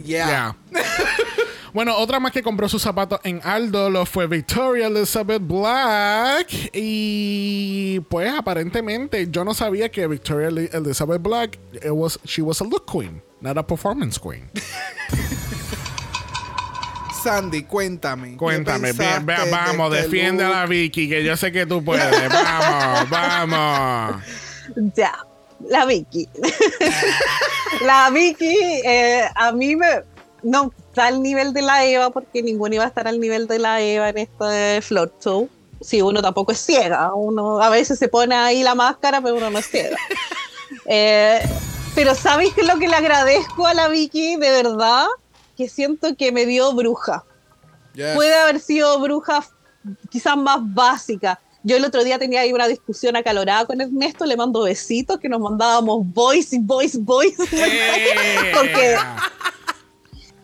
Yeah. 0.04 0.54
Yeah. 0.70 0.84
bueno, 1.78 1.96
otra 1.96 2.18
más 2.18 2.32
que 2.32 2.42
compró 2.42 2.68
sus 2.68 2.82
zapatos 2.82 3.20
en 3.22 3.40
Aldo 3.44 3.88
lo 3.88 4.04
fue 4.04 4.26
Victoria 4.26 4.88
Elizabeth 4.88 5.40
Black. 5.40 6.48
Y 6.72 8.00
pues 8.08 8.32
aparentemente 8.36 9.28
yo 9.30 9.44
no 9.44 9.54
sabía 9.54 9.88
que 9.88 10.04
Victoria 10.08 10.48
Eli- 10.48 10.68
Elizabeth 10.72 11.22
Black 11.22 11.56
it 11.74 11.92
was, 11.92 12.18
she 12.24 12.42
was 12.42 12.60
a 12.60 12.64
look 12.64 12.84
queen, 12.84 13.22
not 13.40 13.56
a 13.56 13.64
performance 13.64 14.18
queen. 14.18 14.50
Sandy, 17.22 17.62
cuéntame. 17.62 18.32
¿qué 18.32 18.36
Cuéntame, 18.38 18.92
bien, 18.92 19.24
ve- 19.24 19.36
vamos, 19.48 19.94
este 19.94 20.08
defiende 20.08 20.42
a 20.42 20.48
la 20.48 20.66
Vicky, 20.66 21.08
que 21.08 21.22
yo 21.22 21.36
sé 21.36 21.52
que 21.52 21.64
tú 21.64 21.84
puedes. 21.84 22.10
vamos, 22.28 23.08
vamos. 23.08 24.16
Ya, 24.96 25.16
la 25.60 25.86
Vicky. 25.86 26.28
la 27.86 28.10
Vicky, 28.10 28.56
eh, 28.84 29.28
a 29.32 29.52
mí 29.52 29.76
me. 29.76 30.17
No 30.42 30.72
está 30.88 31.06
al 31.06 31.22
nivel 31.22 31.52
de 31.52 31.62
la 31.62 31.84
Eva, 31.84 32.10
porque 32.10 32.42
ninguno 32.42 32.74
iba 32.76 32.84
a 32.84 32.88
estar 32.88 33.08
al 33.08 33.20
nivel 33.20 33.46
de 33.46 33.58
la 33.58 33.80
Eva 33.80 34.08
en 34.08 34.18
este 34.18 34.80
floor 34.82 35.12
show. 35.20 35.48
Sí, 35.80 36.02
uno 36.02 36.20
tampoco 36.22 36.52
es 36.52 36.58
ciega. 36.58 37.12
Uno 37.14 37.60
a 37.60 37.68
veces 37.70 37.98
se 37.98 38.08
pone 38.08 38.34
ahí 38.34 38.62
la 38.62 38.74
máscara, 38.74 39.20
pero 39.20 39.36
uno 39.36 39.50
no 39.50 39.58
es 39.58 39.66
ciega. 39.68 39.96
Eh, 40.90 41.40
pero 41.94 42.14
¿sabéis 42.14 42.54
lo 42.58 42.78
que 42.78 42.88
le 42.88 42.94
agradezco 42.94 43.66
a 43.66 43.74
la 43.74 43.88
Vicky? 43.88 44.36
De 44.36 44.50
verdad, 44.50 45.06
que 45.56 45.68
siento 45.68 46.14
que 46.14 46.30
me 46.30 46.46
dio 46.46 46.72
bruja 46.72 47.24
Yes. 47.94 48.14
puede 48.14 48.34
haber 48.34 48.60
sido 48.60 48.98
bruja 49.00 49.44
quizás 50.10 50.36
más 50.36 50.58
básica. 50.62 51.40
Yo 51.64 51.76
el 51.76 51.84
otro 51.84 52.04
día 52.04 52.18
tenía 52.18 52.42
ahí 52.42 52.52
una 52.52 52.68
discusión 52.68 53.16
acalorada 53.16 53.66
con 53.66 53.80
Ernesto, 53.80 54.24
le 54.24 54.36
mando 54.36 54.62
besitos, 54.62 55.18
que 55.18 55.28
nos 55.28 55.40
mandábamos 55.40 56.00
voice 56.12 56.58
voice, 56.60 56.98
voice. 57.00 57.36
Porque, 58.54 58.96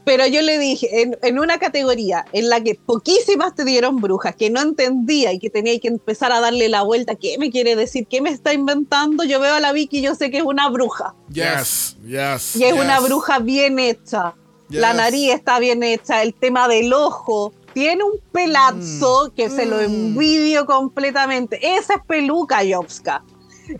pero 0.04 0.26
yo 0.26 0.42
le 0.42 0.58
dije, 0.58 1.02
en, 1.02 1.16
en 1.22 1.38
una 1.38 1.58
categoría 1.58 2.24
en 2.32 2.48
la 2.50 2.60
que 2.62 2.74
poquísimas 2.74 3.54
te 3.54 3.64
dieron 3.64 3.96
brujas, 3.96 4.36
que 4.36 4.50
no 4.50 4.60
entendía 4.60 5.32
y 5.32 5.38
que 5.38 5.50
tenía 5.50 5.78
que 5.80 5.88
empezar 5.88 6.30
a 6.32 6.40
darle 6.40 6.68
la 6.68 6.82
vuelta, 6.82 7.14
¿qué 7.14 7.36
me 7.38 7.50
quiere 7.50 7.74
decir? 7.76 8.06
¿Qué 8.06 8.20
me 8.20 8.30
está 8.30 8.52
inventando? 8.52 9.24
Yo 9.24 9.40
veo 9.40 9.54
a 9.54 9.60
la 9.60 9.72
Vicky 9.72 9.98
y 9.98 10.02
yo 10.02 10.14
sé 10.14 10.30
que 10.30 10.38
es 10.38 10.42
una 10.44 10.68
bruja. 10.68 11.14
Yes, 11.32 11.96
yes. 12.06 12.56
Y 12.56 12.64
es 12.64 12.72
Yes. 12.74 12.80
una 12.80 13.00
bruja 13.00 13.38
bien 13.38 13.78
hecha. 13.78 14.34
La 14.70 14.92
nariz 14.92 15.32
está 15.32 15.58
bien 15.58 15.82
hecha, 15.82 16.22
el 16.22 16.34
tema 16.34 16.68
del 16.68 16.92
ojo. 16.92 17.52
Tiene 17.74 18.02
un 18.04 18.18
pelazo 18.32 19.32
que 19.36 19.50
se 19.50 19.66
lo 19.66 19.80
envidio 19.80 20.64
completamente. 20.66 21.58
Esa 21.76 21.94
es 21.94 22.00
peluca, 22.06 22.60
Jobska. 22.68 23.22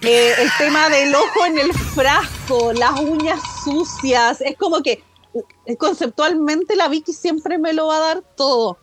Eh, 0.02 0.32
el 0.38 0.48
tema 0.58 0.88
del 0.88 1.14
ojo 1.14 1.46
en 1.46 1.58
el 1.58 1.72
frasco, 1.72 2.72
las 2.72 2.98
uñas 3.00 3.40
sucias. 3.64 4.40
Es 4.40 4.56
como 4.56 4.82
que 4.82 5.02
conceptualmente 5.78 6.76
la 6.76 6.88
Vicky 6.88 7.12
siempre 7.12 7.58
me 7.58 7.72
lo 7.72 7.88
va 7.88 7.96
a 7.96 8.14
dar 8.14 8.22
todo. 8.36 8.78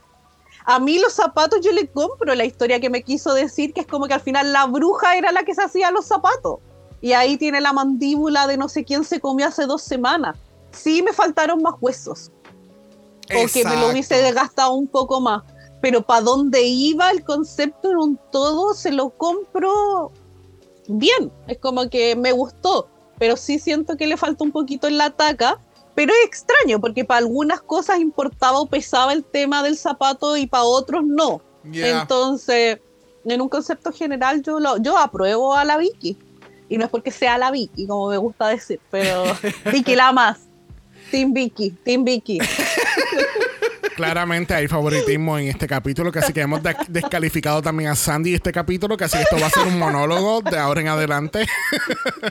A 0.66 0.80
mí 0.80 1.00
los 1.00 1.14
zapatos 1.14 1.62
yo 1.62 1.72
le 1.72 1.88
compro 1.88 2.36
la 2.36 2.46
historia 2.46 2.80
que 2.80 2.90
me 2.90 3.04
quiso 3.04 3.34
decir, 3.34 3.74
que 3.74 3.82
es 3.82 3.88
como 3.88 4.08
que 4.08 4.14
al 4.14 4.22
final 4.22 4.54
la 4.54 4.66
bruja 4.66 5.16
era 5.16 5.32
la 5.32 5.44
que 5.44 5.56
se 5.56 5.64
hacía 5.64 5.92
los 5.92 6.06
zapatos. 6.06 6.60
Y 7.02 7.14
ahí 7.14 7.38
tiene 7.38 7.62
la 7.62 7.74
mandíbula 7.74 8.46
de 8.46 8.58
no 8.58 8.70
sé 8.70 8.84
quién 8.84 9.04
se 9.04 9.20
comió 9.20 9.48
hace 9.48 9.66
dos 9.66 9.82
semanas. 9.82 10.38
Sí 10.72 11.02
me 11.02 11.14
faltaron 11.14 11.62
más 11.62 11.74
huesos. 11.82 12.32
O 13.30 13.48
que 13.52 13.66
me 13.66 13.76
lo 13.78 13.90
hubiese 13.90 14.20
Exacto. 14.20 14.42
gastado 14.42 14.74
un 14.74 14.88
poco 14.88 15.20
más. 15.20 15.44
Pero 15.82 16.04
para 16.04 16.22
dónde 16.22 16.62
iba 16.62 17.10
el 17.10 17.24
concepto 17.24 17.90
en 17.90 17.98
un 17.98 18.20
todo, 18.32 18.76
se 18.76 18.92
lo 18.92 19.10
compro 19.10 20.12
bien. 20.88 21.32
Es 21.48 21.58
como 21.58 21.90
que 21.90 22.16
me 22.16 22.32
gustó. 22.34 22.88
Pero 23.18 23.36
sí 23.36 23.58
siento 23.58 23.98
que 23.98 24.06
le 24.06 24.16
falta 24.16 24.44
un 24.44 24.52
poquito 24.52 24.88
en 24.88 25.00
la 25.00 25.10
taca. 25.10 25.60
Pero 25.96 26.14
es 26.14 26.28
extraño, 26.28 26.80
porque 26.80 27.04
para 27.04 27.20
algunas 27.20 27.62
cosas 27.62 28.00
importaba 28.00 28.60
o 28.60 28.66
pesaba 28.66 29.14
el 29.14 29.24
tema 29.24 29.62
del 29.64 29.78
zapato 29.78 30.38
y 30.38 30.48
para 30.48 30.64
otros 30.64 31.04
no. 31.06 31.42
Yeah. 31.70 32.02
Entonces, 32.02 32.80
en 33.26 33.42
un 33.42 33.50
concepto 33.50 33.92
general, 33.92 34.42
yo, 34.42 34.60
lo, 34.60 34.78
yo 34.78 34.98
apruebo 34.98 35.54
a 35.54 35.66
la 35.66 35.78
Vicky. 35.78 36.18
Y 36.70 36.78
no 36.78 36.86
es 36.86 36.92
porque 36.92 37.12
sea 37.12 37.38
la 37.38 37.52
Vicky, 37.52 37.86
como 37.86 38.10
me 38.10 38.18
gusta 38.18 38.48
decir, 38.48 38.80
pero 38.90 39.24
Vicky 39.72 39.96
la 39.96 40.12
más. 40.14 40.40
Team 41.12 41.34
Vicky, 41.34 41.72
Team 41.72 42.06
Vicky. 42.06 42.40
Claramente 44.08 44.54
hay 44.54 44.68
favoritismo 44.68 45.38
en 45.38 45.48
este 45.48 45.68
capítulo, 45.68 46.12
que 46.12 46.20
así 46.20 46.34
que 46.34 46.42
hemos 46.42 46.62
de- 46.64 46.76
descalificado 46.88 47.62
también 47.62 47.90
a 47.90 47.96
Sandy 47.96 48.34
este 48.34 48.52
capítulo, 48.52 48.98
que 48.98 49.04
así 49.06 49.18
que 49.18 49.24
esto 49.24 49.40
va 49.40 49.48
a 49.48 49.50
ser 49.50 49.68
un 49.68 49.78
monólogo 49.80 50.42
de 50.42 50.58
ahora 50.58 50.82
en 50.82 50.88
adelante. 50.88 51.46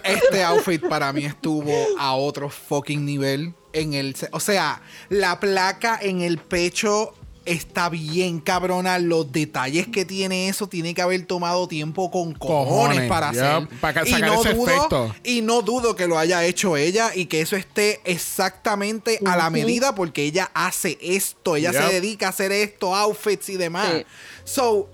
Este 0.04 0.42
outfit 0.44 0.86
para 0.88 1.12
mí 1.12 1.24
estuvo 1.24 1.72
a 1.98 2.14
otro 2.14 2.48
fucking 2.50 3.04
nivel. 3.04 3.54
En 3.72 3.94
el, 3.94 4.16
o 4.32 4.40
sea, 4.40 4.82
la 5.10 5.38
placa 5.38 5.98
en 6.02 6.22
el 6.22 6.38
pecho 6.38 7.14
está 7.52 7.88
bien 7.88 8.40
cabrona. 8.40 8.98
Los 8.98 9.30
detalles 9.32 9.88
que 9.88 10.04
tiene 10.04 10.48
eso 10.48 10.68
tiene 10.68 10.94
que 10.94 11.02
haber 11.02 11.24
tomado 11.26 11.68
tiempo 11.68 12.10
con 12.10 12.32
cojones, 12.34 12.68
Cojones, 12.68 13.08
para 13.08 13.32
yep, 13.32 13.42
hacer. 13.42 13.68
para 13.80 14.08
y, 14.08 14.10
sacar 14.12 14.28
no 14.28 14.40
ese 14.40 14.54
dudo, 14.54 14.68
efecto. 14.70 15.14
y 15.24 15.42
no 15.42 15.62
dudo 15.62 15.96
que 15.96 16.06
lo 16.06 16.18
haya 16.18 16.44
hecho 16.44 16.76
ella 16.76 17.10
y 17.14 17.26
que 17.26 17.40
eso 17.40 17.56
esté 17.56 18.00
exactamente 18.04 19.20
a 19.26 19.36
la 19.36 19.50
medida 19.50 19.94
porque 19.94 20.24
ella 20.24 20.50
hace 20.54 20.98
esto. 21.00 21.56
Ella 21.56 21.72
Yep. 21.72 21.82
se 21.82 21.92
dedica 21.94 22.26
a 22.26 22.30
hacer 22.30 22.52
esto, 22.52 22.94
outfits 22.94 23.48
y 23.48 23.56
demás. 23.56 23.88
Sí. 23.92 24.04
So, 24.44 24.88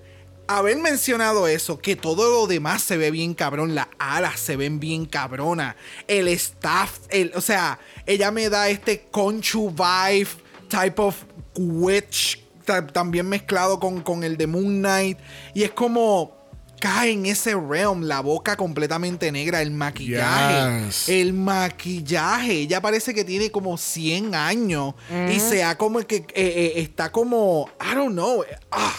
haber 0.49 0.77
mencionado 0.79 1.47
eso, 1.49 1.79
que 1.79 1.97
todo 1.97 2.31
lo 2.31 2.47
demás 2.47 2.83
se 2.83 2.97
ve 2.97 3.11
bien 3.11 3.35
cabrón, 3.35 3.75
las 3.75 3.89
alas 3.99 4.39
se 4.39 4.57
ven 4.57 4.79
bien 4.79 5.07
cabrona, 5.07 5.77
el 6.07 6.29
staff, 6.29 6.99
el, 7.09 7.33
o 7.35 7.41
sea, 7.41 7.79
ella 8.07 8.31
me 8.31 8.49
da 8.49 8.69
este 8.69 9.07
conchu 9.11 9.71
vibe, 9.71 10.29
type 10.69 11.03
of 11.03 11.17
witch, 11.57 12.45
también 12.93 13.29
mezclado 13.29 13.81
con, 13.81 14.03
con 14.03 14.25
el 14.25 14.37
de 14.37 14.47
Moon 14.47 14.79
Knight, 14.81 15.19
y 15.55 15.63
es 15.63 15.71
como 15.71 16.35
cae 16.79 17.13
en 17.13 17.25
ese 17.25 17.55
realm, 17.55 18.03
la 18.03 18.21
boca 18.21 18.55
completamente 18.57 19.33
negra, 19.33 19.63
el 19.63 19.71
maquillaje, 19.71 20.85
Yes. 20.87 21.09
el 21.09 21.33
maquillaje, 21.33 22.53
ella 22.53 22.83
parece 22.83 23.15
que 23.15 23.25
tiene 23.25 23.51
como 23.51 23.79
100 23.79 24.35
años 24.35 24.95
y 25.35 25.41
sea 25.41 25.79
como 25.79 26.01
que 26.01 26.17
eh, 26.17 26.27
eh, 26.35 26.73
está 26.77 27.11
como, 27.11 27.71
I 27.81 27.95
don't 27.95 28.13
know, 28.13 28.45
ah. 28.71 28.95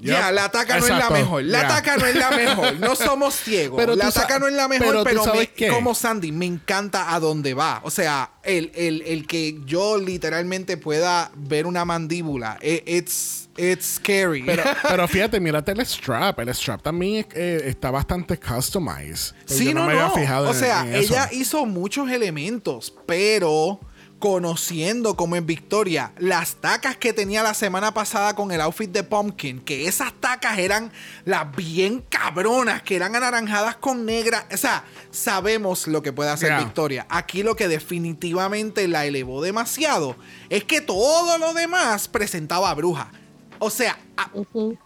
Ya, 0.00 0.26
Yep. 0.26 0.34
la 0.34 0.48
taca 0.50 0.78
no 0.78 0.84
es 0.86 0.90
Exacto. 0.90 1.12
la 1.14 1.18
mejor. 1.20 1.42
La 1.44 1.68
taca 1.68 1.96
no 1.96 2.06
es 2.06 2.14
la 2.16 2.30
mejor. 2.30 2.78
No 2.78 2.94
somos 2.94 3.34
ciegos. 3.44 3.76
Pero 3.80 3.96
la 3.96 4.10
taca 4.12 4.38
no 4.38 4.46
es 4.46 4.54
la 4.54 4.68
pero 4.68 4.80
mejor, 4.80 4.96
tú 4.98 5.04
pero, 5.04 5.24
sabes 5.24 5.40
me- 5.40 5.52
qué. 5.52 5.68
como 5.68 5.94
Sandy, 5.94 6.30
me 6.32 6.46
encanta 6.46 7.12
a 7.14 7.20
dónde 7.20 7.54
va. 7.54 7.80
O 7.84 7.90
sea, 7.90 8.30
el, 8.44 8.70
el- 8.74 9.02
el 9.06 9.26
que 9.26 9.58
yo 9.64 9.98
literalmente 9.98 10.76
pueda 10.76 11.30
ver 11.34 11.66
una 11.66 11.84
mandíbula. 11.84 12.58
eh, 12.60 12.82
It's, 12.86 13.48
it's 13.56 13.96
scary. 13.96 14.44
Pero, 14.44 14.62
pero 14.88 15.08
fíjate, 15.08 15.40
mírate 15.40 15.72
el 15.72 15.80
strap. 15.84 16.38
El 16.40 16.54
strap 16.54 16.80
también 16.82 17.26
eh, 17.34 17.62
está 17.64 17.90
bastante 17.90 18.38
customized. 18.38 19.34
Sí, 19.46 19.64
yo 19.66 19.74
no, 19.74 19.84
me 19.86 19.92
había 19.94 20.08
no. 20.08 20.14
fijado 20.14 20.48
o 20.50 20.54
sea, 20.54 20.82
en 20.86 20.94
ella 20.94 21.28
hizo 21.32 21.66
muchos 21.66 22.08
elementos, 22.10 22.94
pero 23.06 23.80
conociendo 24.18 25.16
como 25.16 25.36
en 25.36 25.46
Victoria 25.46 26.12
las 26.18 26.56
tacas 26.56 26.96
que 26.96 27.12
tenía 27.12 27.42
la 27.42 27.54
semana 27.54 27.94
pasada 27.94 28.34
con 28.34 28.50
el 28.50 28.60
outfit 28.60 28.90
de 28.90 29.04
Pumpkin, 29.04 29.60
que 29.60 29.86
esas 29.88 30.12
tacas 30.14 30.58
eran 30.58 30.92
las 31.24 31.54
bien 31.54 32.04
cabronas, 32.08 32.82
que 32.82 32.96
eran 32.96 33.14
anaranjadas 33.14 33.76
con 33.76 34.04
negra. 34.04 34.46
O 34.52 34.56
sea, 34.56 34.84
sabemos 35.10 35.86
lo 35.86 36.02
que 36.02 36.12
puede 36.12 36.30
hacer 36.30 36.48
Yeah. 36.48 36.58
Victoria. 36.60 37.06
Aquí 37.10 37.42
lo 37.42 37.56
que 37.56 37.68
definitivamente 37.68 38.88
la 38.88 39.04
elevó 39.06 39.42
demasiado 39.42 40.16
es 40.50 40.64
que 40.64 40.80
todo 40.80 41.38
lo 41.38 41.52
demás 41.54 42.08
presentaba 42.08 42.70
a 42.70 42.74
bruja. 42.74 43.10
O 43.58 43.70
sea, 43.70 43.98
a- 44.16 44.30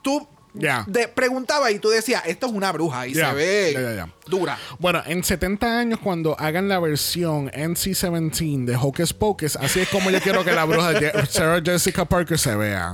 tú 0.03 0.27
Ya. 0.55 0.85
de- 0.87 1.09
preguntaba 1.09 1.71
y 1.71 1.79
tú 1.79 1.89
decías, 1.89 2.23
esto 2.27 2.47
es 2.47 2.53
una 2.53 2.73
bruja 2.73 3.07
y 3.07 3.15
se 3.15 3.33
ve 3.33 4.05
dura. 4.27 4.59
Bueno, 4.79 5.03
en 5.07 5.25
70 5.25 5.79
años, 5.79 5.99
cuando 6.03 6.39
hagan 6.39 6.69
la 6.69 6.79
versión 6.79 7.51
NC-17 7.51 8.65
de 8.67 8.77
Hocus 8.77 9.13
Pocus, 9.15 9.57
así 9.57 9.81
es 9.81 9.89
como 9.89 10.11
yo 10.11 10.21
quiero 10.21 10.45
que 10.45 10.53
la 10.53 10.65
bruja 10.65 10.93
de 10.93 11.27
Sarah 11.27 11.61
Jessica 11.65 12.05
Parker 12.05 12.39
se 12.39 12.55
vea. 12.55 12.93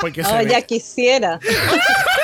Porque 0.00 0.24
se 0.24 0.30
Ah, 0.30 0.38
ve- 0.38 0.48
ya 0.50 0.62
quisiera. 0.62 1.38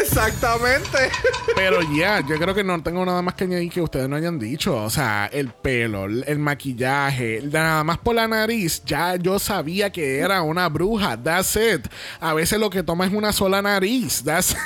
Exactamente. 0.00 1.10
Pero 1.54 1.80
ya, 1.94 2.20
yo 2.20 2.38
creo 2.38 2.54
que 2.54 2.64
no 2.64 2.82
tengo 2.82 3.04
nada 3.04 3.22
más 3.22 3.34
que 3.34 3.44
añadir 3.44 3.70
que 3.70 3.80
ustedes 3.80 4.08
no 4.08 4.16
hayan 4.16 4.38
dicho. 4.38 4.76
O 4.76 4.90
sea, 4.90 5.28
el 5.32 5.48
pelo, 5.48 6.04
el 6.06 6.38
maquillaje, 6.38 7.42
nada 7.50 7.84
más 7.84 7.98
por 7.98 8.14
la 8.14 8.28
nariz, 8.28 8.82
ya 8.84 9.16
yo 9.16 9.38
sabía 9.38 9.90
que 9.90 10.18
era 10.18 10.42
una 10.42 10.68
bruja. 10.68 11.16
That's 11.22 11.56
it. 11.56 11.86
A 12.20 12.34
veces 12.34 12.58
lo 12.58 12.70
que 12.70 12.82
toma 12.82 13.06
es 13.06 13.12
una 13.12 13.32
sola 13.32 13.62
nariz. 13.62 14.22
That's 14.24 14.56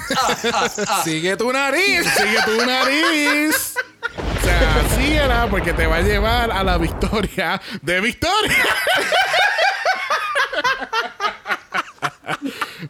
Sigue 1.05 1.36
tu 1.36 1.52
nariz. 1.52 2.06
Sigue 2.16 2.39
tu 2.44 2.66
nariz. 2.66 3.74
O 4.16 4.44
sea, 4.44 4.80
así 4.80 5.12
era 5.12 5.47
porque 5.48 5.72
te 5.72 5.86
va 5.86 5.97
a 5.97 6.01
llevar 6.01 6.51
a 6.51 6.64
la 6.64 6.78
victoria 6.78 7.60
de 7.82 8.01
Victoria. 8.01 8.64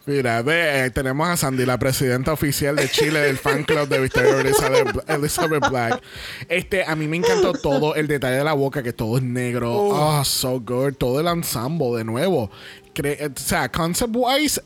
Mira, 0.08 0.40
ve, 0.40 0.86
eh, 0.86 0.90
tenemos 0.90 1.28
a 1.28 1.36
Sandy, 1.36 1.66
la 1.66 1.78
presidenta 1.78 2.32
oficial 2.32 2.74
de 2.76 2.88
Chile 2.88 3.20
del 3.20 3.36
fan 3.36 3.62
club 3.62 3.86
de 3.88 4.00
Victoria 4.00 4.40
Elizabeth, 4.40 5.04
Elizabeth 5.06 5.68
Black. 5.68 6.02
Este, 6.48 6.82
a 6.82 6.96
mí 6.96 7.06
me 7.06 7.18
encantó 7.18 7.52
todo 7.52 7.94
el 7.94 8.06
detalle 8.06 8.36
de 8.36 8.44
la 8.44 8.54
boca, 8.54 8.82
que 8.82 8.94
todo 8.94 9.18
es 9.18 9.22
negro. 9.22 9.70
Oh, 9.70 10.24
so 10.24 10.60
good. 10.60 10.94
Todo 10.94 11.20
el 11.20 11.26
ensemble 11.26 11.98
de 11.98 12.04
nuevo. 12.04 12.50
Cre- 12.94 13.18
eh, 13.20 13.28
o 13.28 13.38
sea, 13.38 13.70
concept 13.70 14.14
wise, 14.16 14.62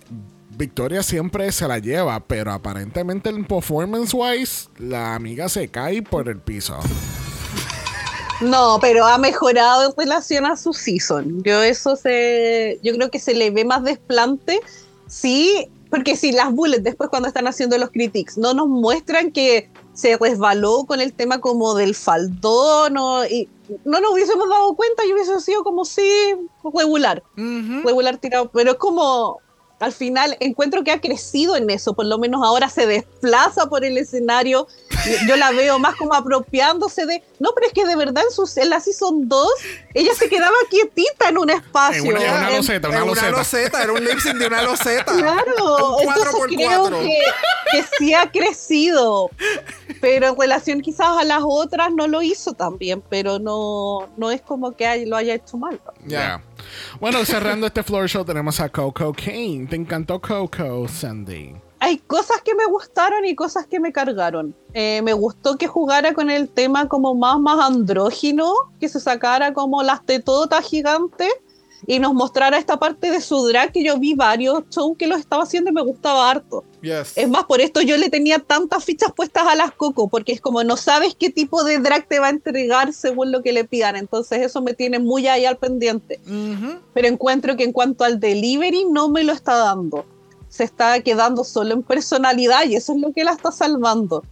Victoria 0.50 1.02
siempre 1.02 1.50
se 1.50 1.66
la 1.66 1.80
lleva, 1.80 2.20
pero 2.20 2.52
aparentemente 2.52 3.28
en 3.28 3.44
performance 3.44 4.14
wise, 4.14 4.68
la 4.78 5.16
amiga 5.16 5.48
se 5.48 5.66
cae 5.66 6.02
por 6.02 6.28
el 6.28 6.38
piso. 6.38 6.78
No, 8.40 8.78
pero 8.80 9.04
ha 9.06 9.18
mejorado 9.18 9.86
en 9.90 9.92
relación 9.96 10.46
a 10.46 10.56
su 10.56 10.72
season. 10.72 11.42
Yo 11.42 11.64
eso 11.64 11.96
se, 11.96 12.78
yo 12.84 12.94
creo 12.94 13.10
que 13.10 13.18
se 13.18 13.34
le 13.34 13.50
ve 13.50 13.64
más 13.64 13.82
desplante. 13.82 14.60
Sí, 15.12 15.68
porque 15.90 16.16
si 16.16 16.32
las 16.32 16.52
bullets 16.52 16.82
después 16.84 17.10
cuando 17.10 17.28
están 17.28 17.46
haciendo 17.46 17.76
los 17.76 17.90
critics 17.90 18.38
no 18.38 18.54
nos 18.54 18.66
muestran 18.66 19.30
que 19.30 19.68
se 19.92 20.16
resbaló 20.16 20.84
con 20.86 21.02
el 21.02 21.12
tema 21.12 21.38
como 21.42 21.74
del 21.74 21.94
faldón 21.94 22.96
o- 22.96 23.26
y 23.26 23.46
no 23.84 24.00
nos 24.00 24.12
hubiésemos 24.14 24.48
dado 24.48 24.74
cuenta 24.74 25.04
y 25.04 25.12
hubiese 25.12 25.38
sido 25.40 25.62
como 25.64 25.84
sí, 25.84 26.02
regular, 26.74 27.22
regular 27.84 28.16
tirado, 28.16 28.50
pero 28.50 28.70
es 28.72 28.76
como 28.78 29.40
al 29.82 29.92
final 29.92 30.36
encuentro 30.40 30.84
que 30.84 30.92
ha 30.92 31.00
crecido 31.00 31.56
en 31.56 31.68
eso, 31.70 31.94
por 31.94 32.06
lo 32.06 32.18
menos 32.18 32.42
ahora 32.44 32.68
se 32.68 32.86
desplaza 32.86 33.66
por 33.68 33.84
el 33.84 33.98
escenario, 33.98 34.66
yo 35.26 35.36
la 35.36 35.50
veo 35.50 35.78
más 35.78 35.96
como 35.96 36.14
apropiándose 36.14 37.04
de, 37.06 37.22
no, 37.40 37.50
pero 37.54 37.66
es 37.66 37.72
que 37.72 37.84
de 37.84 37.96
verdad 37.96 38.22
en, 38.24 38.32
sus, 38.32 38.56
en 38.56 38.70
la 38.70 38.80
Season 38.80 39.28
2 39.28 39.48
ella 39.94 40.14
se 40.14 40.28
quedaba 40.28 40.54
quietita 40.70 41.28
en 41.28 41.38
un 41.38 41.50
espacio. 41.50 42.02
En 42.04 42.16
una- 42.16 42.24
en 42.24 42.30
una 42.34 42.50
En- 42.50 42.56
loseta, 42.58 42.88
una 42.88 42.96
Era 42.98 43.04
una 43.10 43.30
loseta. 43.30 43.82
era 43.82 43.92
un 43.92 44.04
lip 44.04 44.18
de 44.22 44.46
una 44.46 44.62
loseta. 44.62 45.12
Claro, 45.16 45.96
Un 45.96 46.04
cuatro 46.04 46.22
entonces 46.24 46.32
por 46.32 46.48
creo 46.48 46.80
cuatro. 46.80 47.00
que, 47.00 47.18
que 47.72 47.84
sí 47.98 48.14
ha 48.14 48.30
crecido, 48.30 49.30
pero 50.00 50.28
en 50.28 50.36
relación 50.38 50.80
quizás 50.80 51.08
a 51.18 51.24
las 51.24 51.40
otras 51.44 51.90
no 51.92 52.06
lo 52.06 52.22
hizo 52.22 52.52
tan 52.52 52.78
bien, 52.78 53.02
pero 53.08 53.38
no, 53.38 54.08
no 54.16 54.30
es 54.30 54.40
como 54.42 54.72
que 54.76 54.86
hay- 54.86 55.06
lo 55.06 55.16
haya 55.16 55.34
hecho 55.34 55.56
mal. 55.56 55.80
Ya. 56.06 56.18
Ya. 56.20 56.42
Bueno, 57.00 57.24
cerrando 57.24 57.66
este 57.66 57.82
floor 57.82 58.08
show 58.08 58.24
tenemos 58.24 58.60
a 58.60 58.68
Coco 58.68 59.12
Kane. 59.12 59.66
¿Te 59.68 59.76
encantó 59.76 60.20
Coco, 60.20 60.86
Sandy? 60.88 61.54
Hay 61.80 61.98
cosas 61.98 62.40
que 62.42 62.54
me 62.54 62.64
gustaron 62.66 63.24
y 63.24 63.34
cosas 63.34 63.66
que 63.66 63.80
me 63.80 63.92
cargaron. 63.92 64.54
Eh, 64.72 65.02
me 65.02 65.12
gustó 65.12 65.58
que 65.58 65.66
jugara 65.66 66.14
con 66.14 66.30
el 66.30 66.48
tema 66.48 66.86
como 66.88 67.14
más, 67.14 67.40
más 67.40 67.58
andrógino, 67.58 68.52
que 68.78 68.88
se 68.88 69.00
sacara 69.00 69.52
como 69.52 69.82
las 69.82 70.04
tetotas 70.06 70.64
gigantes 70.64 71.28
y 71.86 71.98
nos 71.98 72.14
mostrara 72.14 72.58
esta 72.58 72.78
parte 72.78 73.10
de 73.10 73.20
su 73.20 73.46
drag 73.46 73.72
que 73.72 73.84
yo 73.84 73.98
vi 73.98 74.14
varios 74.14 74.64
shows 74.70 74.96
que 74.96 75.06
lo 75.06 75.16
estaba 75.16 75.42
haciendo 75.42 75.70
y 75.70 75.72
me 75.72 75.82
gustaba 75.82 76.30
harto. 76.30 76.64
Yes. 76.80 77.12
Es 77.16 77.28
más, 77.28 77.44
por 77.44 77.60
esto 77.60 77.80
yo 77.80 77.96
le 77.96 78.08
tenía 78.08 78.38
tantas 78.38 78.84
fichas 78.84 79.12
puestas 79.12 79.46
a 79.46 79.54
las 79.54 79.72
Coco, 79.72 80.08
porque 80.08 80.32
es 80.32 80.40
como 80.40 80.62
no 80.64 80.76
sabes 80.76 81.14
qué 81.18 81.30
tipo 81.30 81.64
de 81.64 81.78
drag 81.78 82.06
te 82.06 82.18
va 82.18 82.28
a 82.28 82.30
entregar 82.30 82.92
según 82.92 83.32
lo 83.32 83.42
que 83.42 83.52
le 83.52 83.64
pidan. 83.64 83.96
Entonces 83.96 84.42
eso 84.42 84.62
me 84.62 84.74
tiene 84.74 84.98
muy 84.98 85.26
ahí 85.26 85.44
al 85.44 85.56
pendiente. 85.56 86.20
Pero 86.94 87.08
encuentro 87.08 87.56
que 87.56 87.64
en 87.64 87.72
cuanto 87.72 88.04
al 88.04 88.20
delivery 88.20 88.84
no 88.90 89.08
me 89.08 89.24
lo 89.24 89.32
está 89.32 89.56
dando. 89.56 90.04
Se 90.48 90.64
está 90.64 91.00
quedando 91.00 91.44
solo 91.44 91.72
en 91.72 91.82
personalidad 91.82 92.64
y 92.66 92.76
eso 92.76 92.92
es 92.92 93.00
lo 93.00 93.12
que 93.12 93.24
la 93.24 93.32
está 93.32 93.50
salvando. 93.50 94.22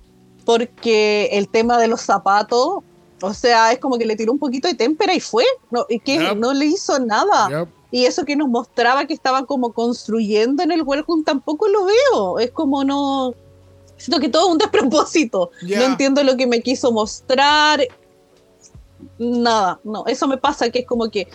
Porque 0.44 1.30
el 1.32 1.48
tema 1.48 1.78
de 1.78 1.88
los 1.88 2.00
zapatos, 2.00 2.82
o 3.22 3.34
sea, 3.34 3.72
es 3.72 3.78
como 3.78 3.98
que 3.98 4.06
le 4.06 4.16
tiró 4.16 4.32
un 4.32 4.38
poquito 4.38 4.68
de 4.68 4.74
témpera 4.74 5.14
y 5.14 5.20
fue. 5.20 5.44
No, 5.70 5.86
y 5.88 5.98
que 6.00 6.18
Yep. 6.18 6.36
no 6.36 6.52
le 6.52 6.66
hizo 6.66 6.98
nada. 6.98 7.48
Yep. 7.48 7.68
Y 7.92 8.04
eso 8.06 8.24
que 8.24 8.36
nos 8.36 8.48
mostraba 8.48 9.04
que 9.06 9.14
estaban 9.14 9.46
como 9.46 9.72
construyendo 9.72 10.62
en 10.62 10.70
el 10.70 10.82
welcome 10.82 11.24
tampoco 11.24 11.66
lo 11.68 11.84
veo. 11.86 12.38
Es 12.38 12.50
como 12.52 12.84
no. 12.84 13.34
Siento 13.96 14.20
que 14.20 14.28
todo 14.28 14.46
es 14.46 14.52
un 14.52 14.58
despropósito. 14.58 15.50
No 15.62 15.82
entiendo 15.82 16.22
lo 16.22 16.36
que 16.36 16.46
me 16.46 16.60
quiso 16.62 16.92
mostrar. 16.92 17.80
Nada, 19.18 19.80
no. 19.84 20.06
Eso 20.06 20.26
me 20.28 20.36
pasa 20.38 20.70
que 20.70 20.80
es 20.80 20.86
como 20.86 21.10
que 21.10 21.28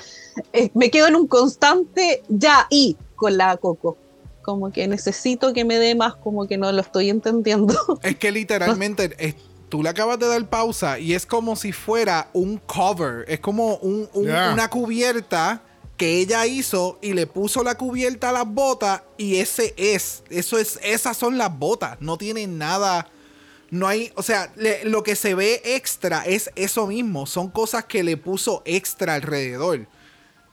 eh, 0.53 0.69
me 0.73 0.89
quedo 0.89 1.07
en 1.07 1.15
un 1.15 1.27
constante 1.27 2.23
ya 2.29 2.67
y 2.69 2.95
con 3.15 3.37
la 3.37 3.57
Coco. 3.57 3.97
Como 4.41 4.71
que 4.71 4.87
necesito 4.87 5.53
que 5.53 5.65
me 5.65 5.77
dé 5.79 5.95
más, 5.95 6.15
como 6.15 6.47
que 6.47 6.57
no 6.57 6.71
lo 6.71 6.81
estoy 6.81 7.09
entendiendo. 7.09 7.75
Es 8.03 8.17
que 8.17 8.31
literalmente 8.31 9.11
es- 9.17 9.35
tú 9.75 9.83
le 9.83 9.89
acabas 9.89 10.17
de 10.19 10.27
dar 10.27 10.49
pausa 10.49 10.99
y 10.99 11.13
es 11.15 11.25
como 11.25 11.57
si 11.57 11.73
fuera 11.73 12.29
un 12.31 12.59
cover. 12.59 13.25
Es 13.27 13.41
como 13.41 13.75
un- 13.79 14.07
un- 14.13 14.23
Yeah. 14.25 14.53
una 14.53 14.69
cubierta 14.69 15.61
que 15.97 16.19
ella 16.21 16.45
hizo 16.45 16.97
y 17.01 17.11
le 17.11 17.27
puso 17.27 17.61
la 17.61 17.75
cubierta 17.75 18.29
a 18.29 18.31
las 18.31 18.47
botas 18.47 19.01
y 19.17 19.35
ese 19.35 19.73
es. 19.75 20.23
Eso 20.29 20.57
es, 20.57 20.79
esas 20.81 21.17
son 21.17 21.37
las 21.37 21.53
botas. 21.59 21.97
No 21.99 22.17
tienen 22.17 22.57
nada. 22.57 23.09
No 23.69 23.85
hay, 23.89 24.13
o 24.15 24.23
sea, 24.23 24.49
le- 24.55 24.85
lo 24.85 25.03
que 25.03 25.17
se 25.17 25.35
ve 25.35 25.61
extra 25.65 26.23
es 26.25 26.49
eso 26.55 26.87
mismo. 26.87 27.25
Son 27.25 27.49
cosas 27.49 27.83
que 27.83 28.01
le 28.01 28.15
puso 28.15 28.61
extra 28.63 29.15
alrededor. 29.15 29.87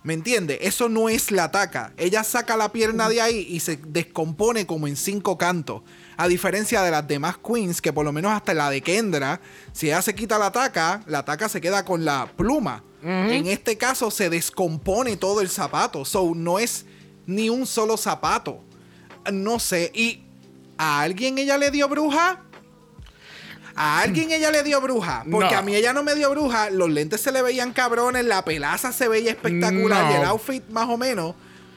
¿Me 0.02 0.14
entiende? 0.14 0.58
Eso 0.62 0.88
no 0.88 1.08
es 1.08 1.30
la 1.30 1.52
taca. 1.52 1.92
Ella 1.96 2.24
saca 2.24 2.56
la 2.56 2.72
pierna 2.72 3.08
de 3.08 3.20
ahí 3.20 3.46
y 3.48 3.60
se 3.60 3.76
descompone 3.86 4.66
como 4.66 4.88
en 4.88 4.96
cinco 4.96 5.38
cantos. 5.38 5.82
A 6.16 6.28
diferencia 6.28 6.82
de 6.82 6.90
las 6.90 7.06
demás 7.08 7.36
queens, 7.38 7.80
que 7.80 7.92
por 7.92 8.04
lo 8.04 8.12
menos 8.12 8.32
hasta 8.32 8.52
la 8.54 8.68
de 8.70 8.80
Kendra, 8.82 9.40
si 9.72 9.86
ella 9.86 10.02
se 10.02 10.14
quita 10.14 10.38
la 10.38 10.52
taca, 10.52 11.02
la 11.06 11.24
taca 11.24 11.48
se 11.48 11.60
queda 11.60 11.84
con 11.84 12.04
la 12.04 12.30
pluma. 12.36 12.82
En 13.04 13.46
este 13.48 13.76
caso 13.76 14.10
se 14.12 14.30
descompone 14.30 15.16
todo 15.16 15.40
el 15.40 15.48
zapato. 15.48 16.04
So 16.04 16.34
no 16.36 16.60
es 16.60 16.84
ni 17.26 17.50
un 17.50 17.66
solo 17.66 17.96
zapato. 17.96 18.60
No 19.32 19.58
sé. 19.58 19.90
¿Y 19.92 20.22
a 20.78 21.00
alguien 21.00 21.36
ella 21.38 21.58
le 21.58 21.72
dio 21.72 21.88
bruja? 21.88 22.42
A 23.74 24.00
alguien 24.02 24.30
ella 24.30 24.50
le 24.50 24.62
dio 24.62 24.80
bruja. 24.80 25.24
Porque 25.30 25.54
No. 25.54 25.58
a 25.58 25.62
mí 25.62 25.74
ella 25.74 25.92
no 25.92 26.04
me 26.04 26.14
dio 26.14 26.30
bruja. 26.30 26.70
Los 26.70 26.90
lentes 26.90 27.20
se 27.22 27.32
le 27.32 27.42
veían 27.42 27.72
cabrones. 27.72 28.24
La 28.24 28.44
pelaza 28.44 28.92
se 28.92 29.08
veía 29.08 29.30
espectacular. 29.32 30.04
No. 30.04 30.10
Y 30.12 30.14
el 30.14 30.24
outfit 30.24 30.68
más 30.68 30.88
o 30.88 30.96
menos. 30.98 31.34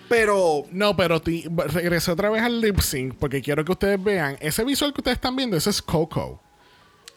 Pero. 0.09 0.63
No, 0.71 0.95
pero 0.95 1.21
ti- 1.21 1.45
regresé 1.73 2.11
otra 2.11 2.29
vez 2.29 2.41
al 2.41 2.61
lip 2.61 2.79
sync 2.79 3.15
porque 3.15 3.41
quiero 3.41 3.63
que 3.65 3.71
ustedes 3.71 4.01
vean. 4.03 4.37
Ese 4.39 4.63
visual 4.63 4.93
que 4.93 5.01
ustedes 5.01 5.15
están 5.17 5.35
viendo, 5.35 5.57
ese 5.57 5.69
es 5.69 5.81
Coco. 5.81 6.41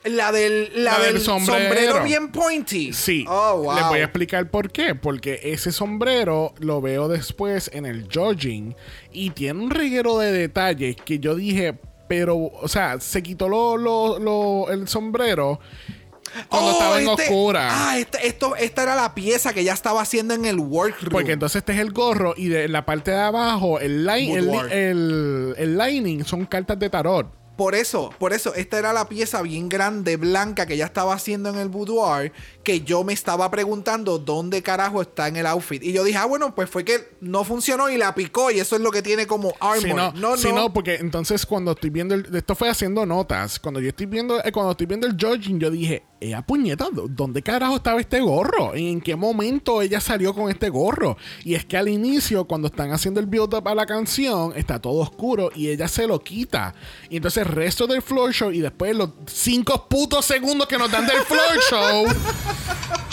La 0.05 0.31
del, 0.32 0.70
la 0.85 0.93
La 0.93 0.98
del 1.05 1.15
del 1.15 1.23
sombrero. 1.23 1.65
sombrero. 1.74 2.05
bien 2.05 2.31
pointy. 2.31 2.93
Sí. 2.93 3.24
Oh, 3.28 3.62
wow. 3.65 3.74
Les 3.74 3.86
voy 3.89 3.98
a 4.01 4.05
explicar 4.05 4.48
por 4.51 4.70
qué. 4.70 4.94
Porque 4.94 5.40
ese 5.43 5.73
sombrero 5.73 6.55
lo 6.60 6.81
veo 6.81 7.09
después 7.09 7.69
en 7.74 7.85
el 7.85 8.09
judging 8.12 8.74
y 9.12 9.31
tiene 9.31 9.60
un 9.60 9.70
reguero 9.70 10.19
de 10.19 10.31
detalles 10.32 10.97
que 10.97 11.19
yo 11.19 11.35
dije, 11.35 11.74
pero, 12.09 12.36
o 12.39 12.69
sea, 12.69 13.01
se 13.01 13.23
quitó 13.23 13.48
lo, 13.48 13.77
lo- 13.77 14.19
lo- 14.19 14.70
el 14.70 14.89
sombrero 14.89 15.60
cuando 16.49 16.71
Oh, 16.71 16.73
estaba 16.73 17.01
en 17.01 17.09
este- 17.09 17.23
oscura. 17.25 17.69
Ah, 17.71 17.99
este- 17.99 18.27
esto, 18.27 18.57
esta 18.57 18.83
era 18.83 18.95
la 18.95 19.15
pieza 19.15 19.53
que 19.53 19.65
ya 19.65 19.73
estaba 19.73 20.01
haciendo 20.03 20.35
en 20.35 20.45
el 20.45 20.59
workroom. 20.59 21.13
Porque 21.13 21.33
entonces 21.33 21.57
este 21.61 21.73
es 21.73 21.79
el 21.81 21.93
gorro 21.93 22.35
y 22.37 22.49
de 22.49 22.69
la 22.69 22.85
parte 22.87 23.11
de 23.11 23.19
abajo, 23.21 23.81
el, 23.81 24.07
li- 24.07 24.33
el, 24.33 24.47
Boudoir. 24.47 24.73
el- 24.73 25.55
el 25.59 25.79
lining 25.79 26.25
son 26.25 26.47
cartas 26.47 26.79
de 26.79 26.91
tarot. 26.91 27.27
Por 27.57 27.75
eso, 27.75 28.15
por 28.21 28.33
eso, 28.33 28.55
esta 28.55 28.79
era 28.79 28.93
la 28.93 29.09
pieza 29.09 29.43
bien 29.43 29.69
grande, 29.69 30.17
blanca, 30.17 30.65
que 30.65 30.77
ya 30.77 30.85
estaba 30.85 31.13
haciendo 31.13 31.49
en 31.49 31.57
el 31.59 31.69
boudoir, 31.69 32.31
que 32.63 32.83
yo 32.83 33.03
me 33.03 33.13
estaba 33.13 33.51
preguntando 33.51 34.21
dónde 34.21 34.63
carajo 34.63 35.03
está 35.03 35.27
en 35.27 35.35
el 35.35 35.47
outfit. 35.47 35.83
Y 35.83 35.93
yo 35.93 36.05
dije, 36.05 36.19
ah, 36.19 36.27
bueno, 36.27 36.55
pues 36.55 36.71
fue 36.71 36.85
que 36.85 37.09
no 37.21 37.43
funcionó 37.43 37.91
y 37.91 37.97
la 37.97 38.15
picó, 38.15 38.53
y 38.53 38.61
eso 38.61 38.77
es 38.77 38.83
lo 38.83 38.93
que 38.93 39.03
tiene 39.03 39.27
como 39.27 39.55
armor. 39.59 39.81
Si 39.83 39.93
no, 39.93 40.13
no, 40.13 40.37
si 40.37 40.49
no. 40.51 40.55
no, 40.55 40.73
porque 40.73 40.95
entonces 41.01 41.45
cuando 41.45 41.73
estoy 41.73 41.91
viendo 41.91 42.15
el, 42.15 42.29
esto 42.33 42.55
fue 42.55 42.69
haciendo 42.69 43.05
notas. 43.05 43.59
Cuando 43.59 43.81
yo 43.81 43.89
estoy 43.89 44.07
viendo, 44.07 44.39
eh, 44.45 44.53
cuando 44.53 44.71
estoy 44.71 44.87
viendo 44.87 45.09
el 45.09 45.15
judging, 45.21 45.59
yo 45.59 45.69
dije, 45.73 46.05
ella 46.20 46.43
puñeta, 46.43 46.86
¿dó- 46.93 47.07
¿dónde 47.09 47.43
carajo 47.43 47.77
estaba 47.77 48.01
este 48.01 48.20
gorro? 48.20 48.74
¿En 48.74 49.01
qué 49.01 49.15
momento 49.16 49.82
ella 49.82 50.01
salió 50.01 50.35
con 50.35 50.51
este 50.51 50.69
gorro? 50.69 51.16
Y 51.45 51.55
es 51.55 51.65
que 51.65 51.77
al 51.77 51.89
inicio, 51.89 52.45
cuando 52.47 52.69
están 52.69 52.90
haciendo 52.93 53.20
el 53.20 53.27
build-up 53.27 53.66
a 53.69 53.74
la 53.74 53.86
canción, 53.86 54.53
está 54.57 54.81
todo 54.81 55.01
oscuro 55.01 55.51
y 55.55 55.69
ella 55.69 55.89
se 55.89 56.07
lo 56.07 56.19
quita. 56.20 56.74
Y 57.11 57.16
entonces 57.16 57.47
el 57.47 57.53
resto 57.53 57.86
del 57.86 58.03
floor 58.03 58.32
show 58.32 58.51
y 58.51 58.61
después 58.61 58.97
los 58.97 59.11
cinco 59.27 59.86
putos 59.89 60.24
segundos 60.24 60.66
que 60.66 60.78
nos 60.78 60.90
dan 60.90 61.07
del 61.07 61.19
floor 61.19 61.59
show, 61.70 62.07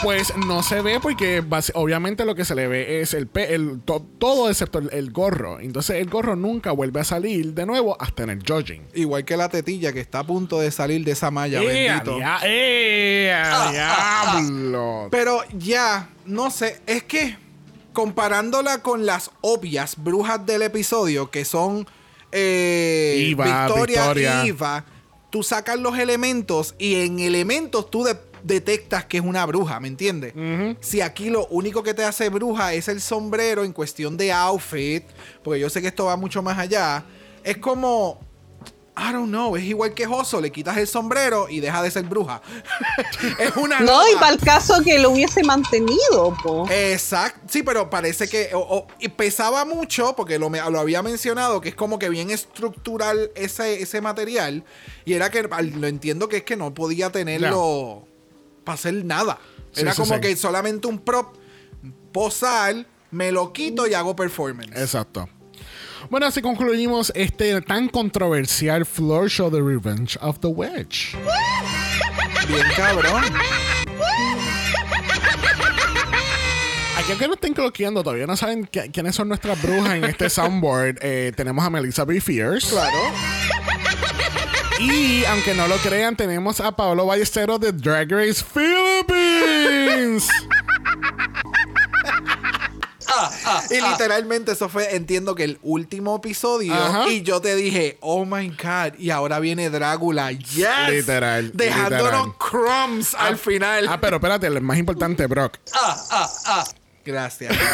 pues 0.03 0.35
no 0.37 0.61
se 0.63 0.81
ve 0.81 0.99
porque 0.99 1.43
obviamente 1.73 2.25
lo 2.25 2.35
que 2.35 2.45
se 2.45 2.53
le 2.55 2.67
ve 2.67 3.01
es 3.01 3.13
el, 3.13 3.27
pe- 3.27 3.53
el 3.55 3.81
to- 3.85 4.05
todo 4.19 4.49
excepto 4.49 4.79
el, 4.79 4.89
el 4.93 5.11
gorro. 5.11 5.59
Entonces 5.59 5.97
el 5.97 6.09
gorro 6.09 6.35
nunca 6.35 6.71
vuelve 6.71 6.99
a 6.99 7.03
salir 7.03 7.53
de 7.53 7.65
nuevo 7.65 7.95
hasta 7.99 8.23
en 8.23 8.29
el 8.31 8.39
judging. 8.45 8.83
Igual 8.93 9.25
que 9.25 9.37
la 9.37 9.49
tetilla 9.49 9.93
que 9.93 9.99
está 9.99 10.19
a 10.19 10.23
punto 10.27 10.59
de 10.59 10.71
salir 10.71 11.03
de 11.05 11.11
esa 11.11 11.31
malla, 11.31 11.61
¡Eh, 11.61 11.65
bendito. 11.65 12.17
¡Eh, 12.43 12.94
diablo! 13.71 15.07
Pero 15.11 15.41
ya, 15.57 16.09
no 16.25 16.49
sé, 16.51 16.81
es 16.85 17.03
que 17.03 17.37
comparándola 17.93 18.79
con 18.81 19.05
las 19.05 19.31
obvias 19.41 19.95
brujas 19.97 20.45
del 20.45 20.63
episodio, 20.63 21.31
que 21.31 21.45
son 21.45 21.87
eh, 22.31 23.27
Iva, 23.29 23.45
Victoria, 23.65 24.01
Victoria. 24.01 24.43
y 24.45 24.47
Iva, 24.49 24.85
tú 25.29 25.43
sacas 25.43 25.79
los 25.79 25.97
elementos 25.97 26.75
y 26.77 26.95
en 27.05 27.19
elementos 27.19 27.89
tú 27.89 28.03
de- 28.03 28.17
detectas 28.43 29.05
que 29.05 29.17
es 29.17 29.23
una 29.23 29.45
bruja, 29.45 29.79
¿me 29.79 29.87
entiendes? 29.87 30.33
Si 30.81 31.01
aquí 31.01 31.29
lo 31.29 31.47
único 31.47 31.81
que 31.83 31.93
te 31.93 32.03
hace 32.03 32.29
bruja 32.29 32.73
es 32.73 32.87
el 32.89 33.01
sombrero 33.01 33.63
en 33.63 33.71
cuestión 33.73 34.17
de 34.17 34.31
outfit, 34.31 35.03
porque 35.43 35.59
yo 35.59 35.69
sé 35.69 35.81
que 35.81 35.87
esto 35.87 36.05
va 36.05 36.15
mucho 36.17 36.43
más 36.43 36.57
allá, 36.59 37.03
es 37.43 37.57
como... 37.57 38.19
I 38.97 39.11
don't 39.11 39.27
know, 39.27 39.57
es 39.57 39.63
igual 39.63 39.93
que 39.93 40.05
Joso, 40.05 40.39
le 40.39 40.51
quitas 40.53 40.77
el 40.77 40.87
sombrero 40.87 41.49
y 41.49 41.59
deja 41.59 41.81
de 41.83 41.91
ser 41.91 42.05
bruja. 42.05 42.41
es 43.39 43.53
una 43.57 43.81
No, 43.81 44.01
y 44.09 44.15
para 44.15 44.29
el 44.33 44.39
caso 44.39 44.81
que 44.83 44.99
lo 44.99 45.09
hubiese 45.11 45.43
mantenido, 45.43 46.33
po. 46.41 46.65
Exacto, 46.69 47.41
sí, 47.49 47.61
pero 47.61 47.89
parece 47.89 48.29
que 48.29 48.51
o- 48.53 48.59
o- 48.59 48.87
y 48.99 49.09
pesaba 49.09 49.65
mucho, 49.65 50.15
porque 50.15 50.39
lo, 50.39 50.49
había 50.79 51.01
mencionado, 51.03 51.59
que 51.59 51.69
es 51.69 51.75
como 51.75 51.99
que 51.99 52.07
bien 52.07 52.29
estructural 52.31 53.31
ese, 53.35 53.81
ese 53.81 53.99
material, 53.99 54.63
y 55.03 55.11
era 55.13 55.29
que 55.29 55.43
lo 55.43 55.87
entiendo 55.87 56.29
que 56.29 56.37
es 56.37 56.43
que 56.43 56.55
no 56.55 56.73
podía 56.73 57.11
tenerlo 57.11 58.07
para 58.63 58.75
hacer 58.75 58.93
nada. 59.03 59.39
Sí, 59.73 59.81
Era 59.81 59.91
sí, 59.91 60.01
como 60.01 60.15
sí. 60.15 60.21
que 60.21 60.35
solamente 60.37 60.87
un 60.87 60.99
prop, 60.99 61.35
posar, 62.13 62.85
me 63.11 63.31
lo 63.31 63.51
quito 63.51 63.87
y 63.87 63.93
hago 63.93 64.15
performance. 64.15 64.71
Exacto. 64.77 65.27
Bueno, 66.09 66.27
así 66.27 66.41
concluimos 66.41 67.11
este 67.15 67.61
tan 67.61 67.89
controversial 67.89 68.85
floor 68.85 69.29
show 69.29 69.49
de 69.49 69.61
Revenge 69.61 70.17
of 70.21 70.39
the 70.39 70.47
Witch. 70.47 71.15
Bien 72.47 72.65
cabrón. 72.75 73.23
Aquí 76.97 77.13
que 77.19 77.27
no 77.27 77.33
estén 77.33 77.53
cloqueando, 77.53 78.03
todavía 78.03 78.25
no 78.27 78.37
saben 78.37 78.65
qui- 78.67 78.91
quiénes 78.91 79.15
son 79.15 79.27
nuestras 79.27 79.61
brujas 79.61 79.95
en 79.95 80.05
este 80.05 80.29
soundboard. 80.29 80.97
Eh, 81.01 81.33
tenemos 81.35 81.63
a 81.65 81.69
Melissa 81.69 82.05
B. 82.05 82.21
Fierce. 82.21 82.69
Claro. 82.69 82.97
Y 84.79 85.23
aunque 85.25 85.53
no 85.53 85.67
lo 85.67 85.75
crean, 85.77 86.15
tenemos 86.15 86.59
a 86.59 86.71
Pablo 86.75 87.05
Ballesteros 87.05 87.59
de 87.59 87.71
Drag 87.71 88.09
Race 88.11 88.43
Philippines. 88.43 90.27
Y 93.71 93.81
literalmente 93.81 94.51
eso 94.51 94.69
fue, 94.69 94.95
entiendo 94.95 95.35
que 95.35 95.43
el 95.43 95.59
último 95.61 96.15
episodio. 96.17 96.73
Ajá. 96.73 97.07
Y 97.09 97.21
yo 97.21 97.41
te 97.41 97.55
dije, 97.55 97.97
oh 98.01 98.25
my 98.25 98.49
God. 98.49 98.97
Y 98.99 99.09
ahora 99.09 99.39
viene 99.39 99.69
Drácula. 99.69 100.31
Yes. 100.31 100.67
Literal, 100.89 101.51
Dejándonos 101.53 102.27
literal. 102.27 102.37
crumbs 102.37 103.15
al 103.15 103.37
final. 103.37 103.87
ah, 103.89 103.99
pero 103.99 104.17
espérate, 104.17 104.47
el 104.47 104.61
más 104.61 104.77
importante, 104.77 105.25
Brock. 105.27 105.57
Gracias. 107.05 107.55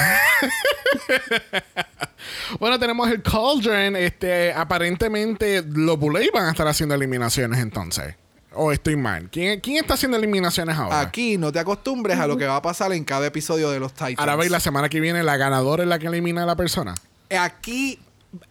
Bueno, 2.60 2.78
tenemos 2.80 3.10
el 3.10 3.22
Cauldron. 3.24 3.96
Este, 3.96 4.54
aparentemente 4.54 5.64
los 5.68 5.98
Buley 5.98 6.30
van 6.34 6.46
a 6.46 6.52
estar 6.52 6.68
haciendo 6.68 6.94
eliminaciones 6.96 7.60
entonces. 7.60 8.16
O 8.54 8.72
estoy 8.72 8.96
mal. 8.96 9.30
¿Quién, 9.32 9.60
quién 9.62 9.78
está 9.78 9.94
haciendo 9.94 10.18
eliminaciones 10.18 10.76
ahora? 10.76 11.00
Aquí 11.00 11.38
no 11.38 11.52
te 11.52 11.60
acostumbres 11.60 12.20
a 12.20 12.28
lo 12.28 12.38
que 12.38 12.46
va 12.46 12.58
a 12.58 12.62
pasar 12.62 12.92
en 12.92 13.06
cada 13.06 13.28
episodio 13.28 13.70
de 13.72 13.80
los 13.80 13.94
Titans. 13.94 14.20
Ahora 14.20 14.36
veis 14.36 14.52
la 14.52 14.60
semana 14.60 14.90
que 14.90 15.00
viene 15.00 15.24
la 15.24 15.38
ganadora 15.38 15.84
es 15.84 15.90
la 15.90 16.00
que 16.00 16.08
elimina 16.08 16.44
a 16.44 16.46
la 16.46 16.56
persona. 16.58 16.94
Aquí, 17.30 17.98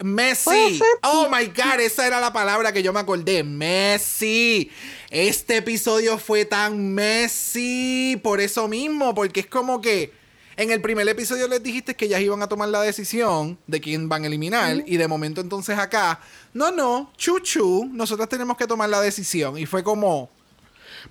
Messi. 0.03 0.81
Oh 1.03 1.29
my 1.31 1.47
God, 1.47 1.81
esa 1.81 2.07
era 2.07 2.19
la 2.19 2.33
palabra 2.33 2.73
que 2.73 2.83
yo 2.83 2.95
me 2.95 3.01
acordé. 3.01 3.45
Messi. 3.45 4.71
Este 5.11 5.59
episodio 5.59 6.17
fue 6.17 6.47
tan 6.47 6.95
Messi 6.95 8.19
por 8.23 8.41
eso 8.41 8.69
mismo, 8.69 9.15
porque 9.15 9.41
es 9.41 9.47
como 9.47 9.83
que 9.83 10.20
en 10.61 10.71
el 10.71 10.83
primer 10.83 11.09
episodio 11.09 11.49
les 11.49 11.63
dijiste 11.63 11.97
que 11.97 12.05
ellas 12.05 12.21
iban 12.21 12.43
a 12.43 12.47
tomar 12.47 12.69
la 12.69 12.83
decisión 12.83 13.59
de 13.67 13.81
quién 13.81 14.11
van 14.11 14.25
a 14.25 14.27
eliminar 14.27 14.85
y 14.85 14.99
de 14.99 15.09
momento 15.09 15.41
entonces 15.41 15.79
acá, 15.79 16.21
no, 16.53 16.71
no, 16.71 17.11
chuchu, 17.17 17.89
nosotros 17.91 18.29
tenemos 18.29 18.59
que 18.59 18.67
tomar 18.67 18.91
la 18.91 19.01
decisión. 19.01 19.57
Y 19.57 19.65
fue 19.65 19.83
como... 19.83 20.29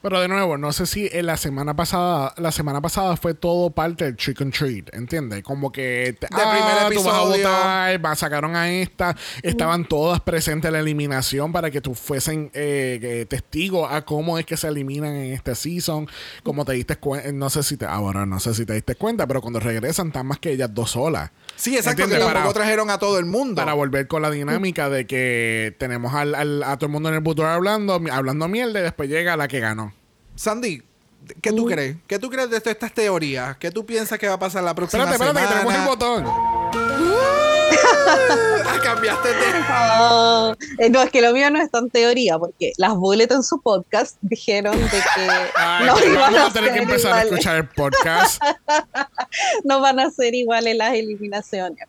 Pero 0.02 0.20
de 0.22 0.28
nuevo, 0.28 0.58
no 0.58 0.72
sé 0.72 0.86
si 0.86 1.10
en 1.12 1.26
la 1.26 1.38
semana 1.38 1.76
pasada, 1.76 2.34
la 2.38 2.52
semana 2.52 2.82
pasada 2.82 3.18
fue 3.18 3.34
todo 3.34 3.70
parte 3.72 4.06
del 4.06 4.16
trick 4.16 4.42
and 4.42 4.54
treat, 4.54 4.94
¿entiendes? 4.94 5.44
Como 5.44 5.72
que 5.72 6.16
te- 6.20 6.28
ah, 6.32 6.86
primer 6.88 6.98
tú 6.98 7.04
vas 7.04 7.16
a 7.16 7.22
votar, 7.24 8.06
va- 8.06 8.16
sacaron 8.16 8.56
a 8.56 8.70
esta, 8.72 9.16
estaban 9.44 9.86
todas 9.86 10.20
presentes 10.22 10.70
en 10.70 10.74
la 10.74 10.80
eliminación 10.80 11.52
para 11.52 11.72
que 11.72 11.82
tú 11.82 11.96
fuesen 11.96 12.52
eh, 12.54 13.26
testigos 13.30 13.92
a 13.92 14.04
cómo 14.04 14.38
es 14.38 14.46
que 14.46 14.58
se 14.58 14.68
eliminan 14.68 15.14
en 15.16 15.34
este 15.34 15.56
season. 15.56 16.08
Como 16.44 16.66
te 16.66 16.74
diste 16.74 16.96
cuenta, 16.98 17.32
no 17.32 17.50
sé 17.50 17.64
si 17.64 17.78
te, 17.78 17.86
ahora 17.86 18.26
no 18.26 18.40
sé 18.40 18.54
si 18.54 18.66
te 18.66 18.74
diste 18.74 18.96
cuenta, 18.96 19.26
pero 19.28 19.42
cuando 19.42 19.60
regresan 19.60 20.08
están 20.08 20.26
más 20.28 20.40
que 20.40 20.52
ellas 20.52 20.74
dos 20.74 20.92
solas. 20.92 21.32
Sí, 21.56 21.76
exacto, 21.76 22.04
¿Entiendes? 22.04 22.20
que 22.20 22.34
tampoco 22.34 22.54
Para- 22.54 22.64
trajeron 22.66 22.90
a 22.90 22.98
todo 23.00 23.20
el 23.20 23.26
mundo. 23.26 23.56
Para 23.56 23.74
volver 23.74 24.08
con 24.08 24.22
la 24.22 24.30
dinámica 24.32 24.90
de 24.90 25.06
que 25.08 25.76
tenemos 25.78 26.14
al, 26.14 26.34
al- 26.36 26.64
a 26.64 26.78
todo 26.78 26.86
el 26.88 26.92
mundo 26.92 27.10
en 27.10 27.16
el 27.16 27.22
butón 27.22 27.46
hablando, 27.48 28.02
hablando 28.12 28.48
mierda 28.48 28.80
y 28.80 28.84
después 28.84 29.10
llega 29.10 29.36
la 29.38 29.48
que 29.48 29.60
ganó. 29.60 29.79
Sandy, 30.40 30.82
¿qué 31.42 31.52
tú 31.52 31.66
crees? 31.66 31.98
¿Qué 32.08 32.18
tú 32.18 32.30
crees 32.30 32.50
de 32.50 32.56
esto- 32.56 32.70
estas 32.70 32.94
teorías? 32.94 33.58
¿Qué 33.58 33.72
tú 33.72 33.86
piensas 33.86 34.18
que 34.18 34.26
va 34.26 34.36
a 34.36 34.40
pasar 34.40 34.64
la 34.64 34.74
próxima 34.74 35.04
Espérate, 35.04 35.22
espérate, 35.26 35.48
que 35.48 35.54
tenemos 35.54 35.74
el 35.74 35.80
semana? 35.82 36.24
botón. 36.24 36.60
Ah, 38.72 38.80
cambiaste 38.82 39.28
de... 39.28 39.36
Ah, 39.68 40.56
eh, 40.78 40.90
no, 40.90 41.02
es 41.02 41.10
que 41.12 41.22
lo 41.22 41.34
mío 41.34 41.50
no 41.52 41.62
es 41.62 41.70
tan 41.70 41.90
teoría, 41.90 42.40
porque 42.40 42.72
las 42.78 42.96
Bullet 42.96 43.28
en 43.32 43.44
su 43.44 43.60
podcast 43.62 44.16
dijeron 44.22 44.80
de 44.80 44.88
que 44.90 45.28
Ay, 45.56 45.86
no 45.86 45.94
vamos 45.96 46.06
iban 46.06 46.36
a, 46.36 46.46
a 46.46 46.54
tener 46.54 46.74
que 46.74 46.80
empezar 46.80 47.14
a 47.14 47.24
escuchar 47.24 47.56
el 47.58 47.68
podcast. 47.68 48.42
no 49.66 49.82
van 49.82 50.00
a 50.00 50.10
ser 50.10 50.34
iguales 50.36 50.76
las 50.78 50.94
eliminaciones. 50.94 51.86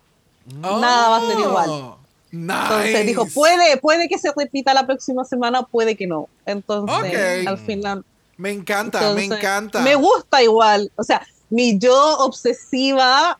Nada 0.56 1.08
va 1.10 1.16
a 1.18 1.20
ser 1.30 1.38
igual. 1.38 1.70
Oh, 1.70 1.98
Nice. 2.32 2.62
Entonces 2.62 3.06
dijo, 3.06 3.26
puede, 3.26 3.76
puede 3.76 4.08
que 4.08 4.18
se 4.18 4.30
repita 4.36 4.74
la 4.74 4.86
próxima 4.86 5.24
semana, 5.24 5.62
puede 5.62 5.96
que 5.96 6.06
no. 6.08 6.28
Entonces, 6.46 7.46
al 7.46 7.58
final. 7.58 8.04
Me 8.40 8.50
encanta, 8.50 9.12
me 9.12 9.24
encanta. 9.24 9.80
Me 9.80 9.94
gusta 9.94 10.42
igual. 10.42 10.90
O 10.96 11.04
sea, 11.04 11.20
mi 11.50 11.78
yo 11.78 12.18
obsesiva 12.18 13.38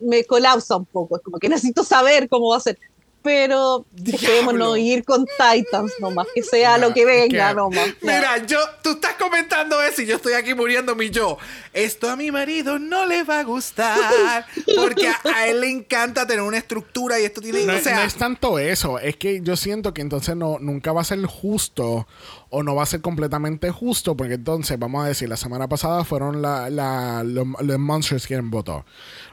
me 0.00 0.24
colapsa 0.24 0.74
un 0.76 0.86
poco. 0.86 1.16
Es 1.16 1.22
como 1.22 1.38
que 1.38 1.48
necesito 1.48 1.84
saber 1.84 2.28
cómo 2.28 2.50
va 2.50 2.56
a 2.56 2.60
ser. 2.60 2.76
Pero 3.22 3.84
dejémonos 3.92 4.74
Diablo. 4.74 4.76
ir 4.78 5.04
con 5.04 5.26
Titans 5.26 5.92
nomás, 6.00 6.26
que 6.34 6.42
sea 6.42 6.78
lo 6.78 6.94
que 6.94 7.04
venga 7.04 7.52
nomás. 7.52 7.90
Mira, 8.00 8.38
yo, 8.46 8.58
tú 8.82 8.92
estás 8.92 9.14
comentando 9.16 9.80
eso 9.82 10.00
y 10.00 10.06
yo 10.06 10.16
estoy 10.16 10.32
aquí 10.32 10.54
muriendo 10.54 10.96
mi 10.96 11.10
yo. 11.10 11.36
Esto 11.74 12.08
a 12.08 12.16
mi 12.16 12.30
marido 12.32 12.78
no 12.78 13.04
le 13.04 13.22
va 13.22 13.40
a 13.40 13.44
gustar. 13.44 14.46
Porque 14.74 15.06
a, 15.06 15.20
a 15.34 15.46
él 15.48 15.60
le 15.60 15.70
encanta 15.70 16.26
tener 16.26 16.42
una 16.42 16.56
estructura 16.56 17.20
y 17.20 17.24
esto 17.24 17.42
tiene. 17.42 17.66
No, 17.66 17.76
o 17.76 17.78
sea, 17.78 17.96
no 17.96 18.02
es 18.02 18.14
tanto 18.14 18.58
eso, 18.58 18.98
es 18.98 19.16
que 19.16 19.42
yo 19.42 19.54
siento 19.54 19.92
que 19.92 20.00
entonces 20.00 20.34
no, 20.34 20.58
nunca 20.58 20.92
va 20.92 21.02
a 21.02 21.04
ser 21.04 21.22
justo 21.26 22.08
o 22.52 22.62
no 22.64 22.74
va 22.74 22.82
a 22.82 22.86
ser 22.86 23.00
completamente 23.00 23.70
justo, 23.70 24.16
porque 24.16 24.34
entonces, 24.34 24.76
vamos 24.78 25.04
a 25.04 25.08
decir, 25.08 25.28
la 25.28 25.36
semana 25.36 25.68
pasada 25.68 26.04
fueron 26.04 26.42
la, 26.42 26.68
la- 26.68 27.22
los, 27.24 27.46
los 27.60 27.78
Monsters 27.78 28.26
quien 28.26 28.50
votó. 28.50 28.84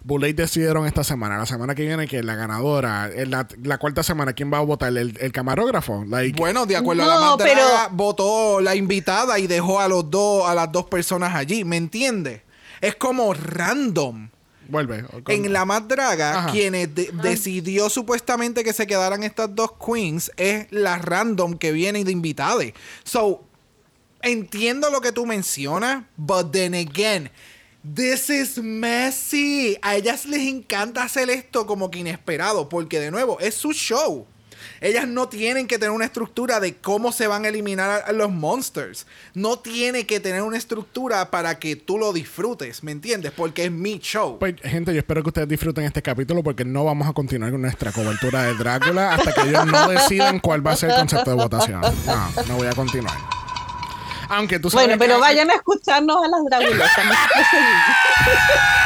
Bullet 0.04 0.34
decidieron 0.34 0.86
esta 0.86 1.04
semana, 1.04 1.38
la 1.38 1.46
semana 1.48 1.74
que 1.74 1.82
viene 1.86 2.08
que 2.08 2.22
la 2.22 2.36
ganadora, 2.36 3.10
en 3.12 3.32
la, 3.32 3.48
la 3.64 3.78
cuarta 3.80 4.04
semana, 4.04 4.34
¿quién 4.34 4.54
va 4.54 4.60
a 4.60 4.62
votar? 4.62 4.96
El, 4.96 5.18
el 5.20 5.32
camarógrafo. 5.32 6.06
Like, 6.08 6.40
Bueno, 6.40 6.66
de 6.68 6.78
acuerdo 6.78 7.04
a 7.04 7.08
la 7.08 7.20
más 7.20 7.36
pero- 7.38 7.66
votó 7.92 8.62
la 8.62 8.76
invitada 8.76 9.40
y 9.40 9.48
dejó 9.48 9.80
a 9.80 9.88
los 9.88 10.10
dos, 10.12 10.48
a 10.48 10.54
las 10.54 10.72
dos 10.72 10.86
personas 10.86 11.34
allí. 11.36 11.64
¿Me 11.66 11.78
entiendes? 11.78 12.42
Es 12.82 12.96
como 12.96 13.34
random. 13.34 14.30
Vuelve. 14.70 15.04
Con- 15.04 15.24
En 15.28 15.52
la 15.54 15.66
más 15.66 15.88
draga, 15.88 16.40
Ajá. 16.40 16.52
quienes 16.52 16.94
de- 16.94 17.12
decidió 17.22 17.90
supuestamente 17.90 18.64
que 18.64 18.74
se 18.74 18.86
quedaran 18.88 19.24
estas 19.24 19.54
dos 19.56 19.72
queens 19.74 20.32
es 20.38 20.68
la 20.72 20.98
random 20.98 21.54
que 21.58 21.72
viene 21.72 22.04
de 22.04 22.12
invitada. 22.12 22.64
So, 23.04 23.44
entiendo 24.22 24.90
lo 24.90 25.02
que 25.02 25.12
tú 25.12 25.26
mencionas, 25.26 26.04
but 26.18 26.52
then 26.52 26.74
again, 26.74 27.30
this 27.96 28.30
is 28.30 28.58
messy. 28.58 29.78
A 29.82 29.96
ellas 29.96 30.26
les 30.26 30.42
encanta 30.48 31.04
hacer 31.04 31.30
esto 31.30 31.66
como 31.66 31.90
que 31.92 32.00
inesperado, 32.00 32.68
porque 32.70 33.00
de 33.00 33.12
nuevo, 33.12 33.40
es 33.40 33.56
su 33.56 33.72
show. 33.74 34.26
Ellas 34.82 35.08
no 35.08 35.28
tienen 35.30 35.68
que 35.68 35.78
tener 35.78 35.92
una 35.92 36.06
estructura 36.06 36.60
de 36.60 36.76
cómo 36.76 37.12
se 37.12 37.28
van 37.28 37.46
a 37.46 37.48
eliminar 37.50 38.04
a- 38.08 38.12
los 38.12 38.32
monsters. 38.32 39.06
No 39.34 39.60
tiene 39.60 40.06
que 40.06 40.20
tener 40.20 40.42
una 40.42 40.58
estructura 40.58 41.30
para 41.32 41.60
que 41.60 41.76
tú 41.76 41.98
lo 41.98 42.14
disfrutes, 42.14 42.84
¿me 42.84 42.92
entiendes? 42.92 43.32
Porque 43.36 43.66
es 43.66 43.72
mi 43.72 44.00
show. 44.00 44.38
Pues, 44.40 44.56
gente, 44.64 44.94
yo 44.94 45.00
espero 45.00 45.22
que 45.24 45.30
ustedes 45.30 45.48
disfruten 45.48 45.84
este 45.86 46.02
capítulo 46.02 46.44
porque 46.44 46.66
no 46.66 46.84
vamos 46.84 47.08
a 47.08 47.14
continuar 47.14 47.52
con 47.52 47.62
nuestra 47.62 47.92
cobertura 47.92 48.44
de 48.44 48.54
Drácula 48.56 49.14
hasta 49.16 49.34
que 49.34 49.42
ellos 49.50 49.66
no 49.66 49.88
decidan 49.90 50.40
cuál 50.40 50.66
va 50.66 50.72
a 50.72 50.76
ser 50.76 50.90
el 50.92 50.96
concepto 50.98 51.30
de 51.32 51.36
votación. 51.38 51.82
No, 51.82 52.32
no 52.48 52.56
voy 52.56 52.68
a 52.68 52.74
continuar. 52.74 53.16
Aunque 54.30 54.60
tú 54.60 54.70
sabes 54.70 54.88
Bueno, 54.88 55.00
pero 55.00 55.16
que- 55.16 55.22
vayan 55.22 55.50
a 55.50 55.54
escucharnos 55.56 56.18
a 56.18 56.28
las 56.28 56.42
dragulosas. 56.50 57.06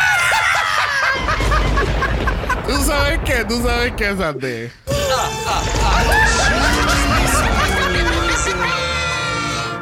Tú 2.71 2.83
sabes 2.83 3.19
que, 3.25 3.45
tú 3.45 3.61
sabes 3.61 3.91
que, 3.93 4.15
Sandy. 4.15 4.71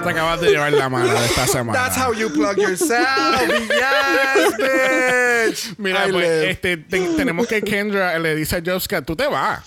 Te 0.03 0.10
acabas 0.10 0.41
de 0.41 0.49
llevar 0.49 0.72
la 0.74 0.90
mano 0.90 1.07
de 1.07 1.26
esta 1.26 1.45
semana. 1.45 1.78
That's 1.78 1.98
how 1.98 2.14
you 2.14 2.30
plug 2.30 2.57
yourself. 2.57 2.99
yes, 4.57 4.57
bitch. 4.57 5.78
Mira, 5.78 6.07
I 6.07 6.11
pues, 6.11 6.24
live. 6.24 6.49
este, 6.49 6.78
te- 6.78 7.16
tenemos 7.16 7.48
que 7.48 7.61
Kendra 7.61 8.18
le 8.18 8.36
dice 8.36 8.56
a 8.56 8.61
Jobska, 8.66 9.02
tú 9.03 9.16
te 9.16 9.28
vas. 9.28 9.60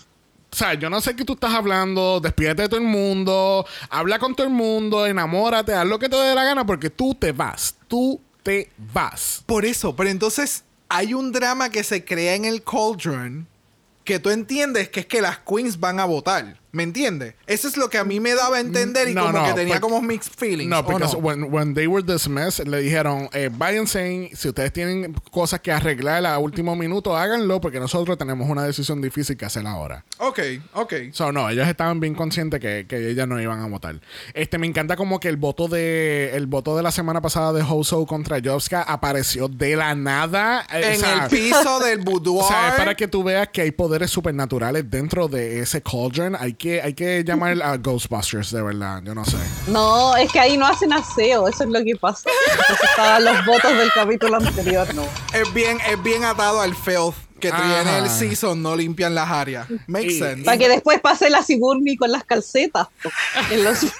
O 0.51 0.57
sea, 0.57 0.75
yo 0.75 0.91
no 0.91 1.01
sé 1.01 1.15
qué 1.15 1.25
tú 1.25 1.35
estás 1.35 1.55
hablando, 1.55 2.19
despídete 2.21 2.63
de 2.63 2.69
todo 2.69 2.81
el 2.81 2.87
mundo, 2.87 3.65
habla 3.89 4.19
con 4.19 4.35
todo 4.35 4.47
el 4.47 4.53
mundo, 4.53 5.07
enamórate, 5.07 5.75
haz 5.75 5.87
lo 5.87 5.99
que 5.99 6.09
te 6.09 6.17
dé 6.17 6.35
la 6.35 6.45
gana 6.45 6.67
porque 6.67 6.91
tú 6.91 7.15
te 7.15 7.33
vas, 7.33 7.75
tú 7.87 8.21
te 8.43 8.71
vas. 8.93 9.43
Por 9.47 9.65
eso, 9.65 9.95
pero 9.95 10.11
entonces 10.11 10.65
hay 10.95 11.15
un 11.15 11.33
drama 11.33 11.71
que 11.71 11.85
se 11.85 12.05
crea 12.05 12.35
en 12.35 12.45
el 12.45 12.63
Cauldron 12.63 13.49
que 14.05 14.19
tú 14.19 14.29
entiendes 14.29 14.91
que 14.91 15.01
es 15.01 15.07
que 15.07 15.23
las 15.23 15.39
queens 15.39 15.81
van 15.81 15.99
a 15.99 16.05
votar. 16.05 16.61
¿Me 16.73 16.85
entiendes? 16.85 17.35
Eso 17.47 17.69
es 17.69 17.77
lo 17.77 17.91
que 17.91 17.99
a 17.99 18.05
mí 18.05 18.19
me 18.19 18.35
daba 18.35 18.57
a 18.57 18.61
entender 18.61 19.07
y 19.09 19.15
No, 19.15 19.27
como 19.27 19.39
no, 19.41 19.45
que 19.45 19.53
tenía 19.53 19.75
porque- 19.79 19.81
como 19.95 20.01
mixed 20.01 20.33
feelings. 20.35 20.71
No, 20.71 20.79
¿o 20.81 20.85
porque 20.87 21.05
no? 21.05 21.11
when, 21.19 21.45
when 21.53 21.75
they 21.75 21.87
were 21.87 22.03
dismissed, 22.03 22.67
le 22.67 22.81
dijeron, 22.81 23.29
eh, 23.35 23.51
váyanse, 23.53 24.31
si 24.35 24.49
ustedes 24.49 24.73
tienen 24.73 25.13
cosas 25.31 25.61
que 25.61 25.71
arreglar 25.71 26.25
a 26.25 26.39
último 26.39 26.75
minuto, 26.75 27.15
háganlo 27.15 27.61
porque 27.61 27.79
nosotros 27.79 28.17
tenemos 28.17 28.49
una 28.49 28.65
decisión 28.65 29.03
difícil 29.03 29.37
que 29.37 29.45
hacer 29.45 29.67
ahora. 29.67 30.05
Ok, 30.19 30.39
ok. 30.73 30.95
So, 31.13 31.31
no, 31.31 31.51
ellos 31.51 31.69
estaban 31.69 32.01
bien 32.01 32.15
conscientes 32.15 32.59
que, 32.59 32.87
que 32.89 33.11
ellas 33.11 33.29
no 33.29 33.39
iban 33.41 33.61
a 33.61 33.67
votar. 33.67 34.01
Este, 34.33 34.57
me 34.57 34.67
encanta 34.67 34.97
como 34.97 35.21
que 35.21 35.29
el 35.29 35.37
voto 35.37 35.69
de 35.69 36.31
el 36.35 36.47
voto 36.47 36.75
de 36.77 36.83
la 36.83 36.91
semana 36.91 37.21
pasada 37.21 37.53
de 37.53 37.63
Hoso 37.63 38.07
contra 38.07 38.39
Jobska 38.43 38.83
apareció 38.83 39.49
de 39.49 39.77
la 39.77 39.95
nada. 39.95 40.67
eh, 40.73 40.83
o 40.85 40.89
En 40.95 41.01
sea, 41.01 41.25
el 41.25 41.29
piso 41.31 41.81
del 41.81 42.01
O 42.03 42.05
boudoir. 42.05 42.47
sea, 42.49 42.69
es 42.71 42.75
para 42.77 42.95
que 42.95 43.09
tú 43.09 43.23
veas 43.23 43.49
que 43.49 43.61
hay 43.61 43.73
poderes 43.73 44.11
supernaturales 44.11 44.91
dentro 44.91 45.29
de 45.29 45.61
ese 45.61 45.83
cauldron. 45.83 46.35
Hay 46.39 46.55
que, 46.63 46.81
hay 46.81 46.95
que 46.95 47.25
llamar 47.25 47.61
a 47.61 47.77
Ghostbusters, 47.77 48.53
de 48.53 48.63
verdad. 48.63 49.03
Yo 49.05 49.15
no 49.15 49.25
sé. 49.25 49.37
No, 49.67 50.17
es 50.17 50.31
que 50.31 50.39
ahí 50.39 50.57
no 50.57 50.65
hacen 50.67 50.93
aseo, 50.93 51.49
eso 51.49 51.65
es 51.65 51.71
lo 51.71 51.83
que 51.85 51.97
pasa. 51.97 52.31
Entonces 52.53 52.89
estaban 52.91 53.25
los 53.25 53.45
votos 53.47 53.77
del 53.77 53.93
capítulo 53.93 54.37
anterior, 54.37 54.95
¿no? 54.95 55.05
Es 55.35 55.53
bien, 55.53 55.79
es 55.91 56.01
bien 56.03 56.25
atado 56.25 56.61
al 56.61 56.75
filth 56.77 57.15
que 57.41 57.49
Ajá. 57.49 57.83
tiene 57.83 57.99
el 57.99 58.09
season, 58.09 58.63
no 58.63 58.77
limpian 58.77 59.15
las 59.17 59.29
áreas. 59.29 59.67
Makes 59.89 60.13
Y- 60.13 60.19
sense. 60.21 60.45
Para 60.45 60.57
que 60.57 60.69
después 60.69 61.01
pase 61.01 61.29
la 61.29 61.43
Sigourney 61.43 61.97
con 61.97 62.13
las 62.13 62.23
calcetas. 62.25 62.87
en 63.51 63.65
los- 63.65 63.81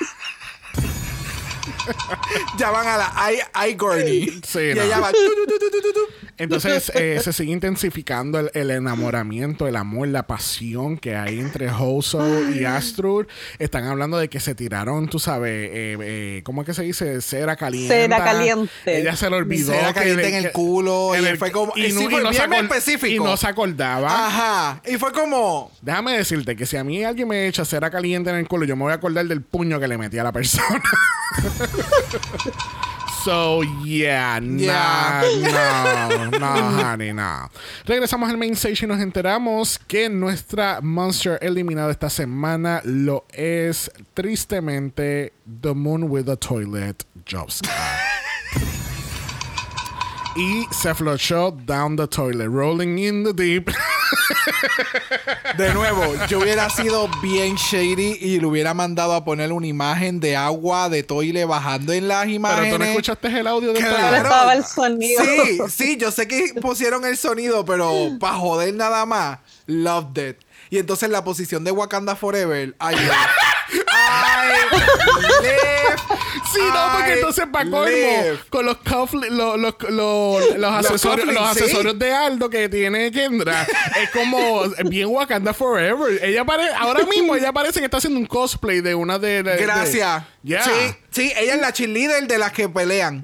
Ya 2.59 2.71
van 2.71 2.87
a 2.87 2.97
la 2.97 3.13
I, 3.33 3.71
I 3.71 3.75
Gurney. 3.75 4.41
Sí, 4.47 4.59
y 4.59 4.75
no. 4.75 4.83
ella 4.83 5.01
va. 5.01 5.11
tu, 5.13 5.19
tu, 5.19 5.47
tu, 5.47 5.59
tu, 5.59 5.71
tu, 5.71 5.81
tu, 5.83 5.93
tu. 5.93 6.01
Entonces 6.39 6.91
eh, 6.95 7.21
se 7.23 7.33
sigue 7.33 7.53
intensificando 7.53 8.39
el, 8.39 8.51
el 8.55 8.71
enamoramiento, 8.71 9.67
el 9.69 9.77
amor, 9.77 10.09
la 10.09 10.27
pasión 10.27 10.97
que 10.99 11.15
hay 11.17 11.39
entre 11.41 11.71
Hoso 11.71 12.23
y 12.51 12.65
Astrud. 12.65 13.27
Están 13.59 13.85
hablando 13.85 14.19
de 14.19 14.29
que 14.29 14.41
se 14.41 14.55
tiraron, 14.55 15.09
tú 15.09 15.19
sabes, 15.19 15.51
eh, 15.73 15.97
eh, 16.01 16.43
¿cómo 16.45 16.63
es 16.63 16.67
que 16.67 16.75
se 16.75 16.83
dice? 16.83 17.21
Cera 17.21 17.57
caliente. 17.57 17.95
Cera 17.95 18.25
caliente. 18.25 18.71
Ella 19.01 19.15
se 19.17 19.29
le 19.31 19.37
olvidó. 19.37 19.73
Cera 19.73 19.89
que 19.93 20.01
caliente 20.01 20.23
le- 20.23 20.39
en 20.39 20.45
el 20.47 20.53
culo, 20.53 21.15
en 21.15 21.25
y 21.25 21.27
el- 21.27 21.39
fue 21.39 21.53
como- 21.53 21.73
y 21.77 21.91
sí 21.91 22.05
no- 22.05 22.11
fue 22.11 22.23
no 22.23 22.31
bien 22.31 22.53
específico. 22.55 23.13
Y 23.13 23.19
no 23.25 23.37
se 23.37 23.47
acordaba. 23.47 24.27
Ajá. 24.27 24.83
Y 24.87 24.97
fue 24.97 25.13
como. 25.13 25.71
Déjame 25.83 26.17
decirte 26.17 26.57
que 26.57 26.67
si 26.67 26.77
a 26.77 26.85
mí 26.85 27.05
alguien 27.05 27.29
me 27.29 27.47
echa 27.47 27.65
cera 27.65 27.91
caliente 27.91 28.31
en 28.31 28.37
el 28.37 28.49
culo, 28.49 28.65
yo 28.65 28.75
me 28.77 28.83
voy 28.85 28.93
a 28.93 28.97
acordar 28.97 29.27
del 29.27 29.43
puño 29.43 29.79
que 29.79 29.89
le 29.89 29.99
metí 29.99 30.19
a 30.19 30.25
la 30.25 30.33
persona. 30.33 30.83
So, 33.25 33.63
yeah, 33.85 34.41
Yeah. 34.41 35.23
no, 35.53 36.31
no, 36.31 36.39
no, 36.39 36.83
honey, 36.83 37.13
no. 37.13 37.49
Regresamos 37.87 38.29
al 38.29 38.37
main 38.37 38.55
stage 38.55 38.83
y 38.83 38.87
nos 38.89 39.01
enteramos 39.01 39.79
que 39.87 40.09
nuestra 40.09 40.81
monster 40.81 41.39
eliminado 41.41 41.91
esta 41.93 42.11
semana 42.11 42.81
lo 42.85 43.25
es 43.33 43.93
tristemente 44.15 45.33
The 45.61 45.73
Moon 45.73 46.11
with 46.11 46.29
a 46.29 46.37
Toilet 46.37 47.05
Jobska. 47.25 47.71
Y 50.37 50.67
se 50.73 50.95
flushó 50.95 51.51
down 51.67 51.97
the 51.97 52.07
toilet, 52.07 52.49
rolling 52.49 52.99
in 52.99 53.25
the 53.25 53.33
deep. 53.33 53.71
De 55.57 55.73
nuevo, 55.75 56.03
yo 56.29 56.41
hubiera 56.41 56.69
sido 56.71 57.09
bien 57.23 57.57
shady 57.57 58.19
y 58.21 58.41
le 58.41 58.47
hubiera 58.47 58.75
mandado 58.75 59.15
a 59.15 59.25
poner 59.25 59.53
una 59.53 59.67
imagen 59.67 60.21
de 60.21 60.37
agua 60.37 60.89
de 60.89 61.03
toile 61.03 61.45
bajando 61.45 61.93
en 61.93 62.09
las 62.09 62.23
Pero 62.23 62.35
imágenes. 62.35 62.73
tú 62.73 62.79
no 62.79 62.85
escuchaste 62.85 63.29
el 63.41 63.47
audio 63.47 63.73
de 63.73 63.81
Claro. 63.81 64.17
Estaba 64.17 64.53
el 64.55 64.65
sonido. 64.65 65.23
Sí, 65.25 65.59
sí, 65.69 65.97
yo 65.99 66.11
sé 66.11 66.27
que 66.27 66.55
pusieron 66.61 67.05
el 67.05 67.17
sonido, 67.17 67.65
pero 67.65 67.93
para 68.19 68.35
joder 68.37 68.75
nada 68.75 69.05
más, 69.07 69.39
loved 69.67 70.31
it. 70.31 70.37
Y 70.71 70.79
entonces 70.79 71.11
la 71.11 71.23
posición 71.23 71.65
de 71.65 71.71
Wakanda 71.71 72.17
Forever, 72.17 72.75
live. 72.81 73.11
Sí, 76.53 76.61
no, 76.61 76.93
porque 76.97 77.13
entonces 77.15 77.47
para 77.51 77.71
colmo, 77.71 78.39
con 78.51 78.67
los 78.67 78.77
lo- 79.31 79.57
los, 79.57 79.75
los, 79.89 80.57
los 80.59 80.73
accesorios, 80.75 81.27
los 81.27 81.37
sí. 81.55 81.61
accesorios 81.65 81.99
de 81.99 82.13
Aldo 82.15 82.51
que 82.51 82.69
tiene 82.69 83.11
Kendra, 83.11 83.67
es 84.01 84.11
como 84.11 84.65
bien 84.85 85.07
Wakanda 85.09 85.55
Forever. 85.55 86.23
Ella 86.23 86.45
parece, 86.45 86.75
ahora 86.75 87.05
mismo 87.07 87.35
ella 87.37 87.53
parece 87.53 87.79
que 87.81 87.87
está 87.87 87.97
haciendo 87.99 88.19
un 88.21 88.27
cosplay 88.27 88.81
de 88.83 88.95
una 88.95 89.19
de. 89.19 89.43
de- 89.43 89.55
de- 89.57 89.63
Gracias. 89.63 90.25
Yeah. 90.43 90.63
Sí, 90.63 90.71
sí, 91.11 91.33
ella 91.37 91.55
es 91.55 91.61
la 91.61 91.73
cheerleader 91.73 92.27
de 92.27 92.37
las 92.39 92.53
que 92.53 92.69
pelean. 92.69 93.23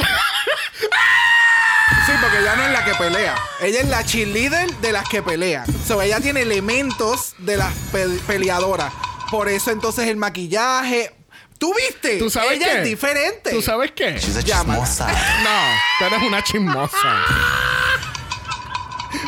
Sí, 2.07 2.13
porque 2.23 2.39
ella 2.39 2.57
no 2.57 2.65
es 2.65 2.73
la 2.73 2.85
que 2.85 2.95
pelea. 2.95 3.35
Ella 3.61 3.81
es 3.81 3.89
la 3.89 4.05
cheerleader 4.05 4.71
de 4.77 4.93
las 4.93 5.07
que 5.09 5.23
pelean. 5.23 5.67
So, 5.87 6.01
ella 6.01 6.21
tiene 6.21 6.41
elementos 6.43 7.35
de 7.39 7.57
las 7.57 7.75
pe- 7.93 8.09
peleadoras. 8.27 8.93
Por 9.31 9.49
eso 9.49 9.71
entonces 9.71 10.07
el 10.09 10.17
maquillaje. 10.17 11.15
¿Tú 11.59 11.75
viste? 11.75 12.19
¿Tú 12.19 12.31
sabes 12.31 12.53
ella 12.53 12.67
qué? 12.67 12.79
es 12.79 12.85
diferente. 12.85 13.51
¿Tú 13.51 13.61
sabes 13.63 13.91
qué? 13.93 14.19
She's 14.19 14.37
a 14.37 14.43
chismosa. 14.43 15.07
No, 15.43 15.61
tú 15.99 16.05
eres 16.05 16.23
una 16.23 16.43
chismosa. 16.43 17.25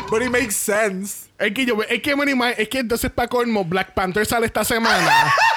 But 0.09 0.21
it 0.21 0.29
makes 0.29 0.55
sense. 0.55 1.29
Es 1.37 1.53
que 1.53 1.65
yo, 1.65 1.81
es 1.83 2.01
que, 2.01 2.15
es 2.57 2.69
que 2.69 2.79
entonces 2.79 3.11
para 3.11 3.27
colmo, 3.27 3.65
Black 3.65 3.93
Panther 3.93 4.25
sale 4.25 4.45
esta 4.45 4.63
semana. 4.63 5.33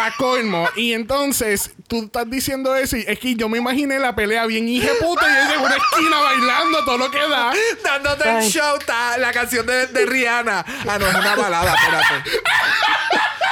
Pa' 0.00 0.14
colmo. 0.16 0.66
Y 0.76 0.94
entonces, 0.94 1.72
tú 1.86 2.04
estás 2.04 2.28
diciendo 2.30 2.74
eso. 2.74 2.96
Y 2.96 3.04
es 3.06 3.18
que 3.18 3.34
yo 3.34 3.50
me 3.50 3.58
imaginé 3.58 3.98
la 3.98 4.14
pelea 4.16 4.46
bien 4.46 4.66
hija 4.66 4.92
puta 4.98 5.26
y 5.28 5.30
ella 5.30 5.54
en 5.56 5.60
una 5.60 5.76
esquina 5.76 6.20
bailando 6.20 6.84
todo 6.86 6.96
lo 6.96 7.10
que 7.10 7.18
da. 7.18 7.52
Dándote 7.84 8.26
el 8.38 8.44
show, 8.50 8.78
ta- 8.78 9.18
la 9.18 9.30
canción 9.32 9.66
de, 9.66 9.88
de 9.88 10.06
Rihanna. 10.06 10.64
Ah, 10.88 10.98
no, 10.98 11.06
es 11.06 11.14
una 11.14 11.36
balada, 11.36 11.74
espérate. 11.74 12.40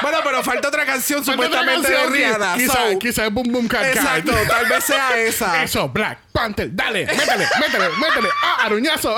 bueno, 0.00 0.18
pero 0.24 0.42
falta 0.42 0.68
otra 0.68 0.86
canción 0.86 1.22
supuestamente 1.22 1.90
de 1.90 2.06
Rihanna. 2.06 2.54
Quizás 2.54 2.92
so- 2.92 2.98
quizá 2.98 3.26
es 3.26 3.32
Boom 3.32 3.52
Boom 3.52 3.68
Cat 3.68 3.82
Cat. 3.82 3.96
Exacto, 3.96 4.32
tal 4.48 4.66
vez 4.68 4.84
sea 4.84 5.16
esa. 5.18 5.62
Eso, 5.64 5.88
Black 5.90 6.18
Panther. 6.32 6.68
Dale, 6.74 7.04
métele, 7.04 7.46
métele, 7.60 7.88
métele. 8.00 8.28
Ah, 8.42 8.64
aruñazo. 8.64 9.16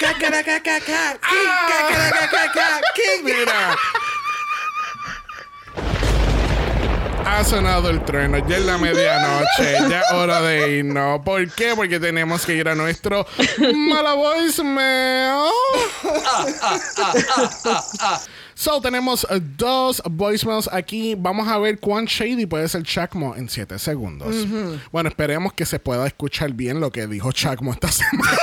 Cacaracacaca, 0.00 1.18
king, 1.20 1.48
cacaracacaca, 1.68 2.80
king. 2.96 3.22
Mira. 3.24 3.76
Ha 7.24 7.44
sonado 7.44 7.88
el 7.90 8.04
trueno, 8.04 8.38
ya 8.48 8.56
es 8.58 8.64
la 8.64 8.78
medianoche, 8.78 9.76
ya 9.88 10.00
es 10.00 10.12
hora 10.12 10.40
de 10.42 10.78
irnos. 10.78 11.20
¿Por 11.24 11.48
qué? 11.52 11.72
Porque 11.74 11.98
tenemos 11.98 12.44
que 12.44 12.54
ir 12.54 12.68
a 12.68 12.74
nuestro 12.74 13.26
mala 13.74 14.14
voicemail. 14.14 15.50
So, 18.54 18.80
tenemos 18.80 19.26
dos 19.56 20.02
voicemails 20.08 20.68
aquí. 20.72 21.14
Vamos 21.16 21.48
a 21.48 21.58
ver 21.58 21.78
cuán 21.80 22.04
shady 22.04 22.46
puede 22.46 22.68
ser 22.68 22.82
Chacmo 22.84 23.34
en 23.34 23.48
7 23.48 23.78
segundos. 23.78 24.34
Bueno, 24.92 25.08
esperemos 25.08 25.52
que 25.52 25.64
se 25.66 25.78
pueda 25.78 26.06
escuchar 26.06 26.52
bien 26.52 26.80
lo 26.80 26.90
que 26.92 27.06
dijo 27.06 27.32
Chacmo 27.32 27.72
esta 27.72 27.90
semana. 27.90 28.36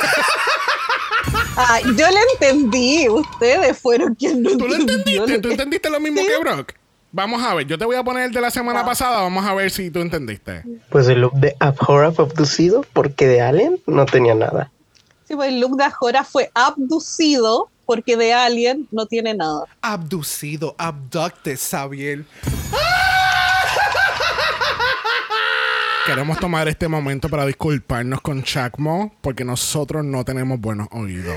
Ah, 1.56 1.80
yo 1.84 2.08
le 2.10 2.20
entendí. 2.34 3.08
Ustedes 3.10 3.78
fueron 3.78 4.16
quienes 4.16 4.40
no 4.40 4.58
¿Tú 4.58 4.68
lo 4.68 4.76
entendiste? 4.76 5.40
¿Tú 5.40 5.50
entendiste 5.52 5.90
lo 5.90 6.00
mismo 6.00 6.22
Sí. 6.22 6.28
que 6.28 6.38
Brock? 6.40 6.74
Vamos 7.12 7.44
a 7.44 7.56
ver, 7.56 7.66
yo 7.66 7.78
te 7.78 7.86
voy 7.86 7.96
a 7.96 8.04
poner 8.04 8.26
el 8.26 8.32
de 8.32 8.42
la 8.42 8.52
semana 8.52 8.86
pasada, 8.86 9.22
vamos 9.22 9.46
a 9.46 9.54
ver 9.56 9.72
si 9.72 9.90
tú 9.90 10.00
entendiste. 10.00 10.64
Pues 10.90 11.08
el 11.08 11.22
look 11.22 11.34
de 11.34 11.56
Abhora 11.60 12.12
fue 12.12 12.26
abducido 12.26 12.86
porque 12.94 13.28
de 13.28 13.42
Alien 13.42 13.80
no 13.88 14.06
tenía 14.06 14.36
nada. 14.36 14.72
Sí, 15.30 15.36
pues 15.36 15.50
el 15.50 15.60
look 15.60 15.78
de 15.78 15.84
Ajora 15.84 16.24
fue 16.24 16.50
abducido 16.56 17.70
porque 17.86 18.18
de 18.18 18.34
alien 18.34 18.88
no 18.92 19.06
tiene 19.06 19.36
nada. 19.36 19.66
Abducido, 19.82 20.74
abducted, 20.78 21.56
Sabiel. 21.56 22.26
Queremos 26.08 26.40
tomar 26.40 26.68
este 26.68 26.88
momento 26.88 27.30
para 27.30 27.46
disculparnos 27.46 28.22
con 28.22 28.42
Chacmo 28.42 29.14
porque 29.22 29.46
nosotros 29.46 30.04
no 30.04 30.26
tenemos 30.26 30.60
buenos 30.60 30.88
oídos. 30.92 31.36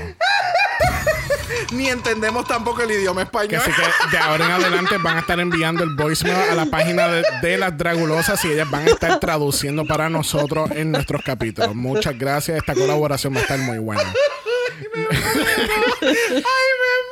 Ni 1.73 1.87
entendemos 1.87 2.47
tampoco 2.47 2.81
el 2.81 2.91
idioma 2.91 3.21
Que 3.21 3.25
español. 3.25 3.61
así 3.61 3.71
que 3.71 4.11
de 4.11 4.17
ahora 4.17 4.45
en 4.45 4.51
adelante 4.51 4.97
van 4.97 5.17
a 5.17 5.19
estar 5.21 5.39
enviando 5.39 5.83
el 5.83 5.95
voicemail 5.95 6.49
a 6.51 6.55
la 6.55 6.65
página 6.65 7.07
de, 7.07 7.23
de 7.41 7.57
las 7.57 7.77
Dragulosas 7.77 8.43
y 8.45 8.51
ellas 8.51 8.69
van 8.69 8.87
a 8.87 8.91
estar 8.91 9.19
traduciendo 9.19 9.85
para 9.85 10.09
nosotros 10.09 10.71
en 10.71 10.91
nuestros 10.91 11.21
capítulos. 11.23 11.73
Muchas 11.75 12.17
gracias. 12.17 12.57
Esta 12.57 12.73
colaboración 12.73 13.33
va 13.33 13.39
a 13.39 13.41
estar 13.41 13.59
muy 13.59 13.77
buena. 13.79 14.03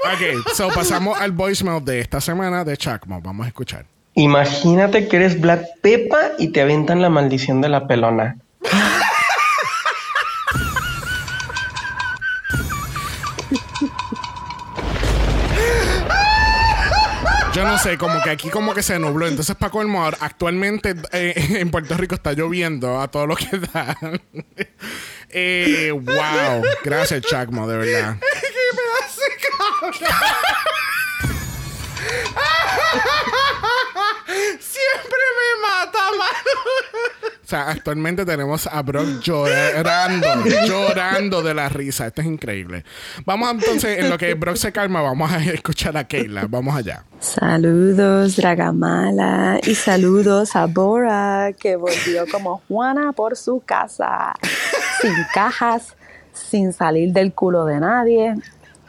ok, 0.04 0.48
so 0.54 0.70
pasamos 0.70 1.20
al 1.20 1.32
voicemail 1.32 1.84
de 1.84 2.00
esta 2.00 2.22
semana 2.22 2.64
de 2.64 2.78
Chacmo. 2.78 3.22
Vamos 3.22 3.46
a 3.46 3.48
escuchar. 3.48 3.86
Imagínate 4.16 5.08
que 5.08 5.16
eres 5.18 5.40
Black 5.40 5.64
Peppa 5.82 6.32
y 6.38 6.50
te 6.50 6.62
aventan 6.62 7.02
la 7.02 7.10
maldición 7.10 7.62
de 7.62 7.70
la 7.70 7.88
pelona. 7.88 8.38
No 17.72 17.78
sé, 17.78 17.98
como 17.98 18.22
que 18.22 18.30
aquí 18.30 18.50
como 18.50 18.74
que 18.74 18.84
se 18.84 19.00
nubló. 19.00 19.28
Entonces, 19.28 19.56
para 19.56 19.72
colmo, 19.72 20.04
actualmente 20.06 20.94
eh, 21.14 21.34
en 21.60 21.72
Puerto 21.72 21.96
Rico 21.96 22.16
está 22.16 22.34
lloviendo 22.34 23.00
a 23.00 23.08
todo 23.08 23.28
lo 23.28 23.36
que 23.36 23.58
da. 23.58 23.98
Eh, 25.30 25.92
wow. 25.94 26.62
Gracias, 26.84 27.22
Chacmo, 27.22 27.66
de 27.66 27.78
verdad. 27.78 28.18
Siempre 34.60 35.24
me 35.38 35.50
mata, 35.62 35.70
mano. 35.70 35.70
O 35.70 35.71
actualmente 37.54 38.26
tenemos 38.26 38.68
a 38.68 38.82
Brock 38.82 39.22
llorando, 39.22 40.28
llorando 40.66 41.42
de 41.42 41.54
la 41.54 41.70
risa. 41.70 42.08
Esto 42.08 42.22
es 42.22 42.28
increíble. 42.28 42.84
Vamos 43.26 43.52
entonces, 43.52 44.00
en 44.00 44.10
lo 44.10 44.18
que 44.18 44.34
Brock 44.34 44.56
se 44.56 44.72
calma, 44.72 45.02
vamos 45.02 45.32
a 45.32 45.44
escuchar 45.44 45.98
a 45.98 46.06
Keila. 46.06 46.46
Vamos 46.50 46.76
allá. 46.76 47.04
Saludos, 47.20 48.36
Dragamala, 48.36 49.60
y 49.64 49.76
saludos 49.76 50.56
a 50.56 50.66
Bora, 50.66 51.52
que 51.60 51.76
volvió 51.76 52.26
como 52.32 52.62
Juana 52.68 53.12
por 53.12 53.38
su 53.38 53.62
casa, 53.62 54.34
sin 55.02 55.14
cajas, 55.34 55.96
sin 56.34 56.74
salir 56.74 57.12
del 57.12 57.34
culo 57.34 57.66
de 57.66 57.80
nadie. 57.80 58.36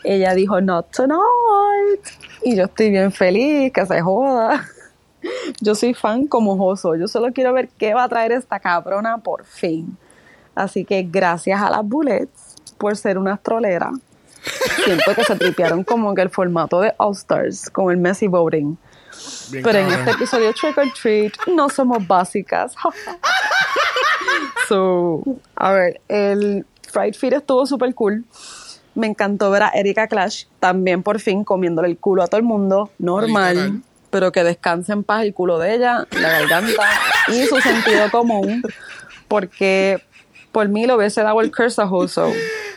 Ella 0.04 0.34
dijo, 0.34 0.60
not 0.60 0.90
tonight. 0.90 1.20
Y 2.42 2.56
yo 2.56 2.64
estoy 2.64 2.90
bien 2.90 3.12
feliz, 3.12 3.72
que 3.72 3.86
se 3.86 4.00
joda. 4.00 4.66
Yo 5.60 5.74
soy 5.74 5.94
fan 5.94 6.26
como 6.26 6.56
Joso. 6.56 6.96
Yo 6.96 7.08
solo 7.08 7.32
quiero 7.32 7.52
ver 7.52 7.68
qué 7.78 7.94
va 7.94 8.04
a 8.04 8.08
traer 8.08 8.32
esta 8.32 8.60
cabrona 8.60 9.18
por 9.18 9.44
fin. 9.44 9.96
Así 10.54 10.84
que 10.84 11.02
gracias 11.02 11.60
a 11.60 11.70
las 11.70 11.84
Bullets 11.84 12.56
por 12.78 12.96
ser 12.96 13.18
unas 13.18 13.42
troleras. 13.42 13.92
Siento 14.84 15.14
que 15.14 15.24
se 15.24 15.36
tripearon 15.36 15.84
como 15.84 16.14
que 16.14 16.22
el 16.22 16.30
formato 16.30 16.80
de 16.80 16.94
All 16.98 17.12
Stars 17.12 17.70
con 17.70 17.90
el 17.90 17.96
Messi 17.96 18.26
voting. 18.26 18.76
Bien 19.50 19.62
Pero 19.62 19.78
en 19.78 19.88
cabrón. 19.88 20.00
este 20.00 20.10
episodio 20.12 20.52
Trick 20.52 20.78
or 20.78 20.92
Treat 21.00 21.32
no 21.46 21.68
somos 21.68 22.06
básicas. 22.06 22.74
so, 24.68 25.22
a 25.54 25.72
ver, 25.72 26.00
el 26.08 26.66
Fried 26.90 27.14
Feed 27.14 27.34
estuvo 27.34 27.66
súper 27.66 27.94
cool. 27.94 28.24
Me 28.94 29.06
encantó 29.06 29.50
ver 29.50 29.62
a 29.62 29.68
Erika 29.68 30.06
Clash 30.08 30.46
también 30.60 31.02
por 31.02 31.20
fin 31.20 31.44
comiéndole 31.44 31.88
el 31.88 31.98
culo 31.98 32.22
a 32.22 32.26
todo 32.26 32.38
el 32.38 32.44
mundo, 32.44 32.90
normal. 32.98 33.82
Pero 34.12 34.30
que 34.30 34.44
descanse 34.44 34.92
en 34.92 35.02
paz 35.02 35.24
el 35.24 35.32
culo 35.34 35.58
de 35.58 35.74
ella, 35.74 36.06
la 36.12 36.28
garganta 36.28 36.88
y 37.28 37.46
su 37.46 37.58
sentido 37.60 38.10
común. 38.10 38.62
Porque 39.26 40.02
por 40.52 40.68
mí 40.68 40.86
lo 40.86 40.96
hubiese 40.96 41.22
dado 41.22 41.40
el 41.40 41.50
curse 41.50 41.80
a 41.80 41.86
Hoso. 41.86 42.30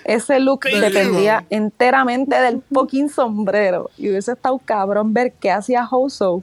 Ese 0.05 0.39
look 0.39 0.61
dependía 0.61 1.45
enteramente 1.49 2.39
del 2.39 2.63
fucking 2.73 3.09
sombrero. 3.09 3.89
Y 3.97 4.09
hubiese 4.09 4.31
estado 4.31 4.59
cabrón 4.63 5.13
ver 5.13 5.33
qué 5.33 5.51
hacía 5.51 5.85
Hoso 5.91 6.41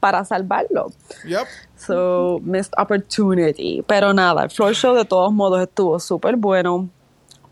para 0.00 0.24
salvarlo. 0.24 0.90
Yep. 1.24 1.46
So, 1.76 2.40
missed 2.42 2.72
opportunity. 2.76 3.84
Pero 3.86 4.12
nada, 4.12 4.42
el 4.42 4.50
floor 4.50 4.74
show 4.74 4.94
de 4.96 5.04
todos 5.04 5.32
modos 5.32 5.62
estuvo 5.62 6.00
súper 6.00 6.34
bueno. 6.34 6.88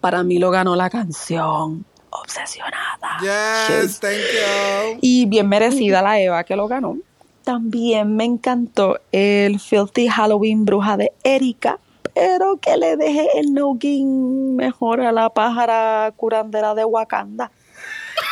Para 0.01 0.25
mí 0.25 0.41
lo 0.41 0.51
ganó 0.51 0.75
la 0.75 0.91
canción. 0.91 1.85
Obsesionada. 2.11 3.19
Yes, 3.21 4.01
thank 4.01 4.15
you. 4.15 4.99
Y 5.01 5.27
bien 5.27 5.49
merecida 5.49 6.03
la 6.03 6.21
Eva 6.21 6.45
que 6.45 6.57
lo 6.57 6.67
ganó. 6.69 6.99
También 7.45 8.17
me 8.17 8.25
encantó 8.25 9.01
el 9.13 9.61
Filthy 9.61 10.09
Halloween 10.09 10.65
Bruja 10.65 10.97
de 10.97 11.13
Erika, 11.25 11.79
pero 12.15 12.59
que 12.59 12.77
le 12.77 12.97
deje 12.97 13.29
el 13.39 13.55
noggin 13.55 14.57
mejor 14.57 15.01
a 15.01 15.13
la 15.13 15.31
pájara 15.31 16.13
curandera 16.17 16.75
de 16.75 16.85
Wakanda. 16.85 17.51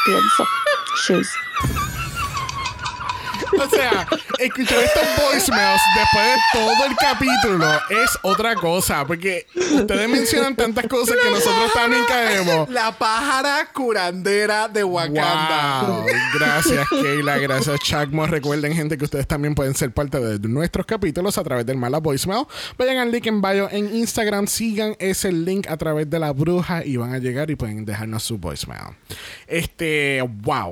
Pienso. 0.05 0.45
Shoes. 1.07 1.29
O 3.53 3.69
sea, 3.71 4.07
escuchar 4.39 4.79
estos 4.79 5.03
voicemails 5.17 5.81
después 5.95 6.27
de 6.27 6.41
todo 6.53 6.85
el 6.87 6.97
capítulo 6.97 7.67
es 7.91 8.19
otra 8.23 8.55
cosa. 8.55 9.07
Porque 9.07 9.47
ustedes 9.55 10.09
mencionan 10.09 10.57
tantas 10.57 10.87
cosas 10.87 11.17
que 11.23 11.31
nosotros 11.31 11.73
también 11.73 12.05
caemos. 12.07 12.69
La 12.69 12.93
pájara 12.93 13.69
curandera 13.73 14.69
de 14.69 14.85
Wakanda. 14.85 15.83
Wow. 15.83 16.07
Gracias, 16.39 16.87
Keila. 16.89 17.39
Gracias, 17.39 17.81
Chacmo. 17.81 18.27
Recuerden, 18.27 18.75
gente, 18.75 18.99
que 18.99 19.05
ustedes 19.05 19.27
también 19.27 19.55
pueden 19.55 19.75
ser 19.75 19.93
parte 19.93 20.19
de 20.21 20.49
nuestros 20.49 20.87
capítulos 20.87 21.39
a 21.39 21.45
través 21.45 21.67
del 21.67 21.77
Mala 21.77 21.99
Voicemail. 21.99 22.47
Vayan 22.77 22.99
al 22.99 23.11
link 23.11 23.27
en 23.27 23.41
bio 23.41 23.69
en 23.71 23.95
Instagram. 23.95 24.47
Sigan 24.47 24.97
ese 24.99 25.33
link 25.33 25.69
a 25.69 25.77
través 25.77 26.09
de 26.09 26.19
la 26.19 26.33
bruja 26.33 26.85
y 26.85 26.97
van 26.97 27.15
a 27.15 27.19
llegar 27.19 27.51
y 27.51 27.57
pueden 27.57 27.85
dejarnos 27.85 28.23
su 28.23 28.39
voicemail. 28.39 28.97
Este, 29.47 30.23
wow. 30.23 30.71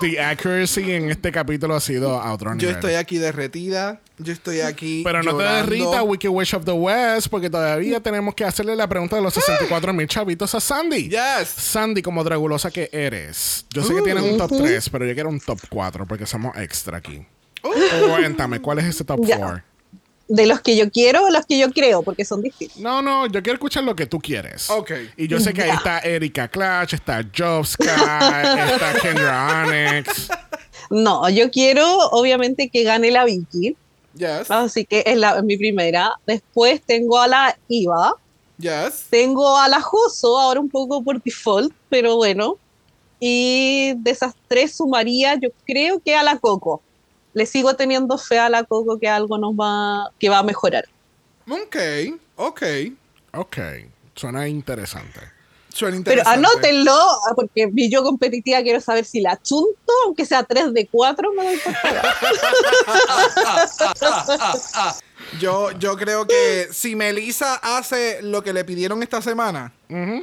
The 0.00 0.20
accuracy 0.20 0.92
en 0.92 1.10
este 1.10 1.30
capítulo 1.32 1.74
ha 1.76 1.80
sido 1.80 2.20
a 2.20 2.32
otro 2.32 2.50
Yo 2.50 2.56
nivel. 2.56 2.74
estoy 2.74 2.94
aquí 2.94 3.18
derretida. 3.18 4.00
Yo 4.18 4.32
estoy 4.32 4.60
aquí. 4.60 5.02
Pero 5.04 5.22
no 5.22 5.36
te 5.36 5.42
llorando. 5.42 5.70
derrita 5.70 6.02
Wicked 6.02 6.28
Wish 6.28 6.54
of 6.54 6.64
the 6.64 6.72
West 6.72 7.28
porque 7.28 7.48
todavía 7.48 8.00
tenemos 8.00 8.34
que 8.34 8.44
hacerle 8.44 8.74
la 8.76 8.88
pregunta 8.88 9.16
de 9.16 9.22
los 9.22 9.32
64 9.34 9.92
mil 9.92 10.06
chavitos 10.06 10.54
a 10.54 10.60
Sandy. 10.60 11.08
Yes. 11.08 11.48
Sandy, 11.48 12.02
como 12.02 12.22
dragulosa 12.24 12.70
que 12.70 12.88
eres. 12.92 13.66
Yo 13.70 13.82
sé 13.84 13.94
que 13.94 14.02
tienes 14.02 14.22
un 14.24 14.36
top 14.38 14.50
3, 14.56 14.88
pero 14.90 15.06
yo 15.06 15.14
quiero 15.14 15.28
un 15.28 15.40
top 15.40 15.60
4 15.68 16.06
porque 16.06 16.26
somos 16.26 16.56
extra 16.56 16.98
aquí. 16.98 17.24
Cuéntame, 17.62 18.60
¿cuál 18.60 18.78
es 18.80 18.86
ese 18.86 19.04
top 19.04 19.24
Ya. 19.24 19.38
4? 19.38 19.62
De 20.26 20.46
los 20.46 20.60
que 20.62 20.74
yo 20.76 20.90
quiero 20.90 21.24
o 21.26 21.30
los 21.30 21.44
que 21.44 21.58
yo 21.58 21.70
creo, 21.70 22.02
porque 22.02 22.24
son 22.24 22.40
distintos. 22.40 22.78
No, 22.78 23.02
no, 23.02 23.26
yo 23.26 23.42
quiero 23.42 23.54
escuchar 23.54 23.84
lo 23.84 23.94
que 23.94 24.06
tú 24.06 24.18
quieres. 24.18 24.70
Ok. 24.70 24.90
Y 25.18 25.28
yo 25.28 25.38
sé 25.38 25.52
que 25.52 25.62
ahí 25.62 25.70
está 25.70 25.98
Erika 25.98 26.48
Clutch, 26.48 26.94
está 26.94 27.22
Jovska, 27.36 28.68
está 28.72 28.94
Kendra 29.02 29.64
Onyx. 29.66 30.28
No, 30.90 31.28
yo 31.28 31.50
quiero 31.50 31.84
obviamente 32.10 32.68
que 32.70 32.82
gane 32.84 33.10
la 33.10 33.24
Vicky, 33.24 33.76
Yes. 34.16 34.50
así 34.50 34.84
que 34.84 35.02
es, 35.06 35.16
la, 35.18 35.36
es 35.38 35.42
mi 35.44 35.56
primera. 35.58 36.14
Después 36.26 36.80
tengo 36.86 37.18
a 37.20 37.26
la 37.28 37.58
Iva, 37.68 38.14
Yes. 38.58 39.06
tengo 39.10 39.58
a 39.58 39.68
la 39.68 39.80
Joso, 39.82 40.38
ahora 40.38 40.60
un 40.60 40.70
poco 40.70 41.02
por 41.02 41.22
default, 41.22 41.72
pero 41.90 42.16
bueno. 42.16 42.56
Y 43.20 43.92
de 43.96 44.10
esas 44.10 44.34
tres 44.48 44.76
sumaría, 44.76 45.34
yo 45.36 45.48
creo 45.66 46.00
que 46.00 46.14
a 46.14 46.22
la 46.22 46.38
Coco. 46.38 46.80
Le 47.34 47.46
sigo 47.46 47.74
teniendo 47.74 48.16
fe 48.16 48.38
a 48.38 48.48
la 48.48 48.64
Coco 48.64 48.98
que 48.98 49.08
algo 49.08 49.38
nos 49.38 49.52
va, 49.52 50.10
que 50.18 50.28
va 50.28 50.38
a 50.38 50.42
mejorar. 50.42 50.84
Ok. 51.48 51.76
Ok. 52.36 52.62
Ok, 53.36 53.58
suena 54.14 54.48
interesante. 54.48 55.20
Suena 55.68 55.98
Pero 56.04 56.20
interesante. 56.20 56.38
anótenlo, 56.38 56.96
porque 57.34 57.66
mi 57.66 57.90
yo 57.90 58.04
competitiva 58.04 58.62
quiero 58.62 58.80
saber 58.80 59.04
si 59.04 59.20
la 59.20 59.40
chunto, 59.42 59.92
aunque 60.04 60.24
sea 60.24 60.44
3 60.44 60.72
de 60.72 60.86
4, 60.86 61.32
me 61.32 61.58
por 61.58 61.72
pagar. 61.82 62.06
Yo, 65.40 65.72
yo 65.72 65.96
creo 65.96 66.26
que 66.26 66.68
si 66.70 66.94
Melissa 66.94 67.54
hace 67.56 68.22
lo 68.22 68.44
que 68.44 68.52
le 68.52 68.64
pidieron 68.64 69.02
esta 69.02 69.20
semana, 69.20 69.72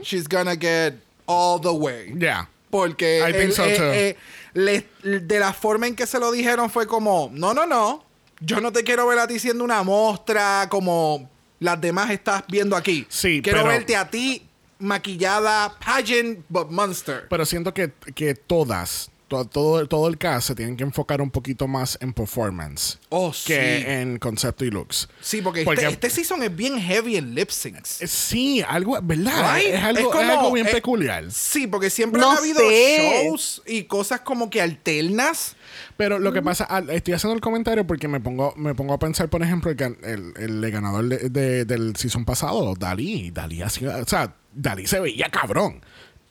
she's 0.03 0.27
gonna 0.27 0.55
get 0.55 0.93
all 1.25 1.59
the 1.59 1.71
way. 1.71 2.13
Yeah. 2.17 2.47
Porque 2.71 3.19
I 3.19 3.51
so 3.51 3.65
eh, 3.65 4.09
eh, 4.09 4.17
le- 4.53 5.19
de 5.19 5.39
la 5.39 5.53
forma 5.53 5.87
en 5.87 5.95
que 5.95 6.07
se 6.07 6.19
lo 6.19 6.31
dijeron 6.31 6.69
fue 6.69 6.87
como, 6.87 7.29
no, 7.33 7.53
no, 7.53 7.65
no, 7.67 8.03
yo 8.39 8.59
no 8.61 8.71
te 8.71 8.83
quiero 8.83 9.05
ver 9.07 9.19
a 9.19 9.27
ti 9.27 9.37
siendo 9.37 9.63
una 9.63 9.83
mostra 9.83 10.67
como 10.69 11.29
las 11.59 11.79
demás 11.79 12.09
estás 12.09 12.43
viendo 12.47 12.75
aquí. 12.75 13.05
Sí, 13.09 13.41
quiero 13.43 13.59
pero- 13.59 13.69
verte 13.69 13.95
a 13.95 14.09
ti 14.09 14.47
maquillada, 14.79 15.77
pageant, 15.85 16.39
but 16.49 16.71
monster. 16.71 17.27
Pero 17.29 17.45
siento 17.45 17.71
que, 17.73 17.91
que 18.15 18.33
todas, 18.33 19.10
to- 19.31 19.45
todo, 19.45 19.87
todo 19.87 20.07
el 20.09 20.17
cast 20.17 20.49
se 20.49 20.55
tienen 20.55 20.75
que 20.75 20.83
enfocar 20.83 21.21
un 21.21 21.31
poquito 21.31 21.67
más 21.69 21.97
en 22.01 22.11
performance 22.11 22.99
Oh, 23.09 23.31
sí. 23.31 23.47
que 23.47 24.01
en 24.01 24.19
concepto 24.19 24.65
y 24.65 24.69
looks. 24.71 25.07
Sí, 25.21 25.41
porque, 25.41 25.63
Porque- 25.63 25.83
este, 25.83 25.93
este 25.93 26.09
season 26.09 26.43
es 26.43 26.53
bien 26.53 26.77
heavy 26.79 27.15
en 27.15 27.33
lip 27.33 27.49
syncs. 27.49 28.01
Eh, 28.01 28.07
Sí, 28.07 28.61
algo, 28.67 28.99
¿verdad? 29.01 29.55
Right? 29.55 29.73
Es, 29.73 29.81
algo, 29.83 29.99
Es 29.99 30.05
es 30.05 30.11
como- 30.11 30.31
algo 30.31 30.51
bien 30.51 30.67
eh, 30.67 30.71
peculiar. 30.71 31.31
Sí, 31.31 31.65
porque 31.67 31.89
siempre 31.89 32.19
No 32.19 32.31
han 32.31 32.37
habido 32.39 32.59
sé. 32.59 33.23
shows 33.25 33.61
y 33.65 33.83
cosas 33.85 34.19
como 34.21 34.49
que 34.49 34.61
alternas. 34.61 35.55
Pero 35.97 36.19
lo 36.19 36.33
que 36.33 36.41
pasa, 36.41 36.65
al- 36.65 36.89
estoy 36.89 37.13
haciendo 37.13 37.33
el 37.35 37.41
comentario 37.41 37.87
porque 37.87 38.07
me 38.07 38.19
pongo, 38.19 38.53
me 38.57 38.75
pongo 38.75 38.93
a 38.93 38.99
pensar, 38.99 39.29
por 39.29 39.41
ejemplo, 39.43 39.71
el, 39.71 39.77
el, 40.03 40.33
el 40.63 40.71
ganador 40.71 41.05
de- 41.07 41.29
de- 41.29 41.65
del 41.65 41.95
season 41.95 42.25
pasado, 42.25 42.73
Dalí. 42.75 43.31
Dalí 43.31 43.61
hacía, 43.61 43.97
o 43.97 44.05
sea, 44.07 44.35
Dalí 44.53 44.85
se 44.87 44.99
veía 44.99 45.29
cabrón. 45.29 45.81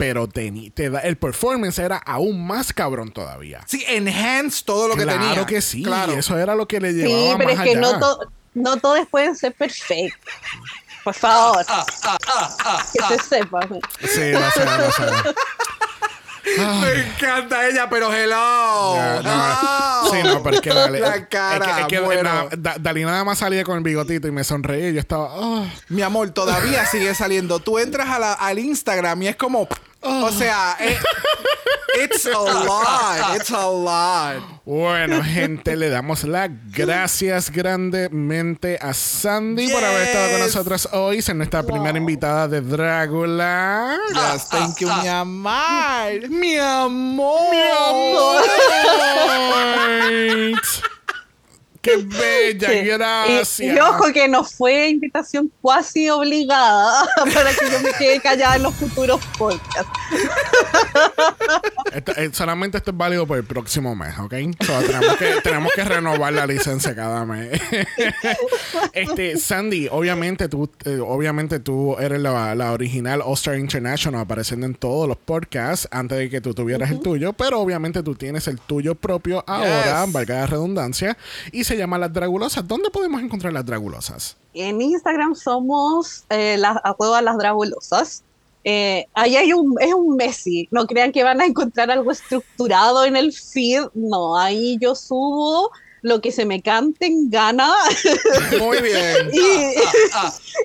Pero 0.00 0.26
te 0.26 0.90
da, 0.90 1.00
el 1.00 1.16
performance 1.16 1.78
era 1.78 1.98
aún 1.98 2.44
más 2.46 2.72
cabrón 2.72 3.12
todavía. 3.12 3.60
Sí, 3.66 3.84
enhance 3.86 4.64
todo 4.64 4.88
lo 4.88 4.96
que 4.96 5.02
claro 5.04 5.20
tenía. 5.28 5.46
que 5.46 5.60
sí. 5.60 5.82
Claro. 5.84 6.12
Eso 6.14 6.36
era 6.38 6.54
lo 6.56 6.66
que 6.66 6.80
le 6.80 6.92
llevaba 6.92 7.14
Sí, 7.32 7.34
pero 7.38 7.50
es 7.50 7.56
más 7.58 7.64
que 7.64 7.70
allá. 7.72 7.80
no, 7.80 7.98
to- 8.00 8.18
no 8.54 8.76
todos 8.78 9.06
pueden 9.10 9.36
ser 9.36 9.52
perfectos. 9.54 10.32
Por 11.04 11.14
favor. 11.14 11.64
que 12.92 13.00
se 13.18 13.18
sepa. 13.28 13.60
Sí, 14.00 14.32
lo 14.32 14.50
sé, 14.50 14.64
lo 14.64 14.90
sé. 14.92 15.34
Me 16.80 16.92
encanta 17.06 17.68
ella, 17.68 17.88
pero 17.88 18.12
hello. 18.12 18.96
No, 19.22 20.10
sí, 20.10 20.18
no, 20.24 20.42
pero 20.42 20.56
es 20.56 20.60
que 20.62 20.70
Dalí, 20.70 20.98
La 21.00 21.08
es 21.16 21.20
que- 21.22 21.28
cara, 21.28 21.80
es 21.80 21.86
que, 21.86 22.00
bueno. 22.00 22.48
Da- 22.56 22.76
Dalí 22.80 23.04
nada 23.04 23.22
más 23.24 23.38
salía 23.38 23.62
con 23.62 23.76
el 23.76 23.82
bigotito 23.84 24.26
y 24.26 24.30
me 24.30 24.42
sonreía 24.42 24.88
y 24.88 24.94
yo 24.94 25.00
estaba, 25.00 25.28
ah. 25.32 25.66
Mi 25.88 26.02
amor, 26.02 26.30
todavía 26.30 26.86
sigue 26.86 27.14
saliendo. 27.14 27.60
Tú 27.60 27.78
entras 27.78 28.08
a 28.08 28.18
la- 28.18 28.32
al 28.32 28.58
Instagram 28.58 29.22
y 29.22 29.28
es 29.28 29.36
como. 29.36 29.68
O 30.02 30.30
sea, 30.32 30.76
eh, 30.80 30.96
it's 32.02 32.24
a 32.26 32.38
lot. 32.38 33.36
It's 33.36 33.50
a 33.50 33.66
lot. 33.68 34.42
Bueno, 34.64 35.22
gente, 35.22 35.76
le 35.76 35.90
damos 35.90 36.24
las 36.24 36.48
gracias 36.72 37.50
grandemente 37.50 38.78
a 38.80 38.94
Sandy 38.94 39.68
por 39.68 39.84
haber 39.84 40.02
estado 40.02 40.30
con 40.30 40.40
nosotros 40.40 40.88
hoy. 40.92 41.18
Es 41.18 41.34
nuestra 41.34 41.62
primera 41.62 41.98
invitada 41.98 42.48
de 42.48 42.60
Drácula. 42.62 43.98
Yes, 44.08 44.48
thank 44.48 44.78
you, 44.78 44.88
mi 45.02 45.08
amor. 45.08 46.28
Mi 46.30 46.56
amor. 46.56 47.50
Mi 47.50 47.62
amor. 50.48 50.80
Qué 51.82 51.96
bella, 52.04 52.68
Sí. 52.68 52.78
gracias. 52.86 53.60
Y, 53.60 53.66
y 53.70 53.78
ojo 53.78 54.12
que 54.12 54.28
no 54.28 54.44
fue 54.44 54.88
invitación 54.88 55.50
cuasi 55.62 56.08
obligada 56.10 57.08
para 57.34 57.50
que 57.54 57.70
yo 57.70 57.80
me 57.80 57.92
quede 57.92 58.20
callada 58.20 58.56
en 58.56 58.62
los 58.64 58.74
futuros 58.74 59.20
podcasts. 59.38 59.90
Esto- 61.92 62.12
eh, 62.16 62.30
solamente 62.32 62.78
esto 62.78 62.90
es 62.90 62.96
válido 62.96 63.26
por 63.26 63.38
el 63.38 63.44
próximo 63.44 63.94
mes, 63.96 64.16
¿ok? 64.18 64.34
So, 64.64 64.78
tenemos, 64.82 65.16
que, 65.16 65.26
tenemos 65.42 65.72
que 65.74 65.84
renovar 65.84 66.32
la 66.32 66.46
licencia 66.46 66.94
cada 66.94 67.24
mes. 67.24 67.60
este, 68.92 69.36
Sandy, 69.38 69.88
obviamente 69.90 70.48
tú, 70.48 70.70
eh, 70.84 70.98
obviamente 71.04 71.58
tú 71.60 71.96
eres 71.98 72.20
la, 72.20 72.54
la 72.54 72.72
original 72.72 73.22
All-Star 73.24 73.56
International 73.58 74.20
apareciendo 74.20 74.66
en 74.66 74.74
todos 74.74 75.08
los 75.08 75.16
podcasts 75.16 75.88
antes 75.90 76.18
de 76.18 76.30
que 76.30 76.40
tú 76.40 76.54
tuvieras 76.54 76.90
el 76.90 77.00
tuyo, 77.00 77.32
pero 77.32 77.60
obviamente 77.60 78.02
tú 78.02 78.14
tienes 78.14 78.46
el 78.48 78.58
tuyo 78.58 78.94
propio 78.94 79.42
ahora, 79.46 80.04
Yes. 80.04 80.12
valga 80.12 80.34
la 80.40 80.46
redundancia, 80.46 81.16
y 81.52 81.64
se 81.70 81.76
llama 81.76 81.98
Las 81.98 82.12
Dragulosas. 82.12 82.66
¿Dónde 82.66 82.90
podemos 82.90 83.22
encontrar 83.22 83.52
Las 83.52 83.64
Dragulosas? 83.64 84.36
En 84.54 84.82
Instagram 84.82 85.36
somos 85.36 86.24
eh, 86.28 86.56
las 86.58 86.78
arroba 86.82 87.22
las 87.22 87.38
dragulosas. 87.38 88.24
Eh, 88.64 89.06
ahí 89.14 89.36
hay 89.36 89.52
un, 89.52 89.76
es 89.80 89.94
un 89.94 90.16
Messi. 90.16 90.66
No 90.72 90.84
crean 90.88 91.12
que 91.12 91.22
van 91.22 91.40
a 91.40 91.46
encontrar 91.46 91.88
algo 91.92 92.10
estructurado 92.10 93.04
en 93.04 93.14
el 93.14 93.32
feed. 93.32 93.84
No, 93.94 94.36
ahí 94.36 94.78
yo 94.80 94.96
subo 94.96 95.70
lo 96.02 96.20
que 96.20 96.32
se 96.32 96.44
me 96.46 96.60
cante 96.62 97.06
en 97.06 97.28
gana 97.30 97.70
Muy 98.58 98.80
bien. 98.80 99.30
y, 99.32 99.74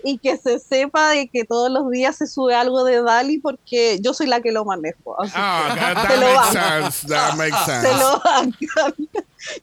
y 0.14 0.18
que 0.18 0.38
se 0.38 0.60
sepa 0.60 1.10
de 1.10 1.28
que 1.28 1.44
todos 1.44 1.70
los 1.70 1.92
días 1.92 2.16
se 2.16 2.26
sube 2.26 2.56
algo 2.56 2.84
de 2.86 3.04
Dali 3.04 3.38
porque 3.40 4.00
yo 4.02 4.14
soy 4.14 4.26
la 4.28 4.42
que 4.42 4.52
lo 4.52 4.66
manejo. 4.66 5.22
Así 5.22 5.34
Ah, 5.36 5.94
that 5.94 6.20
makes 6.20 6.52
sense. 6.52 7.08
That 7.08 7.36
makes 7.36 7.58
que 7.58 7.72
sense. 7.72 7.88
se 7.90 7.94
lo 7.96 8.22
bancan. 8.24 9.10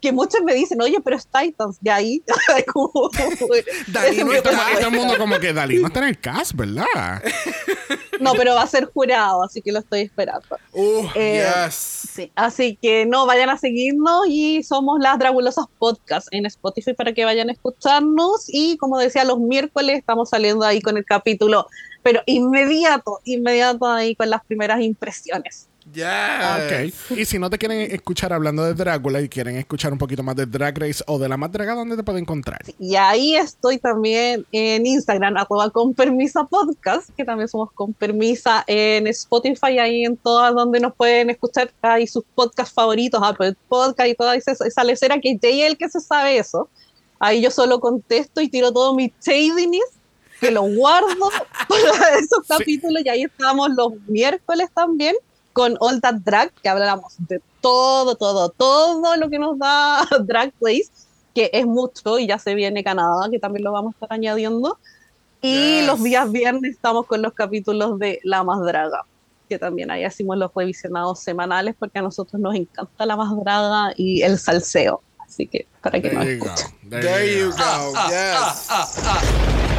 Que 0.01 0.13
muchos 0.13 0.41
me 0.43 0.55
dicen, 0.55 0.81
oye, 0.83 0.99
pero 1.05 1.17
es 1.17 1.27
Titans, 1.27 1.79
y 1.83 1.89
ahí. 1.89 2.23
como- 2.73 3.11
Dali 3.89 4.09
ese 4.11 4.25
no 4.25 4.33
Y 4.33 4.35
me 4.37 4.43
todo, 4.43 4.53
está- 4.53 4.73
y 4.73 4.77
todo 4.77 4.87
el 4.89 4.95
mundo 4.97 5.15
como 5.19 5.39
que 5.39 5.53
Dalí 5.53 5.79
no 5.81 5.87
está 5.89 6.01
en 6.01 6.09
el 6.09 6.21
cast, 6.21 6.53
¿verdad? 6.55 7.23
No, 8.21 8.35
pero 8.35 8.55
va 8.55 8.63
a 8.63 8.67
ser 8.67 8.85
jurado, 8.87 9.43
así 9.43 9.61
que 9.63 9.73
lo 9.73 9.81
estoy 9.81 10.01
esperando. 10.03 10.47
Uh, 10.73 11.07
Eh, 11.15 11.45
yes. 11.67 11.75
Sí, 11.75 12.33
así 12.37 12.79
que 12.81 13.05
no, 13.07 13.27
vayan 13.27 13.51
a 13.51 13.59
seguirnos 13.59 14.27
y 14.29 14.63
somos 14.63 15.01
las 15.01 15.19
Dragulosas 15.19 15.67
Podcast 15.79 16.29
en 16.31 16.47
Spotify 16.47 16.93
para 16.95 17.13
que 17.13 17.25
vayan 17.25 17.49
a 17.49 17.53
escucharnos. 17.53 18.45
Y 18.49 18.77
como 18.77 18.99
decía, 18.99 19.25
los 19.25 19.39
miércoles 19.41 19.99
estamos 19.99 20.31
saliendo 20.31 20.65
ahí 20.65 20.81
con 20.81 20.97
el 20.97 21.05
capítulo, 21.05 21.67
pero 22.03 22.21
inmediato, 22.27 23.19
inmediato 23.25 23.87
ahí 23.87 24.15
con 24.15 24.31
las 24.31 24.45
primeras 24.45 24.81
impresiones. 24.81 25.69
Yes. 25.93 26.95
Ok. 27.11 27.17
Y 27.19 27.25
si 27.25 27.39
no 27.39 27.51
te 27.51 27.59
quieren 27.59 27.81
escuchar 27.93 28.33
hablando 28.33 28.65
de 28.65 28.75
Drácula 28.75 29.21
y 29.21 29.29
quieren 29.29 29.57
escuchar 29.57 29.93
un 29.93 29.99
poquito 29.99 30.23
más 30.23 30.37
de 30.37 30.47
Drag 30.47 30.79
Race 30.79 31.05
o 31.07 31.19
de 31.19 31.29
la 31.29 31.37
más 31.37 31.53
draga, 31.53 31.75
¿dónde 31.75 31.97
te 31.97 32.03
pueden 32.03 32.23
encontrar? 32.23 32.61
Y 32.79 32.97
ahí 32.97 33.37
estoy 33.37 33.79
también 33.79 34.47
en 34.53 34.87
Instagram, 34.87 35.37
arroba 35.37 35.71
con 35.71 35.95
permisa 35.95 36.45
podcast, 36.45 37.11
que 37.17 37.25
también 37.25 37.49
somos 37.49 37.71
con 37.73 37.93
permisa 37.93 38.65
en 38.67 39.07
Spotify, 39.09 39.79
ahí 39.79 40.05
en 40.05 40.17
todas 40.17 40.55
donde 40.55 40.81
nos 40.81 40.95
pueden 40.95 41.31
escuchar, 41.31 41.71
ahí 41.83 42.07
sus 42.07 42.25
podcasts 42.35 42.73
favoritos, 42.75 43.21
Apple 43.23 43.55
Podcast 43.69 44.09
y 44.09 44.15
toda 44.15 44.35
esa, 44.37 44.53
esa 44.53 44.85
lecera 44.85 45.19
que 45.21 45.39
Jay 45.41 45.63
es 45.63 45.71
el 45.73 45.77
que 45.77 45.89
se 45.89 46.01
sabe 46.01 46.39
eso. 46.39 46.69
Ahí 47.19 47.41
yo 47.41 47.51
solo 47.51 47.79
contesto 47.81 48.41
y 48.41 48.49
tiro 48.49 48.73
todo 48.73 48.95
mi 48.95 49.13
shadiness, 49.25 49.85
que 50.41 50.51
lo 50.51 50.63
guardo 50.63 51.31
para 51.69 52.19
esos 52.19 52.41
Sí. 52.43 52.49
capítulos 52.49 53.03
y 53.05 53.09
ahí 53.09 53.23
estamos 53.25 53.71
los 53.77 53.93
miércoles 54.09 54.69
también 54.75 55.15
con 55.53 55.77
All 55.81 56.01
That 56.01 56.15
Drag, 56.25 56.51
que 56.63 56.69
hablamos 56.69 57.15
de 57.19 57.41
todo, 57.61 58.15
todo, 58.17 58.49
todo 58.51 59.17
lo 59.17 59.29
que 59.31 59.39
nos 59.39 59.59
da 59.59 60.07
Drag 60.25 60.53
Race 60.61 60.91
que 61.35 61.49
es 61.55 61.65
mucho 61.67 62.19
y 62.19 62.27
ya 62.27 62.39
se 62.39 62.55
viene 62.55 62.85
Canadá, 62.85 63.29
que 63.31 63.39
también 63.39 63.65
lo 63.65 63.73
vamos 63.73 63.95
a 63.95 63.97
estar 63.97 64.13
añadiendo. 64.13 64.79
Y 65.41 65.79
Yes. 65.79 65.87
los 65.87 66.03
días 66.03 66.31
viernes 66.31 66.73
estamos 66.75 67.07
con 67.07 67.23
los 67.23 67.33
capítulos 67.33 67.99
de 67.99 68.21
La 68.23 68.45
Más 68.45 68.61
Draga, 68.61 69.05
que 69.49 69.59
también 69.59 69.91
ahí 69.91 70.05
hacemos 70.05 70.37
los 70.37 70.51
revisionados 70.55 71.21
semanales 71.21 71.75
porque 71.79 71.99
a 72.01 72.03
nosotros 72.03 72.39
nos 72.41 72.55
encanta 72.55 73.07
La 73.07 73.17
Más 73.17 73.31
Draga 73.43 73.95
y 73.97 74.21
el 74.23 74.39
salseo. 74.39 75.01
Así 75.27 75.47
que 75.47 75.67
para 75.81 76.01
que 76.03 76.13
nos 76.13 76.23
There 76.23 76.37
you 76.39 76.45
go. 76.45 76.51
escuchen. 76.51 76.91
There 76.91 77.39
you 77.39 77.51
go. 77.51 77.93
Yes. 78.11 79.72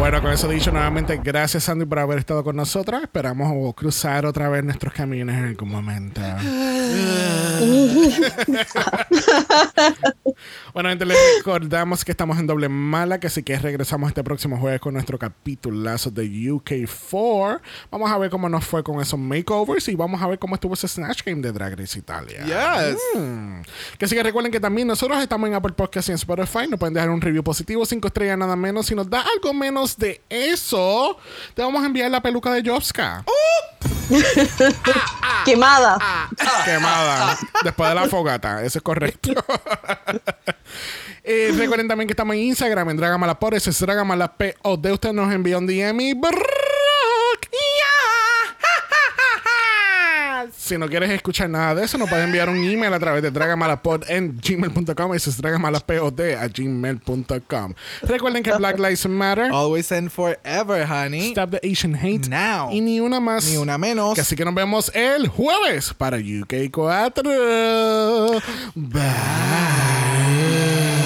Bueno, 0.00 0.22
con 0.22 0.32
eso 0.32 0.48
dicho, 0.48 0.72
nuevamente, 0.72 1.20
gracias 1.22 1.64
Sandy 1.64 1.84
por 1.84 1.98
haber 1.98 2.20
estado 2.20 2.42
con 2.42 2.56
nosotras. 2.56 3.02
Esperamos 3.02 3.74
cruzar 3.74 4.24
otra 4.24 4.48
vez 4.48 4.64
nuestros 4.64 4.94
caminos 4.94 5.36
en 5.36 5.44
algún 5.44 5.68
momento. 5.68 6.22
bueno, 10.72 10.88
gente, 10.88 11.04
les 11.04 11.16
recordamos 11.38 12.04
que 12.04 12.12
estamos 12.12 12.38
en 12.38 12.46
doble 12.46 12.68
mala, 12.68 13.18
que 13.18 13.28
si 13.28 13.42
que 13.42 13.58
regresamos 13.58 14.08
este 14.08 14.22
próximo 14.22 14.58
jueves 14.58 14.80
con 14.80 14.94
nuestro 14.94 15.18
capitulazo 15.18 16.10
de 16.10 16.24
UK4. 16.24 17.60
Vamos 17.90 18.10
a 18.10 18.18
ver 18.18 18.30
cómo 18.30 18.48
nos 18.48 18.64
fue 18.64 18.82
con 18.82 19.00
esos 19.00 19.18
makeovers 19.18 19.88
y 19.88 19.94
vamos 19.94 20.20
a 20.22 20.26
ver 20.26 20.38
cómo 20.38 20.54
estuvo 20.54 20.74
ese 20.74 20.88
Snatch 20.88 21.24
Game 21.24 21.42
de 21.42 21.52
Drag 21.52 21.78
Race 21.78 21.98
Italia. 21.98 22.44
Yes. 22.44 22.98
Mm. 23.14 23.62
Que 23.98 24.06
sí 24.06 24.14
que 24.14 24.22
recuerden 24.22 24.52
que 24.52 24.60
también 24.60 24.88
nosotros 24.88 25.20
estamos 25.22 25.48
en 25.48 25.54
Apple 25.54 25.72
Podcast 25.72 26.08
y 26.08 26.12
en 26.12 26.16
Spotify. 26.16 26.68
Nos 26.68 26.78
pueden 26.78 26.94
dejar 26.94 27.10
un 27.10 27.20
review 27.20 27.42
positivo, 27.42 27.84
cinco 27.86 28.08
estrellas 28.08 28.38
nada 28.38 28.56
menos. 28.56 28.86
Si 28.86 28.94
nos 28.94 29.08
da 29.08 29.24
algo 29.34 29.54
menos 29.54 29.96
de 29.96 30.20
eso, 30.28 31.16
te 31.54 31.62
vamos 31.62 31.82
a 31.82 31.86
enviar 31.86 32.10
la 32.10 32.20
peluca 32.20 32.52
de 32.52 32.68
Jobska. 32.68 33.24
Quemada. 35.44 35.98
Quemada. 36.64 37.38
Después 37.64 37.88
de 37.88 37.94
la 37.94 38.08
fogata. 38.08 38.62
Eso 38.64 38.78
es 38.78 38.82
correcto. 38.82 39.32
Eh, 41.22 41.52
recuerden 41.56 41.86
también 41.86 42.08
que 42.08 42.12
estamos 42.12 42.34
en 42.34 42.42
Instagram, 42.42 42.90
en 42.90 42.96
Dragamalapod. 42.96 43.54
Ese 43.54 43.70
es 43.70 43.78
Dragamalap 43.78 44.40
o 44.62 44.76
de 44.76 44.92
usted 44.92 45.12
nos 45.12 45.32
envía 45.32 45.58
un 45.58 45.66
DM 45.66 46.00
y... 46.00 46.14
brrrr, 46.14 46.69
Si 50.70 50.78
no 50.78 50.88
quieres 50.88 51.10
escuchar 51.10 51.50
nada 51.50 51.74
de 51.74 51.84
eso, 51.84 51.98
nos 51.98 52.08
puedes 52.08 52.24
enviar 52.24 52.48
un 52.48 52.62
email 52.62 52.94
a 52.94 53.00
través 53.00 53.24
de 53.24 53.32
dragamalapod 53.32 54.08
en 54.08 54.38
gmail.com. 54.38 55.14
Ese 55.16 55.30
es 55.30 55.36
dragamalapod 55.36 56.20
a 56.20 56.46
gmail.com. 56.46 57.74
Recuerden 58.02 58.44
que 58.44 58.52
Black 58.52 58.78
Lives 58.78 59.04
Matter. 59.08 59.50
Always 59.50 59.90
and 59.90 60.12
forever, 60.12 60.86
honey. 60.88 61.32
Stop 61.32 61.50
the 61.50 61.60
Asian 61.68 61.96
hate. 61.96 62.28
Now. 62.28 62.70
Y 62.70 62.80
ni 62.80 63.00
una 63.00 63.18
más. 63.18 63.50
Ni 63.50 63.56
una 63.56 63.78
menos. 63.78 64.16
Así 64.16 64.36
que 64.36 64.44
nos 64.44 64.54
vemos 64.54 64.92
el 64.94 65.26
jueves 65.26 65.92
para 65.92 66.18
UK4. 66.18 68.40
Bye. 68.76 70.99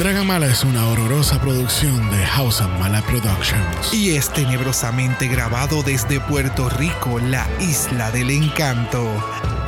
Dragamala 0.00 0.46
es 0.46 0.64
una 0.64 0.86
horrorosa 0.86 1.38
producción 1.42 2.10
de 2.10 2.24
House 2.24 2.62
of 2.62 2.70
Mala 2.78 3.02
Productions. 3.02 3.92
Y 3.92 4.16
es 4.16 4.32
tenebrosamente 4.32 5.28
grabado 5.28 5.82
desde 5.82 6.20
Puerto 6.20 6.70
Rico, 6.70 7.18
la 7.18 7.46
isla 7.60 8.10
del 8.10 8.30
encanto. 8.30 9.06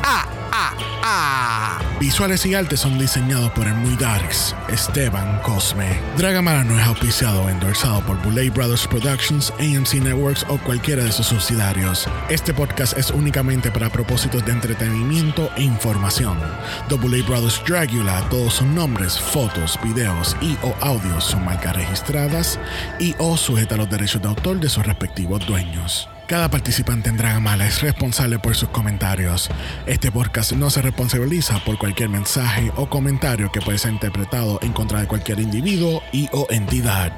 ¡Ah, 0.02 0.26
ah, 0.50 0.74
ah! 1.02 1.82
Visuales 2.02 2.44
y 2.46 2.54
artes 2.54 2.80
son 2.80 2.98
diseñados 2.98 3.52
por 3.52 3.64
el 3.64 3.74
muy 3.74 3.94
darks, 3.94 4.56
Esteban 4.68 5.38
Cosme. 5.42 6.00
Dragamala 6.16 6.64
no 6.64 6.76
es 6.76 6.84
auspiciado 6.84 7.42
o 7.42 7.48
endorsado 7.48 8.00
por 8.00 8.20
Boulay 8.22 8.50
Brothers 8.50 8.88
Productions, 8.88 9.52
AMC 9.60 10.02
Networks 10.02 10.44
o 10.48 10.58
cualquiera 10.58 11.04
de 11.04 11.12
sus 11.12 11.26
subsidiarios. 11.26 12.08
Este 12.28 12.52
podcast 12.52 12.98
es 12.98 13.10
únicamente 13.12 13.70
para 13.70 13.88
propósitos 13.88 14.44
de 14.44 14.50
entretenimiento 14.50 15.48
e 15.56 15.62
información. 15.62 16.38
The 16.88 16.96
Boulay 16.96 17.22
Brothers 17.22 17.62
Dragula, 17.64 18.26
todos 18.30 18.54
sus 18.54 18.66
nombres, 18.66 19.20
fotos, 19.20 19.78
videos 19.84 20.21
y 20.40 20.56
o 20.62 20.74
audios 20.80 21.24
son 21.24 21.44
marcas 21.44 21.76
registradas 21.76 22.58
y 22.98 23.14
o 23.18 23.36
sujeta 23.36 23.74
a 23.74 23.78
los 23.78 23.90
derechos 23.90 24.22
de 24.22 24.28
autor 24.28 24.60
de 24.60 24.68
sus 24.68 24.86
respectivos 24.86 25.46
dueños. 25.46 26.08
Cada 26.26 26.48
participante 26.48 27.10
en 27.10 27.16
Dragamala 27.16 27.66
es 27.66 27.82
responsable 27.82 28.38
por 28.38 28.54
sus 28.54 28.68
comentarios. 28.70 29.50
Este 29.86 30.10
podcast 30.10 30.52
no 30.52 30.70
se 30.70 30.80
responsabiliza 30.80 31.58
por 31.64 31.76
cualquier 31.76 32.08
mensaje 32.08 32.72
o 32.76 32.88
comentario 32.88 33.50
que 33.52 33.60
puede 33.60 33.78
ser 33.78 33.92
interpretado 33.92 34.58
en 34.62 34.72
contra 34.72 35.00
de 35.00 35.08
cualquier 35.08 35.40
individuo 35.40 36.02
y 36.12 36.28
o 36.32 36.46
entidad. 36.50 37.12